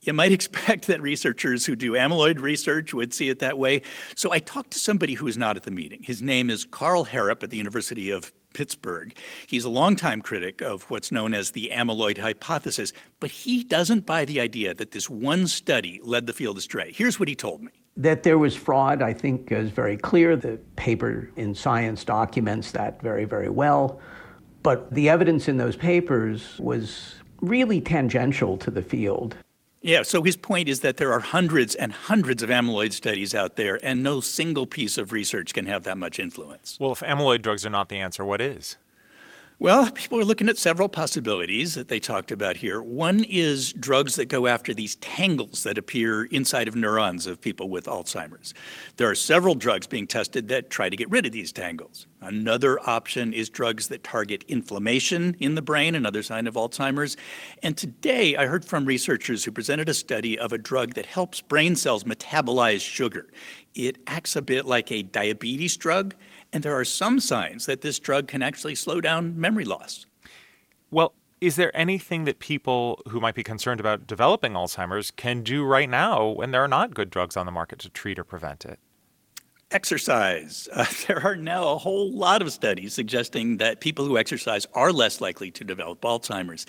You 0.06 0.12
might 0.12 0.32
expect 0.38 0.86
that 0.86 1.02
researchers 1.02 1.66
who 1.66 1.76
do 1.76 1.92
amyloid 1.92 2.40
research 2.40 2.94
would 2.94 3.12
see 3.12 3.28
it 3.28 3.40
that 3.40 3.58
way. 3.58 3.82
So 4.14 4.32
I 4.32 4.38
talked 4.38 4.70
to 4.70 4.78
somebody 4.78 5.14
who 5.14 5.26
was 5.26 5.36
not 5.36 5.56
at 5.56 5.64
the 5.64 5.70
meeting. 5.70 6.02
His 6.02 6.22
name 6.22 6.48
is 6.48 6.64
Karl 6.64 7.04
Herrup 7.04 7.42
at 7.42 7.50
the 7.50 7.56
University 7.56 8.10
of 8.10 8.32
Pittsburgh. 8.54 9.14
He's 9.46 9.64
a 9.64 9.68
longtime 9.68 10.22
critic 10.22 10.62
of 10.62 10.84
what's 10.84 11.12
known 11.12 11.34
as 11.34 11.50
the 11.50 11.70
amyloid 11.74 12.16
hypothesis, 12.16 12.94
but 13.20 13.30
he 13.30 13.62
doesn't 13.62 14.06
buy 14.06 14.24
the 14.24 14.40
idea 14.40 14.72
that 14.72 14.92
this 14.92 15.10
one 15.10 15.46
study 15.46 16.00
led 16.02 16.26
the 16.26 16.32
field 16.32 16.56
astray. 16.56 16.90
Here's 16.92 17.20
what 17.20 17.28
he 17.28 17.34
told 17.34 17.62
me. 17.62 17.72
That 17.98 18.22
there 18.22 18.38
was 18.38 18.56
fraud, 18.56 19.02
I 19.02 19.12
think, 19.12 19.52
is 19.52 19.70
very 19.70 19.96
clear. 19.96 20.36
The 20.36 20.58
paper 20.76 21.30
in 21.36 21.54
Science 21.54 22.04
documents 22.04 22.72
that 22.72 23.02
very, 23.02 23.24
very 23.24 23.50
well. 23.50 24.00
But 24.62 24.92
the 24.92 25.08
evidence 25.10 25.48
in 25.48 25.58
those 25.58 25.76
papers 25.76 26.58
was 26.58 27.16
really 27.42 27.80
tangential 27.80 28.56
to 28.58 28.70
the 28.70 28.82
field. 28.82 29.36
Yeah, 29.86 30.02
so 30.02 30.24
his 30.24 30.36
point 30.36 30.68
is 30.68 30.80
that 30.80 30.96
there 30.96 31.12
are 31.12 31.20
hundreds 31.20 31.76
and 31.76 31.92
hundreds 31.92 32.42
of 32.42 32.50
amyloid 32.50 32.92
studies 32.92 33.36
out 33.36 33.54
there, 33.54 33.78
and 33.84 34.02
no 34.02 34.20
single 34.20 34.66
piece 34.66 34.98
of 34.98 35.12
research 35.12 35.54
can 35.54 35.66
have 35.66 35.84
that 35.84 35.96
much 35.96 36.18
influence. 36.18 36.76
Well, 36.80 36.90
if 36.90 37.00
amyloid 37.00 37.42
drugs 37.42 37.64
are 37.64 37.70
not 37.70 37.88
the 37.88 37.98
answer, 37.98 38.24
what 38.24 38.40
is? 38.40 38.78
Well, 39.58 39.90
people 39.90 40.20
are 40.20 40.24
looking 40.24 40.50
at 40.50 40.58
several 40.58 40.86
possibilities 40.86 41.76
that 41.76 41.88
they 41.88 41.98
talked 41.98 42.30
about 42.30 42.58
here. 42.58 42.82
One 42.82 43.24
is 43.24 43.72
drugs 43.72 44.16
that 44.16 44.26
go 44.26 44.46
after 44.46 44.74
these 44.74 44.96
tangles 44.96 45.62
that 45.62 45.78
appear 45.78 46.24
inside 46.24 46.68
of 46.68 46.76
neurons 46.76 47.26
of 47.26 47.40
people 47.40 47.70
with 47.70 47.86
Alzheimer's. 47.86 48.52
There 48.98 49.08
are 49.08 49.14
several 49.14 49.54
drugs 49.54 49.86
being 49.86 50.06
tested 50.06 50.48
that 50.48 50.68
try 50.68 50.90
to 50.90 50.96
get 50.96 51.08
rid 51.08 51.24
of 51.24 51.32
these 51.32 51.52
tangles. 51.52 52.06
Another 52.20 52.78
option 52.86 53.32
is 53.32 53.48
drugs 53.48 53.88
that 53.88 54.04
target 54.04 54.44
inflammation 54.46 55.34
in 55.40 55.54
the 55.54 55.62
brain, 55.62 55.94
another 55.94 56.22
sign 56.22 56.46
of 56.46 56.54
Alzheimer's. 56.54 57.16
And 57.62 57.78
today 57.78 58.36
I 58.36 58.44
heard 58.44 58.66
from 58.66 58.84
researchers 58.84 59.42
who 59.42 59.52
presented 59.52 59.88
a 59.88 59.94
study 59.94 60.38
of 60.38 60.52
a 60.52 60.58
drug 60.58 60.92
that 60.94 61.06
helps 61.06 61.40
brain 61.40 61.76
cells 61.76 62.04
metabolize 62.04 62.82
sugar. 62.82 63.28
It 63.74 63.96
acts 64.06 64.36
a 64.36 64.42
bit 64.42 64.66
like 64.66 64.92
a 64.92 65.02
diabetes 65.02 65.78
drug 65.78 66.14
and 66.56 66.62
there 66.62 66.74
are 66.74 66.86
some 66.86 67.20
signs 67.20 67.66
that 67.66 67.82
this 67.82 67.98
drug 67.98 68.28
can 68.28 68.40
actually 68.40 68.74
slow 68.74 68.98
down 68.98 69.38
memory 69.38 69.66
loss. 69.66 70.06
Well, 70.90 71.12
is 71.38 71.56
there 71.56 71.70
anything 71.76 72.24
that 72.24 72.38
people 72.38 72.98
who 73.08 73.20
might 73.20 73.34
be 73.34 73.42
concerned 73.42 73.78
about 73.78 74.06
developing 74.06 74.54
Alzheimer's 74.54 75.10
can 75.10 75.42
do 75.42 75.64
right 75.64 75.90
now 75.90 76.28
when 76.28 76.52
there 76.52 76.64
are 76.64 76.68
not 76.68 76.94
good 76.94 77.10
drugs 77.10 77.36
on 77.36 77.44
the 77.44 77.52
market 77.52 77.78
to 77.80 77.90
treat 77.90 78.18
or 78.18 78.24
prevent 78.24 78.64
it? 78.64 78.78
Exercise. 79.70 80.66
Uh, 80.76 80.86
there 81.06 81.22
are 81.26 81.36
now 81.36 81.68
a 81.68 81.76
whole 81.76 82.10
lot 82.10 82.40
of 82.40 82.50
studies 82.50 82.94
suggesting 82.94 83.58
that 83.58 83.82
people 83.82 84.06
who 84.06 84.16
exercise 84.16 84.66
are 84.72 84.92
less 84.92 85.20
likely 85.20 85.50
to 85.50 85.62
develop 85.62 86.00
Alzheimer's. 86.00 86.64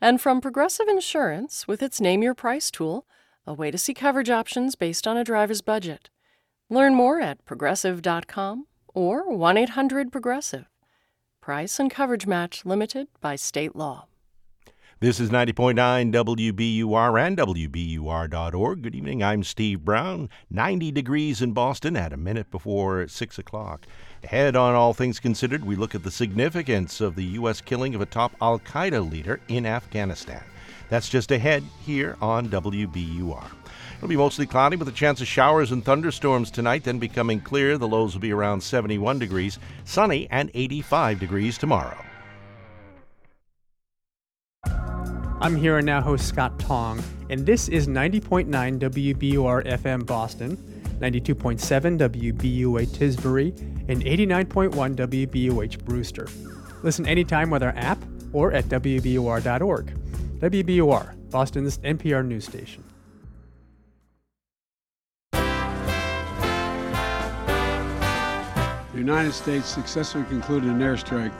And 0.00 0.20
from 0.20 0.40
Progressive 0.40 0.88
Insurance, 0.88 1.66
with 1.66 1.82
its 1.82 2.00
Name 2.00 2.22
Your 2.22 2.34
Price 2.34 2.70
tool, 2.70 3.06
a 3.46 3.54
way 3.54 3.70
to 3.70 3.78
see 3.78 3.94
coverage 3.94 4.30
options 4.30 4.74
based 4.74 5.06
on 5.06 5.16
a 5.16 5.24
driver's 5.24 5.62
budget. 5.62 6.10
Learn 6.68 6.94
more 6.94 7.20
at 7.20 7.44
progressive.com 7.44 8.66
or 8.88 9.34
1 9.34 9.56
800 9.56 10.12
Progressive. 10.12 10.66
Price 11.40 11.78
and 11.78 11.90
coverage 11.90 12.26
match 12.26 12.64
limited 12.64 13.08
by 13.20 13.36
state 13.36 13.76
law. 13.76 14.06
This 15.00 15.18
is 15.18 15.30
90.9 15.30 15.74
WBUR 16.12 17.20
and 17.20 17.36
WBUR.org. 17.36 18.82
Good 18.82 18.94
evening. 18.94 19.24
I'm 19.24 19.42
Steve 19.42 19.84
Brown. 19.84 20.30
90 20.50 20.92
degrees 20.92 21.42
in 21.42 21.52
Boston 21.52 21.96
at 21.96 22.12
a 22.12 22.16
minute 22.16 22.48
before 22.52 23.08
6 23.08 23.38
o'clock. 23.38 23.86
Ahead 24.22 24.54
on 24.54 24.76
All 24.76 24.94
Things 24.94 25.18
Considered, 25.18 25.64
we 25.64 25.74
look 25.74 25.96
at 25.96 26.04
the 26.04 26.12
significance 26.12 27.00
of 27.00 27.16
the 27.16 27.24
U.S. 27.24 27.60
killing 27.60 27.96
of 27.96 28.02
a 28.02 28.06
top 28.06 28.36
Al 28.40 28.60
Qaeda 28.60 29.10
leader 29.10 29.40
in 29.48 29.66
Afghanistan. 29.66 30.44
That's 30.88 31.08
just 31.08 31.32
ahead 31.32 31.64
here 31.84 32.16
on 32.22 32.48
WBUR. 32.48 33.50
It'll 33.96 34.08
be 34.08 34.16
mostly 34.16 34.46
cloudy 34.46 34.76
with 34.76 34.88
a 34.88 34.92
chance 34.92 35.20
of 35.20 35.26
showers 35.26 35.72
and 35.72 35.84
thunderstorms 35.84 36.52
tonight, 36.52 36.84
then 36.84 37.00
becoming 37.00 37.40
clear. 37.40 37.78
The 37.78 37.88
lows 37.88 38.14
will 38.14 38.20
be 38.20 38.32
around 38.32 38.62
71 38.62 39.18
degrees, 39.18 39.58
sunny, 39.84 40.28
and 40.30 40.52
85 40.54 41.18
degrees 41.18 41.58
tomorrow. 41.58 41.98
I'm 45.40 45.56
here 45.56 45.78
and 45.78 45.86
now 45.86 46.00
host 46.00 46.28
Scott 46.28 46.58
Tong, 46.60 47.02
and 47.28 47.44
this 47.44 47.68
is 47.68 47.88
90.9 47.88 48.46
WBUR 48.48 49.66
FM 49.66 50.06
Boston, 50.06 50.56
92.7 51.00 51.98
WBUA 51.98 52.86
Tisbury, 52.86 53.58
and 53.88 54.02
89.1 54.02 54.94
WBUH 54.94 55.84
Brewster. 55.84 56.28
Listen 56.82 57.06
anytime 57.06 57.50
with 57.50 57.62
our 57.62 57.74
app 57.76 57.98
or 58.32 58.52
at 58.52 58.64
WBUR.org. 58.66 59.98
WBUR, 60.38 61.30
Boston's 61.30 61.78
NPR 61.78 62.24
news 62.24 62.44
station. 62.44 62.84
The 68.92 69.00
United 69.00 69.32
States 69.32 69.66
successfully 69.66 70.24
concluded 70.24 70.70
an 70.70 70.78
airstrike 70.78 71.32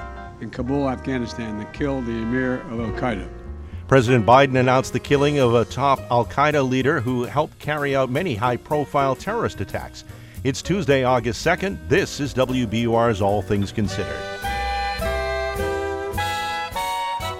in 0.42 0.50
Kabul, 0.50 0.90
Afghanistan 0.90 1.58
that 1.58 1.72
killed 1.72 2.06
the 2.06 2.12
emir 2.12 2.60
of 2.62 2.80
Al 2.80 2.90
Qaeda. 3.00 3.43
President 3.86 4.24
Biden 4.24 4.58
announced 4.58 4.94
the 4.94 4.98
killing 4.98 5.38
of 5.38 5.54
a 5.54 5.66
top 5.66 6.00
Al 6.10 6.24
Qaeda 6.24 6.66
leader 6.66 7.00
who 7.00 7.24
helped 7.24 7.58
carry 7.58 7.94
out 7.94 8.10
many 8.10 8.34
high 8.34 8.56
profile 8.56 9.14
terrorist 9.14 9.60
attacks. 9.60 10.04
It's 10.42 10.62
Tuesday, 10.62 11.04
August 11.04 11.44
2nd. 11.44 11.86
This 11.86 12.18
is 12.18 12.32
WBUR's 12.32 13.20
All 13.20 13.42
Things 13.42 13.72
Considered. 13.72 14.18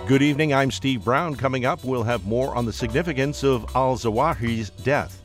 Good 0.06 0.20
evening. 0.20 0.52
I'm 0.52 0.70
Steve 0.70 1.02
Brown. 1.02 1.34
Coming 1.34 1.64
up, 1.64 1.82
we'll 1.82 2.02
have 2.02 2.26
more 2.26 2.54
on 2.54 2.66
the 2.66 2.74
significance 2.74 3.42
of 3.42 3.64
al 3.74 3.96
Zawahiri's 3.96 4.68
death. 4.68 5.22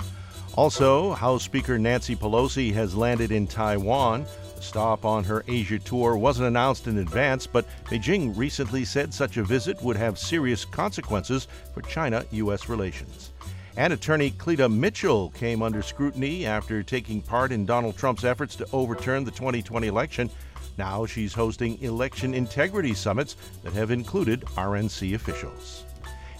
Also, 0.55 1.11
House 1.11 1.43
Speaker 1.43 1.77
Nancy 1.77 2.15
Pelosi 2.15 2.73
has 2.73 2.95
landed 2.95 3.33
in 3.33 3.45
Taiwan. 3.45 4.25
Stop 4.59 5.05
on 5.05 5.23
her 5.23 5.43
Asia 5.47 5.79
tour 5.79 6.17
wasn't 6.17 6.47
announced 6.47 6.87
in 6.87 6.97
advance, 6.97 7.47
but 7.47 7.65
Beijing 7.85 8.35
recently 8.37 8.85
said 8.85 9.13
such 9.13 9.37
a 9.37 9.43
visit 9.43 9.81
would 9.81 9.95
have 9.95 10.19
serious 10.19 10.65
consequences 10.65 11.47
for 11.73 11.81
China 11.81 12.25
U.S. 12.31 12.69
relations. 12.69 13.31
And 13.77 13.93
attorney 13.93 14.31
Cleta 14.31 14.67
Mitchell 14.67 15.29
came 15.29 15.61
under 15.61 15.81
scrutiny 15.81 16.45
after 16.45 16.83
taking 16.83 17.21
part 17.21 17.51
in 17.51 17.65
Donald 17.65 17.97
Trump's 17.97 18.25
efforts 18.25 18.55
to 18.57 18.67
overturn 18.73 19.23
the 19.23 19.31
2020 19.31 19.87
election. 19.87 20.29
Now 20.77 21.05
she's 21.05 21.33
hosting 21.33 21.81
election 21.81 22.33
integrity 22.33 22.93
summits 22.93 23.35
that 23.63 23.73
have 23.73 23.91
included 23.91 24.41
RNC 24.55 25.15
officials. 25.15 25.85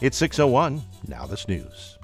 It's 0.01 0.17
601, 0.17 0.81
now 1.07 1.25
this 1.25 1.47
news. 1.47 1.98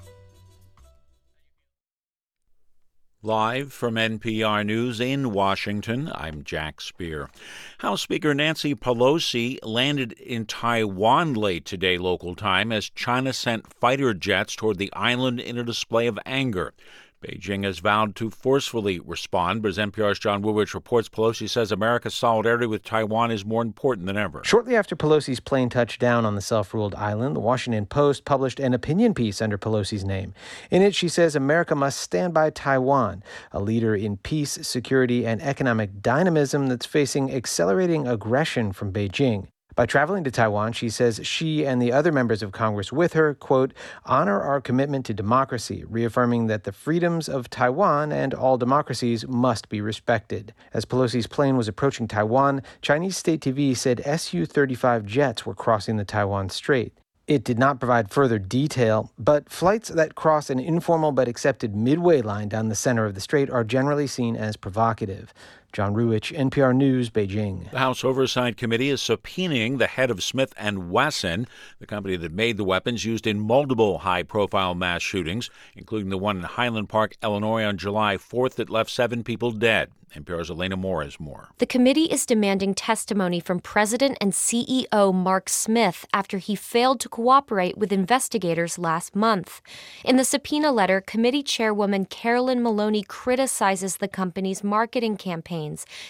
Live 3.26 3.73
from 3.73 3.95
NPR 3.95 4.64
News 4.64 4.99
in 4.99 5.31
Washington, 5.31 6.11
I'm 6.14 6.43
Jack 6.43 6.80
Speer. 6.80 7.31
House 7.80 8.03
Speaker 8.03 8.35
Nancy 8.35 8.76
Pelosi 8.76 9.57
landed 9.64 10.11
in 10.11 10.45
Taiwan 10.45 11.34
late 11.34 11.65
today, 11.65 11.97
local 11.97 12.35
time, 12.35 12.72
as 12.72 12.88
China 12.88 13.34
sent 13.34 13.73
fighter 13.73 14.14
jets 14.14 14.56
toward 14.56 14.77
the 14.77 14.93
island 14.93 15.39
in 15.39 15.57
a 15.57 15.64
display 15.64 16.06
of 16.06 16.19
anger. 16.23 16.76
Beijing 17.24 17.64
has 17.64 17.80
vowed 17.80 18.16
to 18.18 18.30
forcefully 18.30 19.00
respond, 19.00 19.62
but 19.62 19.70
as 19.70 19.78
NPR's 19.78 20.20
John 20.20 20.44
Ruwitch 20.44 20.74
reports, 20.74 21.10
Pelosi 21.10 21.50
says 21.50 21.72
America's 21.72 22.14
solidarity 22.14 22.66
with 22.66 22.84
Taiwan 22.84 23.32
is 23.32 23.46
more 23.46 23.62
important 23.62 24.06
than 24.08 24.18
ever. 24.18 24.42
Shortly 24.44 24.76
after 24.76 24.96
Pelosi's 24.96 25.40
plane 25.40 25.70
touched 25.70 26.00
down 26.00 26.26
on 26.26 26.36
the 26.36 26.42
self 26.42 26.74
ruled 26.74 26.94
island, 26.96 27.36
the 27.36 27.40
Washington 27.40 27.86
Post 27.86 28.26
published 28.26 28.60
an 28.60 28.74
opinion 28.74 29.14
piece 29.14 29.42
under 29.42 29.58
Pelosi's 29.58 30.06
name. 30.06 30.34
In 30.70 30.82
it, 30.82 30.94
she 30.94 31.10
says 31.10 31.36
America 31.36 31.76
must 31.76 32.00
stand 32.00 32.34
by 32.34 32.50
Taiwan, 32.50 33.24
a 33.52 33.60
leader 33.60 33.96
in 33.96 34.18
peace, 34.18 34.60
security, 34.62 35.26
and 35.26 35.42
economic 35.42 36.02
dynamism 36.02 36.68
that's 36.68 36.86
facing 36.86 37.32
accelerating 37.34 38.08
aggression 38.08 38.72
from 38.72 38.92
Beijing. 38.92 39.48
By 39.76 39.85
traveling 39.85 40.23
to 40.23 40.31
Taiwan, 40.31 40.72
she 40.72 40.89
says 40.89 41.19
she 41.23 41.65
and 41.65 41.81
the 41.81 41.91
other 41.91 42.14
members 42.14 42.41
of 42.41 42.53
Congress 42.53 42.93
with 42.93 43.11
her, 43.11 43.34
quote, 43.34 43.73
honor 44.06 44.39
our 44.41 44.61
commitment 44.61 45.06
to 45.07 45.14
democracy, 45.14 45.84
reaffirming 45.89 46.47
that 46.47 46.64
the 46.64 46.72
freedoms 46.72 47.27
of 47.27 47.49
Taiwan 47.49 48.14
and 48.14 48.34
all 48.34 48.57
democracies 48.57 49.27
must 49.27 49.68
be 49.68 49.81
respected. 49.81 50.53
As 50.73 50.85
Pelosi's 50.85 51.27
plane 51.27 51.57
was 51.57 51.68
approaching 51.68 52.07
Taiwan, 52.07 52.61
Chinese 52.81 53.18
state 53.18 53.41
TV 53.41 53.76
said 53.76 54.02
Su 54.18 54.45
35 54.45 55.06
jets 55.06 55.45
were 55.45 55.53
crossing 55.53 55.97
the 55.97 56.06
Taiwan 56.06 56.49
Strait. 56.49 56.93
It 57.27 57.43
did 57.43 57.57
not 57.57 57.80
provide 57.80 58.11
further 58.11 58.38
detail, 58.38 59.11
but 59.18 59.49
flights 59.49 59.89
that 59.89 60.14
cross 60.14 60.52
an 60.52 60.60
informal 60.60 61.11
but 61.11 61.27
accepted 61.27 61.76
midway 61.76 62.22
line 62.22 62.49
down 62.49 62.69
the 62.69 62.76
center 62.76 63.03
of 63.06 63.15
the 63.15 63.19
strait 63.19 63.49
are 63.49 63.64
generally 63.64 64.06
seen 64.06 64.35
as 64.35 64.56
provocative. 64.56 65.34
John 65.76 65.93
Ruwitch, 65.93 66.34
NPR 66.34 66.73
News, 66.73 67.10
Beijing. 67.10 67.69
The 67.69 67.80
House 67.80 68.06
Oversight 68.06 68.56
Committee 68.56 68.89
is 68.89 69.02
subpoenaing 69.02 69.77
the 69.77 69.88
head 69.88 70.10
of 70.10 70.23
Smith 70.23 70.53
and 70.56 70.89
Wesson, 70.89 71.47
the 71.80 71.85
company 71.85 72.15
that 72.15 72.31
made 72.31 72.56
the 72.56 72.64
weapons 72.64 73.03
used 73.03 73.27
in 73.27 73.41
multiple 73.41 73.97
high-profile 73.97 74.73
mass 74.73 75.02
shootings, 75.02 75.49
including 75.76 76.11
the 76.11 76.18
one 76.18 76.38
in 76.38 76.43
Highland 76.43 76.88
Park, 76.88 77.18
Illinois 77.22 77.65
on 77.65 77.77
July 77.77 78.15
4th 78.15 78.56
that 78.56 78.69
left 78.69 78.89
7 78.89 79.22
people 79.26 79.52
dead. 79.52 79.91
NPR's 80.15 80.49
Elena 80.49 80.77
Moore 80.77 81.03
has 81.03 81.19
more. 81.19 81.49
The 81.57 81.65
committee 81.65 82.06
is 82.06 82.26
demanding 82.26 82.73
testimony 82.73 83.41
from 83.41 83.60
President 83.60 84.18
and 84.22 84.31
CEO 84.31 85.14
Mark 85.14 85.49
Smith 85.49 86.06
after 86.14 86.38
he 86.38 86.56
failed 86.56 87.02
to 87.02 87.10
cooperate 87.10 87.77
with 87.77 87.91
investigators 87.91 88.80
last 88.80 89.14
month. 89.14 89.61
In 90.06 90.15
the 90.15 90.23
subpoena 90.23 90.72
letter, 90.72 91.02
committee 91.02 91.43
chairwoman 91.43 92.06
Carolyn 92.06 92.64
Maloney 92.64 93.03
criticizes 93.03 93.97
the 93.97 94.07
company's 94.07 94.64
marketing 94.64 95.18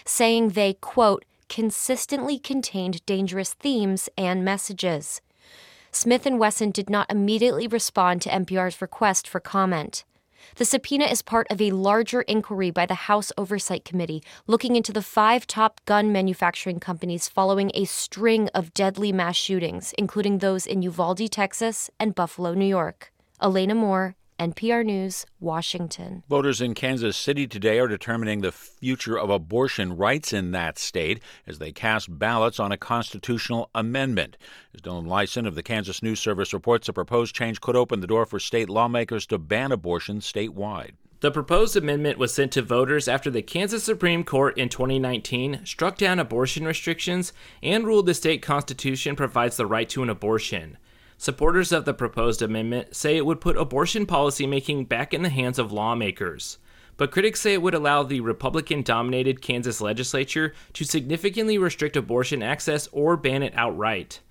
saying 0.05 0.49
they, 0.49 0.73
quote, 0.73 1.25
consistently 1.47 2.39
contained 2.39 3.05
dangerous 3.05 3.53
themes 3.53 4.09
and 4.17 4.43
messages. 4.43 5.21
Smith 5.91 6.25
and 6.25 6.39
Wesson 6.39 6.71
did 6.71 6.89
not 6.89 7.09
immediately 7.09 7.67
respond 7.67 8.21
to 8.21 8.29
NPR's 8.29 8.81
request 8.81 9.27
for 9.27 9.39
comment. 9.39 10.03
The 10.57 10.65
subpoena 10.65 11.05
is 11.05 11.21
part 11.21 11.47
of 11.49 11.61
a 11.61 11.71
larger 11.71 12.21
inquiry 12.23 12.69
by 12.69 12.85
the 12.85 13.07
House 13.09 13.31
Oversight 13.37 13.83
Committee 13.85 14.21
looking 14.45 14.75
into 14.75 14.93
the 14.93 15.01
five 15.01 15.47
top 15.47 15.81
gun 15.85 16.11
manufacturing 16.11 16.79
companies 16.79 17.27
following 17.27 17.71
a 17.73 17.85
string 17.85 18.49
of 18.49 18.73
deadly 18.73 19.11
mass 19.11 19.35
shootings, 19.35 19.93
including 19.97 20.39
those 20.39 20.65
in 20.67 20.81
Uvalde, 20.81 21.31
Texas, 21.31 21.89
and 21.99 22.13
Buffalo, 22.13 22.53
New 22.53 22.65
York. 22.65 23.11
Elena 23.41 23.75
Moore, 23.75 24.15
NPR 24.39 24.85
News, 24.85 25.25
Washington. 25.39 26.23
Voters 26.27 26.59
in 26.59 26.73
Kansas 26.73 27.15
City 27.15 27.47
today 27.47 27.79
are 27.79 27.87
determining 27.87 28.41
the 28.41 28.51
future 28.51 29.17
of 29.17 29.29
abortion 29.29 29.95
rights 29.95 30.33
in 30.33 30.51
that 30.51 30.77
state 30.77 31.21
as 31.47 31.59
they 31.59 31.71
cast 31.71 32.19
ballots 32.19 32.59
on 32.59 32.69
a 32.73 32.77
constitutional 32.77 33.69
amendment. 33.73 34.35
As 34.73 34.81
Dylan 34.81 35.07
Lysen 35.07 35.47
of 35.47 35.55
the 35.55 35.63
Kansas 35.63 36.03
News 36.03 36.19
Service 36.19 36.51
reports, 36.51 36.87
the 36.87 36.93
proposed 36.93 37.33
change 37.33 37.61
could 37.61 37.77
open 37.77 38.01
the 38.01 38.07
door 38.07 38.25
for 38.25 38.37
state 38.37 38.67
lawmakers 38.67 39.25
to 39.27 39.37
ban 39.37 39.71
abortion 39.71 40.19
statewide. 40.19 40.91
The 41.21 41.31
proposed 41.31 41.77
amendment 41.77 42.19
was 42.19 42.33
sent 42.33 42.51
to 42.51 42.61
voters 42.61 43.07
after 43.07 43.31
the 43.31 43.41
Kansas 43.41 43.85
Supreme 43.85 44.25
Court 44.25 44.57
in 44.57 44.67
2019 44.67 45.65
struck 45.65 45.97
down 45.97 46.19
abortion 46.19 46.65
restrictions 46.65 47.31
and 47.63 47.85
ruled 47.85 48.05
the 48.05 48.13
state 48.13 48.41
constitution 48.41 49.15
provides 49.15 49.55
the 49.55 49.65
right 49.65 49.87
to 49.87 50.03
an 50.03 50.09
abortion. 50.09 50.77
Supporters 51.17 51.71
of 51.71 51.85
the 51.85 51.93
proposed 51.93 52.41
amendment 52.41 52.95
say 52.95 53.15
it 53.15 53.25
would 53.25 53.41
put 53.41 53.57
abortion 53.57 54.05
policymaking 54.05 54.87
back 54.87 55.13
in 55.13 55.21
the 55.21 55.29
hands 55.29 55.57
of 55.57 55.71
lawmakers. 55.71 56.57
But 56.97 57.11
critics 57.11 57.41
say 57.41 57.53
it 57.53 57.61
would 57.61 57.73
allow 57.73 58.03
the 58.03 58.21
Republican 58.21 58.81
dominated 58.81 59.41
Kansas 59.41 59.81
legislature 59.81 60.53
to 60.73 60.83
significantly 60.83 61.57
restrict 61.57 61.97
abortion 61.97 62.41
access 62.43 62.87
or 62.91 63.17
ban 63.17 63.43
it 63.43 63.53
outright. 63.55 64.21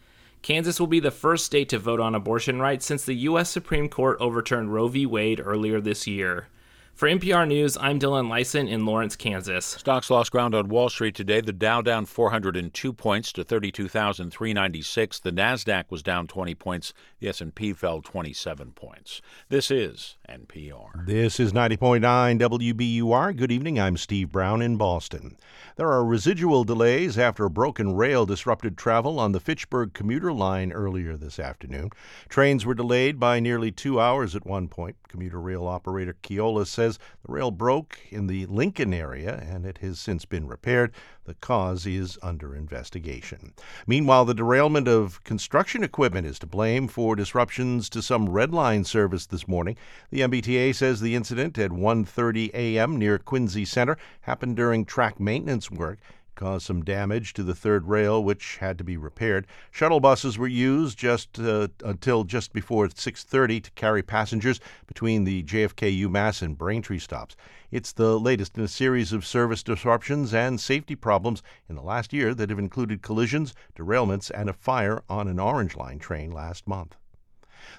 Kansas 0.42 0.78
will 0.78 0.86
be 0.86 1.00
the 1.00 1.10
first 1.10 1.46
state 1.46 1.70
to 1.70 1.78
vote 1.78 2.00
on 2.00 2.14
abortion 2.14 2.60
rights 2.60 2.84
since 2.84 3.04
the 3.04 3.14
U.S. 3.14 3.48
Supreme 3.48 3.88
Court 3.88 4.18
overturned 4.20 4.72
Roe 4.74 4.88
v. 4.88 5.06
Wade 5.06 5.40
earlier 5.42 5.80
this 5.80 6.06
year. 6.06 6.48
For 6.94 7.08
NPR 7.08 7.48
News, 7.48 7.76
I'm 7.76 7.98
Dylan 7.98 8.28
Lysen 8.28 8.70
in 8.70 8.86
Lawrence, 8.86 9.16
Kansas. 9.16 9.66
Stocks 9.66 10.10
lost 10.10 10.30
ground 10.30 10.54
on 10.54 10.68
Wall 10.68 10.88
Street 10.88 11.16
today. 11.16 11.40
The 11.40 11.52
Dow 11.52 11.82
down 11.82 12.06
402 12.06 12.92
points 12.92 13.32
to 13.32 13.42
32,396. 13.42 15.18
The 15.18 15.32
Nasdaq 15.32 15.90
was 15.90 16.04
down 16.04 16.28
20 16.28 16.54
points. 16.54 16.94
The 17.18 17.30
S&P 17.30 17.72
fell 17.72 18.00
27 18.00 18.70
points. 18.76 19.20
This 19.48 19.72
is 19.72 20.18
NPR. 20.28 21.06
This 21.06 21.38
is 21.38 21.52
90.9 21.52 22.00
WBUR. 22.38 23.36
Good 23.36 23.52
evening. 23.52 23.78
I'm 23.78 23.96
Steve 23.96 24.32
Brown 24.32 24.62
in 24.62 24.76
Boston. 24.76 25.36
There 25.76 25.90
are 25.90 26.04
residual 26.04 26.64
delays 26.64 27.18
after 27.18 27.44
a 27.44 27.50
broken 27.50 27.94
rail 27.94 28.24
disrupted 28.26 28.78
travel 28.78 29.18
on 29.18 29.32
the 29.32 29.40
Fitchburg 29.40 29.92
commuter 29.92 30.32
line 30.32 30.72
earlier 30.72 31.16
this 31.16 31.38
afternoon. 31.38 31.90
Trains 32.28 32.64
were 32.64 32.74
delayed 32.74 33.20
by 33.20 33.40
nearly 33.40 33.70
two 33.70 34.00
hours 34.00 34.34
at 34.34 34.46
one 34.46 34.68
point. 34.68 34.96
Commuter 35.08 35.40
rail 35.40 35.66
operator 35.66 36.16
Keolis 36.22 36.68
says 36.68 36.98
the 37.24 37.32
rail 37.32 37.50
broke 37.50 37.98
in 38.10 38.26
the 38.26 38.46
Lincoln 38.46 38.94
area 38.94 39.44
and 39.48 39.66
it 39.66 39.78
has 39.78 39.98
since 39.98 40.24
been 40.24 40.46
repaired. 40.46 40.92
The 41.24 41.34
cause 41.34 41.86
is 41.86 42.18
under 42.22 42.54
investigation. 42.54 43.54
Meanwhile, 43.86 44.26
the 44.26 44.34
derailment 44.34 44.88
of 44.88 45.24
construction 45.24 45.82
equipment 45.82 46.26
is 46.26 46.38
to 46.40 46.46
blame 46.46 46.86
for 46.86 47.16
disruptions 47.16 47.88
to 47.90 48.02
some 48.02 48.28
Red 48.28 48.52
Line 48.52 48.84
service 48.84 49.24
this 49.26 49.48
morning. 49.48 49.76
The 50.14 50.20
MBTA 50.20 50.76
says 50.76 51.00
the 51.00 51.16
incident 51.16 51.58
at 51.58 51.72
1:30 51.72 52.54
a.m. 52.54 52.96
near 53.00 53.18
Quincy 53.18 53.64
Center 53.64 53.98
happened 54.20 54.54
during 54.54 54.84
track 54.84 55.18
maintenance 55.18 55.72
work 55.72 55.98
caused 56.36 56.64
some 56.66 56.84
damage 56.84 57.32
to 57.32 57.42
the 57.42 57.52
third 57.52 57.88
rail, 57.88 58.22
which 58.22 58.58
had 58.58 58.78
to 58.78 58.84
be 58.84 58.96
repaired. 58.96 59.44
Shuttle 59.72 59.98
buses 59.98 60.38
were 60.38 60.46
used 60.46 60.96
just 60.96 61.40
uh, 61.40 61.66
until 61.84 62.22
just 62.22 62.52
before 62.52 62.86
6:30 62.86 63.60
to 63.64 63.70
carry 63.72 64.04
passengers 64.04 64.60
between 64.86 65.24
the 65.24 65.42
JFK 65.42 65.90
UMass 66.02 66.42
and 66.42 66.56
Braintree 66.56 67.00
stops. 67.00 67.34
It's 67.72 67.90
the 67.90 68.16
latest 68.16 68.56
in 68.56 68.62
a 68.62 68.68
series 68.68 69.12
of 69.12 69.26
service 69.26 69.64
disruptions 69.64 70.32
and 70.32 70.60
safety 70.60 70.94
problems 70.94 71.42
in 71.68 71.74
the 71.74 71.82
last 71.82 72.12
year 72.12 72.34
that 72.34 72.50
have 72.50 72.58
included 72.60 73.02
collisions, 73.02 73.52
derailments, 73.76 74.30
and 74.32 74.48
a 74.48 74.52
fire 74.52 75.02
on 75.08 75.26
an 75.26 75.40
Orange 75.40 75.74
Line 75.74 75.98
train 75.98 76.30
last 76.30 76.68
month. 76.68 76.94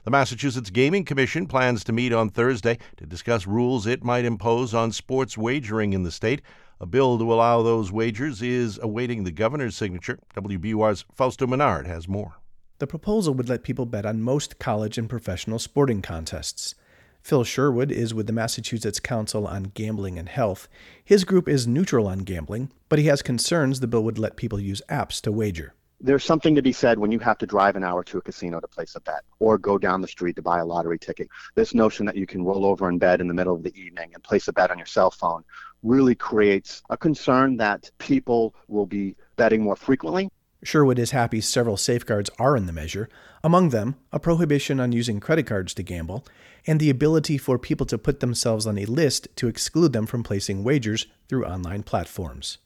The 0.03 0.11
Massachusetts 0.11 0.69
Gaming 0.69 1.05
Commission 1.05 1.47
plans 1.47 1.83
to 1.83 1.93
meet 1.93 2.13
on 2.13 2.29
Thursday 2.29 2.77
to 2.97 3.05
discuss 3.05 3.47
rules 3.47 3.87
it 3.87 4.03
might 4.03 4.25
impose 4.25 4.73
on 4.73 4.91
sports 4.91 5.37
wagering 5.37 5.93
in 5.93 6.03
the 6.03 6.11
state. 6.11 6.41
A 6.79 6.85
bill 6.85 7.17
to 7.17 7.33
allow 7.33 7.61
those 7.61 7.91
wagers 7.91 8.41
is 8.41 8.79
awaiting 8.81 9.23
the 9.23 9.31
governor's 9.31 9.75
signature. 9.75 10.19
WBUR's 10.35 11.05
Fausto 11.13 11.47
Menard 11.47 11.87
has 11.87 12.07
more. 12.07 12.35
The 12.79 12.87
proposal 12.87 13.33
would 13.35 13.47
let 13.47 13.63
people 13.63 13.85
bet 13.85 14.05
on 14.05 14.21
most 14.21 14.59
college 14.59 14.97
and 14.97 15.09
professional 15.09 15.59
sporting 15.59 16.01
contests. 16.01 16.75
Phil 17.21 17.43
Sherwood 17.43 17.91
is 17.91 18.13
with 18.13 18.27
the 18.27 18.33
Massachusetts 18.33 18.99
Council 18.99 19.47
on 19.47 19.71
Gambling 19.73 20.19
and 20.19 20.29
Health. 20.29 20.67
His 21.03 21.23
group 21.23 21.47
is 21.47 21.65
neutral 21.65 22.05
on 22.05 22.19
gambling, 22.19 22.71
but 22.89 22.99
he 22.99 23.05
has 23.05 23.21
concerns 23.21 23.79
the 23.79 23.87
bill 23.87 24.03
would 24.03 24.19
let 24.19 24.35
people 24.35 24.59
use 24.59 24.81
apps 24.89 25.21
to 25.21 25.31
wager. 25.31 25.73
There's 26.05 26.23
something 26.23 26.53
to 26.53 26.61
be 26.61 26.71
said 26.71 26.99
when 26.99 27.11
you 27.11 27.17
have 27.17 27.39
to 27.39 27.47
drive 27.47 27.75
an 27.75 27.83
hour 27.83 28.03
to 28.03 28.19
a 28.19 28.21
casino 28.21 28.59
to 28.59 28.67
place 28.67 28.93
a 28.93 29.01
bet 29.01 29.23
or 29.39 29.57
go 29.57 29.79
down 29.79 30.01
the 30.01 30.07
street 30.07 30.35
to 30.35 30.41
buy 30.43 30.59
a 30.59 30.65
lottery 30.65 30.99
ticket. 30.99 31.27
This 31.55 31.73
notion 31.73 32.05
that 32.05 32.15
you 32.15 32.27
can 32.27 32.45
roll 32.45 32.63
over 32.63 32.87
in 32.89 32.99
bed 32.99 33.21
in 33.21 33.27
the 33.27 33.33
middle 33.33 33.55
of 33.55 33.63
the 33.63 33.75
evening 33.75 34.11
and 34.13 34.21
place 34.21 34.47
a 34.47 34.53
bet 34.53 34.69
on 34.69 34.77
your 34.77 34.85
cell 34.85 35.09
phone 35.09 35.43
really 35.81 36.13
creates 36.13 36.83
a 36.91 36.97
concern 36.97 37.57
that 37.57 37.89
people 37.97 38.53
will 38.67 38.85
be 38.85 39.15
betting 39.35 39.63
more 39.63 39.75
frequently. 39.75 40.29
Sherwood 40.63 40.99
is 40.99 41.09
happy 41.09 41.41
several 41.41 41.75
safeguards 41.75 42.29
are 42.37 42.55
in 42.55 42.67
the 42.67 42.71
measure, 42.71 43.09
among 43.43 43.69
them 43.69 43.95
a 44.13 44.19
prohibition 44.19 44.79
on 44.79 44.91
using 44.91 45.19
credit 45.19 45.47
cards 45.47 45.73
to 45.73 45.81
gamble 45.81 46.23
and 46.67 46.79
the 46.79 46.91
ability 46.91 47.39
for 47.39 47.57
people 47.57 47.87
to 47.87 47.97
put 47.97 48.19
themselves 48.19 48.67
on 48.67 48.77
a 48.77 48.85
list 48.85 49.27
to 49.37 49.47
exclude 49.47 49.91
them 49.91 50.05
from 50.05 50.21
placing 50.21 50.63
wagers 50.63 51.07
through 51.27 51.47
online 51.47 51.81
platforms. 51.81 52.59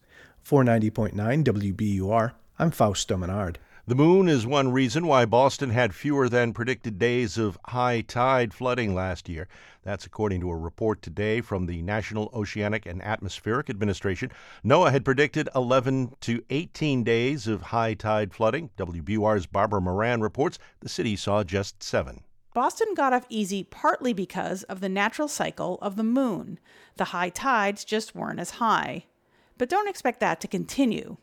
490.9 0.46 1.14
WBUR, 1.46 2.34
I'm 2.62 2.72
Fausto 2.72 3.16
Menard. 3.16 3.58
The 3.88 3.96
moon 3.96 4.28
is 4.28 4.46
one 4.46 4.74
reason 4.74 5.08
why 5.08 5.24
Boston 5.24 5.70
had 5.70 5.96
fewer 5.96 6.28
than 6.28 6.52
predicted 6.52 7.00
days 7.00 7.38
of 7.38 7.58
high 7.68 8.02
tide 8.02 8.54
flooding 8.54 8.94
last 8.94 9.30
year. 9.30 9.48
That's 9.84 10.06
according 10.06 10.42
to 10.42 10.52
a 10.52 10.58
report 10.58 11.02
today 11.02 11.40
from 11.40 11.68
the 11.68 11.82
National 11.82 12.30
Oceanic 12.34 12.86
and 12.86 13.02
Atmospheric 13.02 13.70
Administration. 13.70 14.30
NOAA 14.66 14.92
had 14.92 15.06
predicted 15.06 15.48
11 15.56 16.16
to 16.20 16.44
18 16.50 17.06
days 17.06 17.48
of 17.48 17.62
high 17.62 17.94
tide 17.94 18.34
flooding. 18.34 18.72
WBUR's 18.78 19.46
Barbara 19.46 19.80
Moran 19.80 20.20
reports 20.20 20.60
the 20.82 20.90
city 20.90 21.16
saw 21.16 21.46
just 21.46 21.82
seven. 21.82 22.26
Boston 22.54 22.94
got 22.94 23.14
off 23.14 23.26
easy 23.30 23.64
partly 23.64 24.12
because 24.12 24.64
of 24.64 24.82
the 24.82 24.90
natural 24.90 25.30
cycle 25.30 25.80
of 25.82 25.96
the 25.96 26.04
moon. 26.04 26.60
The 26.98 27.06
high 27.06 27.30
tides 27.30 27.86
just 27.86 28.14
weren't 28.14 28.42
as 28.42 28.52
high. 28.52 29.06
But 29.58 29.70
don't 29.70 29.88
expect 29.88 30.20
that 30.20 30.42
to 30.42 30.48
continue. 30.50 31.16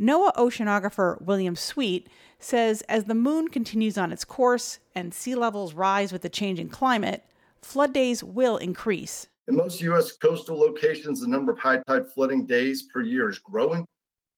NOAA 0.00 0.34
oceanographer 0.34 1.20
William 1.22 1.54
Sweet 1.54 2.08
says 2.38 2.82
as 2.82 3.04
the 3.04 3.14
moon 3.14 3.48
continues 3.48 3.96
on 3.96 4.12
its 4.12 4.24
course 4.24 4.78
and 4.94 5.14
sea 5.14 5.34
levels 5.34 5.74
rise 5.74 6.12
with 6.12 6.22
the 6.22 6.28
changing 6.28 6.68
climate, 6.68 7.24
flood 7.62 7.92
days 7.92 8.22
will 8.22 8.56
increase. 8.56 9.28
In 9.46 9.56
most 9.56 9.80
U.S. 9.82 10.16
coastal 10.16 10.58
locations, 10.58 11.20
the 11.20 11.28
number 11.28 11.52
of 11.52 11.58
high 11.58 11.82
tide 11.86 12.10
flooding 12.12 12.46
days 12.46 12.84
per 12.92 13.02
year 13.02 13.28
is 13.28 13.38
growing. 13.38 13.84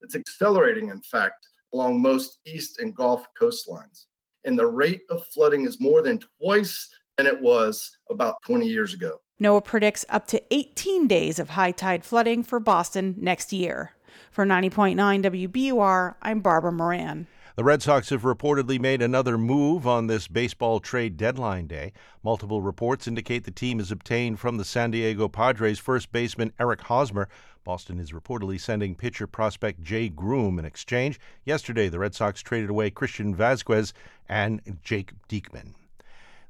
It's 0.02 0.14
accelerating, 0.14 0.90
in 0.90 1.00
fact, 1.00 1.46
along 1.72 2.02
most 2.02 2.38
east 2.44 2.80
and 2.80 2.94
Gulf 2.94 3.26
coastlines. 3.40 4.06
And 4.44 4.58
the 4.58 4.66
rate 4.66 5.02
of 5.10 5.26
flooding 5.28 5.66
is 5.66 5.80
more 5.80 6.02
than 6.02 6.20
twice 6.40 6.88
than 7.16 7.26
it 7.26 7.40
was 7.40 7.98
about 8.10 8.36
20 8.46 8.66
years 8.66 8.94
ago. 8.94 9.20
NOAA 9.40 9.64
predicts 9.64 10.04
up 10.08 10.26
to 10.28 10.42
18 10.54 11.06
days 11.06 11.38
of 11.38 11.50
high 11.50 11.72
tide 11.72 12.04
flooding 12.04 12.42
for 12.42 12.60
Boston 12.60 13.14
next 13.18 13.52
year. 13.52 13.92
For 14.30 14.44
90.9 14.44 14.96
WBUR, 14.96 16.14
I'm 16.22 16.40
Barbara 16.40 16.72
Moran. 16.72 17.26
The 17.56 17.64
Red 17.64 17.82
Sox 17.82 18.10
have 18.10 18.20
reportedly 18.20 18.78
made 18.78 19.00
another 19.00 19.38
move 19.38 19.86
on 19.86 20.08
this 20.08 20.28
baseball 20.28 20.78
trade 20.78 21.16
deadline 21.16 21.66
day. 21.66 21.94
Multiple 22.22 22.60
reports 22.60 23.08
indicate 23.08 23.44
the 23.44 23.50
team 23.50 23.78
has 23.78 23.90
obtained 23.90 24.38
from 24.38 24.58
the 24.58 24.64
San 24.64 24.90
Diego 24.90 25.26
Padres 25.26 25.78
first 25.78 26.12
baseman 26.12 26.52
Eric 26.60 26.82
Hosmer. 26.82 27.30
Boston 27.64 27.98
is 27.98 28.12
reportedly 28.12 28.60
sending 28.60 28.94
pitcher 28.94 29.26
prospect 29.26 29.82
Jay 29.82 30.10
Groome 30.10 30.58
in 30.58 30.66
exchange. 30.66 31.18
Yesterday, 31.46 31.88
the 31.88 31.98
Red 31.98 32.14
Sox 32.14 32.42
traded 32.42 32.68
away 32.68 32.90
Christian 32.90 33.34
Vasquez 33.34 33.94
and 34.28 34.60
Jake 34.82 35.12
Diekman. 35.26 35.72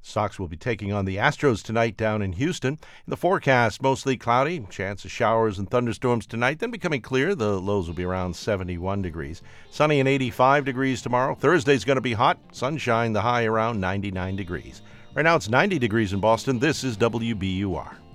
Sox 0.07 0.39
will 0.39 0.47
be 0.47 0.57
taking 0.57 0.93
on 0.93 1.05
the 1.05 1.17
Astros 1.17 1.65
tonight 1.65 1.97
down 1.97 2.23
in 2.23 2.35
Houston. 2.35 2.75
In 2.75 3.11
the 3.11 3.17
forecast, 3.17 3.83
mostly 3.83 4.17
cloudy, 4.17 4.65
chance 4.71 5.05
of 5.05 5.11
showers 5.11 5.59
and 5.59 5.69
thunderstorms 5.69 6.27
tonight, 6.27 6.61
then 6.61 6.71
becoming 6.71 7.03
clear. 7.03 7.35
The 7.35 7.61
lows 7.61 7.89
will 7.89 7.95
be 7.95 8.05
around 8.05 8.37
71 8.37 9.03
degrees. 9.03 9.43
Sunny 9.69 9.99
and 9.99 10.09
85 10.09 10.65
degrees 10.65 11.03
tomorrow. 11.03 11.35
Thursday's 11.35 11.85
going 11.85 11.97
to 11.97 12.01
be 12.01 12.13
hot, 12.13 12.39
sunshine, 12.53 13.13
the 13.13 13.23
high 13.23 13.47
around 13.47 13.81
99 13.81 14.37
degrees. 14.37 14.81
Right 15.13 15.25
now 15.25 15.35
it's 15.35 15.49
90 15.49 15.81
degrees 15.81 16.13
in 16.13 16.21
Boston. 16.21 16.61
This 16.61 16.85
is 16.85 16.97
WBUR. 16.97 18.06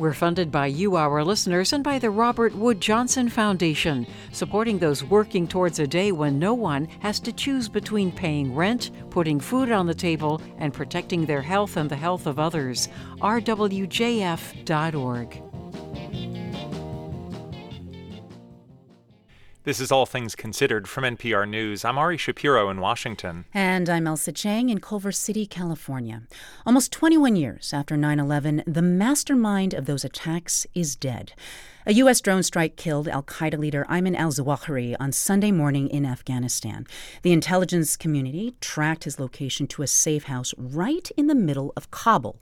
We're 0.00 0.14
funded 0.14 0.50
by 0.50 0.68
you, 0.68 0.96
our 0.96 1.22
listeners, 1.22 1.74
and 1.74 1.84
by 1.84 1.98
the 1.98 2.08
Robert 2.08 2.54
Wood 2.54 2.80
Johnson 2.80 3.28
Foundation, 3.28 4.06
supporting 4.32 4.78
those 4.78 5.04
working 5.04 5.46
towards 5.46 5.78
a 5.78 5.86
day 5.86 6.10
when 6.10 6.38
no 6.38 6.54
one 6.54 6.86
has 7.00 7.20
to 7.20 7.34
choose 7.34 7.68
between 7.68 8.10
paying 8.10 8.54
rent, 8.54 8.92
putting 9.10 9.38
food 9.38 9.70
on 9.70 9.86
the 9.86 9.92
table, 9.92 10.40
and 10.56 10.72
protecting 10.72 11.26
their 11.26 11.42
health 11.42 11.76
and 11.76 11.90
the 11.90 11.96
health 11.96 12.26
of 12.26 12.38
others. 12.38 12.88
rwjf.org. 13.20 13.82
This 19.62 19.78
is 19.78 19.92
All 19.92 20.06
Things 20.06 20.34
Considered 20.34 20.88
from 20.88 21.04
NPR 21.04 21.46
News. 21.46 21.84
I'm 21.84 21.98
Ari 21.98 22.16
Shapiro 22.16 22.70
in 22.70 22.80
Washington. 22.80 23.44
And 23.52 23.90
I'm 23.90 24.06
Ailsa 24.06 24.34
Chang 24.34 24.70
in 24.70 24.80
Culver 24.80 25.12
City, 25.12 25.44
California. 25.44 26.22
Almost 26.64 26.92
21 26.92 27.36
years 27.36 27.74
after 27.74 27.94
9 27.94 28.18
11, 28.18 28.62
the 28.66 28.80
mastermind 28.80 29.74
of 29.74 29.84
those 29.84 30.02
attacks 30.02 30.66
is 30.74 30.96
dead. 30.96 31.34
A 31.84 31.92
U.S. 31.92 32.22
drone 32.22 32.42
strike 32.42 32.76
killed 32.76 33.06
Al 33.06 33.22
Qaeda 33.22 33.58
leader 33.58 33.84
Ayman 33.90 34.16
al 34.16 34.32
Zawahiri 34.32 34.96
on 34.98 35.12
Sunday 35.12 35.52
morning 35.52 35.88
in 35.88 36.06
Afghanistan. 36.06 36.86
The 37.20 37.32
intelligence 37.34 37.98
community 37.98 38.54
tracked 38.62 39.04
his 39.04 39.20
location 39.20 39.66
to 39.66 39.82
a 39.82 39.86
safe 39.86 40.24
house 40.24 40.54
right 40.56 41.10
in 41.18 41.26
the 41.26 41.34
middle 41.34 41.74
of 41.76 41.90
Kabul. 41.90 42.40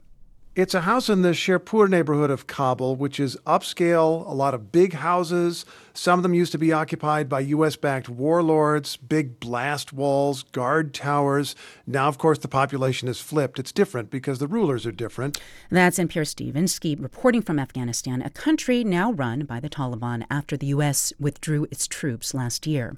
It's 0.55 0.73
a 0.73 0.81
house 0.81 1.09
in 1.09 1.21
the 1.21 1.29
Sherpur 1.29 1.89
neighborhood 1.89 2.31
of 2.31 2.45
Kabul, 2.45 2.97
which 2.97 3.19
is 3.19 3.37
upscale, 3.45 4.27
a 4.27 4.33
lot 4.33 4.53
of 4.53 4.73
big 4.73 4.93
houses. 4.93 5.63
Some 5.99 6.17
of 6.17 6.23
them 6.23 6.33
used 6.33 6.53
to 6.53 6.57
be 6.57 6.71
occupied 6.71 7.27
by 7.27 7.41
U.S. 7.41 7.75
backed 7.75 8.07
warlords, 8.07 8.95
big 8.95 9.37
blast 9.41 9.91
walls, 9.91 10.43
guard 10.43 10.93
towers. 10.93 11.57
Now, 11.85 12.07
of 12.07 12.17
course, 12.17 12.39
the 12.39 12.47
population 12.47 13.09
has 13.09 13.19
flipped. 13.19 13.59
It's 13.59 13.73
different 13.73 14.09
because 14.09 14.39
the 14.39 14.47
rulers 14.47 14.85
are 14.85 14.93
different. 14.93 15.41
That's 15.69 15.99
NPR 15.99 16.25
Steve 16.25 16.55
Inskeep 16.55 17.01
reporting 17.01 17.41
from 17.41 17.59
Afghanistan, 17.59 18.21
a 18.21 18.29
country 18.29 18.81
now 18.85 19.11
run 19.11 19.43
by 19.43 19.59
the 19.59 19.69
Taliban 19.69 20.25
after 20.31 20.55
the 20.55 20.67
U.S. 20.67 21.11
withdrew 21.19 21.67
its 21.69 21.85
troops 21.85 22.33
last 22.33 22.65
year. 22.65 22.95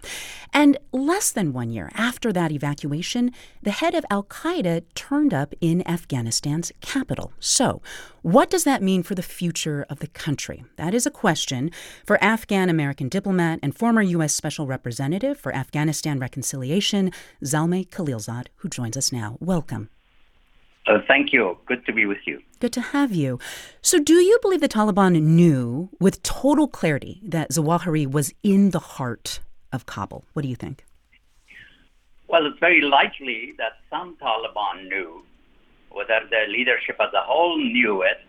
And 0.53 0.77
less 0.91 1.31
than 1.31 1.53
one 1.53 1.71
year 1.71 1.89
after 1.95 2.31
that 2.33 2.51
evacuation, 2.51 3.31
the 3.63 3.71
head 3.71 3.95
of 3.95 4.05
Al 4.11 4.25
Qaeda 4.25 4.83
turned 4.93 5.33
up 5.33 5.55
in 5.59 5.81
Afghanistan's 5.87 6.71
capital. 6.81 7.33
So, 7.39 7.81
what 8.21 8.51
does 8.51 8.65
that 8.65 8.83
mean 8.83 9.01
for 9.01 9.15
the 9.15 9.23
future 9.23 9.83
of 9.89 9.97
the 9.97 10.07
country? 10.07 10.63
That 10.75 10.93
is 10.93 11.07
a 11.07 11.11
question 11.11 11.71
for 12.05 12.23
Afghan 12.23 12.69
American 12.91 13.07
diplomat 13.07 13.57
and 13.63 13.73
former 13.73 14.01
U.S. 14.01 14.35
Special 14.35 14.67
Representative 14.67 15.39
for 15.39 15.55
Afghanistan 15.55 16.19
Reconciliation, 16.19 17.09
Zalmay 17.41 17.87
Khalilzad, 17.87 18.47
who 18.57 18.67
joins 18.67 18.97
us 18.97 19.13
now. 19.13 19.37
Welcome. 19.39 19.89
Uh, 20.85 20.97
thank 21.07 21.31
you. 21.31 21.57
Good 21.67 21.85
to 21.85 21.93
be 21.93 22.05
with 22.05 22.17
you. 22.25 22.41
Good 22.59 22.73
to 22.73 22.81
have 22.81 23.13
you. 23.15 23.39
So, 23.81 23.97
do 23.97 24.15
you 24.15 24.37
believe 24.41 24.59
the 24.59 24.67
Taliban 24.67 25.21
knew 25.21 25.87
with 26.01 26.21
total 26.21 26.67
clarity 26.67 27.21
that 27.23 27.51
Zawahiri 27.51 28.11
was 28.11 28.33
in 28.43 28.71
the 28.71 28.79
heart 28.79 29.39
of 29.71 29.85
Kabul? 29.85 30.25
What 30.33 30.41
do 30.41 30.49
you 30.49 30.57
think? 30.57 30.83
Well, 32.27 32.45
it's 32.45 32.59
very 32.59 32.81
likely 32.81 33.53
that 33.57 33.73
some 33.89 34.17
Taliban 34.21 34.89
knew 34.89 35.23
whether 35.91 36.19
the 36.29 36.43
leadership 36.49 36.97
as 36.99 37.13
a 37.13 37.21
whole 37.21 37.57
knew 37.57 38.01
it, 38.01 38.19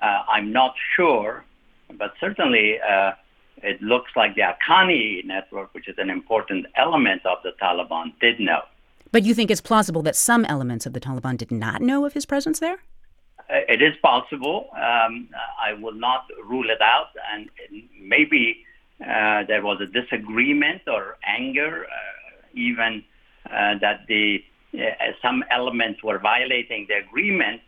uh, 0.00 0.22
I'm 0.26 0.52
not 0.52 0.74
sure, 0.94 1.44
but 1.98 2.14
certainly 2.18 2.78
uh, 2.80 3.12
it 3.62 3.80
looks 3.82 4.10
like 4.16 4.34
the 4.34 4.42
Haqqani 4.42 5.24
network, 5.24 5.72
which 5.74 5.88
is 5.88 5.96
an 5.98 6.10
important 6.10 6.66
element 6.76 7.24
of 7.24 7.38
the 7.42 7.52
Taliban, 7.60 8.12
did 8.20 8.38
know. 8.40 8.62
But 9.12 9.24
you 9.24 9.34
think 9.34 9.50
it's 9.50 9.60
plausible 9.60 10.02
that 10.02 10.16
some 10.16 10.44
elements 10.44 10.86
of 10.86 10.92
the 10.92 11.00
Taliban 11.00 11.36
did 11.36 11.50
not 11.50 11.80
know 11.80 12.04
of 12.04 12.12
his 12.12 12.26
presence 12.26 12.58
there? 12.58 12.78
Uh, 13.48 13.60
it 13.68 13.80
is 13.80 13.94
possible. 14.02 14.68
Um, 14.74 15.28
I 15.64 15.72
will 15.74 15.94
not 15.94 16.26
rule 16.44 16.68
it 16.68 16.82
out, 16.82 17.08
and 17.32 17.48
maybe 18.00 18.64
uh, 19.00 19.44
there 19.44 19.62
was 19.62 19.80
a 19.80 19.86
disagreement 19.86 20.82
or 20.86 21.16
anger, 21.26 21.84
uh, 21.84 22.46
even 22.54 23.04
uh, 23.50 23.78
that 23.80 24.00
the 24.08 24.42
uh, 24.74 25.12
some 25.22 25.44
elements 25.50 26.02
were 26.02 26.18
violating 26.18 26.86
the 26.88 26.96
agreement 26.96 27.60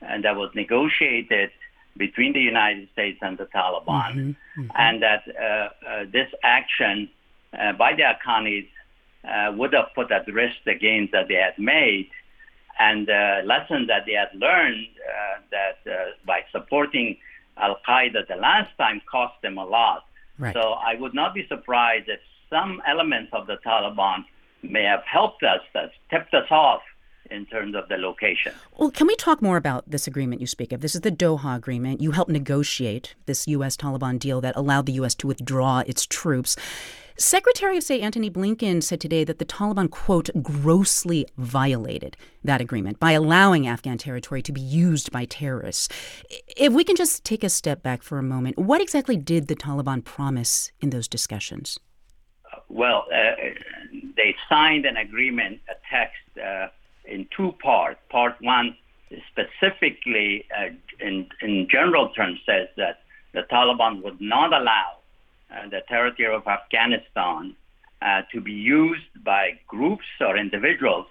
and 0.00 0.24
that 0.24 0.36
was 0.36 0.50
negotiated 0.54 1.50
between 1.96 2.32
the 2.32 2.40
United 2.40 2.88
States 2.92 3.18
and 3.22 3.38
the 3.38 3.46
Taliban, 3.46 3.86
mm-hmm, 3.86 4.60
mm-hmm. 4.60 4.70
and 4.76 5.02
that 5.02 5.22
uh, 5.28 5.42
uh, 5.42 6.04
this 6.12 6.28
action 6.42 7.08
uh, 7.58 7.72
by 7.72 7.94
the 7.94 8.02
Haqqanis 8.02 8.68
uh, 9.24 9.52
would 9.52 9.72
have 9.72 9.88
put 9.94 10.10
at 10.10 10.26
risk 10.26 10.56
the 10.66 10.74
gains 10.74 11.10
that 11.12 11.28
they 11.28 11.34
had 11.34 11.58
made 11.58 12.10
and 12.78 13.08
uh, 13.08 13.40
lessons 13.44 13.86
that 13.86 14.04
they 14.06 14.12
had 14.12 14.28
learned 14.34 14.88
that 15.52 15.78
by 16.26 16.40
supporting 16.50 17.16
Al 17.56 17.78
Qaeda 17.88 18.26
the 18.26 18.34
last 18.34 18.76
time 18.76 19.00
cost 19.08 19.40
them 19.42 19.58
a 19.58 19.64
lot. 19.64 20.06
Right. 20.38 20.52
So 20.52 20.72
I 20.72 20.96
would 20.96 21.14
not 21.14 21.34
be 21.34 21.46
surprised 21.46 22.08
if 22.08 22.18
some 22.50 22.82
elements 22.84 23.30
of 23.32 23.46
the 23.46 23.58
Taliban 23.64 24.24
may 24.62 24.82
have 24.82 25.04
helped 25.04 25.44
us, 25.44 25.60
that's 25.72 25.92
tipped 26.10 26.34
us 26.34 26.50
off 26.50 26.82
in 27.30 27.46
terms 27.46 27.74
of 27.74 27.88
the 27.88 27.96
location. 27.96 28.52
Well, 28.76 28.90
can 28.90 29.06
we 29.06 29.16
talk 29.16 29.42
more 29.42 29.56
about 29.56 29.90
this 29.90 30.06
agreement 30.06 30.40
you 30.40 30.46
speak 30.46 30.72
of? 30.72 30.80
This 30.80 30.94
is 30.94 31.00
the 31.02 31.10
Doha 31.10 31.56
Agreement. 31.56 32.00
You 32.00 32.12
helped 32.12 32.30
negotiate 32.30 33.14
this 33.26 33.46
U.S. 33.48 33.76
Taliban 33.76 34.18
deal 34.18 34.40
that 34.40 34.56
allowed 34.56 34.86
the 34.86 34.92
U.S. 34.94 35.14
to 35.16 35.26
withdraw 35.26 35.82
its 35.86 36.06
troops. 36.06 36.56
Secretary 37.16 37.76
of 37.76 37.84
State 37.84 38.02
Antony 38.02 38.28
Blinken 38.28 38.82
said 38.82 39.00
today 39.00 39.22
that 39.22 39.38
the 39.38 39.44
Taliban, 39.44 39.88
quote, 39.88 40.30
grossly 40.42 41.26
violated 41.38 42.16
that 42.42 42.60
agreement 42.60 42.98
by 42.98 43.12
allowing 43.12 43.68
Afghan 43.68 43.98
territory 43.98 44.42
to 44.42 44.50
be 44.50 44.60
used 44.60 45.12
by 45.12 45.24
terrorists. 45.24 45.88
If 46.56 46.72
we 46.72 46.82
can 46.82 46.96
just 46.96 47.22
take 47.22 47.44
a 47.44 47.48
step 47.48 47.84
back 47.84 48.02
for 48.02 48.18
a 48.18 48.22
moment, 48.22 48.58
what 48.58 48.80
exactly 48.80 49.16
did 49.16 49.46
the 49.46 49.54
Taliban 49.54 50.02
promise 50.02 50.72
in 50.80 50.90
those 50.90 51.06
discussions? 51.06 51.78
Well, 52.68 53.06
uh, 53.14 53.36
they 54.16 54.34
signed 54.48 54.84
an 54.84 54.96
agreement, 54.96 55.60
a 55.68 55.74
text 55.88 56.16
uh, 56.36 56.68
in 57.04 57.26
two 57.36 57.52
parts. 57.62 58.00
Part 58.10 58.36
one 58.40 58.76
specifically, 59.30 60.44
uh, 60.56 60.70
in, 61.00 61.28
in 61.40 61.68
general 61.70 62.08
terms, 62.10 62.40
says 62.46 62.68
that 62.76 63.00
the 63.32 63.42
Taliban 63.42 64.02
would 64.02 64.20
not 64.20 64.52
allow 64.52 64.98
uh, 65.50 65.68
the 65.68 65.82
territory 65.88 66.34
of 66.34 66.46
Afghanistan 66.46 67.54
uh, 68.02 68.22
to 68.32 68.40
be 68.40 68.52
used 68.52 69.24
by 69.24 69.58
groups 69.68 70.04
or 70.20 70.36
individuals, 70.36 71.06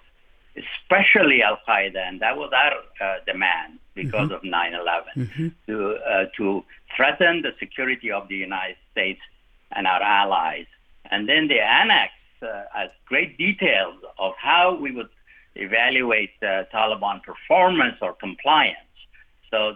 especially 0.56 1.42
Al 1.42 1.58
Qaeda, 1.66 1.96
and 1.96 2.20
that 2.20 2.36
was 2.36 2.52
our 2.52 3.06
uh, 3.06 3.18
demand 3.26 3.78
because 3.94 4.28
mm-hmm. 4.28 4.34
of 4.34 4.44
9 4.44 4.74
11, 4.74 5.04
mm-hmm. 5.16 5.48
to, 5.66 6.28
to 6.36 6.64
threaten 6.96 7.42
the 7.42 7.52
security 7.58 8.10
of 8.10 8.28
the 8.28 8.36
United 8.36 8.76
States 8.92 9.20
and 9.72 9.86
our 9.86 10.02
allies. 10.02 10.66
And 11.10 11.28
then 11.28 11.48
they 11.48 11.60
annexed 11.60 12.14
uh, 12.42 12.64
as 12.74 12.90
great 13.06 13.38
details 13.38 13.96
of 14.18 14.32
how 14.38 14.74
we 14.74 14.90
would 14.90 15.08
evaluate 15.56 16.30
uh, 16.42 16.64
Taliban 16.72 17.22
performance 17.22 17.96
or 18.02 18.14
compliance. 18.14 18.78
So 19.50 19.68
uh, 19.68 19.74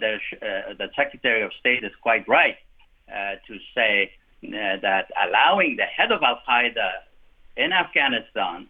the 0.77 0.89
Secretary 0.97 1.43
of 1.43 1.53
State 1.61 1.85
is 1.85 1.93
quite 2.03 2.27
right 2.29 2.57
uh, 3.09 3.37
to 3.47 3.59
say 3.75 4.11
uh, 4.45 4.81
that 4.83 5.11
allowing 5.25 5.77
the 5.77 5.85
head 5.85 6.11
of 6.11 6.23
Al 6.23 6.41
Qaeda 6.49 6.91
in 7.57 7.73
Afghanistan, 7.73 8.69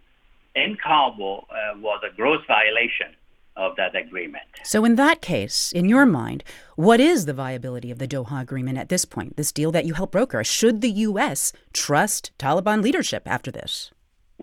in 0.55 0.77
Kabul, 0.77 1.47
uh, 1.51 1.79
was 1.79 2.03
a 2.11 2.15
gross 2.15 2.43
violation 2.47 3.15
of 3.57 3.75
that 3.77 3.95
agreement. 3.97 4.45
So, 4.63 4.85
in 4.85 4.95
that 4.97 5.21
case, 5.21 5.73
in 5.73 5.89
your 5.89 6.07
mind, 6.07 6.45
what 6.77 7.01
is 7.01 7.27
the 7.27 7.35
viability 7.35 7.91
of 7.91 7.99
the 7.99 8.07
Doha 8.07 8.41
Agreement 8.41 8.79
at 8.79 8.89
this 8.89 9.05
point, 9.05 9.37
this 9.37 9.53
deal 9.53 9.73
that 9.73 9.85
you 9.85 9.95
helped 9.95 10.13
broker? 10.13 10.43
Should 10.45 10.81
the 10.81 10.91
U.S. 10.91 11.53
trust 11.73 12.31
Taliban 12.39 12.83
leadership 12.83 13.23
after 13.27 13.51
this? 13.51 13.91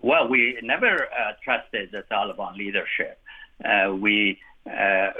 Well, 0.06 0.28
we 0.28 0.56
never 0.62 1.06
uh, 1.06 1.32
trusted 1.42 1.90
the 1.90 2.04
Taliban 2.08 2.56
leadership. 2.56 3.18
Uh, 3.64 3.92
we 3.92 4.38
uh, 4.64 4.70
uh 4.70 5.10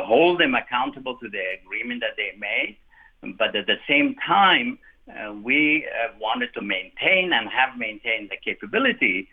hold 0.00 0.40
them 0.40 0.54
accountable 0.54 1.18
to 1.18 1.28
the 1.28 1.42
agreement 1.60 2.00
that 2.00 2.16
they 2.16 2.30
made, 2.38 2.78
but 3.36 3.54
at 3.54 3.66
the 3.66 3.76
same 3.86 4.16
time, 4.26 4.78
uh, 5.10 5.34
we 5.34 5.84
uh, 5.84 6.14
wanted 6.18 6.54
to 6.54 6.62
maintain 6.62 7.34
and 7.34 7.50
have 7.50 7.76
maintained 7.76 8.30
the 8.30 8.38
capability 8.42 9.28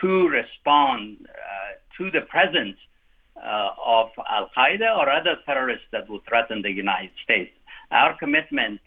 to 0.00 0.28
respond 0.28 1.26
to 1.96 2.10
the 2.12 2.20
presence 2.20 2.76
of 3.34 4.10
Al 4.30 4.50
Qaeda 4.56 4.98
or 4.98 5.10
other 5.10 5.34
terrorists 5.46 5.86
that 5.90 6.08
would 6.08 6.24
threaten 6.28 6.62
the 6.62 6.70
United 6.70 7.10
States. 7.24 7.50
Our 7.90 8.16
commitment, 8.18 8.80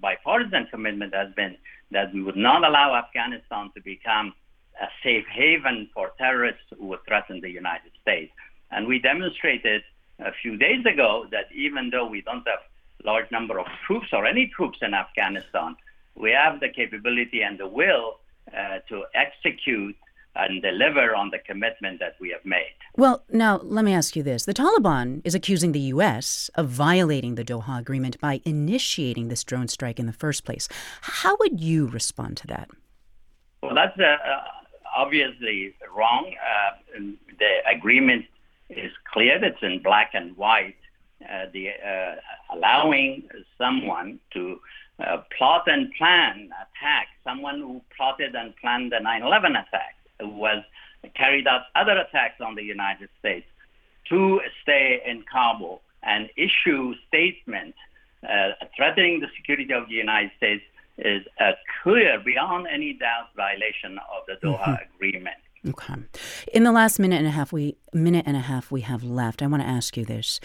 bipartisan 0.00 0.66
commitment, 0.66 1.14
has 1.14 1.32
been 1.34 1.56
that 1.90 2.12
we 2.12 2.22
would 2.22 2.36
not 2.36 2.64
allow 2.64 2.94
Afghanistan 2.94 3.70
to 3.74 3.80
become 3.82 4.34
a 4.80 4.86
safe 5.02 5.24
haven 5.32 5.88
for 5.94 6.12
terrorists 6.18 6.64
who 6.78 6.86
would 6.86 7.04
threaten 7.06 7.40
the 7.40 7.50
United 7.50 7.92
States. 8.02 8.32
And 8.70 8.86
we 8.86 8.98
demonstrated 8.98 9.82
a 10.18 10.32
few 10.42 10.56
days 10.56 10.84
ago 10.84 11.26
that 11.30 11.46
even 11.54 11.90
though 11.90 12.06
we 12.06 12.20
don't 12.20 12.46
have 12.46 12.60
large 13.04 13.30
number 13.30 13.58
of 13.58 13.66
troops 13.86 14.08
or 14.12 14.26
any 14.26 14.50
troops 14.54 14.78
in 14.82 14.92
Afghanistan, 14.94 15.76
we 16.14 16.30
have 16.32 16.60
the 16.60 16.68
capability 16.68 17.42
and 17.42 17.58
the 17.58 17.68
will 17.68 18.18
uh, 18.56 18.78
to 18.88 19.04
execute 19.14 19.96
and 20.38 20.62
deliver 20.62 21.14
on 21.14 21.30
the 21.30 21.38
commitment 21.38 21.98
that 22.00 22.16
we 22.20 22.30
have 22.30 22.44
made. 22.44 22.74
Well, 22.96 23.24
now 23.30 23.58
let 23.62 23.84
me 23.84 23.92
ask 23.92 24.16
you 24.16 24.22
this. 24.22 24.44
The 24.44 24.54
Taliban 24.54 25.20
is 25.24 25.34
accusing 25.34 25.72
the 25.72 25.80
U.S. 25.94 26.50
of 26.54 26.68
violating 26.68 27.34
the 27.34 27.44
Doha 27.44 27.78
Agreement 27.78 28.20
by 28.20 28.40
initiating 28.44 29.28
this 29.28 29.44
drone 29.44 29.68
strike 29.68 29.98
in 29.98 30.06
the 30.06 30.12
first 30.12 30.44
place. 30.44 30.68
How 31.02 31.36
would 31.40 31.60
you 31.60 31.86
respond 31.88 32.36
to 32.38 32.46
that? 32.48 32.70
Well, 33.62 33.74
that's 33.74 33.98
uh, 33.98 34.04
uh 34.04 34.42
obviously 34.96 35.74
wrong. 35.94 36.32
Uh, 36.40 37.00
the 37.38 37.52
agreement 37.70 38.24
is 38.70 38.90
clear, 39.12 39.42
it's 39.44 39.62
in 39.62 39.82
black 39.82 40.10
and 40.14 40.36
white. 40.36 40.76
Uh, 41.22 41.46
the 41.52 41.70
uh, 41.70 42.14
allowing 42.54 43.28
someone 43.58 44.18
to 44.32 44.60
uh, 45.04 45.18
plot 45.36 45.64
and 45.66 45.90
plan 45.96 46.50
attack, 46.62 47.08
someone 47.24 47.60
who 47.60 47.80
plotted 47.96 48.34
and 48.34 48.54
planned 48.56 48.92
the 48.92 48.96
9/11 48.96 49.50
attack, 49.50 49.96
was 50.20 50.62
carried 51.14 51.46
out 51.46 51.62
other 51.74 51.96
attacks 51.98 52.40
on 52.40 52.54
the 52.54 52.62
United 52.62 53.08
States 53.18 53.46
to 54.08 54.40
stay 54.62 55.02
in 55.04 55.24
Kabul 55.30 55.82
and 56.02 56.30
issue 56.36 56.94
statements 57.08 57.76
uh, 58.22 58.52
threatening 58.76 59.20
the 59.20 59.28
security 59.36 59.72
of 59.72 59.88
the 59.88 59.94
United 59.94 60.30
States 60.36 60.62
is 60.98 61.22
a 61.38 61.52
clear, 61.82 62.18
beyond 62.24 62.66
any 62.72 62.94
doubt, 62.94 63.28
violation 63.36 63.98
of 63.98 64.24
the 64.26 64.34
Doha 64.46 64.58
mm-hmm. 64.58 64.94
Agreement. 64.96 65.36
Okay. 65.68 65.94
In 66.52 66.62
the 66.62 66.72
last 66.72 66.98
minute 66.98 67.16
and 67.16 67.26
a 67.26 67.32
half 67.32 67.52
we 67.52 67.76
minute 67.92 68.24
and 68.26 68.36
a 68.36 68.40
half 68.40 68.70
we 68.70 68.82
have 68.82 69.02
left, 69.02 69.42
I 69.42 69.46
want 69.46 69.62
to 69.62 69.68
ask 69.68 69.96
you 69.96 70.04
this. 70.04 70.38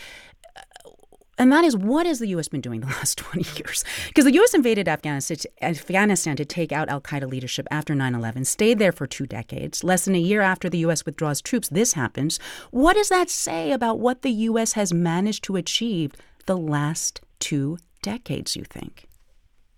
And 1.38 1.52
that 1.52 1.64
is 1.64 1.76
what 1.76 2.06
has 2.06 2.20
the 2.20 2.28
U.S. 2.28 2.48
been 2.48 2.62
doing 2.62 2.82
the 2.82 2.88
last 2.99 3.18
20 3.18 3.60
years? 3.60 3.84
Because 4.08 4.26
the 4.26 4.34
U.S. 4.34 4.53
invaded 4.53 4.88
Afghanistan, 4.88 5.38
Afghanistan 5.62 6.36
to 6.36 6.45
take 6.45 6.72
out 6.72 6.90
al 6.90 7.02
Qaeda 7.02 7.30
leadership 7.30 7.68
after 7.72 7.95
9 7.95 8.14
11, 8.16 8.45
stayed 8.45 8.80
there 8.80 8.91
for 8.91 9.08
two 9.08 9.26
decades. 9.26 9.84
Less 9.84 10.06
than 10.06 10.16
a 10.16 10.20
year 10.20 10.41
after 10.41 10.70
the 10.70 10.80
U.S. 10.80 11.06
withdraws 11.06 11.41
troops, 11.41 11.70
this 11.70 11.94
happens. 11.94 12.40
What 12.72 12.94
does 12.94 13.10
that 13.10 13.30
say 13.30 13.72
about 13.72 13.99
what 13.99 14.22
the 14.22 14.32
U.S. 14.32 14.74
has 14.74 14.94
managed 14.94 15.44
to 15.45 15.56
achieve 15.56 16.14
the 16.45 16.58
last 16.58 17.22
two 17.40 17.78
decades, 18.02 18.56
you 18.56 18.64
think? 18.64 19.08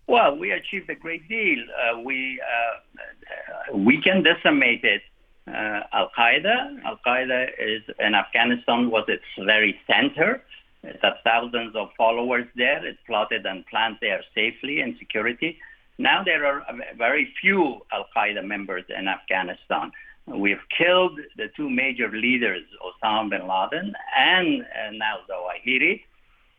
Well, 0.08 0.38
we 0.38 0.52
achieved 0.52 0.90
a 0.90 0.96
great 0.96 1.28
deal. 1.30 1.60
Uh, 1.64 2.02
we 2.02 2.42
uh, 2.42 3.78
we 3.78 4.02
can 4.02 4.24
decimate 4.24 4.84
it. 4.84 5.02
Uh, 5.48 5.82
Al 5.92 6.10
Qaeda, 6.18 6.84
Al 6.86 7.00
Qaeda 7.06 7.48
is 7.60 7.84
in 8.00 8.16
Afghanistan 8.16 8.90
was 8.90 9.06
its 9.08 9.24
very 9.40 9.80
center. 9.88 10.44
It 10.84 11.00
has 11.02 11.14
thousands 11.24 11.76
of 11.76 11.90
followers 11.98 12.46
there. 12.56 12.86
It 12.86 12.98
plotted 13.08 13.46
and 13.46 13.66
planned 13.68 13.98
there 14.02 14.22
safely 14.36 14.82
and 14.82 14.96
security. 15.00 15.58
Now 15.98 16.24
there 16.24 16.46
are 16.46 16.66
very 16.98 17.34
few 17.40 17.82
Al 17.92 18.06
Qaeda 18.16 18.44
members 18.44 18.84
in 18.90 19.08
Afghanistan. 19.08 19.92
We've 20.26 20.66
killed 20.78 21.20
the 21.38 21.50
two 21.56 21.70
major 21.70 22.10
leaders, 22.10 22.64
Osama 22.82 23.30
bin 23.30 23.48
Laden 23.48 23.94
and 24.18 24.62
uh, 24.62 24.92
now 24.94 25.18
Zawahiri, 25.30 26.02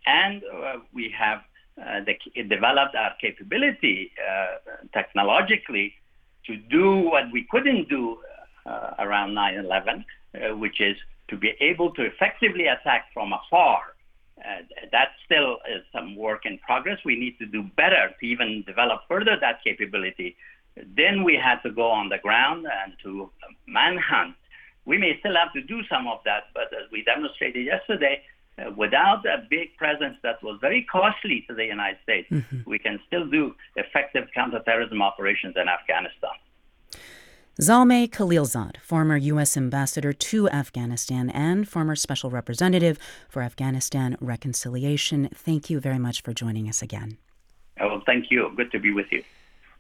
and 0.06 0.42
uh, 0.44 0.76
we 0.92 1.12
have 1.18 1.40
uh, 1.80 2.00
the, 2.04 2.42
developed 2.42 2.94
our 2.94 3.14
capability 3.20 4.12
uh, 4.20 4.82
technologically 4.92 5.94
to 6.46 6.56
do 6.56 6.96
what 6.96 7.24
we 7.32 7.46
couldn't 7.50 7.88
do 7.88 8.18
uh, 8.66 8.90
around 8.98 9.34
9/11, 9.34 10.04
uh, 10.34 10.56
which 10.56 10.80
is 10.80 10.96
to 11.28 11.36
be 11.36 11.54
able 11.60 11.90
to 11.92 12.02
effectively 12.02 12.66
attack 12.66 13.06
from 13.14 13.32
afar 13.32 13.93
that 14.36 15.08
still 15.24 15.58
is 15.68 15.82
some 15.92 16.16
work 16.16 16.44
in 16.44 16.58
progress. 16.58 16.98
We 17.04 17.16
need 17.16 17.38
to 17.38 17.46
do 17.46 17.62
better 17.76 18.10
to 18.18 18.26
even 18.26 18.64
develop 18.66 19.02
further 19.08 19.36
that 19.40 19.62
capability. 19.62 20.36
Then 20.76 21.22
we 21.22 21.36
had 21.36 21.60
to 21.62 21.70
go 21.70 21.88
on 21.90 22.08
the 22.08 22.18
ground 22.18 22.66
and 22.66 22.94
to 23.04 23.30
manhunt. 23.66 24.34
We 24.84 24.98
may 24.98 25.18
still 25.20 25.36
have 25.36 25.52
to 25.54 25.62
do 25.62 25.82
some 25.88 26.06
of 26.06 26.18
that, 26.24 26.44
but 26.52 26.64
as 26.74 26.90
we 26.90 27.04
demonstrated 27.04 27.64
yesterday, 27.64 28.22
uh, 28.58 28.70
without 28.76 29.24
a 29.26 29.46
big 29.48 29.76
presence 29.76 30.16
that 30.22 30.42
was 30.42 30.58
very 30.60 30.86
costly 30.90 31.44
to 31.48 31.54
the 31.54 31.64
United 31.64 31.98
States, 32.02 32.28
mm-hmm. 32.30 32.60
we 32.66 32.78
can 32.78 33.00
still 33.06 33.26
do 33.26 33.54
effective 33.76 34.28
counterterrorism 34.34 35.00
operations 35.00 35.54
in 35.56 35.68
Afghanistan. 35.68 36.36
Zalmay 37.60 38.10
Khalilzad, 38.10 38.78
former 38.78 39.16
U.S. 39.16 39.56
ambassador 39.56 40.12
to 40.12 40.48
Afghanistan 40.48 41.30
and 41.30 41.68
former 41.68 41.94
special 41.94 42.28
representative 42.28 42.98
for 43.28 43.42
Afghanistan 43.42 44.16
reconciliation, 44.20 45.28
thank 45.32 45.70
you 45.70 45.78
very 45.78 46.00
much 46.00 46.20
for 46.20 46.32
joining 46.32 46.68
us 46.68 46.82
again. 46.82 47.16
Oh, 47.80 48.02
thank 48.06 48.26
you. 48.28 48.50
Good 48.56 48.72
to 48.72 48.80
be 48.80 48.92
with 48.92 49.06
you. 49.12 49.22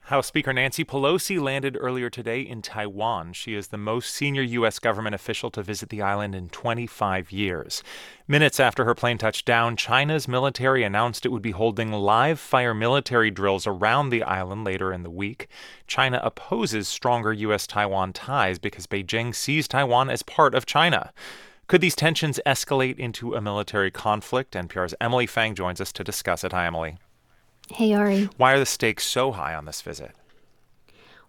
House 0.08 0.26
Speaker 0.26 0.52
Nancy 0.52 0.84
Pelosi 0.84 1.40
landed 1.40 1.78
earlier 1.80 2.10
today 2.10 2.42
in 2.42 2.60
Taiwan. 2.60 3.32
She 3.32 3.54
is 3.54 3.68
the 3.68 3.78
most 3.78 4.14
senior 4.14 4.42
U.S. 4.42 4.78
government 4.78 5.14
official 5.14 5.50
to 5.52 5.62
visit 5.62 5.88
the 5.88 6.02
island 6.02 6.34
in 6.34 6.50
25 6.50 7.32
years. 7.32 7.82
Minutes 8.28 8.60
after 8.60 8.84
her 8.84 8.94
plane 8.94 9.16
touched 9.16 9.46
down, 9.46 9.76
China's 9.76 10.28
military 10.28 10.82
announced 10.82 11.24
it 11.24 11.30
would 11.30 11.40
be 11.40 11.52
holding 11.52 11.90
live 11.90 12.38
fire 12.38 12.74
military 12.74 13.30
drills 13.30 13.66
around 13.66 14.10
the 14.10 14.22
island 14.22 14.62
later 14.62 14.92
in 14.92 15.04
the 15.04 15.10
week. 15.10 15.48
China 15.86 16.20
opposes 16.22 16.86
stronger 16.86 17.32
U.S. 17.32 17.66
Taiwan 17.66 18.12
ties 18.12 18.58
because 18.58 18.86
Beijing 18.86 19.34
sees 19.34 19.66
Taiwan 19.66 20.10
as 20.10 20.22
part 20.22 20.54
of 20.54 20.66
China. 20.66 21.14
Could 21.66 21.80
these 21.80 21.96
tensions 21.96 22.38
escalate 22.44 22.98
into 22.98 23.34
a 23.34 23.40
military 23.40 23.90
conflict? 23.90 24.52
NPR's 24.52 24.94
Emily 25.00 25.26
Feng 25.26 25.54
joins 25.54 25.80
us 25.80 25.94
to 25.94 26.04
discuss 26.04 26.44
it. 26.44 26.52
Hi, 26.52 26.66
Emily. 26.66 26.98
Hey, 27.72 27.92
Ari. 27.94 28.28
Why 28.36 28.52
are 28.52 28.58
the 28.58 28.66
stakes 28.66 29.04
so 29.06 29.32
high 29.32 29.54
on 29.54 29.64
this 29.64 29.80
visit? 29.82 30.12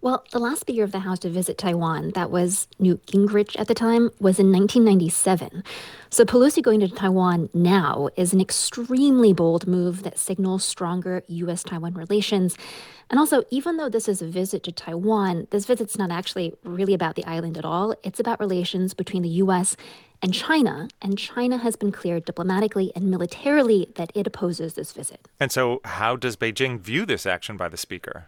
Well, 0.05 0.23
the 0.31 0.37
last 0.37 0.59
Speaker 0.59 0.83
of 0.83 0.91
the 0.91 0.99
House 0.99 1.17
to 1.21 1.31
visit 1.31 1.57
Taiwan, 1.57 2.11
that 2.11 2.29
was 2.29 2.67
Newt 2.77 3.03
Gingrich 3.07 3.59
at 3.59 3.67
the 3.67 3.73
time, 3.73 4.11
was 4.19 4.37
in 4.37 4.51
1997. 4.51 5.63
So 6.11 6.23
Pelosi 6.23 6.61
going 6.61 6.79
to 6.81 6.87
Taiwan 6.87 7.49
now 7.55 8.09
is 8.15 8.31
an 8.31 8.39
extremely 8.39 9.33
bold 9.33 9.65
move 9.65 10.03
that 10.03 10.19
signals 10.19 10.63
stronger 10.63 11.23
U.S. 11.27 11.63
Taiwan 11.63 11.95
relations. 11.95 12.55
And 13.09 13.19
also, 13.19 13.45
even 13.49 13.77
though 13.77 13.89
this 13.89 14.07
is 14.07 14.21
a 14.21 14.27
visit 14.27 14.61
to 14.65 14.71
Taiwan, 14.71 15.47
this 15.49 15.65
visit's 15.65 15.97
not 15.97 16.11
actually 16.11 16.53
really 16.63 16.93
about 16.93 17.15
the 17.15 17.25
island 17.25 17.57
at 17.57 17.65
all. 17.65 17.95
It's 18.03 18.19
about 18.19 18.39
relations 18.39 18.93
between 18.93 19.23
the 19.23 19.29
U.S. 19.29 19.75
and 20.21 20.35
China. 20.35 20.87
And 21.01 21.17
China 21.17 21.57
has 21.57 21.75
been 21.75 21.91
clear 21.91 22.19
diplomatically 22.19 22.91
and 22.95 23.09
militarily 23.09 23.87
that 23.95 24.11
it 24.13 24.27
opposes 24.27 24.75
this 24.75 24.91
visit. 24.91 25.27
And 25.39 25.51
so, 25.51 25.81
how 25.83 26.15
does 26.15 26.35
Beijing 26.35 26.79
view 26.79 27.07
this 27.07 27.25
action 27.25 27.57
by 27.57 27.69
the 27.69 27.77
speaker? 27.77 28.27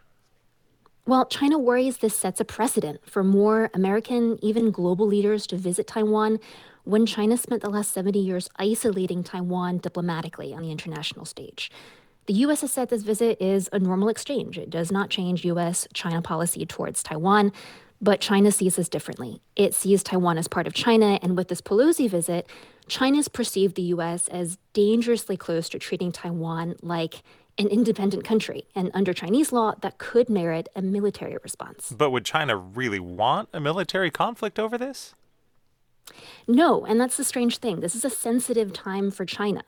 Well, 1.08 1.26
China 1.26 1.58
worries 1.58 2.00
this 2.00 2.18
sets 2.18 2.42
a 2.42 2.46
precedent 2.46 3.00
for 3.10 3.24
more 3.24 3.70
American, 3.74 4.38
even 4.44 4.72
global 4.72 5.08
leaders 5.08 5.48
to 5.48 5.56
visit 5.56 5.88
Taiwan 5.88 6.38
when 6.84 7.06
China 7.06 7.38
spent 7.38 7.62
the 7.62 7.70
last 7.70 7.94
70 7.94 8.20
years 8.20 8.50
isolating 8.58 9.24
Taiwan 9.24 9.78
diplomatically 9.78 10.54
on 10.54 10.64
the 10.64 10.70
international 10.70 11.24
stage. 11.24 11.72
The 12.26 12.34
U.S. 12.34 12.60
has 12.60 12.74
said 12.74 12.90
this 12.90 13.04
visit 13.04 13.42
is 13.42 13.70
a 13.72 13.80
normal 13.80 14.10
exchange. 14.10 14.58
It 14.58 14.70
does 14.70 14.92
not 14.92 15.10
change 15.10 15.46
U.S. 15.46 15.88
China 15.94 16.22
policy 16.22 16.66
towards 16.66 17.02
Taiwan, 17.02 17.54
but 18.02 18.20
China 18.20 18.52
sees 18.52 18.76
this 18.76 18.90
differently. 18.90 19.42
It 19.56 19.74
sees 19.74 20.04
Taiwan 20.04 20.38
as 20.38 20.50
part 20.50 20.68
of 20.68 20.74
China, 20.74 21.20
and 21.22 21.38
with 21.38 21.48
this 21.48 21.62
Pelosi 21.62 22.10
visit, 22.10 22.48
China's 22.90 23.30
perceived 23.30 23.76
the 23.76 23.82
U.S. 23.84 24.28
as 24.28 24.58
dangerously 24.74 25.38
close 25.38 25.70
to 25.70 25.80
treating 25.80 26.12
Taiwan 26.12 26.76
like 26.82 27.24
an 27.58 27.68
independent 27.68 28.24
country. 28.24 28.66
And 28.76 28.92
under 28.94 29.14
Chinese 29.14 29.52
law, 29.52 29.74
that 29.82 29.98
could 29.98 30.30
merit 30.30 30.70
a 30.76 30.82
military 30.82 31.38
response. 31.42 31.94
But 31.98 32.12
would 32.12 32.26
China 32.26 32.56
really 32.56 33.00
want 33.00 33.50
a 33.54 33.60
military 33.60 34.12
conflict 34.12 34.60
over 34.60 34.78
this? 34.78 35.14
No, 36.48 36.86
and 36.86 37.02
that's 37.02 37.18
the 37.18 37.24
strange 37.24 37.58
thing. 37.58 37.82
This 37.82 37.94
is 37.94 38.06
a 38.06 38.10
sensitive 38.10 38.72
time 38.72 39.12
for 39.12 39.26
China. 39.26 39.64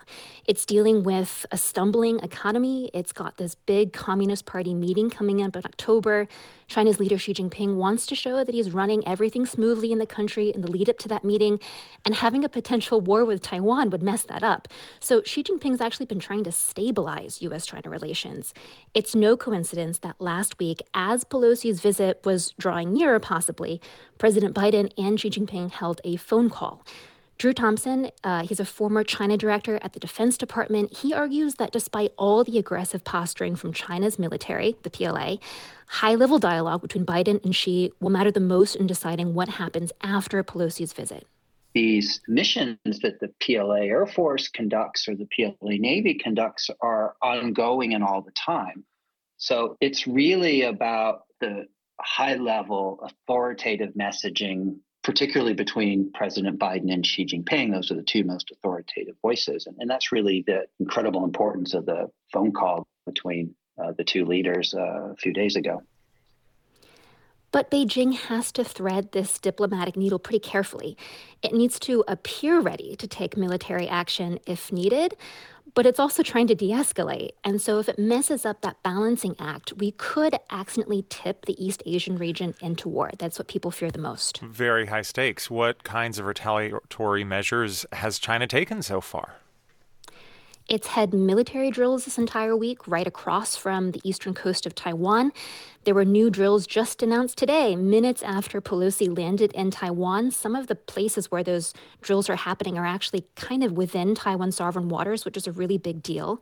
It's 0.48 0.66
dealing 0.66 1.03
with 1.03 1.45
a 1.52 1.57
stumbling 1.57 2.20
economy. 2.20 2.90
It's 2.94 3.11
got 3.11 3.38
this 3.38 3.56
big 3.56 3.91
Communist 3.91 4.45
Party 4.45 4.73
meeting 4.73 5.10
coming 5.10 5.44
up 5.44 5.55
in 5.55 5.65
October. 5.65 6.28
China's 6.70 6.99
leader 6.99 7.18
Xi 7.18 7.34
Jinping 7.34 7.76
wants 7.76 8.06
to 8.06 8.15
show 8.15 8.44
that 8.44 8.54
he's 8.54 8.72
running 8.72 9.06
everything 9.07 9.46
smoothly 9.46 9.91
in 9.91 9.98
the 9.98 10.06
country 10.06 10.49
in 10.49 10.62
the 10.62 10.72
lead 10.72 10.88
up 10.88 10.99
to 10.99 11.07
that 11.07 11.23
meeting, 11.23 11.60
and 12.06 12.15
having 12.15 12.46
a 12.46 12.49
potential 12.49 13.02
war 13.02 13.26
with 13.26 13.41
Taiwan 13.41 13.89
would 13.89 14.04
mess 14.04 14.23
that 14.23 14.44
up. 14.44 14.68
So 14.99 15.23
Xi 15.23 15.44
Jinping's 15.44 15.81
actually 15.81 16.06
been 16.06 16.20
trying 16.20 16.44
to 16.44 16.52
stabilize 16.52 17.41
US 17.41 17.65
China 17.65 17.89
relations. 17.89 18.54
It's 18.94 19.15
no 19.15 19.36
coincidence 19.36 19.99
that 19.99 20.22
last 20.22 20.60
week, 20.60 20.84
as 20.94 21.23
Pelosi's 21.23 21.81
visit 21.81 22.22
was 22.23 22.54
drawing 22.60 22.94
nearer, 22.94 23.20
possibly, 23.20 23.81
President 24.20 24.56
Biden 24.56 24.91
and 24.98 25.20
Xi 25.20 25.31
Jinping 25.31 25.72
held 25.72 25.99
a 26.04 26.18
phone 26.18 26.49
call. 26.52 26.86
Drew 27.39 27.53
Thompson, 27.53 28.11
uh, 28.21 28.45
he's 28.45 28.59
a 28.59 28.65
former 28.65 29.01
China 29.01 29.37
director 29.37 29.79
at 29.81 29.93
the 29.93 29.99
Defense 29.99 30.37
Department. 30.37 30.97
He 30.97 31.13
argues 31.13 31.55
that 31.55 31.71
despite 31.71 32.11
all 32.18 32.43
the 32.43 32.57
aggressive 32.57 33.05
posturing 33.05 33.55
from 33.55 33.71
China's 33.71 34.19
military, 34.19 34.76
the 34.84 34.89
PLA, 34.89 35.37
high 35.87 36.15
level 36.15 36.37
dialogue 36.37 36.81
between 36.81 37.05
Biden 37.05 37.41
and 37.45 37.55
Xi 37.55 37.93
will 38.01 38.09
matter 38.09 38.29
the 38.29 38.41
most 38.41 38.76
in 38.76 38.87
deciding 38.87 39.35
what 39.35 39.47
happens 39.47 39.93
after 40.03 40.43
Pelosi's 40.43 40.91
visit. 40.91 41.26
These 41.73 42.19
missions 42.27 42.77
that 42.84 43.21
the 43.21 43.31
PLA 43.39 43.84
Air 43.84 44.05
Force 44.05 44.49
conducts 44.49 45.07
or 45.07 45.15
the 45.15 45.29
PLA 45.34 45.77
Navy 45.77 46.15
conducts 46.15 46.69
are 46.81 47.15
ongoing 47.21 47.93
and 47.93 48.03
all 48.03 48.21
the 48.21 48.31
time. 48.31 48.84
So 49.37 49.77
it's 49.79 50.05
really 50.05 50.63
about 50.63 51.21
the 51.39 51.68
high 52.01 52.35
level 52.35 52.99
authoritative 53.01 53.93
messaging 53.93 54.79
particularly 55.10 55.55
between 55.55 56.12
President 56.12 56.60
Biden 56.60 56.94
and 56.94 57.04
Xi 57.04 57.26
Jinping. 57.26 57.73
Those 57.73 57.89
are 57.89 57.96
the 57.96 58.04
two 58.04 58.23
most 58.23 58.52
authoritative 58.52 59.15
voices. 59.23 59.65
And, 59.65 59.76
and 59.79 59.89
that's 59.89 60.12
really 60.12 60.44
the 60.46 60.68
incredible 60.79 61.23
importance 61.23 61.73
of 61.73 61.88
the 61.88 62.12
phone 62.31 62.52
call 62.52 62.86
between 63.07 63.55
uh, 63.84 63.94
the 63.97 64.04
two 64.04 64.23
leaders 64.23 64.76
uh, 64.76 65.10
a 65.10 65.15
few 65.15 65.34
days 65.34 65.55
ago. 65.55 65.81
But 67.52 67.71
Beijing 67.71 68.13
has 68.13 68.52
to 68.52 68.63
thread 68.63 69.12
this 69.12 69.39
diplomatic 69.39 69.97
needle 69.97 70.20
pretty 70.20 70.38
carefully. 70.38 70.96
It 71.41 71.54
needs 71.54 71.79
to 71.79 72.04
appear 72.07 72.60
ready 72.60 72.96
to 72.97 73.07
take 73.07 73.36
military 73.36 73.88
action 73.88 74.38
if 74.46 74.71
needed, 74.71 75.18
but 75.73 75.86
it's 75.86 75.99
also 75.99 76.23
trying 76.23 76.48
to 76.48 76.56
de 76.56 76.70
escalate. 76.70 77.31
And 77.44 77.62
so, 77.62 77.80
if 77.80 77.89
it 77.89 77.99
messes 77.99 78.46
up 78.46 78.62
that 78.62 78.81
balancing 78.84 79.36
act, 79.39 79.73
we 79.78 79.91
could 79.91 80.36
accidentally 80.49 81.06
tip 81.10 81.46
the 81.46 81.64
East 81.64 81.84
Asian 81.86 82.18
region 82.18 82.56
into 82.62 82.89
war. 82.89 83.12
That's 83.18 83.39
what 83.39 83.48
people 83.48 83.72
fear 83.72 83.91
the 83.91 83.99
most. 83.99 84.39
Very 84.41 84.88
high 84.88 85.02
stakes. 85.02 85.49
What 85.49 85.84
kinds 85.84 86.20
of 86.20 86.26
retaliatory 86.26 87.23
measures 87.23 87.86
has 87.94 88.20
China 88.20 88.48
taken 88.48 88.81
so 88.81 89.02
far? 89.02 89.36
It's 90.70 90.88
had 90.88 91.15
military 91.15 91.72
drills 91.72 92.06
this 92.06 92.20
entire 92.20 92.56
week 92.56 92.88
right 92.88 93.07
across 93.07 93.56
from 93.56 93.89
the 93.89 94.02
eastern 94.04 94.36
coast 94.36 94.68
of 94.68 94.76
Taiwan. 94.76 95.31
There 95.86 95.96
were 95.96 96.04
new 96.04 96.30
drills 96.30 96.68
just 96.68 97.02
announced 97.02 97.38
today, 97.38 97.74
minutes 97.74 98.22
after 98.22 98.60
Pelosi 98.60 99.18
landed 99.18 99.54
in 99.54 99.72
Taiwan. 99.72 100.30
Some 100.30 100.54
of 100.54 100.68
the 100.68 100.76
places 100.76 101.32
where 101.32 101.41
those 101.41 101.74
drills 102.02 102.30
are 102.30 102.36
happening 102.36 102.78
are 102.78 102.86
actually 102.86 103.24
kind 103.36 103.64
of 103.64 103.72
within 103.72 104.14
Taiwan 104.14 104.52
sovereign 104.52 104.90
waters, 104.90 105.24
which 105.24 105.38
is 105.38 105.48
a 105.48 105.54
really 105.54 105.78
big 105.78 106.04
deal. 106.04 106.41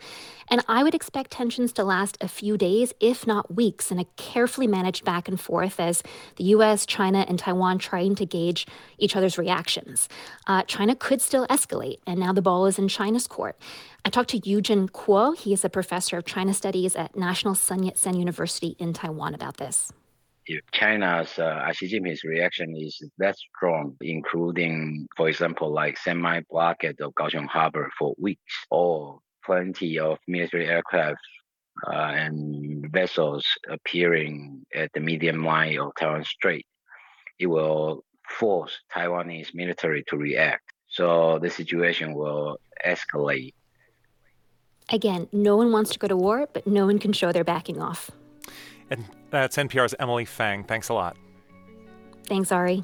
And 0.49 0.65
I 0.67 0.81
would 0.81 0.95
expect 0.95 1.29
tensions 1.29 1.71
to 1.73 1.83
last 1.83 2.17
a 2.19 2.27
few 2.27 2.57
days, 2.57 2.93
if 2.99 3.27
not 3.27 3.53
weeks, 3.53 3.91
in 3.91 3.99
a 3.99 4.05
carefully 4.15 4.65
managed 4.65 5.05
back 5.05 5.27
and 5.27 5.39
forth 5.39 5.79
as 5.79 6.01
the 6.37 6.45
US, 6.45 6.87
China, 6.87 7.23
and 7.29 7.37
Taiwan 7.37 7.77
trying 7.77 8.15
to 8.15 8.25
gauge 8.25 8.65
each 8.97 9.15
other's 9.15 9.37
reactions. 9.37 10.09
Uh, 10.47 10.63
China 10.63 10.95
could 10.95 11.21
still 11.21 11.45
escalate, 11.45 11.99
and 12.07 12.19
now 12.19 12.33
the 12.33 12.41
ball 12.41 12.65
is 12.65 12.79
in 12.79 12.87
China's 12.87 13.27
court. 13.27 13.55
I 14.03 14.09
talked 14.09 14.29
to 14.29 14.39
Yujen 14.39 14.89
Kuo. 14.89 15.37
He 15.37 15.51
is 15.51 15.65
a 15.65 15.69
professor 15.69 16.17
of 16.17 16.25
China 16.25 16.53
Studies 16.53 16.95
at 16.95 17.17
National 17.17 17.53
Sun 17.55 17.83
Yat 17.83 17.97
sen 17.97 18.15
University 18.15 18.77
in 18.79 18.93
Taiwan 18.93 19.26
about 19.33 19.57
this. 19.57 19.91
If 20.45 20.61
China's 20.71 21.37
uh, 21.37 21.69
Xi 21.73 21.87
Jinping's 21.87 22.23
reaction 22.23 22.73
is 22.77 23.01
that 23.17 23.35
strong, 23.37 23.95
including, 23.99 25.07
for 25.17 25.27
example, 25.27 25.73
like 25.73 25.97
semi-blockade 25.97 27.01
of 27.01 27.13
Kaohsiung 27.15 27.47
Harbor 27.47 27.89
for 27.99 28.15
weeks, 28.17 28.55
or 28.71 29.19
plenty 29.45 29.99
of 29.99 30.17
military 30.27 30.67
aircraft 30.67 31.19
uh, 31.87 32.13
and 32.15 32.89
vessels 32.91 33.45
appearing 33.69 34.65
at 34.73 34.89
the 34.93 35.01
medium 35.01 35.43
line 35.43 35.77
of 35.79 35.91
Taiwan 35.99 36.23
Strait, 36.23 36.65
it 37.39 37.47
will 37.47 38.05
force 38.29 38.79
Taiwanese 38.93 39.53
military 39.53 40.03
to 40.07 40.15
react. 40.15 40.63
So 40.87 41.39
the 41.39 41.49
situation 41.49 42.13
will 42.13 42.57
escalate 42.85 43.53
Again, 44.89 45.27
no 45.33 45.57
one 45.57 45.71
wants 45.73 45.91
to 45.91 45.99
go 45.99 46.07
to 46.07 46.15
war, 46.15 46.47
but 46.53 46.65
no 46.65 46.85
one 46.85 46.97
can 46.97 47.11
show 47.11 47.31
they're 47.31 47.43
backing 47.43 47.81
off. 47.81 48.09
And 48.89 49.05
that's 49.29 49.57
NPR's 49.57 49.95
Emily 49.99 50.25
Feng. 50.25 50.63
Thanks 50.63 50.89
a 50.89 50.93
lot. 50.93 51.17
Thanks, 52.25 52.51
Ari. 52.51 52.83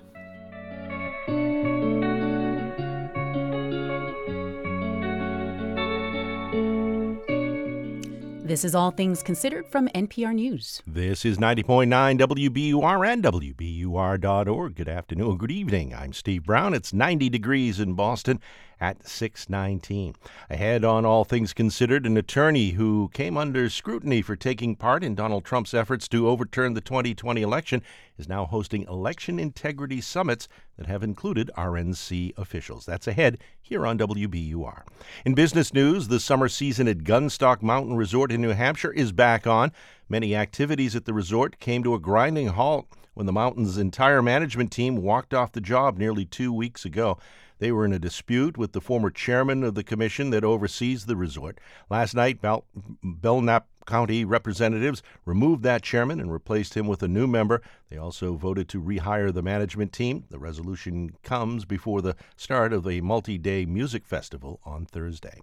This 8.54 8.64
is 8.64 8.76
All 8.76 8.92
Things 8.92 9.24
Considered 9.24 9.66
from 9.66 9.88
NPR 9.96 10.36
News. 10.36 10.84
This 10.86 11.26
is 11.26 11.40
90.9 11.40 12.20
WBUR 12.20 13.08
and 13.12 13.24
WBUR.org. 13.24 14.76
Good 14.76 14.88
afternoon, 14.88 15.38
good 15.40 15.50
evening. 15.50 15.96
I'm 15.96 16.14
Steve 16.14 16.44
Brown. 16.44 16.76
It's 16.76 16.94
90 16.94 17.30
degrees 17.30 17.80
in 17.80 17.96
Boston 17.96 18.40
at 18.80 19.08
619. 19.08 20.14
Ahead 20.52 20.86
on 20.86 21.04
All 21.04 21.24
Things 21.24 21.52
Considered, 21.52 22.06
an 22.06 22.16
attorney 22.16 22.72
who 22.72 23.10
came 23.12 23.38
under 23.38 23.72
scrutiny 23.72 24.22
for 24.22 24.36
taking 24.36 24.76
part 24.76 25.04
in 25.04 25.16
Donald 25.16 25.46
Trump's 25.46 25.74
efforts 25.74 26.08
to 26.10 26.30
overturn 26.30 26.76
the 26.76 26.82
2020 26.82 27.42
election 27.42 27.82
is 28.20 28.30
now 28.30 28.46
hosting 28.46 28.84
election 28.84 29.40
integrity 29.40 30.00
summits 30.00 30.48
that 30.78 30.86
have 30.86 31.02
included 31.02 31.50
RNC 31.58 32.38
officials. 32.38 32.86
That's 32.86 33.08
ahead 33.08 33.40
here 33.64 33.88
on 33.88 33.98
WBUR. 33.98 34.84
In 35.26 35.34
business 35.34 35.74
news, 35.74 36.10
the 36.10 36.20
summer 36.20 36.50
season 36.50 36.88
at 36.88 37.00
Gunstock 37.00 37.62
Mountain 37.62 37.96
Resort 37.96 38.32
in 38.32 38.42
New 38.42 38.50
Hampshire 38.50 38.92
is 38.92 39.14
back 39.14 39.48
on. 39.48 39.72
Many 40.10 40.36
activities 40.36 40.96
at 40.98 41.06
the 41.06 41.14
resort 41.14 41.60
came 41.60 41.82
to 41.84 41.96
a 41.96 42.00
grinding 42.00 42.50
halt 42.50 42.88
when 43.14 43.26
the 43.26 43.32
mountain's 43.32 43.78
entire 43.78 44.22
management 44.22 44.72
team 44.72 44.98
walked 44.98 45.34
off 45.34 45.54
the 45.54 45.62
job 45.62 45.98
nearly 45.98 46.26
two 46.26 46.52
weeks 46.52 46.84
ago. 46.84 47.18
They 47.60 47.72
were 47.72 47.86
in 47.86 47.94
a 47.94 48.00
dispute 48.00 48.58
with 48.58 48.74
the 48.74 48.82
former 48.82 49.10
chairman 49.10 49.64
of 49.64 49.76
the 49.76 49.84
commission 49.84 50.32
that 50.32 50.44
oversees 50.44 51.06
the 51.06 51.16
resort. 51.16 51.60
Last 51.90 52.14
night, 52.14 52.42
Bel- 52.42 52.66
Belknap 53.02 53.68
County 53.86 54.26
representatives 54.26 55.04
removed 55.26 55.64
that 55.64 55.84
chairman 55.84 56.20
and 56.20 56.32
replaced 56.32 56.76
him 56.76 56.88
with 56.88 57.04
a 57.04 57.08
new 57.08 57.28
member. 57.28 57.62
They 57.90 57.98
also 57.98 58.36
voted 58.36 58.68
to 58.70 58.82
rehire 58.82 59.34
the 59.34 59.42
management 59.42 59.94
team. 59.94 60.26
The 60.30 60.40
resolution 60.40 61.16
comes 61.24 61.66
before 61.66 62.02
the 62.02 62.16
start 62.36 62.74
of 62.74 62.88
a 62.88 63.02
multi 63.02 63.38
day 63.38 63.66
music 63.66 64.06
festival 64.06 64.60
on 64.64 64.86
Thursday. 64.86 65.42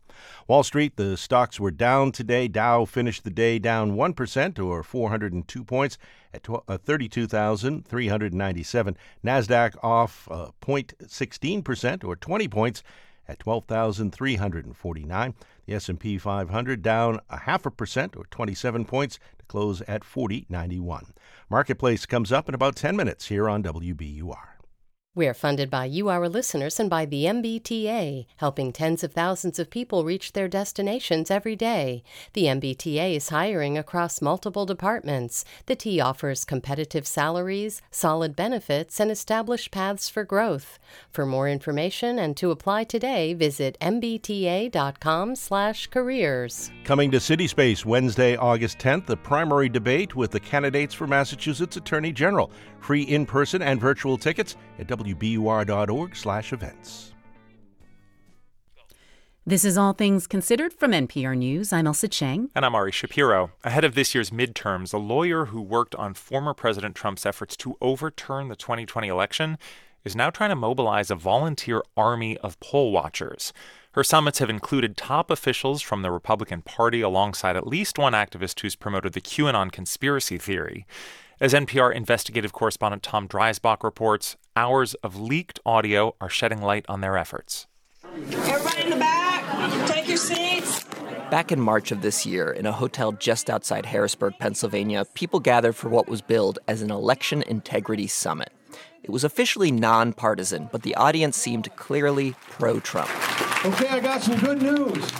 Wall 0.49 0.62
Street, 0.62 0.97
the 0.97 1.17
stocks 1.17 1.60
were 1.60 1.70
down 1.70 2.12
today. 2.12 2.49
Dow 2.49 2.85
finished 2.85 3.25
the 3.25 3.31
day 3.31 3.59
down 3.59 3.93
1% 3.93 4.59
or 4.59 4.83
402 4.83 5.65
points 5.65 5.99
at 6.33 6.49
uh, 6.49 6.78
32,397. 6.78 8.97
NASDAQ 9.25 9.77
off 9.83 10.28
uh, 10.31 10.51
0.16% 10.60 12.05
or 12.05 12.15
20 12.17 12.49
points 12.49 12.83
at 13.31 13.39
12,349. 13.39 15.34
The 15.67 15.75
S&P 15.75 16.18
500 16.18 16.83
down 16.83 17.20
a 17.31 17.39
half 17.39 17.65
a 17.65 17.70
percent 17.70 18.17
or 18.17 18.25
27 18.31 18.84
points 18.84 19.18
to 19.39 19.44
close 19.47 19.81
at 19.83 20.05
4091. 20.05 21.15
Marketplace 21.49 22.07
comes 22.07 22.33
up 22.33 22.49
in 22.49 22.55
about 22.55 22.76
10 22.76 22.97
minutes 22.97 23.28
here 23.28 23.49
on 23.49 23.62
WBUR. 23.62 24.60
We're 25.13 25.35
funded 25.35 25.71
by 25.71 25.87
you, 25.87 26.09
our 26.09 26.29
listeners, 26.29 26.79
and 26.79 26.89
by 26.89 27.05
the 27.05 27.25
MBTA, 27.25 28.27
helping 28.37 28.73
tens 28.73 29.03
of 29.03 29.13
thousands 29.13 29.59
of 29.59 29.69
people 29.69 30.05
reach 30.05 30.35
their 30.35 30.47
destinations 30.47 31.33
every 31.33 31.57
day. 31.57 32.05
The 32.33 32.45
MBTA 32.45 33.17
is 33.17 33.31
hiring 33.31 33.77
across 33.77 34.23
multiple 34.23 34.67
departments. 34.67 35.45
The 35.67 35.75
T 35.75 36.01
offers 36.01 36.45
competitive 36.45 37.09
salaries, 37.09 37.83
solid 37.91 38.37
benefits, 38.37 39.01
and 39.01 39.11
established 39.11 39.73
paths 39.73 40.09
for 40.09 40.23
growth. 40.23 40.79
For 41.11 41.27
more 41.27 41.49
information 41.49 42.21
and 42.21 42.37
to 42.37 42.53
apply 42.53 42.85
today, 42.85 43.35
visit 43.35 43.77
mbta.com/careers. 43.81 46.71
Coming 46.85 47.11
to 47.11 47.17
CitySpace 47.17 47.85
Wednesday, 47.85 48.37
August 48.37 48.79
10th, 48.79 49.07
the 49.07 49.17
primary 49.17 49.69
debate 49.69 50.15
with 50.15 50.31
the 50.31 50.39
candidates 50.39 50.95
for 50.95 51.09
Massachusetts 51.09 51.77
Attorney 51.77 52.13
General. 52.13 52.53
Free 52.79 53.03
in-person 53.03 53.61
and 53.61 53.81
virtual 53.81 54.17
tickets 54.17 54.55
at 54.79 54.87
wbur.org/events. 55.15 57.15
This 59.47 59.65
is 59.65 59.79
All 59.79 59.95
Things 59.95 60.27
Considered 60.27 60.73
from 60.73 60.93
NPR 60.93 61.37
News. 61.37 61.73
I'm 61.73 61.87
Ailsa 61.87 62.09
Chang. 62.09 62.51
And 62.55 62.65
I'm 62.65 62.75
Ari 62.75 62.93
Shapiro. 62.93 63.53
Ahead 63.65 63.85
of 63.85 63.95
this 63.95 64.15
year's 64.15 64.31
midterms, 64.31 64.93
a 64.93 64.99
lawyer 64.99 65.47
who 65.47 65.63
worked 65.63 65.95
on 65.95 66.15
former 66.15 66.55
President 66.55 66.95
Trump's 66.95 67.25
efforts 67.25 67.57
to 67.57 67.77
overturn 67.81 68.49
the 68.49 68.55
2020 68.55 69.09
election 69.09 69.59
is 70.05 70.15
now 70.15 70.31
trying 70.31 70.51
to 70.51 70.57
mobilize 70.57 71.11
a 71.11 71.15
volunteer 71.15 71.83
army 71.97 72.37
of 72.39 72.61
poll 72.61 72.93
watchers. 72.93 73.53
Her 73.93 74.05
summits 74.05 74.39
have 74.39 74.51
included 74.51 74.97
top 74.97 75.31
officials 75.31 75.83
from 75.83 76.03
the 76.03 76.13
Republican 76.13 76.63
Party 76.63 77.01
alongside 77.01 77.57
at 77.57 77.67
least 77.67 77.99
one 77.99 78.13
activist 78.13 78.61
who's 78.61 78.77
promoted 78.77 79.15
the 79.15 79.21
QAnon 79.21 79.73
conspiracy 79.73 80.39
theory. 80.39 80.87
As 81.41 81.55
NPR 81.55 81.93
investigative 81.93 82.53
correspondent 82.53 83.03
Tom 83.03 83.27
Dreisbach 83.27 83.83
reports, 83.83 84.37
hours 84.57 84.95
of 84.95 85.19
leaked 85.19 85.61
audio 85.65 86.15
are 86.20 86.29
shedding 86.29 86.62
light 86.62 86.85
on 86.89 87.01
their 87.01 87.17
efforts. 87.17 87.67
Everybody 88.05 88.83
in 88.83 88.91
the 88.91 88.97
back, 88.97 89.89
take 89.89 90.09
your 90.09 90.17
seats. 90.17 90.85
Back 91.31 91.53
in 91.53 91.61
March 91.61 91.93
of 91.93 92.03
this 92.03 92.27
year, 92.27 92.51
in 92.51 92.67
a 92.67 92.73
hotel 92.73 93.12
just 93.12 93.49
outside 93.49 93.87
Harrisburg, 93.87 94.35
Pennsylvania, 94.39 95.05
people 95.15 95.39
gathered 95.39 95.77
for 95.77 95.89
what 95.89 96.09
was 96.09 96.20
billed 96.20 96.59
as 96.67 96.83
an 96.83 96.91
election 96.91 97.43
integrity 97.43 98.09
summit. 98.09 98.53
It 99.03 99.11
was 99.11 99.25
officially 99.25 99.70
nonpartisan, 99.70 100.69
but 100.73 100.83
the 100.83 100.97
audience 100.97 101.37
seemed 101.37 101.75
clearly 101.77 102.35
pro 102.49 102.81
Trump. 102.81 103.11
Okay, 103.63 103.89
I 103.89 104.01
got 104.01 104.23
some 104.23 104.39
good 104.39 104.63
news. 104.63 105.11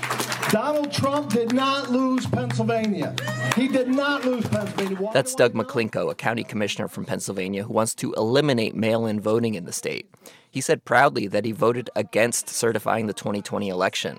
Donald 0.51 0.91
Trump 0.91 1.31
did 1.31 1.53
not 1.53 1.91
lose 1.91 2.25
Pennsylvania. 2.25 3.15
He 3.55 3.69
did 3.69 3.89
not 3.89 4.25
lose 4.25 4.49
Pennsylvania. 4.49 5.11
That's 5.13 5.35
Doug 5.35 5.53
McLinko, 5.53 6.11
a 6.11 6.15
county 6.15 6.43
commissioner 6.43 6.89
from 6.89 7.05
Pennsylvania 7.05 7.65
who 7.65 7.75
wants 7.75 7.95
to 7.97 8.15
eliminate 8.15 8.75
mail 8.75 9.05
in 9.05 9.21
voting 9.21 9.57
in 9.57 9.67
the 9.67 9.73
state. 9.73 10.11
He 10.51 10.63
said 10.63 10.87
proudly 10.87 11.27
that 11.27 11.45
he 11.45 11.53
voted 11.53 11.91
against 11.95 12.49
certifying 12.49 13.09
the 13.09 13.13
2020 13.13 13.69
election. 13.69 14.19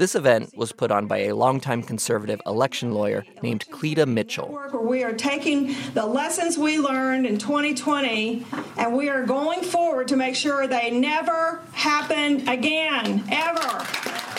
This 0.00 0.14
event 0.14 0.56
was 0.56 0.72
put 0.72 0.90
on 0.90 1.08
by 1.08 1.18
a 1.18 1.34
longtime 1.34 1.82
conservative 1.82 2.40
election 2.46 2.92
lawyer 2.92 3.22
named 3.42 3.66
Cleta 3.70 4.06
Mitchell. 4.06 4.58
We 4.82 5.04
are 5.04 5.12
taking 5.12 5.76
the 5.92 6.06
lessons 6.06 6.56
we 6.56 6.78
learned 6.78 7.26
in 7.26 7.36
2020 7.36 8.46
and 8.78 8.96
we 8.96 9.10
are 9.10 9.26
going 9.26 9.60
forward 9.60 10.08
to 10.08 10.16
make 10.16 10.36
sure 10.36 10.66
they 10.66 10.90
never 10.90 11.60
happen 11.72 12.48
again, 12.48 13.24
ever. 13.30 13.84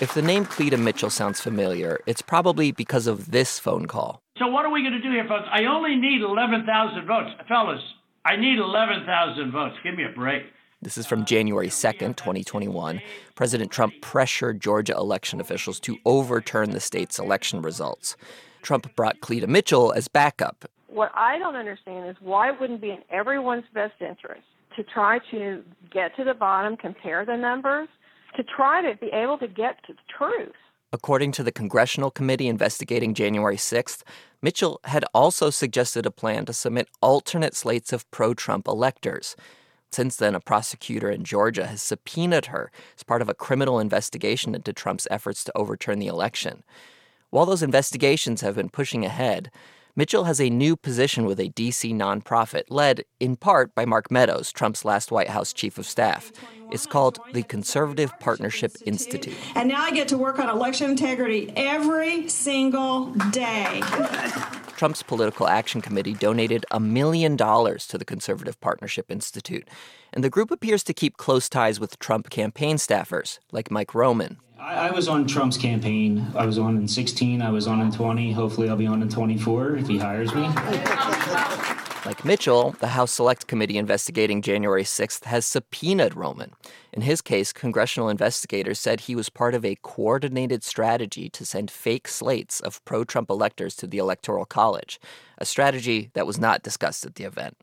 If 0.02 0.16
the 0.16 0.24
name 0.24 0.46
Cleta 0.46 0.78
Mitchell 0.78 1.12
sounds 1.12 1.40
familiar, 1.40 2.00
it's 2.08 2.24
probably 2.24 2.72
because 2.72 3.06
of 3.06 3.30
this 3.30 3.60
phone 3.60 3.86
call. 3.86 4.20
So, 4.40 4.48
what 4.48 4.66
are 4.66 4.72
we 4.72 4.82
going 4.82 4.94
to 4.94 5.00
do 5.00 5.12
here, 5.12 5.28
folks? 5.28 5.48
I 5.52 5.66
only 5.66 5.96
need 5.96 6.24
11,000 6.24 7.06
votes. 7.06 7.30
Fellas, 7.48 7.84
I 8.26 8.36
need 8.36 8.58
11,000 8.58 9.52
votes. 9.52 9.76
Give 9.84 9.94
me 9.94 10.06
a 10.06 10.12
break. 10.12 10.42
This 10.84 10.98
is 10.98 11.06
from 11.06 11.26
January 11.26 11.68
2nd, 11.68 12.16
2021. 12.16 13.02
President 13.36 13.70
Trump 13.70 13.94
pressured 14.02 14.60
Georgia 14.60 14.94
election 14.94 15.40
officials 15.40 15.80
to 15.82 16.00
overturn 16.06 16.72
the 16.72 16.80
state's 16.80 17.20
election 17.20 17.62
results. 17.62 18.18
Trump 18.64 18.96
brought 18.96 19.22
Cleta 19.22 19.46
Mitchell 19.46 19.94
as 19.94 20.08
backup. 20.08 20.66
What 20.88 21.12
I 21.14 21.38
don't 21.38 21.56
understand 21.56 22.10
is 22.10 22.16
why 22.20 22.50
it 22.50 22.60
wouldn't 22.60 22.82
be 22.82 22.90
in 22.90 23.04
everyone's 23.12 23.66
best 23.76 23.94
interest 24.02 24.42
to 24.76 24.84
try 24.84 25.20
to 25.30 25.64
get 25.92 26.16
to 26.16 26.24
the 26.24 26.34
bottom, 26.34 26.76
compare 26.76 27.26
the 27.26 27.38
numbers, 27.38 27.88
to 28.36 28.44
try 28.44 28.82
to 28.82 28.98
be 28.98 29.12
able 29.14 29.38
to 29.38 29.48
get 29.48 29.86
to 29.86 29.94
the 29.94 30.00
truth. 30.18 30.56
According 30.92 31.32
to 31.34 31.44
the 31.44 31.52
congressional 31.52 32.10
committee 32.10 32.48
investigating 32.48 33.14
January 33.14 33.56
6th, 33.56 34.02
Mitchell 34.42 34.80
had 34.86 35.06
also 35.14 35.52
suggested 35.52 36.08
a 36.08 36.12
plan 36.12 36.46
to 36.46 36.54
submit 36.54 36.90
alternate 37.02 37.56
slates 37.56 37.94
of 37.94 38.10
pro 38.10 38.34
Trump 38.34 38.68
electors. 38.68 39.36
Since 39.92 40.16
then, 40.16 40.36
a 40.36 40.40
prosecutor 40.40 41.10
in 41.10 41.24
Georgia 41.24 41.68
has 41.68 41.82
subpoenaed 41.82 42.48
her 42.48 42.72
as 42.96 43.04
part 43.04 43.22
of 43.22 43.28
a 43.28 43.34
criminal 43.34 43.80
investigation 43.80 44.56
into 44.56 44.72
Trump's 44.72 45.08
efforts 45.12 45.44
to 45.44 45.58
overturn 45.58 46.00
the 46.00 46.08
election. 46.08 46.64
While 47.30 47.46
those 47.46 47.64
investigations 47.64 48.42
have 48.42 48.56
been 48.56 48.70
pushing 48.70 49.06
ahead, 49.06 49.52
Mitchell 49.94 50.24
has 50.24 50.40
a 50.40 50.50
new 50.50 50.78
position 50.78 51.26
with 51.26 51.40
a 51.40 51.50
D.C. 51.50 51.94
nonprofit 51.94 52.64
led 52.70 53.04
in 53.20 53.36
part 53.36 53.76
by 53.76 53.84
Mark 53.84 54.10
Meadows, 54.10 54.52
Trump's 54.52 54.86
last 54.86 55.12
White 55.12 55.30
House 55.30 55.52
chief 55.52 55.78
of 55.78 55.86
staff. 55.86 56.32
It's 56.72 56.86
called 56.86 57.20
the 57.34 57.44
Conservative 57.44 58.18
Partnership 58.20 58.72
Institute. 58.86 59.36
And 59.56 59.68
now 59.68 59.84
I 59.84 59.92
get 59.92 60.08
to 60.10 60.18
work 60.18 60.40
on 60.40 60.50
election 60.50 60.90
integrity 60.90 61.52
every 61.58 62.30
single 62.30 63.08
day. 63.32 63.82
Trump's 64.76 65.04
political 65.04 65.48
action 65.48 65.82
committee 65.82 66.14
donated 66.14 66.66
a 66.72 66.80
million 66.80 67.36
dollars 67.36 67.88
to 67.88 67.98
the 67.98 68.06
Conservative 68.06 68.60
Partnership 68.62 69.12
Institute, 69.12 69.68
and 70.14 70.24
the 70.24 70.30
group 70.30 70.52
appears 70.52 70.84
to 70.84 70.94
keep 70.94 71.18
close 71.18 71.48
ties 71.50 71.80
with 71.80 72.00
Trump 72.00 72.30
campaign 72.30 72.78
staffers 72.78 73.40
like 73.52 73.72
Mike 73.72 73.96
Roman. 73.96 74.38
I, 74.60 74.90
I 74.90 74.92
was 74.92 75.08
on 75.08 75.28
Trump's 75.28 75.58
campaign. 75.58 76.28
I 76.36 76.46
was 76.46 76.58
on 76.58 76.78
in 76.78 76.88
16, 76.88 77.42
I 77.42 77.50
was 77.50 77.68
on 77.68 77.82
in 77.82 77.92
20. 77.92 78.32
Hopefully, 78.32 78.70
I'll 78.70 78.76
be 78.76 78.88
on 78.88 79.02
in 79.02 79.10
24 79.10 79.78
if 79.78 79.88
he 79.88 79.98
hires 79.98 80.34
me. 80.36 80.50
Like 82.04 82.26
Mitchell, 82.26 82.76
the 82.80 82.88
House 82.88 83.12
Select 83.12 83.46
Committee 83.46 83.78
investigating 83.78 84.42
January 84.42 84.84
6th 84.84 85.26
has 85.26 85.46
subpoenaed 85.46 86.16
Roman. 86.16 86.52
In 86.92 87.04
his 87.04 87.22
case, 87.22 87.54
congressional 87.54 88.10
investigators 88.10 88.80
said 88.80 89.02
he 89.02 89.16
was 89.16 89.30
part 89.30 89.54
of 89.54 89.64
a 89.64 89.78
coordinated 89.84 90.64
strategy 90.64 91.30
to 91.30 91.46
send 91.46 91.70
fake 91.70 92.08
slates 92.08 92.60
of 92.60 92.84
pro 92.86 93.04
Trump 93.04 93.30
electors 93.30 93.76
to 93.76 93.86
the 93.86 94.00
Electoral 94.00 94.46
College, 94.46 95.00
a 95.38 95.46
strategy 95.46 96.10
that 96.16 96.26
was 96.26 96.40
not 96.40 96.64
discussed 96.64 97.06
at 97.06 97.16
the 97.16 97.24
event. 97.24 97.56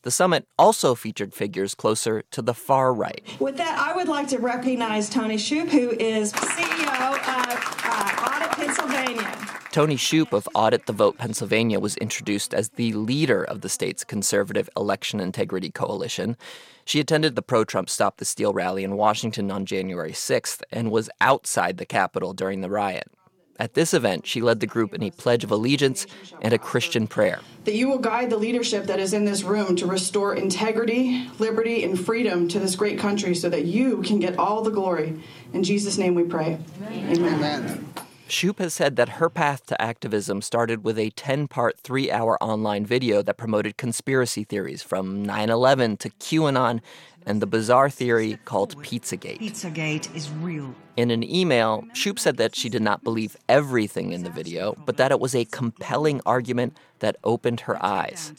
The 0.00 0.10
summit 0.10 0.46
also 0.58 0.94
featured 0.94 1.34
figures 1.34 1.74
closer 1.74 2.22
to 2.30 2.40
the 2.40 2.54
far 2.54 2.94
right. 2.94 3.22
With 3.38 3.58
that, 3.58 3.78
I 3.78 3.94
would 3.94 4.08
like 4.08 4.28
to 4.28 4.38
recognize 4.38 5.10
Toni 5.10 5.36
Shuppe, 5.36 5.68
who 5.68 5.90
is 5.90 6.32
CEO 6.32 6.88
of 6.88 7.18
uh, 7.22 8.32
Audit 8.32 8.50
Pennsylvania. 8.52 9.60
Toni 9.74 9.96
Shuppe 9.96 10.32
of 10.34 10.48
Audit 10.54 10.86
the 10.86 10.92
Vote 10.92 11.18
Pennsylvania 11.18 11.80
was 11.80 11.96
introduced 11.96 12.54
as 12.54 12.68
the 12.68 12.92
leader 12.92 13.42
of 13.42 13.62
the 13.62 13.68
state's 13.68 14.04
conservative 14.04 14.70
election 14.76 15.18
integrity 15.18 15.68
coalition. 15.68 16.36
She 16.84 17.00
attended 17.00 17.34
the 17.34 17.42
pro 17.42 17.64
Trump 17.64 17.90
Stop 17.90 18.18
the 18.18 18.24
Steal 18.24 18.52
rally 18.52 18.84
in 18.84 18.94
Washington 18.94 19.50
on 19.50 19.66
January 19.66 20.12
6th 20.12 20.62
and 20.70 20.92
was 20.92 21.10
outside 21.20 21.78
the 21.78 21.84
Capitol 21.84 22.32
during 22.34 22.60
the 22.60 22.70
riot. 22.70 23.10
At 23.58 23.74
this 23.74 23.92
event, 23.92 24.28
she 24.28 24.40
led 24.40 24.60
the 24.60 24.68
group 24.68 24.94
in 24.94 25.02
a 25.02 25.10
pledge 25.10 25.42
of 25.42 25.50
allegiance 25.50 26.06
and 26.40 26.54
a 26.54 26.58
Christian 26.58 27.08
prayer. 27.08 27.40
That 27.64 27.74
you 27.74 27.88
will 27.88 27.98
guide 27.98 28.30
the 28.30 28.36
leadership 28.36 28.84
that 28.84 29.00
is 29.00 29.12
in 29.12 29.24
this 29.24 29.42
room 29.42 29.74
to 29.74 29.86
restore 29.86 30.36
integrity, 30.36 31.28
liberty, 31.40 31.82
and 31.82 31.98
freedom 31.98 32.46
to 32.46 32.60
this 32.60 32.76
great 32.76 33.00
country 33.00 33.34
so 33.34 33.48
that 33.48 33.64
you 33.64 34.02
can 34.02 34.20
get 34.20 34.38
all 34.38 34.62
the 34.62 34.70
glory. 34.70 35.20
In 35.52 35.64
Jesus' 35.64 35.98
name 35.98 36.14
we 36.14 36.22
pray. 36.22 36.58
Amen. 36.80 37.24
Amen. 37.24 37.90
Shuppe 38.28 38.58
has 38.58 38.74
said 38.74 38.96
that 38.96 39.20
her 39.20 39.28
path 39.28 39.66
to 39.66 39.80
activism 39.80 40.40
started 40.40 40.82
with 40.82 40.98
a 40.98 41.10
10 41.10 41.46
part, 41.48 41.78
three 41.78 42.10
hour 42.10 42.42
online 42.42 42.86
video 42.86 43.22
that 43.22 43.36
promoted 43.36 43.76
conspiracy 43.76 44.44
theories 44.44 44.82
from 44.82 45.24
9 45.24 45.50
11 45.50 45.98
to 45.98 46.10
QAnon 46.10 46.80
and 47.26 47.40
the 47.40 47.46
bizarre 47.46 47.90
theory 47.90 48.38
called 48.44 48.76
Pizzagate. 48.82 49.40
Pizzagate 49.40 50.14
is 50.14 50.30
real. 50.30 50.74
In 50.96 51.10
an 51.10 51.22
email, 51.22 51.84
Shuppe 51.92 52.18
said 52.18 52.36
that 52.36 52.54
she 52.54 52.68
did 52.68 52.82
not 52.82 53.02
believe 53.02 53.36
everything 53.48 54.12
in 54.12 54.22
the 54.22 54.30
video, 54.30 54.74
but 54.84 54.96
that 54.96 55.10
it 55.10 55.20
was 55.20 55.34
a 55.34 55.44
compelling 55.46 56.20
argument 56.26 56.76
that 57.00 57.16
opened 57.24 57.60
her 57.60 57.82
eyes. 57.84 58.32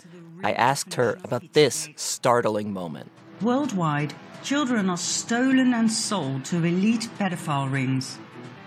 I 0.44 0.54
asked 0.54 0.96
her 0.96 1.18
about 1.24 1.54
this 1.54 1.90
startling 1.96 2.74
moment. 2.74 3.12
Worldwide, 3.42 4.14
children 4.44 4.90
are 4.90 4.98
stolen 4.98 5.74
and 5.74 5.92
sold 5.92 6.46
to 6.46 6.58
elite 6.58 7.10
pedophile 7.20 7.72
rings. 7.72 8.18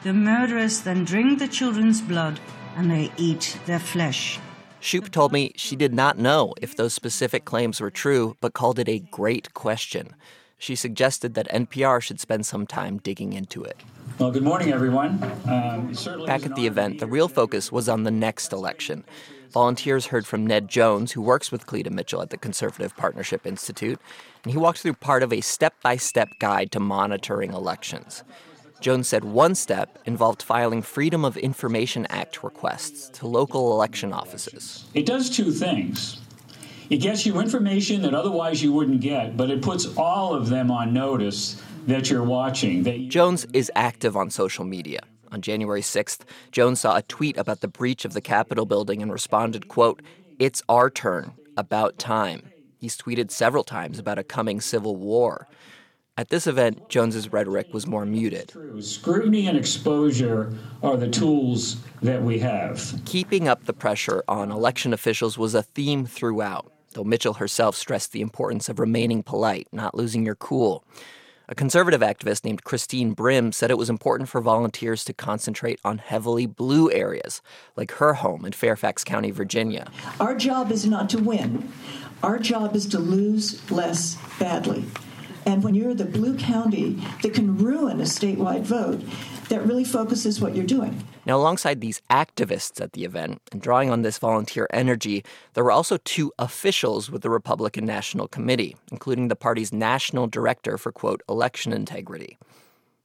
The 0.03 0.13
murderers 0.13 0.83
then 0.83 1.05
drink 1.05 1.41
the 1.41 1.49
children's 1.49 2.01
blood 2.01 2.39
and 2.77 2.91
they 2.91 3.11
eat 3.17 3.59
their 3.67 3.81
flesh. 3.81 4.39
Shuppe 4.81 5.11
told 5.11 5.33
me 5.33 5.53
she 5.57 5.75
did 5.75 5.93
not 5.93 6.19
know 6.19 6.55
if 6.63 6.77
those 6.77 6.95
specific 6.95 7.45
claims 7.45 7.81
were 7.81 7.91
true, 7.91 8.37
but 8.41 8.55
called 8.55 8.79
it 8.79 8.89
a 8.89 9.01
great 9.01 9.53
question. 9.55 10.15
She 10.57 10.77
suggested 10.77 11.35
that 11.35 11.49
NPR 11.51 12.01
should 12.01 12.21
spend 12.21 12.47
some 12.47 12.67
time 12.67 12.99
digging 12.99 13.33
into 13.33 13.65
it. 13.65 13.81
Well, 14.19 14.31
good 14.31 14.45
morning, 14.45 14.73
everyone. 14.73 15.23
Um, 15.47 15.93
Back 16.27 16.47
at 16.47 16.55
the 16.55 16.67
event, 16.67 17.01
the 17.01 17.07
real 17.07 17.29
focus 17.29 17.73
was 17.73 17.89
on 17.89 18.05
the 18.05 18.11
next 18.11 18.53
election. 18.53 19.05
Volunteers 19.51 20.07
heard 20.07 20.27
from 20.27 20.47
Ned 20.47 20.69
Jones, 20.69 21.13
who 21.13 21.23
works 21.23 21.51
with 21.51 21.67
Cleta 21.67 21.91
Mitchell 21.91 22.23
at 22.23 22.31
the 22.31 22.37
Conservative 22.37 22.97
Partnership 22.97 23.47
Institute, 23.47 23.99
and 24.45 24.53
he 24.53 24.59
walked 24.59 24.81
through 24.81 24.95
part 24.95 25.23
of 25.23 25.33
a 25.33 25.41
step 25.41 25.75
by 25.83 25.97
step 25.97 26.29
guide 26.39 26.71
to 26.73 26.81
monitoring 26.81 27.53
elections. 27.53 28.23
Jones 28.81 29.09
said 29.09 29.25
one 29.25 29.55
step 29.55 29.99
involved 30.05 30.43
filing 30.43 30.83
Freedom 30.83 31.25
of 31.25 31.37
Information 31.37 32.07
Act 32.11 32.45
requests 32.45 33.09
to 33.19 33.27
local 33.27 33.73
election 33.73 34.13
offices. 34.13 34.85
It 34.95 35.05
does 35.05 35.29
two 35.31 35.51
things. 35.51 36.21
It 36.89 36.99
gets 36.99 37.27
you 37.27 37.41
information 37.41 38.03
that 38.03 38.15
otherwise 38.15 38.63
you 38.63 38.73
wouldn't 38.73 39.01
get, 39.01 39.37
but 39.37 39.51
it 39.51 39.63
puts 39.63 39.87
all 39.97 40.33
of 40.33 40.49
them 40.49 40.71
on 40.71 40.95
notice 40.95 41.61
that 41.87 42.09
you're 42.09 42.23
watching. 42.23 42.85
That 42.85 42.99
you- 42.99 43.11
Jones 43.11 43.47
is 43.53 43.71
active 43.75 44.17
on 44.17 44.31
social 44.31 44.65
media. 44.65 45.01
On 45.31 45.43
January 45.43 45.83
6th, 45.83 46.25
Jones 46.53 46.81
saw 46.81 46.97
a 46.97 47.03
tweet 47.03 47.37
about 47.37 47.61
the 47.61 47.69
breach 47.69 48.05
of 48.05 48.15
the 48.15 48.21
Capitol 48.23 48.65
building 48.65 49.03
and 49.03 49.13
responded, 49.13 49.69
quote, 49.69 50.01
"It's 50.39 50.63
our 50.69 50.89
turn, 50.89 51.33
about 51.57 51.99
time." 51.99 52.51
He's 52.79 52.97
tweeted 52.97 53.31
several 53.31 53.65
times 53.65 53.99
about 53.99 54.19
a 54.19 54.25
coming 54.25 54.61
civil 54.61 54.97
war. 54.97 55.49
At 56.19 56.31
this 56.31 56.49
event, 56.49 56.89
Jones's 56.89 57.33
rhetoric 57.33 57.73
was 57.73 57.87
more 57.87 58.05
muted. 58.05 58.53
Scrutiny 58.81 59.47
and 59.47 59.57
exposure 59.57 60.53
are 60.83 60.97
the 60.97 61.09
tools 61.09 61.77
that 62.03 62.21
we 62.21 62.41
have. 62.41 63.01
Keeping 63.05 63.47
up 63.47 63.67
the 63.67 63.73
pressure 63.73 64.25
on 64.27 64.51
election 64.51 64.93
officials 64.93 65.39
was 65.39 65.55
a 65.55 65.63
theme 65.63 66.07
throughout, 66.07 66.73
though 66.95 67.05
Mitchell 67.05 67.35
herself 67.35 67.77
stressed 67.77 68.11
the 68.11 68.21
importance 68.21 68.69
of 68.69 68.81
remaining 68.81 69.23
polite, 69.23 69.69
not 69.71 69.95
losing 69.95 70.27
your 70.27 70.35
cool. 70.35 70.83
A 71.49 71.55
conservative 71.55 72.01
activist 72.01 72.45
named 72.45 72.65
Christine 72.65 73.13
Brim 73.13 73.53
said 73.53 73.71
it 73.71 73.79
was 73.79 73.89
important 73.89 74.29
for 74.29 74.41
volunteers 74.41 75.05
to 75.05 75.13
concentrate 75.13 75.79
on 75.85 75.99
heavily 75.99 76.47
blue 76.47 76.91
areas, 76.91 77.43
like 77.77 77.93
her 77.93 78.15
home 78.15 78.45
in 78.45 78.51
Fairfax 78.51 79.05
County, 79.05 79.31
Virginia. 79.31 79.89
Our 80.19 80.35
job 80.35 80.73
is 80.73 80.85
not 80.85 81.09
to 81.11 81.19
win, 81.19 81.73
our 82.25 82.41
job 82.41 82.75
is 82.75 82.87
to 82.87 82.99
lose 82.99 83.71
less 83.71 84.19
badly. 84.41 84.85
And 85.49 85.65
when 85.65 85.75
you're 85.75 85.95
the 85.95 86.05
blue 86.05 86.37
county 86.37 87.03
that 87.23 87.33
can 87.33 87.57
ruin 87.57 88.01
a 88.01 88.05
statewide 88.05 88.65
vote, 88.65 89.01
that 89.49 89.65
really 89.65 89.83
focuses 89.83 90.43
what 90.43 90.55
you're 90.55 90.67
doing. 90.67 91.03
Now, 91.25 91.39
alongside 91.39 91.81
these 91.81 92.03
activists 92.11 92.83
at 92.83 92.93
the 92.93 93.07
event 93.07 93.41
and 93.51 93.63
drawing 93.63 93.89
on 93.89 94.03
this 94.03 94.19
volunteer 94.19 94.67
energy, 94.75 95.25
there 95.55 95.65
were 95.65 95.73
also 95.73 95.97
two 96.05 96.35
officials 96.39 97.11
with 97.11 97.23
the 97.23 97.31
Republican 97.31 97.87
National 97.87 98.29
Committee, 98.29 98.77
including 98.93 99.29
the 99.29 99.37
party's 99.37 99.73
national 99.73 100.27
director 100.27 100.77
for, 100.77 100.93
quote, 100.93 101.23
election 101.31 101.73
integrity. 101.73 102.37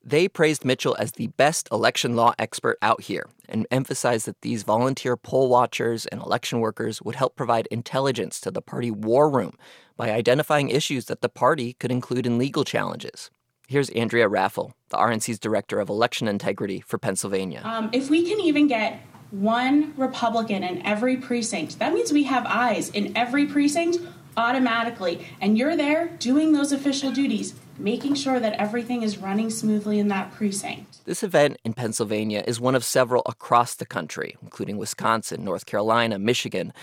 They 0.03 0.27
praised 0.27 0.65
Mitchell 0.65 0.97
as 0.99 1.13
the 1.13 1.27
best 1.27 1.69
election 1.71 2.17
law 2.17 2.33
expert 2.37 2.77
out 2.81 3.03
here 3.03 3.29
and 3.47 3.65
emphasized 3.71 4.27
that 4.27 4.41
these 4.41 4.63
volunteer 4.63 5.15
poll 5.15 5.47
watchers 5.47 6.05
and 6.07 6.21
election 6.21 6.59
workers 6.59 7.01
would 7.01 7.15
help 7.15 7.37
provide 7.37 7.67
intelligence 7.71 8.41
to 8.41 8.51
the 8.51 8.61
party 8.61 8.91
war 8.91 9.29
room 9.29 9.57
by 9.97 10.11
identifying 10.11 10.69
issues 10.69 11.05
that 11.05 11.21
the 11.21 11.29
party 11.29 11.73
could 11.73 11.91
include 11.91 12.25
in 12.25 12.37
legal 12.37 12.63
challenges. 12.63 13.29
Here's 13.67 13.89
Andrea 13.91 14.27
Raffel, 14.27 14.73
the 14.89 14.97
RNC's 14.97 15.39
director 15.39 15.79
of 15.79 15.89
election 15.89 16.27
integrity 16.27 16.81
for 16.81 16.97
Pennsylvania. 16.97 17.61
Um, 17.63 17.89
if 17.93 18.09
we 18.09 18.27
can 18.27 18.39
even 18.39 18.67
get 18.67 18.99
one 19.31 19.93
Republican 19.97 20.63
in 20.63 20.85
every 20.85 21.17
precinct, 21.17 21.79
that 21.79 21.93
means 21.93 22.11
we 22.11 22.23
have 22.23 22.45
eyes 22.45 22.89
in 22.89 23.15
every 23.15 23.47
precinct 23.47 23.97
automatically. 24.37 25.25
And 25.41 25.57
you're 25.57 25.75
there 25.75 26.07
doing 26.19 26.53
those 26.53 26.71
official 26.71 27.11
duties, 27.11 27.53
making 27.77 28.15
sure 28.15 28.39
that 28.39 28.53
everything 28.53 29.01
is 29.01 29.17
running 29.17 29.49
smoothly 29.49 29.99
in 29.99 30.07
that 30.09 30.31
precinct. 30.33 31.03
This 31.05 31.23
event 31.23 31.57
in 31.63 31.73
Pennsylvania 31.73 32.43
is 32.45 32.59
one 32.59 32.75
of 32.75 32.83
several 32.83 33.23
across 33.25 33.75
the 33.75 33.85
country, 33.85 34.35
including 34.41 34.77
Wisconsin, 34.77 35.43
North 35.43 35.65
Carolina, 35.65 36.19
Michigan. 36.19 36.73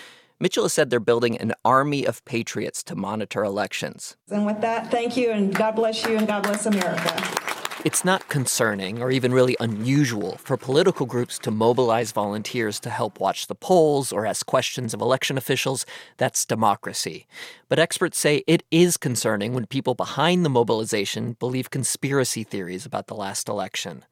Mitchell 0.42 0.64
has 0.64 0.72
said 0.72 0.88
they're 0.88 1.00
building 1.00 1.36
an 1.36 1.52
army 1.66 2.06
of 2.06 2.24
patriots 2.24 2.82
to 2.84 2.96
monitor 2.96 3.44
elections. 3.44 4.16
And 4.30 4.46
with 4.46 4.62
that, 4.62 4.90
thank 4.90 5.14
you, 5.14 5.30
and 5.30 5.54
God 5.54 5.72
bless 5.72 6.06
you, 6.06 6.16
and 6.16 6.26
God 6.26 6.44
bless 6.44 6.64
America. 6.64 7.40
It's 7.84 8.06
not 8.06 8.28
concerning 8.28 9.02
or 9.02 9.10
even 9.10 9.32
really 9.32 9.54
unusual 9.60 10.36
for 10.36 10.56
political 10.56 11.04
groups 11.04 11.38
to 11.40 11.50
mobilize 11.50 12.12
volunteers 12.12 12.80
to 12.80 12.90
help 12.90 13.20
watch 13.20 13.48
the 13.48 13.54
polls 13.54 14.12
or 14.12 14.24
ask 14.24 14.46
questions 14.46 14.94
of 14.94 15.02
election 15.02 15.36
officials. 15.36 15.84
That's 16.16 16.46
democracy. 16.46 17.26
But 17.68 17.78
experts 17.78 18.18
say 18.18 18.42
it 18.46 18.62
is 18.70 18.96
concerning 18.96 19.52
when 19.52 19.66
people 19.66 19.94
behind 19.94 20.44
the 20.44 20.50
mobilization 20.50 21.36
believe 21.38 21.70
conspiracy 21.70 22.44
theories 22.44 22.86
about 22.86 23.08
the 23.08 23.14
last 23.14 23.48
election. 23.48 24.04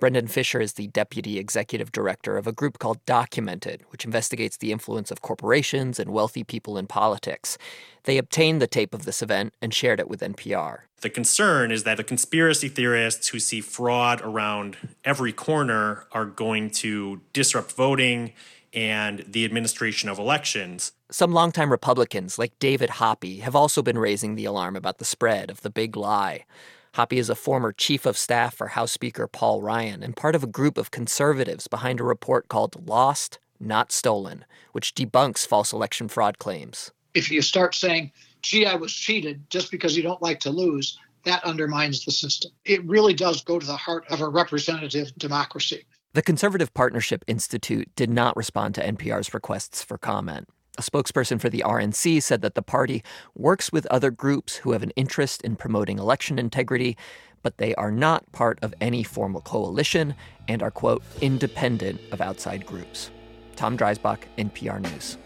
Brendan 0.00 0.28
Fischer 0.28 0.62
is 0.62 0.72
the 0.72 0.86
deputy 0.86 1.38
executive 1.38 1.92
director 1.92 2.38
of 2.38 2.46
a 2.46 2.52
group 2.52 2.78
called 2.78 3.04
Documented, 3.04 3.82
which 3.90 4.06
investigates 4.06 4.56
the 4.56 4.72
influence 4.72 5.10
of 5.10 5.20
corporations 5.20 6.00
and 6.00 6.10
wealthy 6.10 6.42
people 6.42 6.78
in 6.78 6.86
politics. 6.86 7.58
They 8.04 8.16
obtained 8.16 8.62
the 8.62 8.66
tape 8.66 8.94
of 8.94 9.04
this 9.04 9.20
event 9.20 9.52
and 9.60 9.74
shared 9.74 10.00
it 10.00 10.08
with 10.08 10.22
NPR. 10.22 10.78
The 11.02 11.10
concern 11.10 11.70
is 11.70 11.84
that 11.84 11.98
the 11.98 12.04
conspiracy 12.04 12.68
theorists 12.68 13.28
who 13.28 13.38
see 13.38 13.60
fraud 13.60 14.22
around 14.22 14.78
every 15.04 15.34
corner 15.34 16.06
are 16.12 16.24
going 16.24 16.70
to 16.70 17.20
disrupt 17.34 17.72
voting 17.72 18.32
and 18.72 19.22
the 19.28 19.44
administration 19.44 20.08
of 20.08 20.18
elections. 20.18 20.92
Some 21.10 21.34
longtime 21.34 21.70
Republicans, 21.70 22.38
like 22.38 22.58
David 22.58 22.88
Hoppe, 22.88 23.40
have 23.40 23.54
also 23.54 23.82
been 23.82 23.98
raising 23.98 24.34
the 24.34 24.46
alarm 24.46 24.76
about 24.76 24.96
the 24.96 25.04
spread 25.04 25.50
of 25.50 25.60
the 25.60 25.70
big 25.70 25.94
lie. 25.94 26.46
Hoppe 26.94 27.18
is 27.18 27.30
a 27.30 27.36
former 27.36 27.72
chief 27.72 28.04
of 28.04 28.18
staff 28.18 28.54
for 28.54 28.68
House 28.68 28.90
Speaker 28.90 29.28
Paul 29.28 29.62
Ryan 29.62 30.02
and 30.02 30.16
part 30.16 30.34
of 30.34 30.42
a 30.42 30.48
group 30.48 30.76
of 30.76 30.90
conservatives 30.90 31.68
behind 31.68 32.00
a 32.00 32.04
report 32.04 32.48
called 32.48 32.88
Lost, 32.88 33.38
Not 33.60 33.92
Stolen, 33.92 34.44
which 34.72 34.94
debunks 34.94 35.46
false 35.46 35.72
election 35.72 36.08
fraud 36.08 36.38
claims. 36.38 36.90
If 37.14 37.30
you 37.30 37.42
start 37.42 37.76
saying, 37.76 38.10
gee, 38.42 38.66
I 38.66 38.74
was 38.74 38.92
cheated 38.92 39.48
just 39.50 39.70
because 39.70 39.96
you 39.96 40.02
don't 40.02 40.20
like 40.20 40.40
to 40.40 40.50
lose, 40.50 40.98
that 41.24 41.44
undermines 41.44 42.04
the 42.04 42.10
system. 42.10 42.50
It 42.64 42.84
really 42.84 43.14
does 43.14 43.42
go 43.42 43.60
to 43.60 43.66
the 43.66 43.76
heart 43.76 44.04
of 44.10 44.20
a 44.20 44.28
representative 44.28 45.12
democracy. 45.16 45.86
The 46.14 46.22
Conservative 46.22 46.74
Partnership 46.74 47.24
Institute 47.28 47.88
did 47.94 48.10
not 48.10 48.36
respond 48.36 48.74
to 48.74 48.84
NPR's 48.84 49.32
requests 49.32 49.84
for 49.84 49.96
comment. 49.96 50.48
A 50.80 50.82
spokesperson 50.82 51.38
for 51.38 51.50
the 51.50 51.62
RNC 51.66 52.22
said 52.22 52.40
that 52.40 52.54
the 52.54 52.62
party 52.62 53.04
works 53.34 53.70
with 53.70 53.84
other 53.88 54.10
groups 54.10 54.56
who 54.56 54.72
have 54.72 54.82
an 54.82 54.92
interest 54.96 55.42
in 55.42 55.54
promoting 55.54 55.98
election 55.98 56.38
integrity, 56.38 56.96
but 57.42 57.58
they 57.58 57.74
are 57.74 57.90
not 57.90 58.32
part 58.32 58.58
of 58.62 58.72
any 58.80 59.02
formal 59.02 59.42
coalition 59.42 60.14
and 60.48 60.62
are, 60.62 60.70
quote, 60.70 61.02
independent 61.20 62.00
of 62.12 62.22
outside 62.22 62.64
groups. 62.64 63.10
Tom 63.56 63.76
Dreisbach, 63.76 64.20
NPR 64.38 64.80
News. 64.80 65.18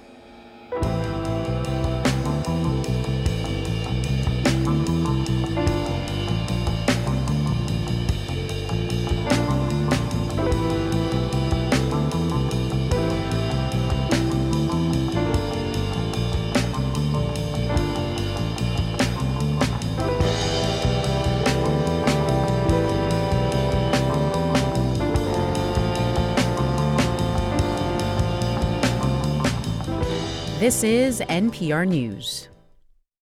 This 30.64 30.82
is 30.82 31.20
NPR 31.20 31.86
News. 31.86 32.48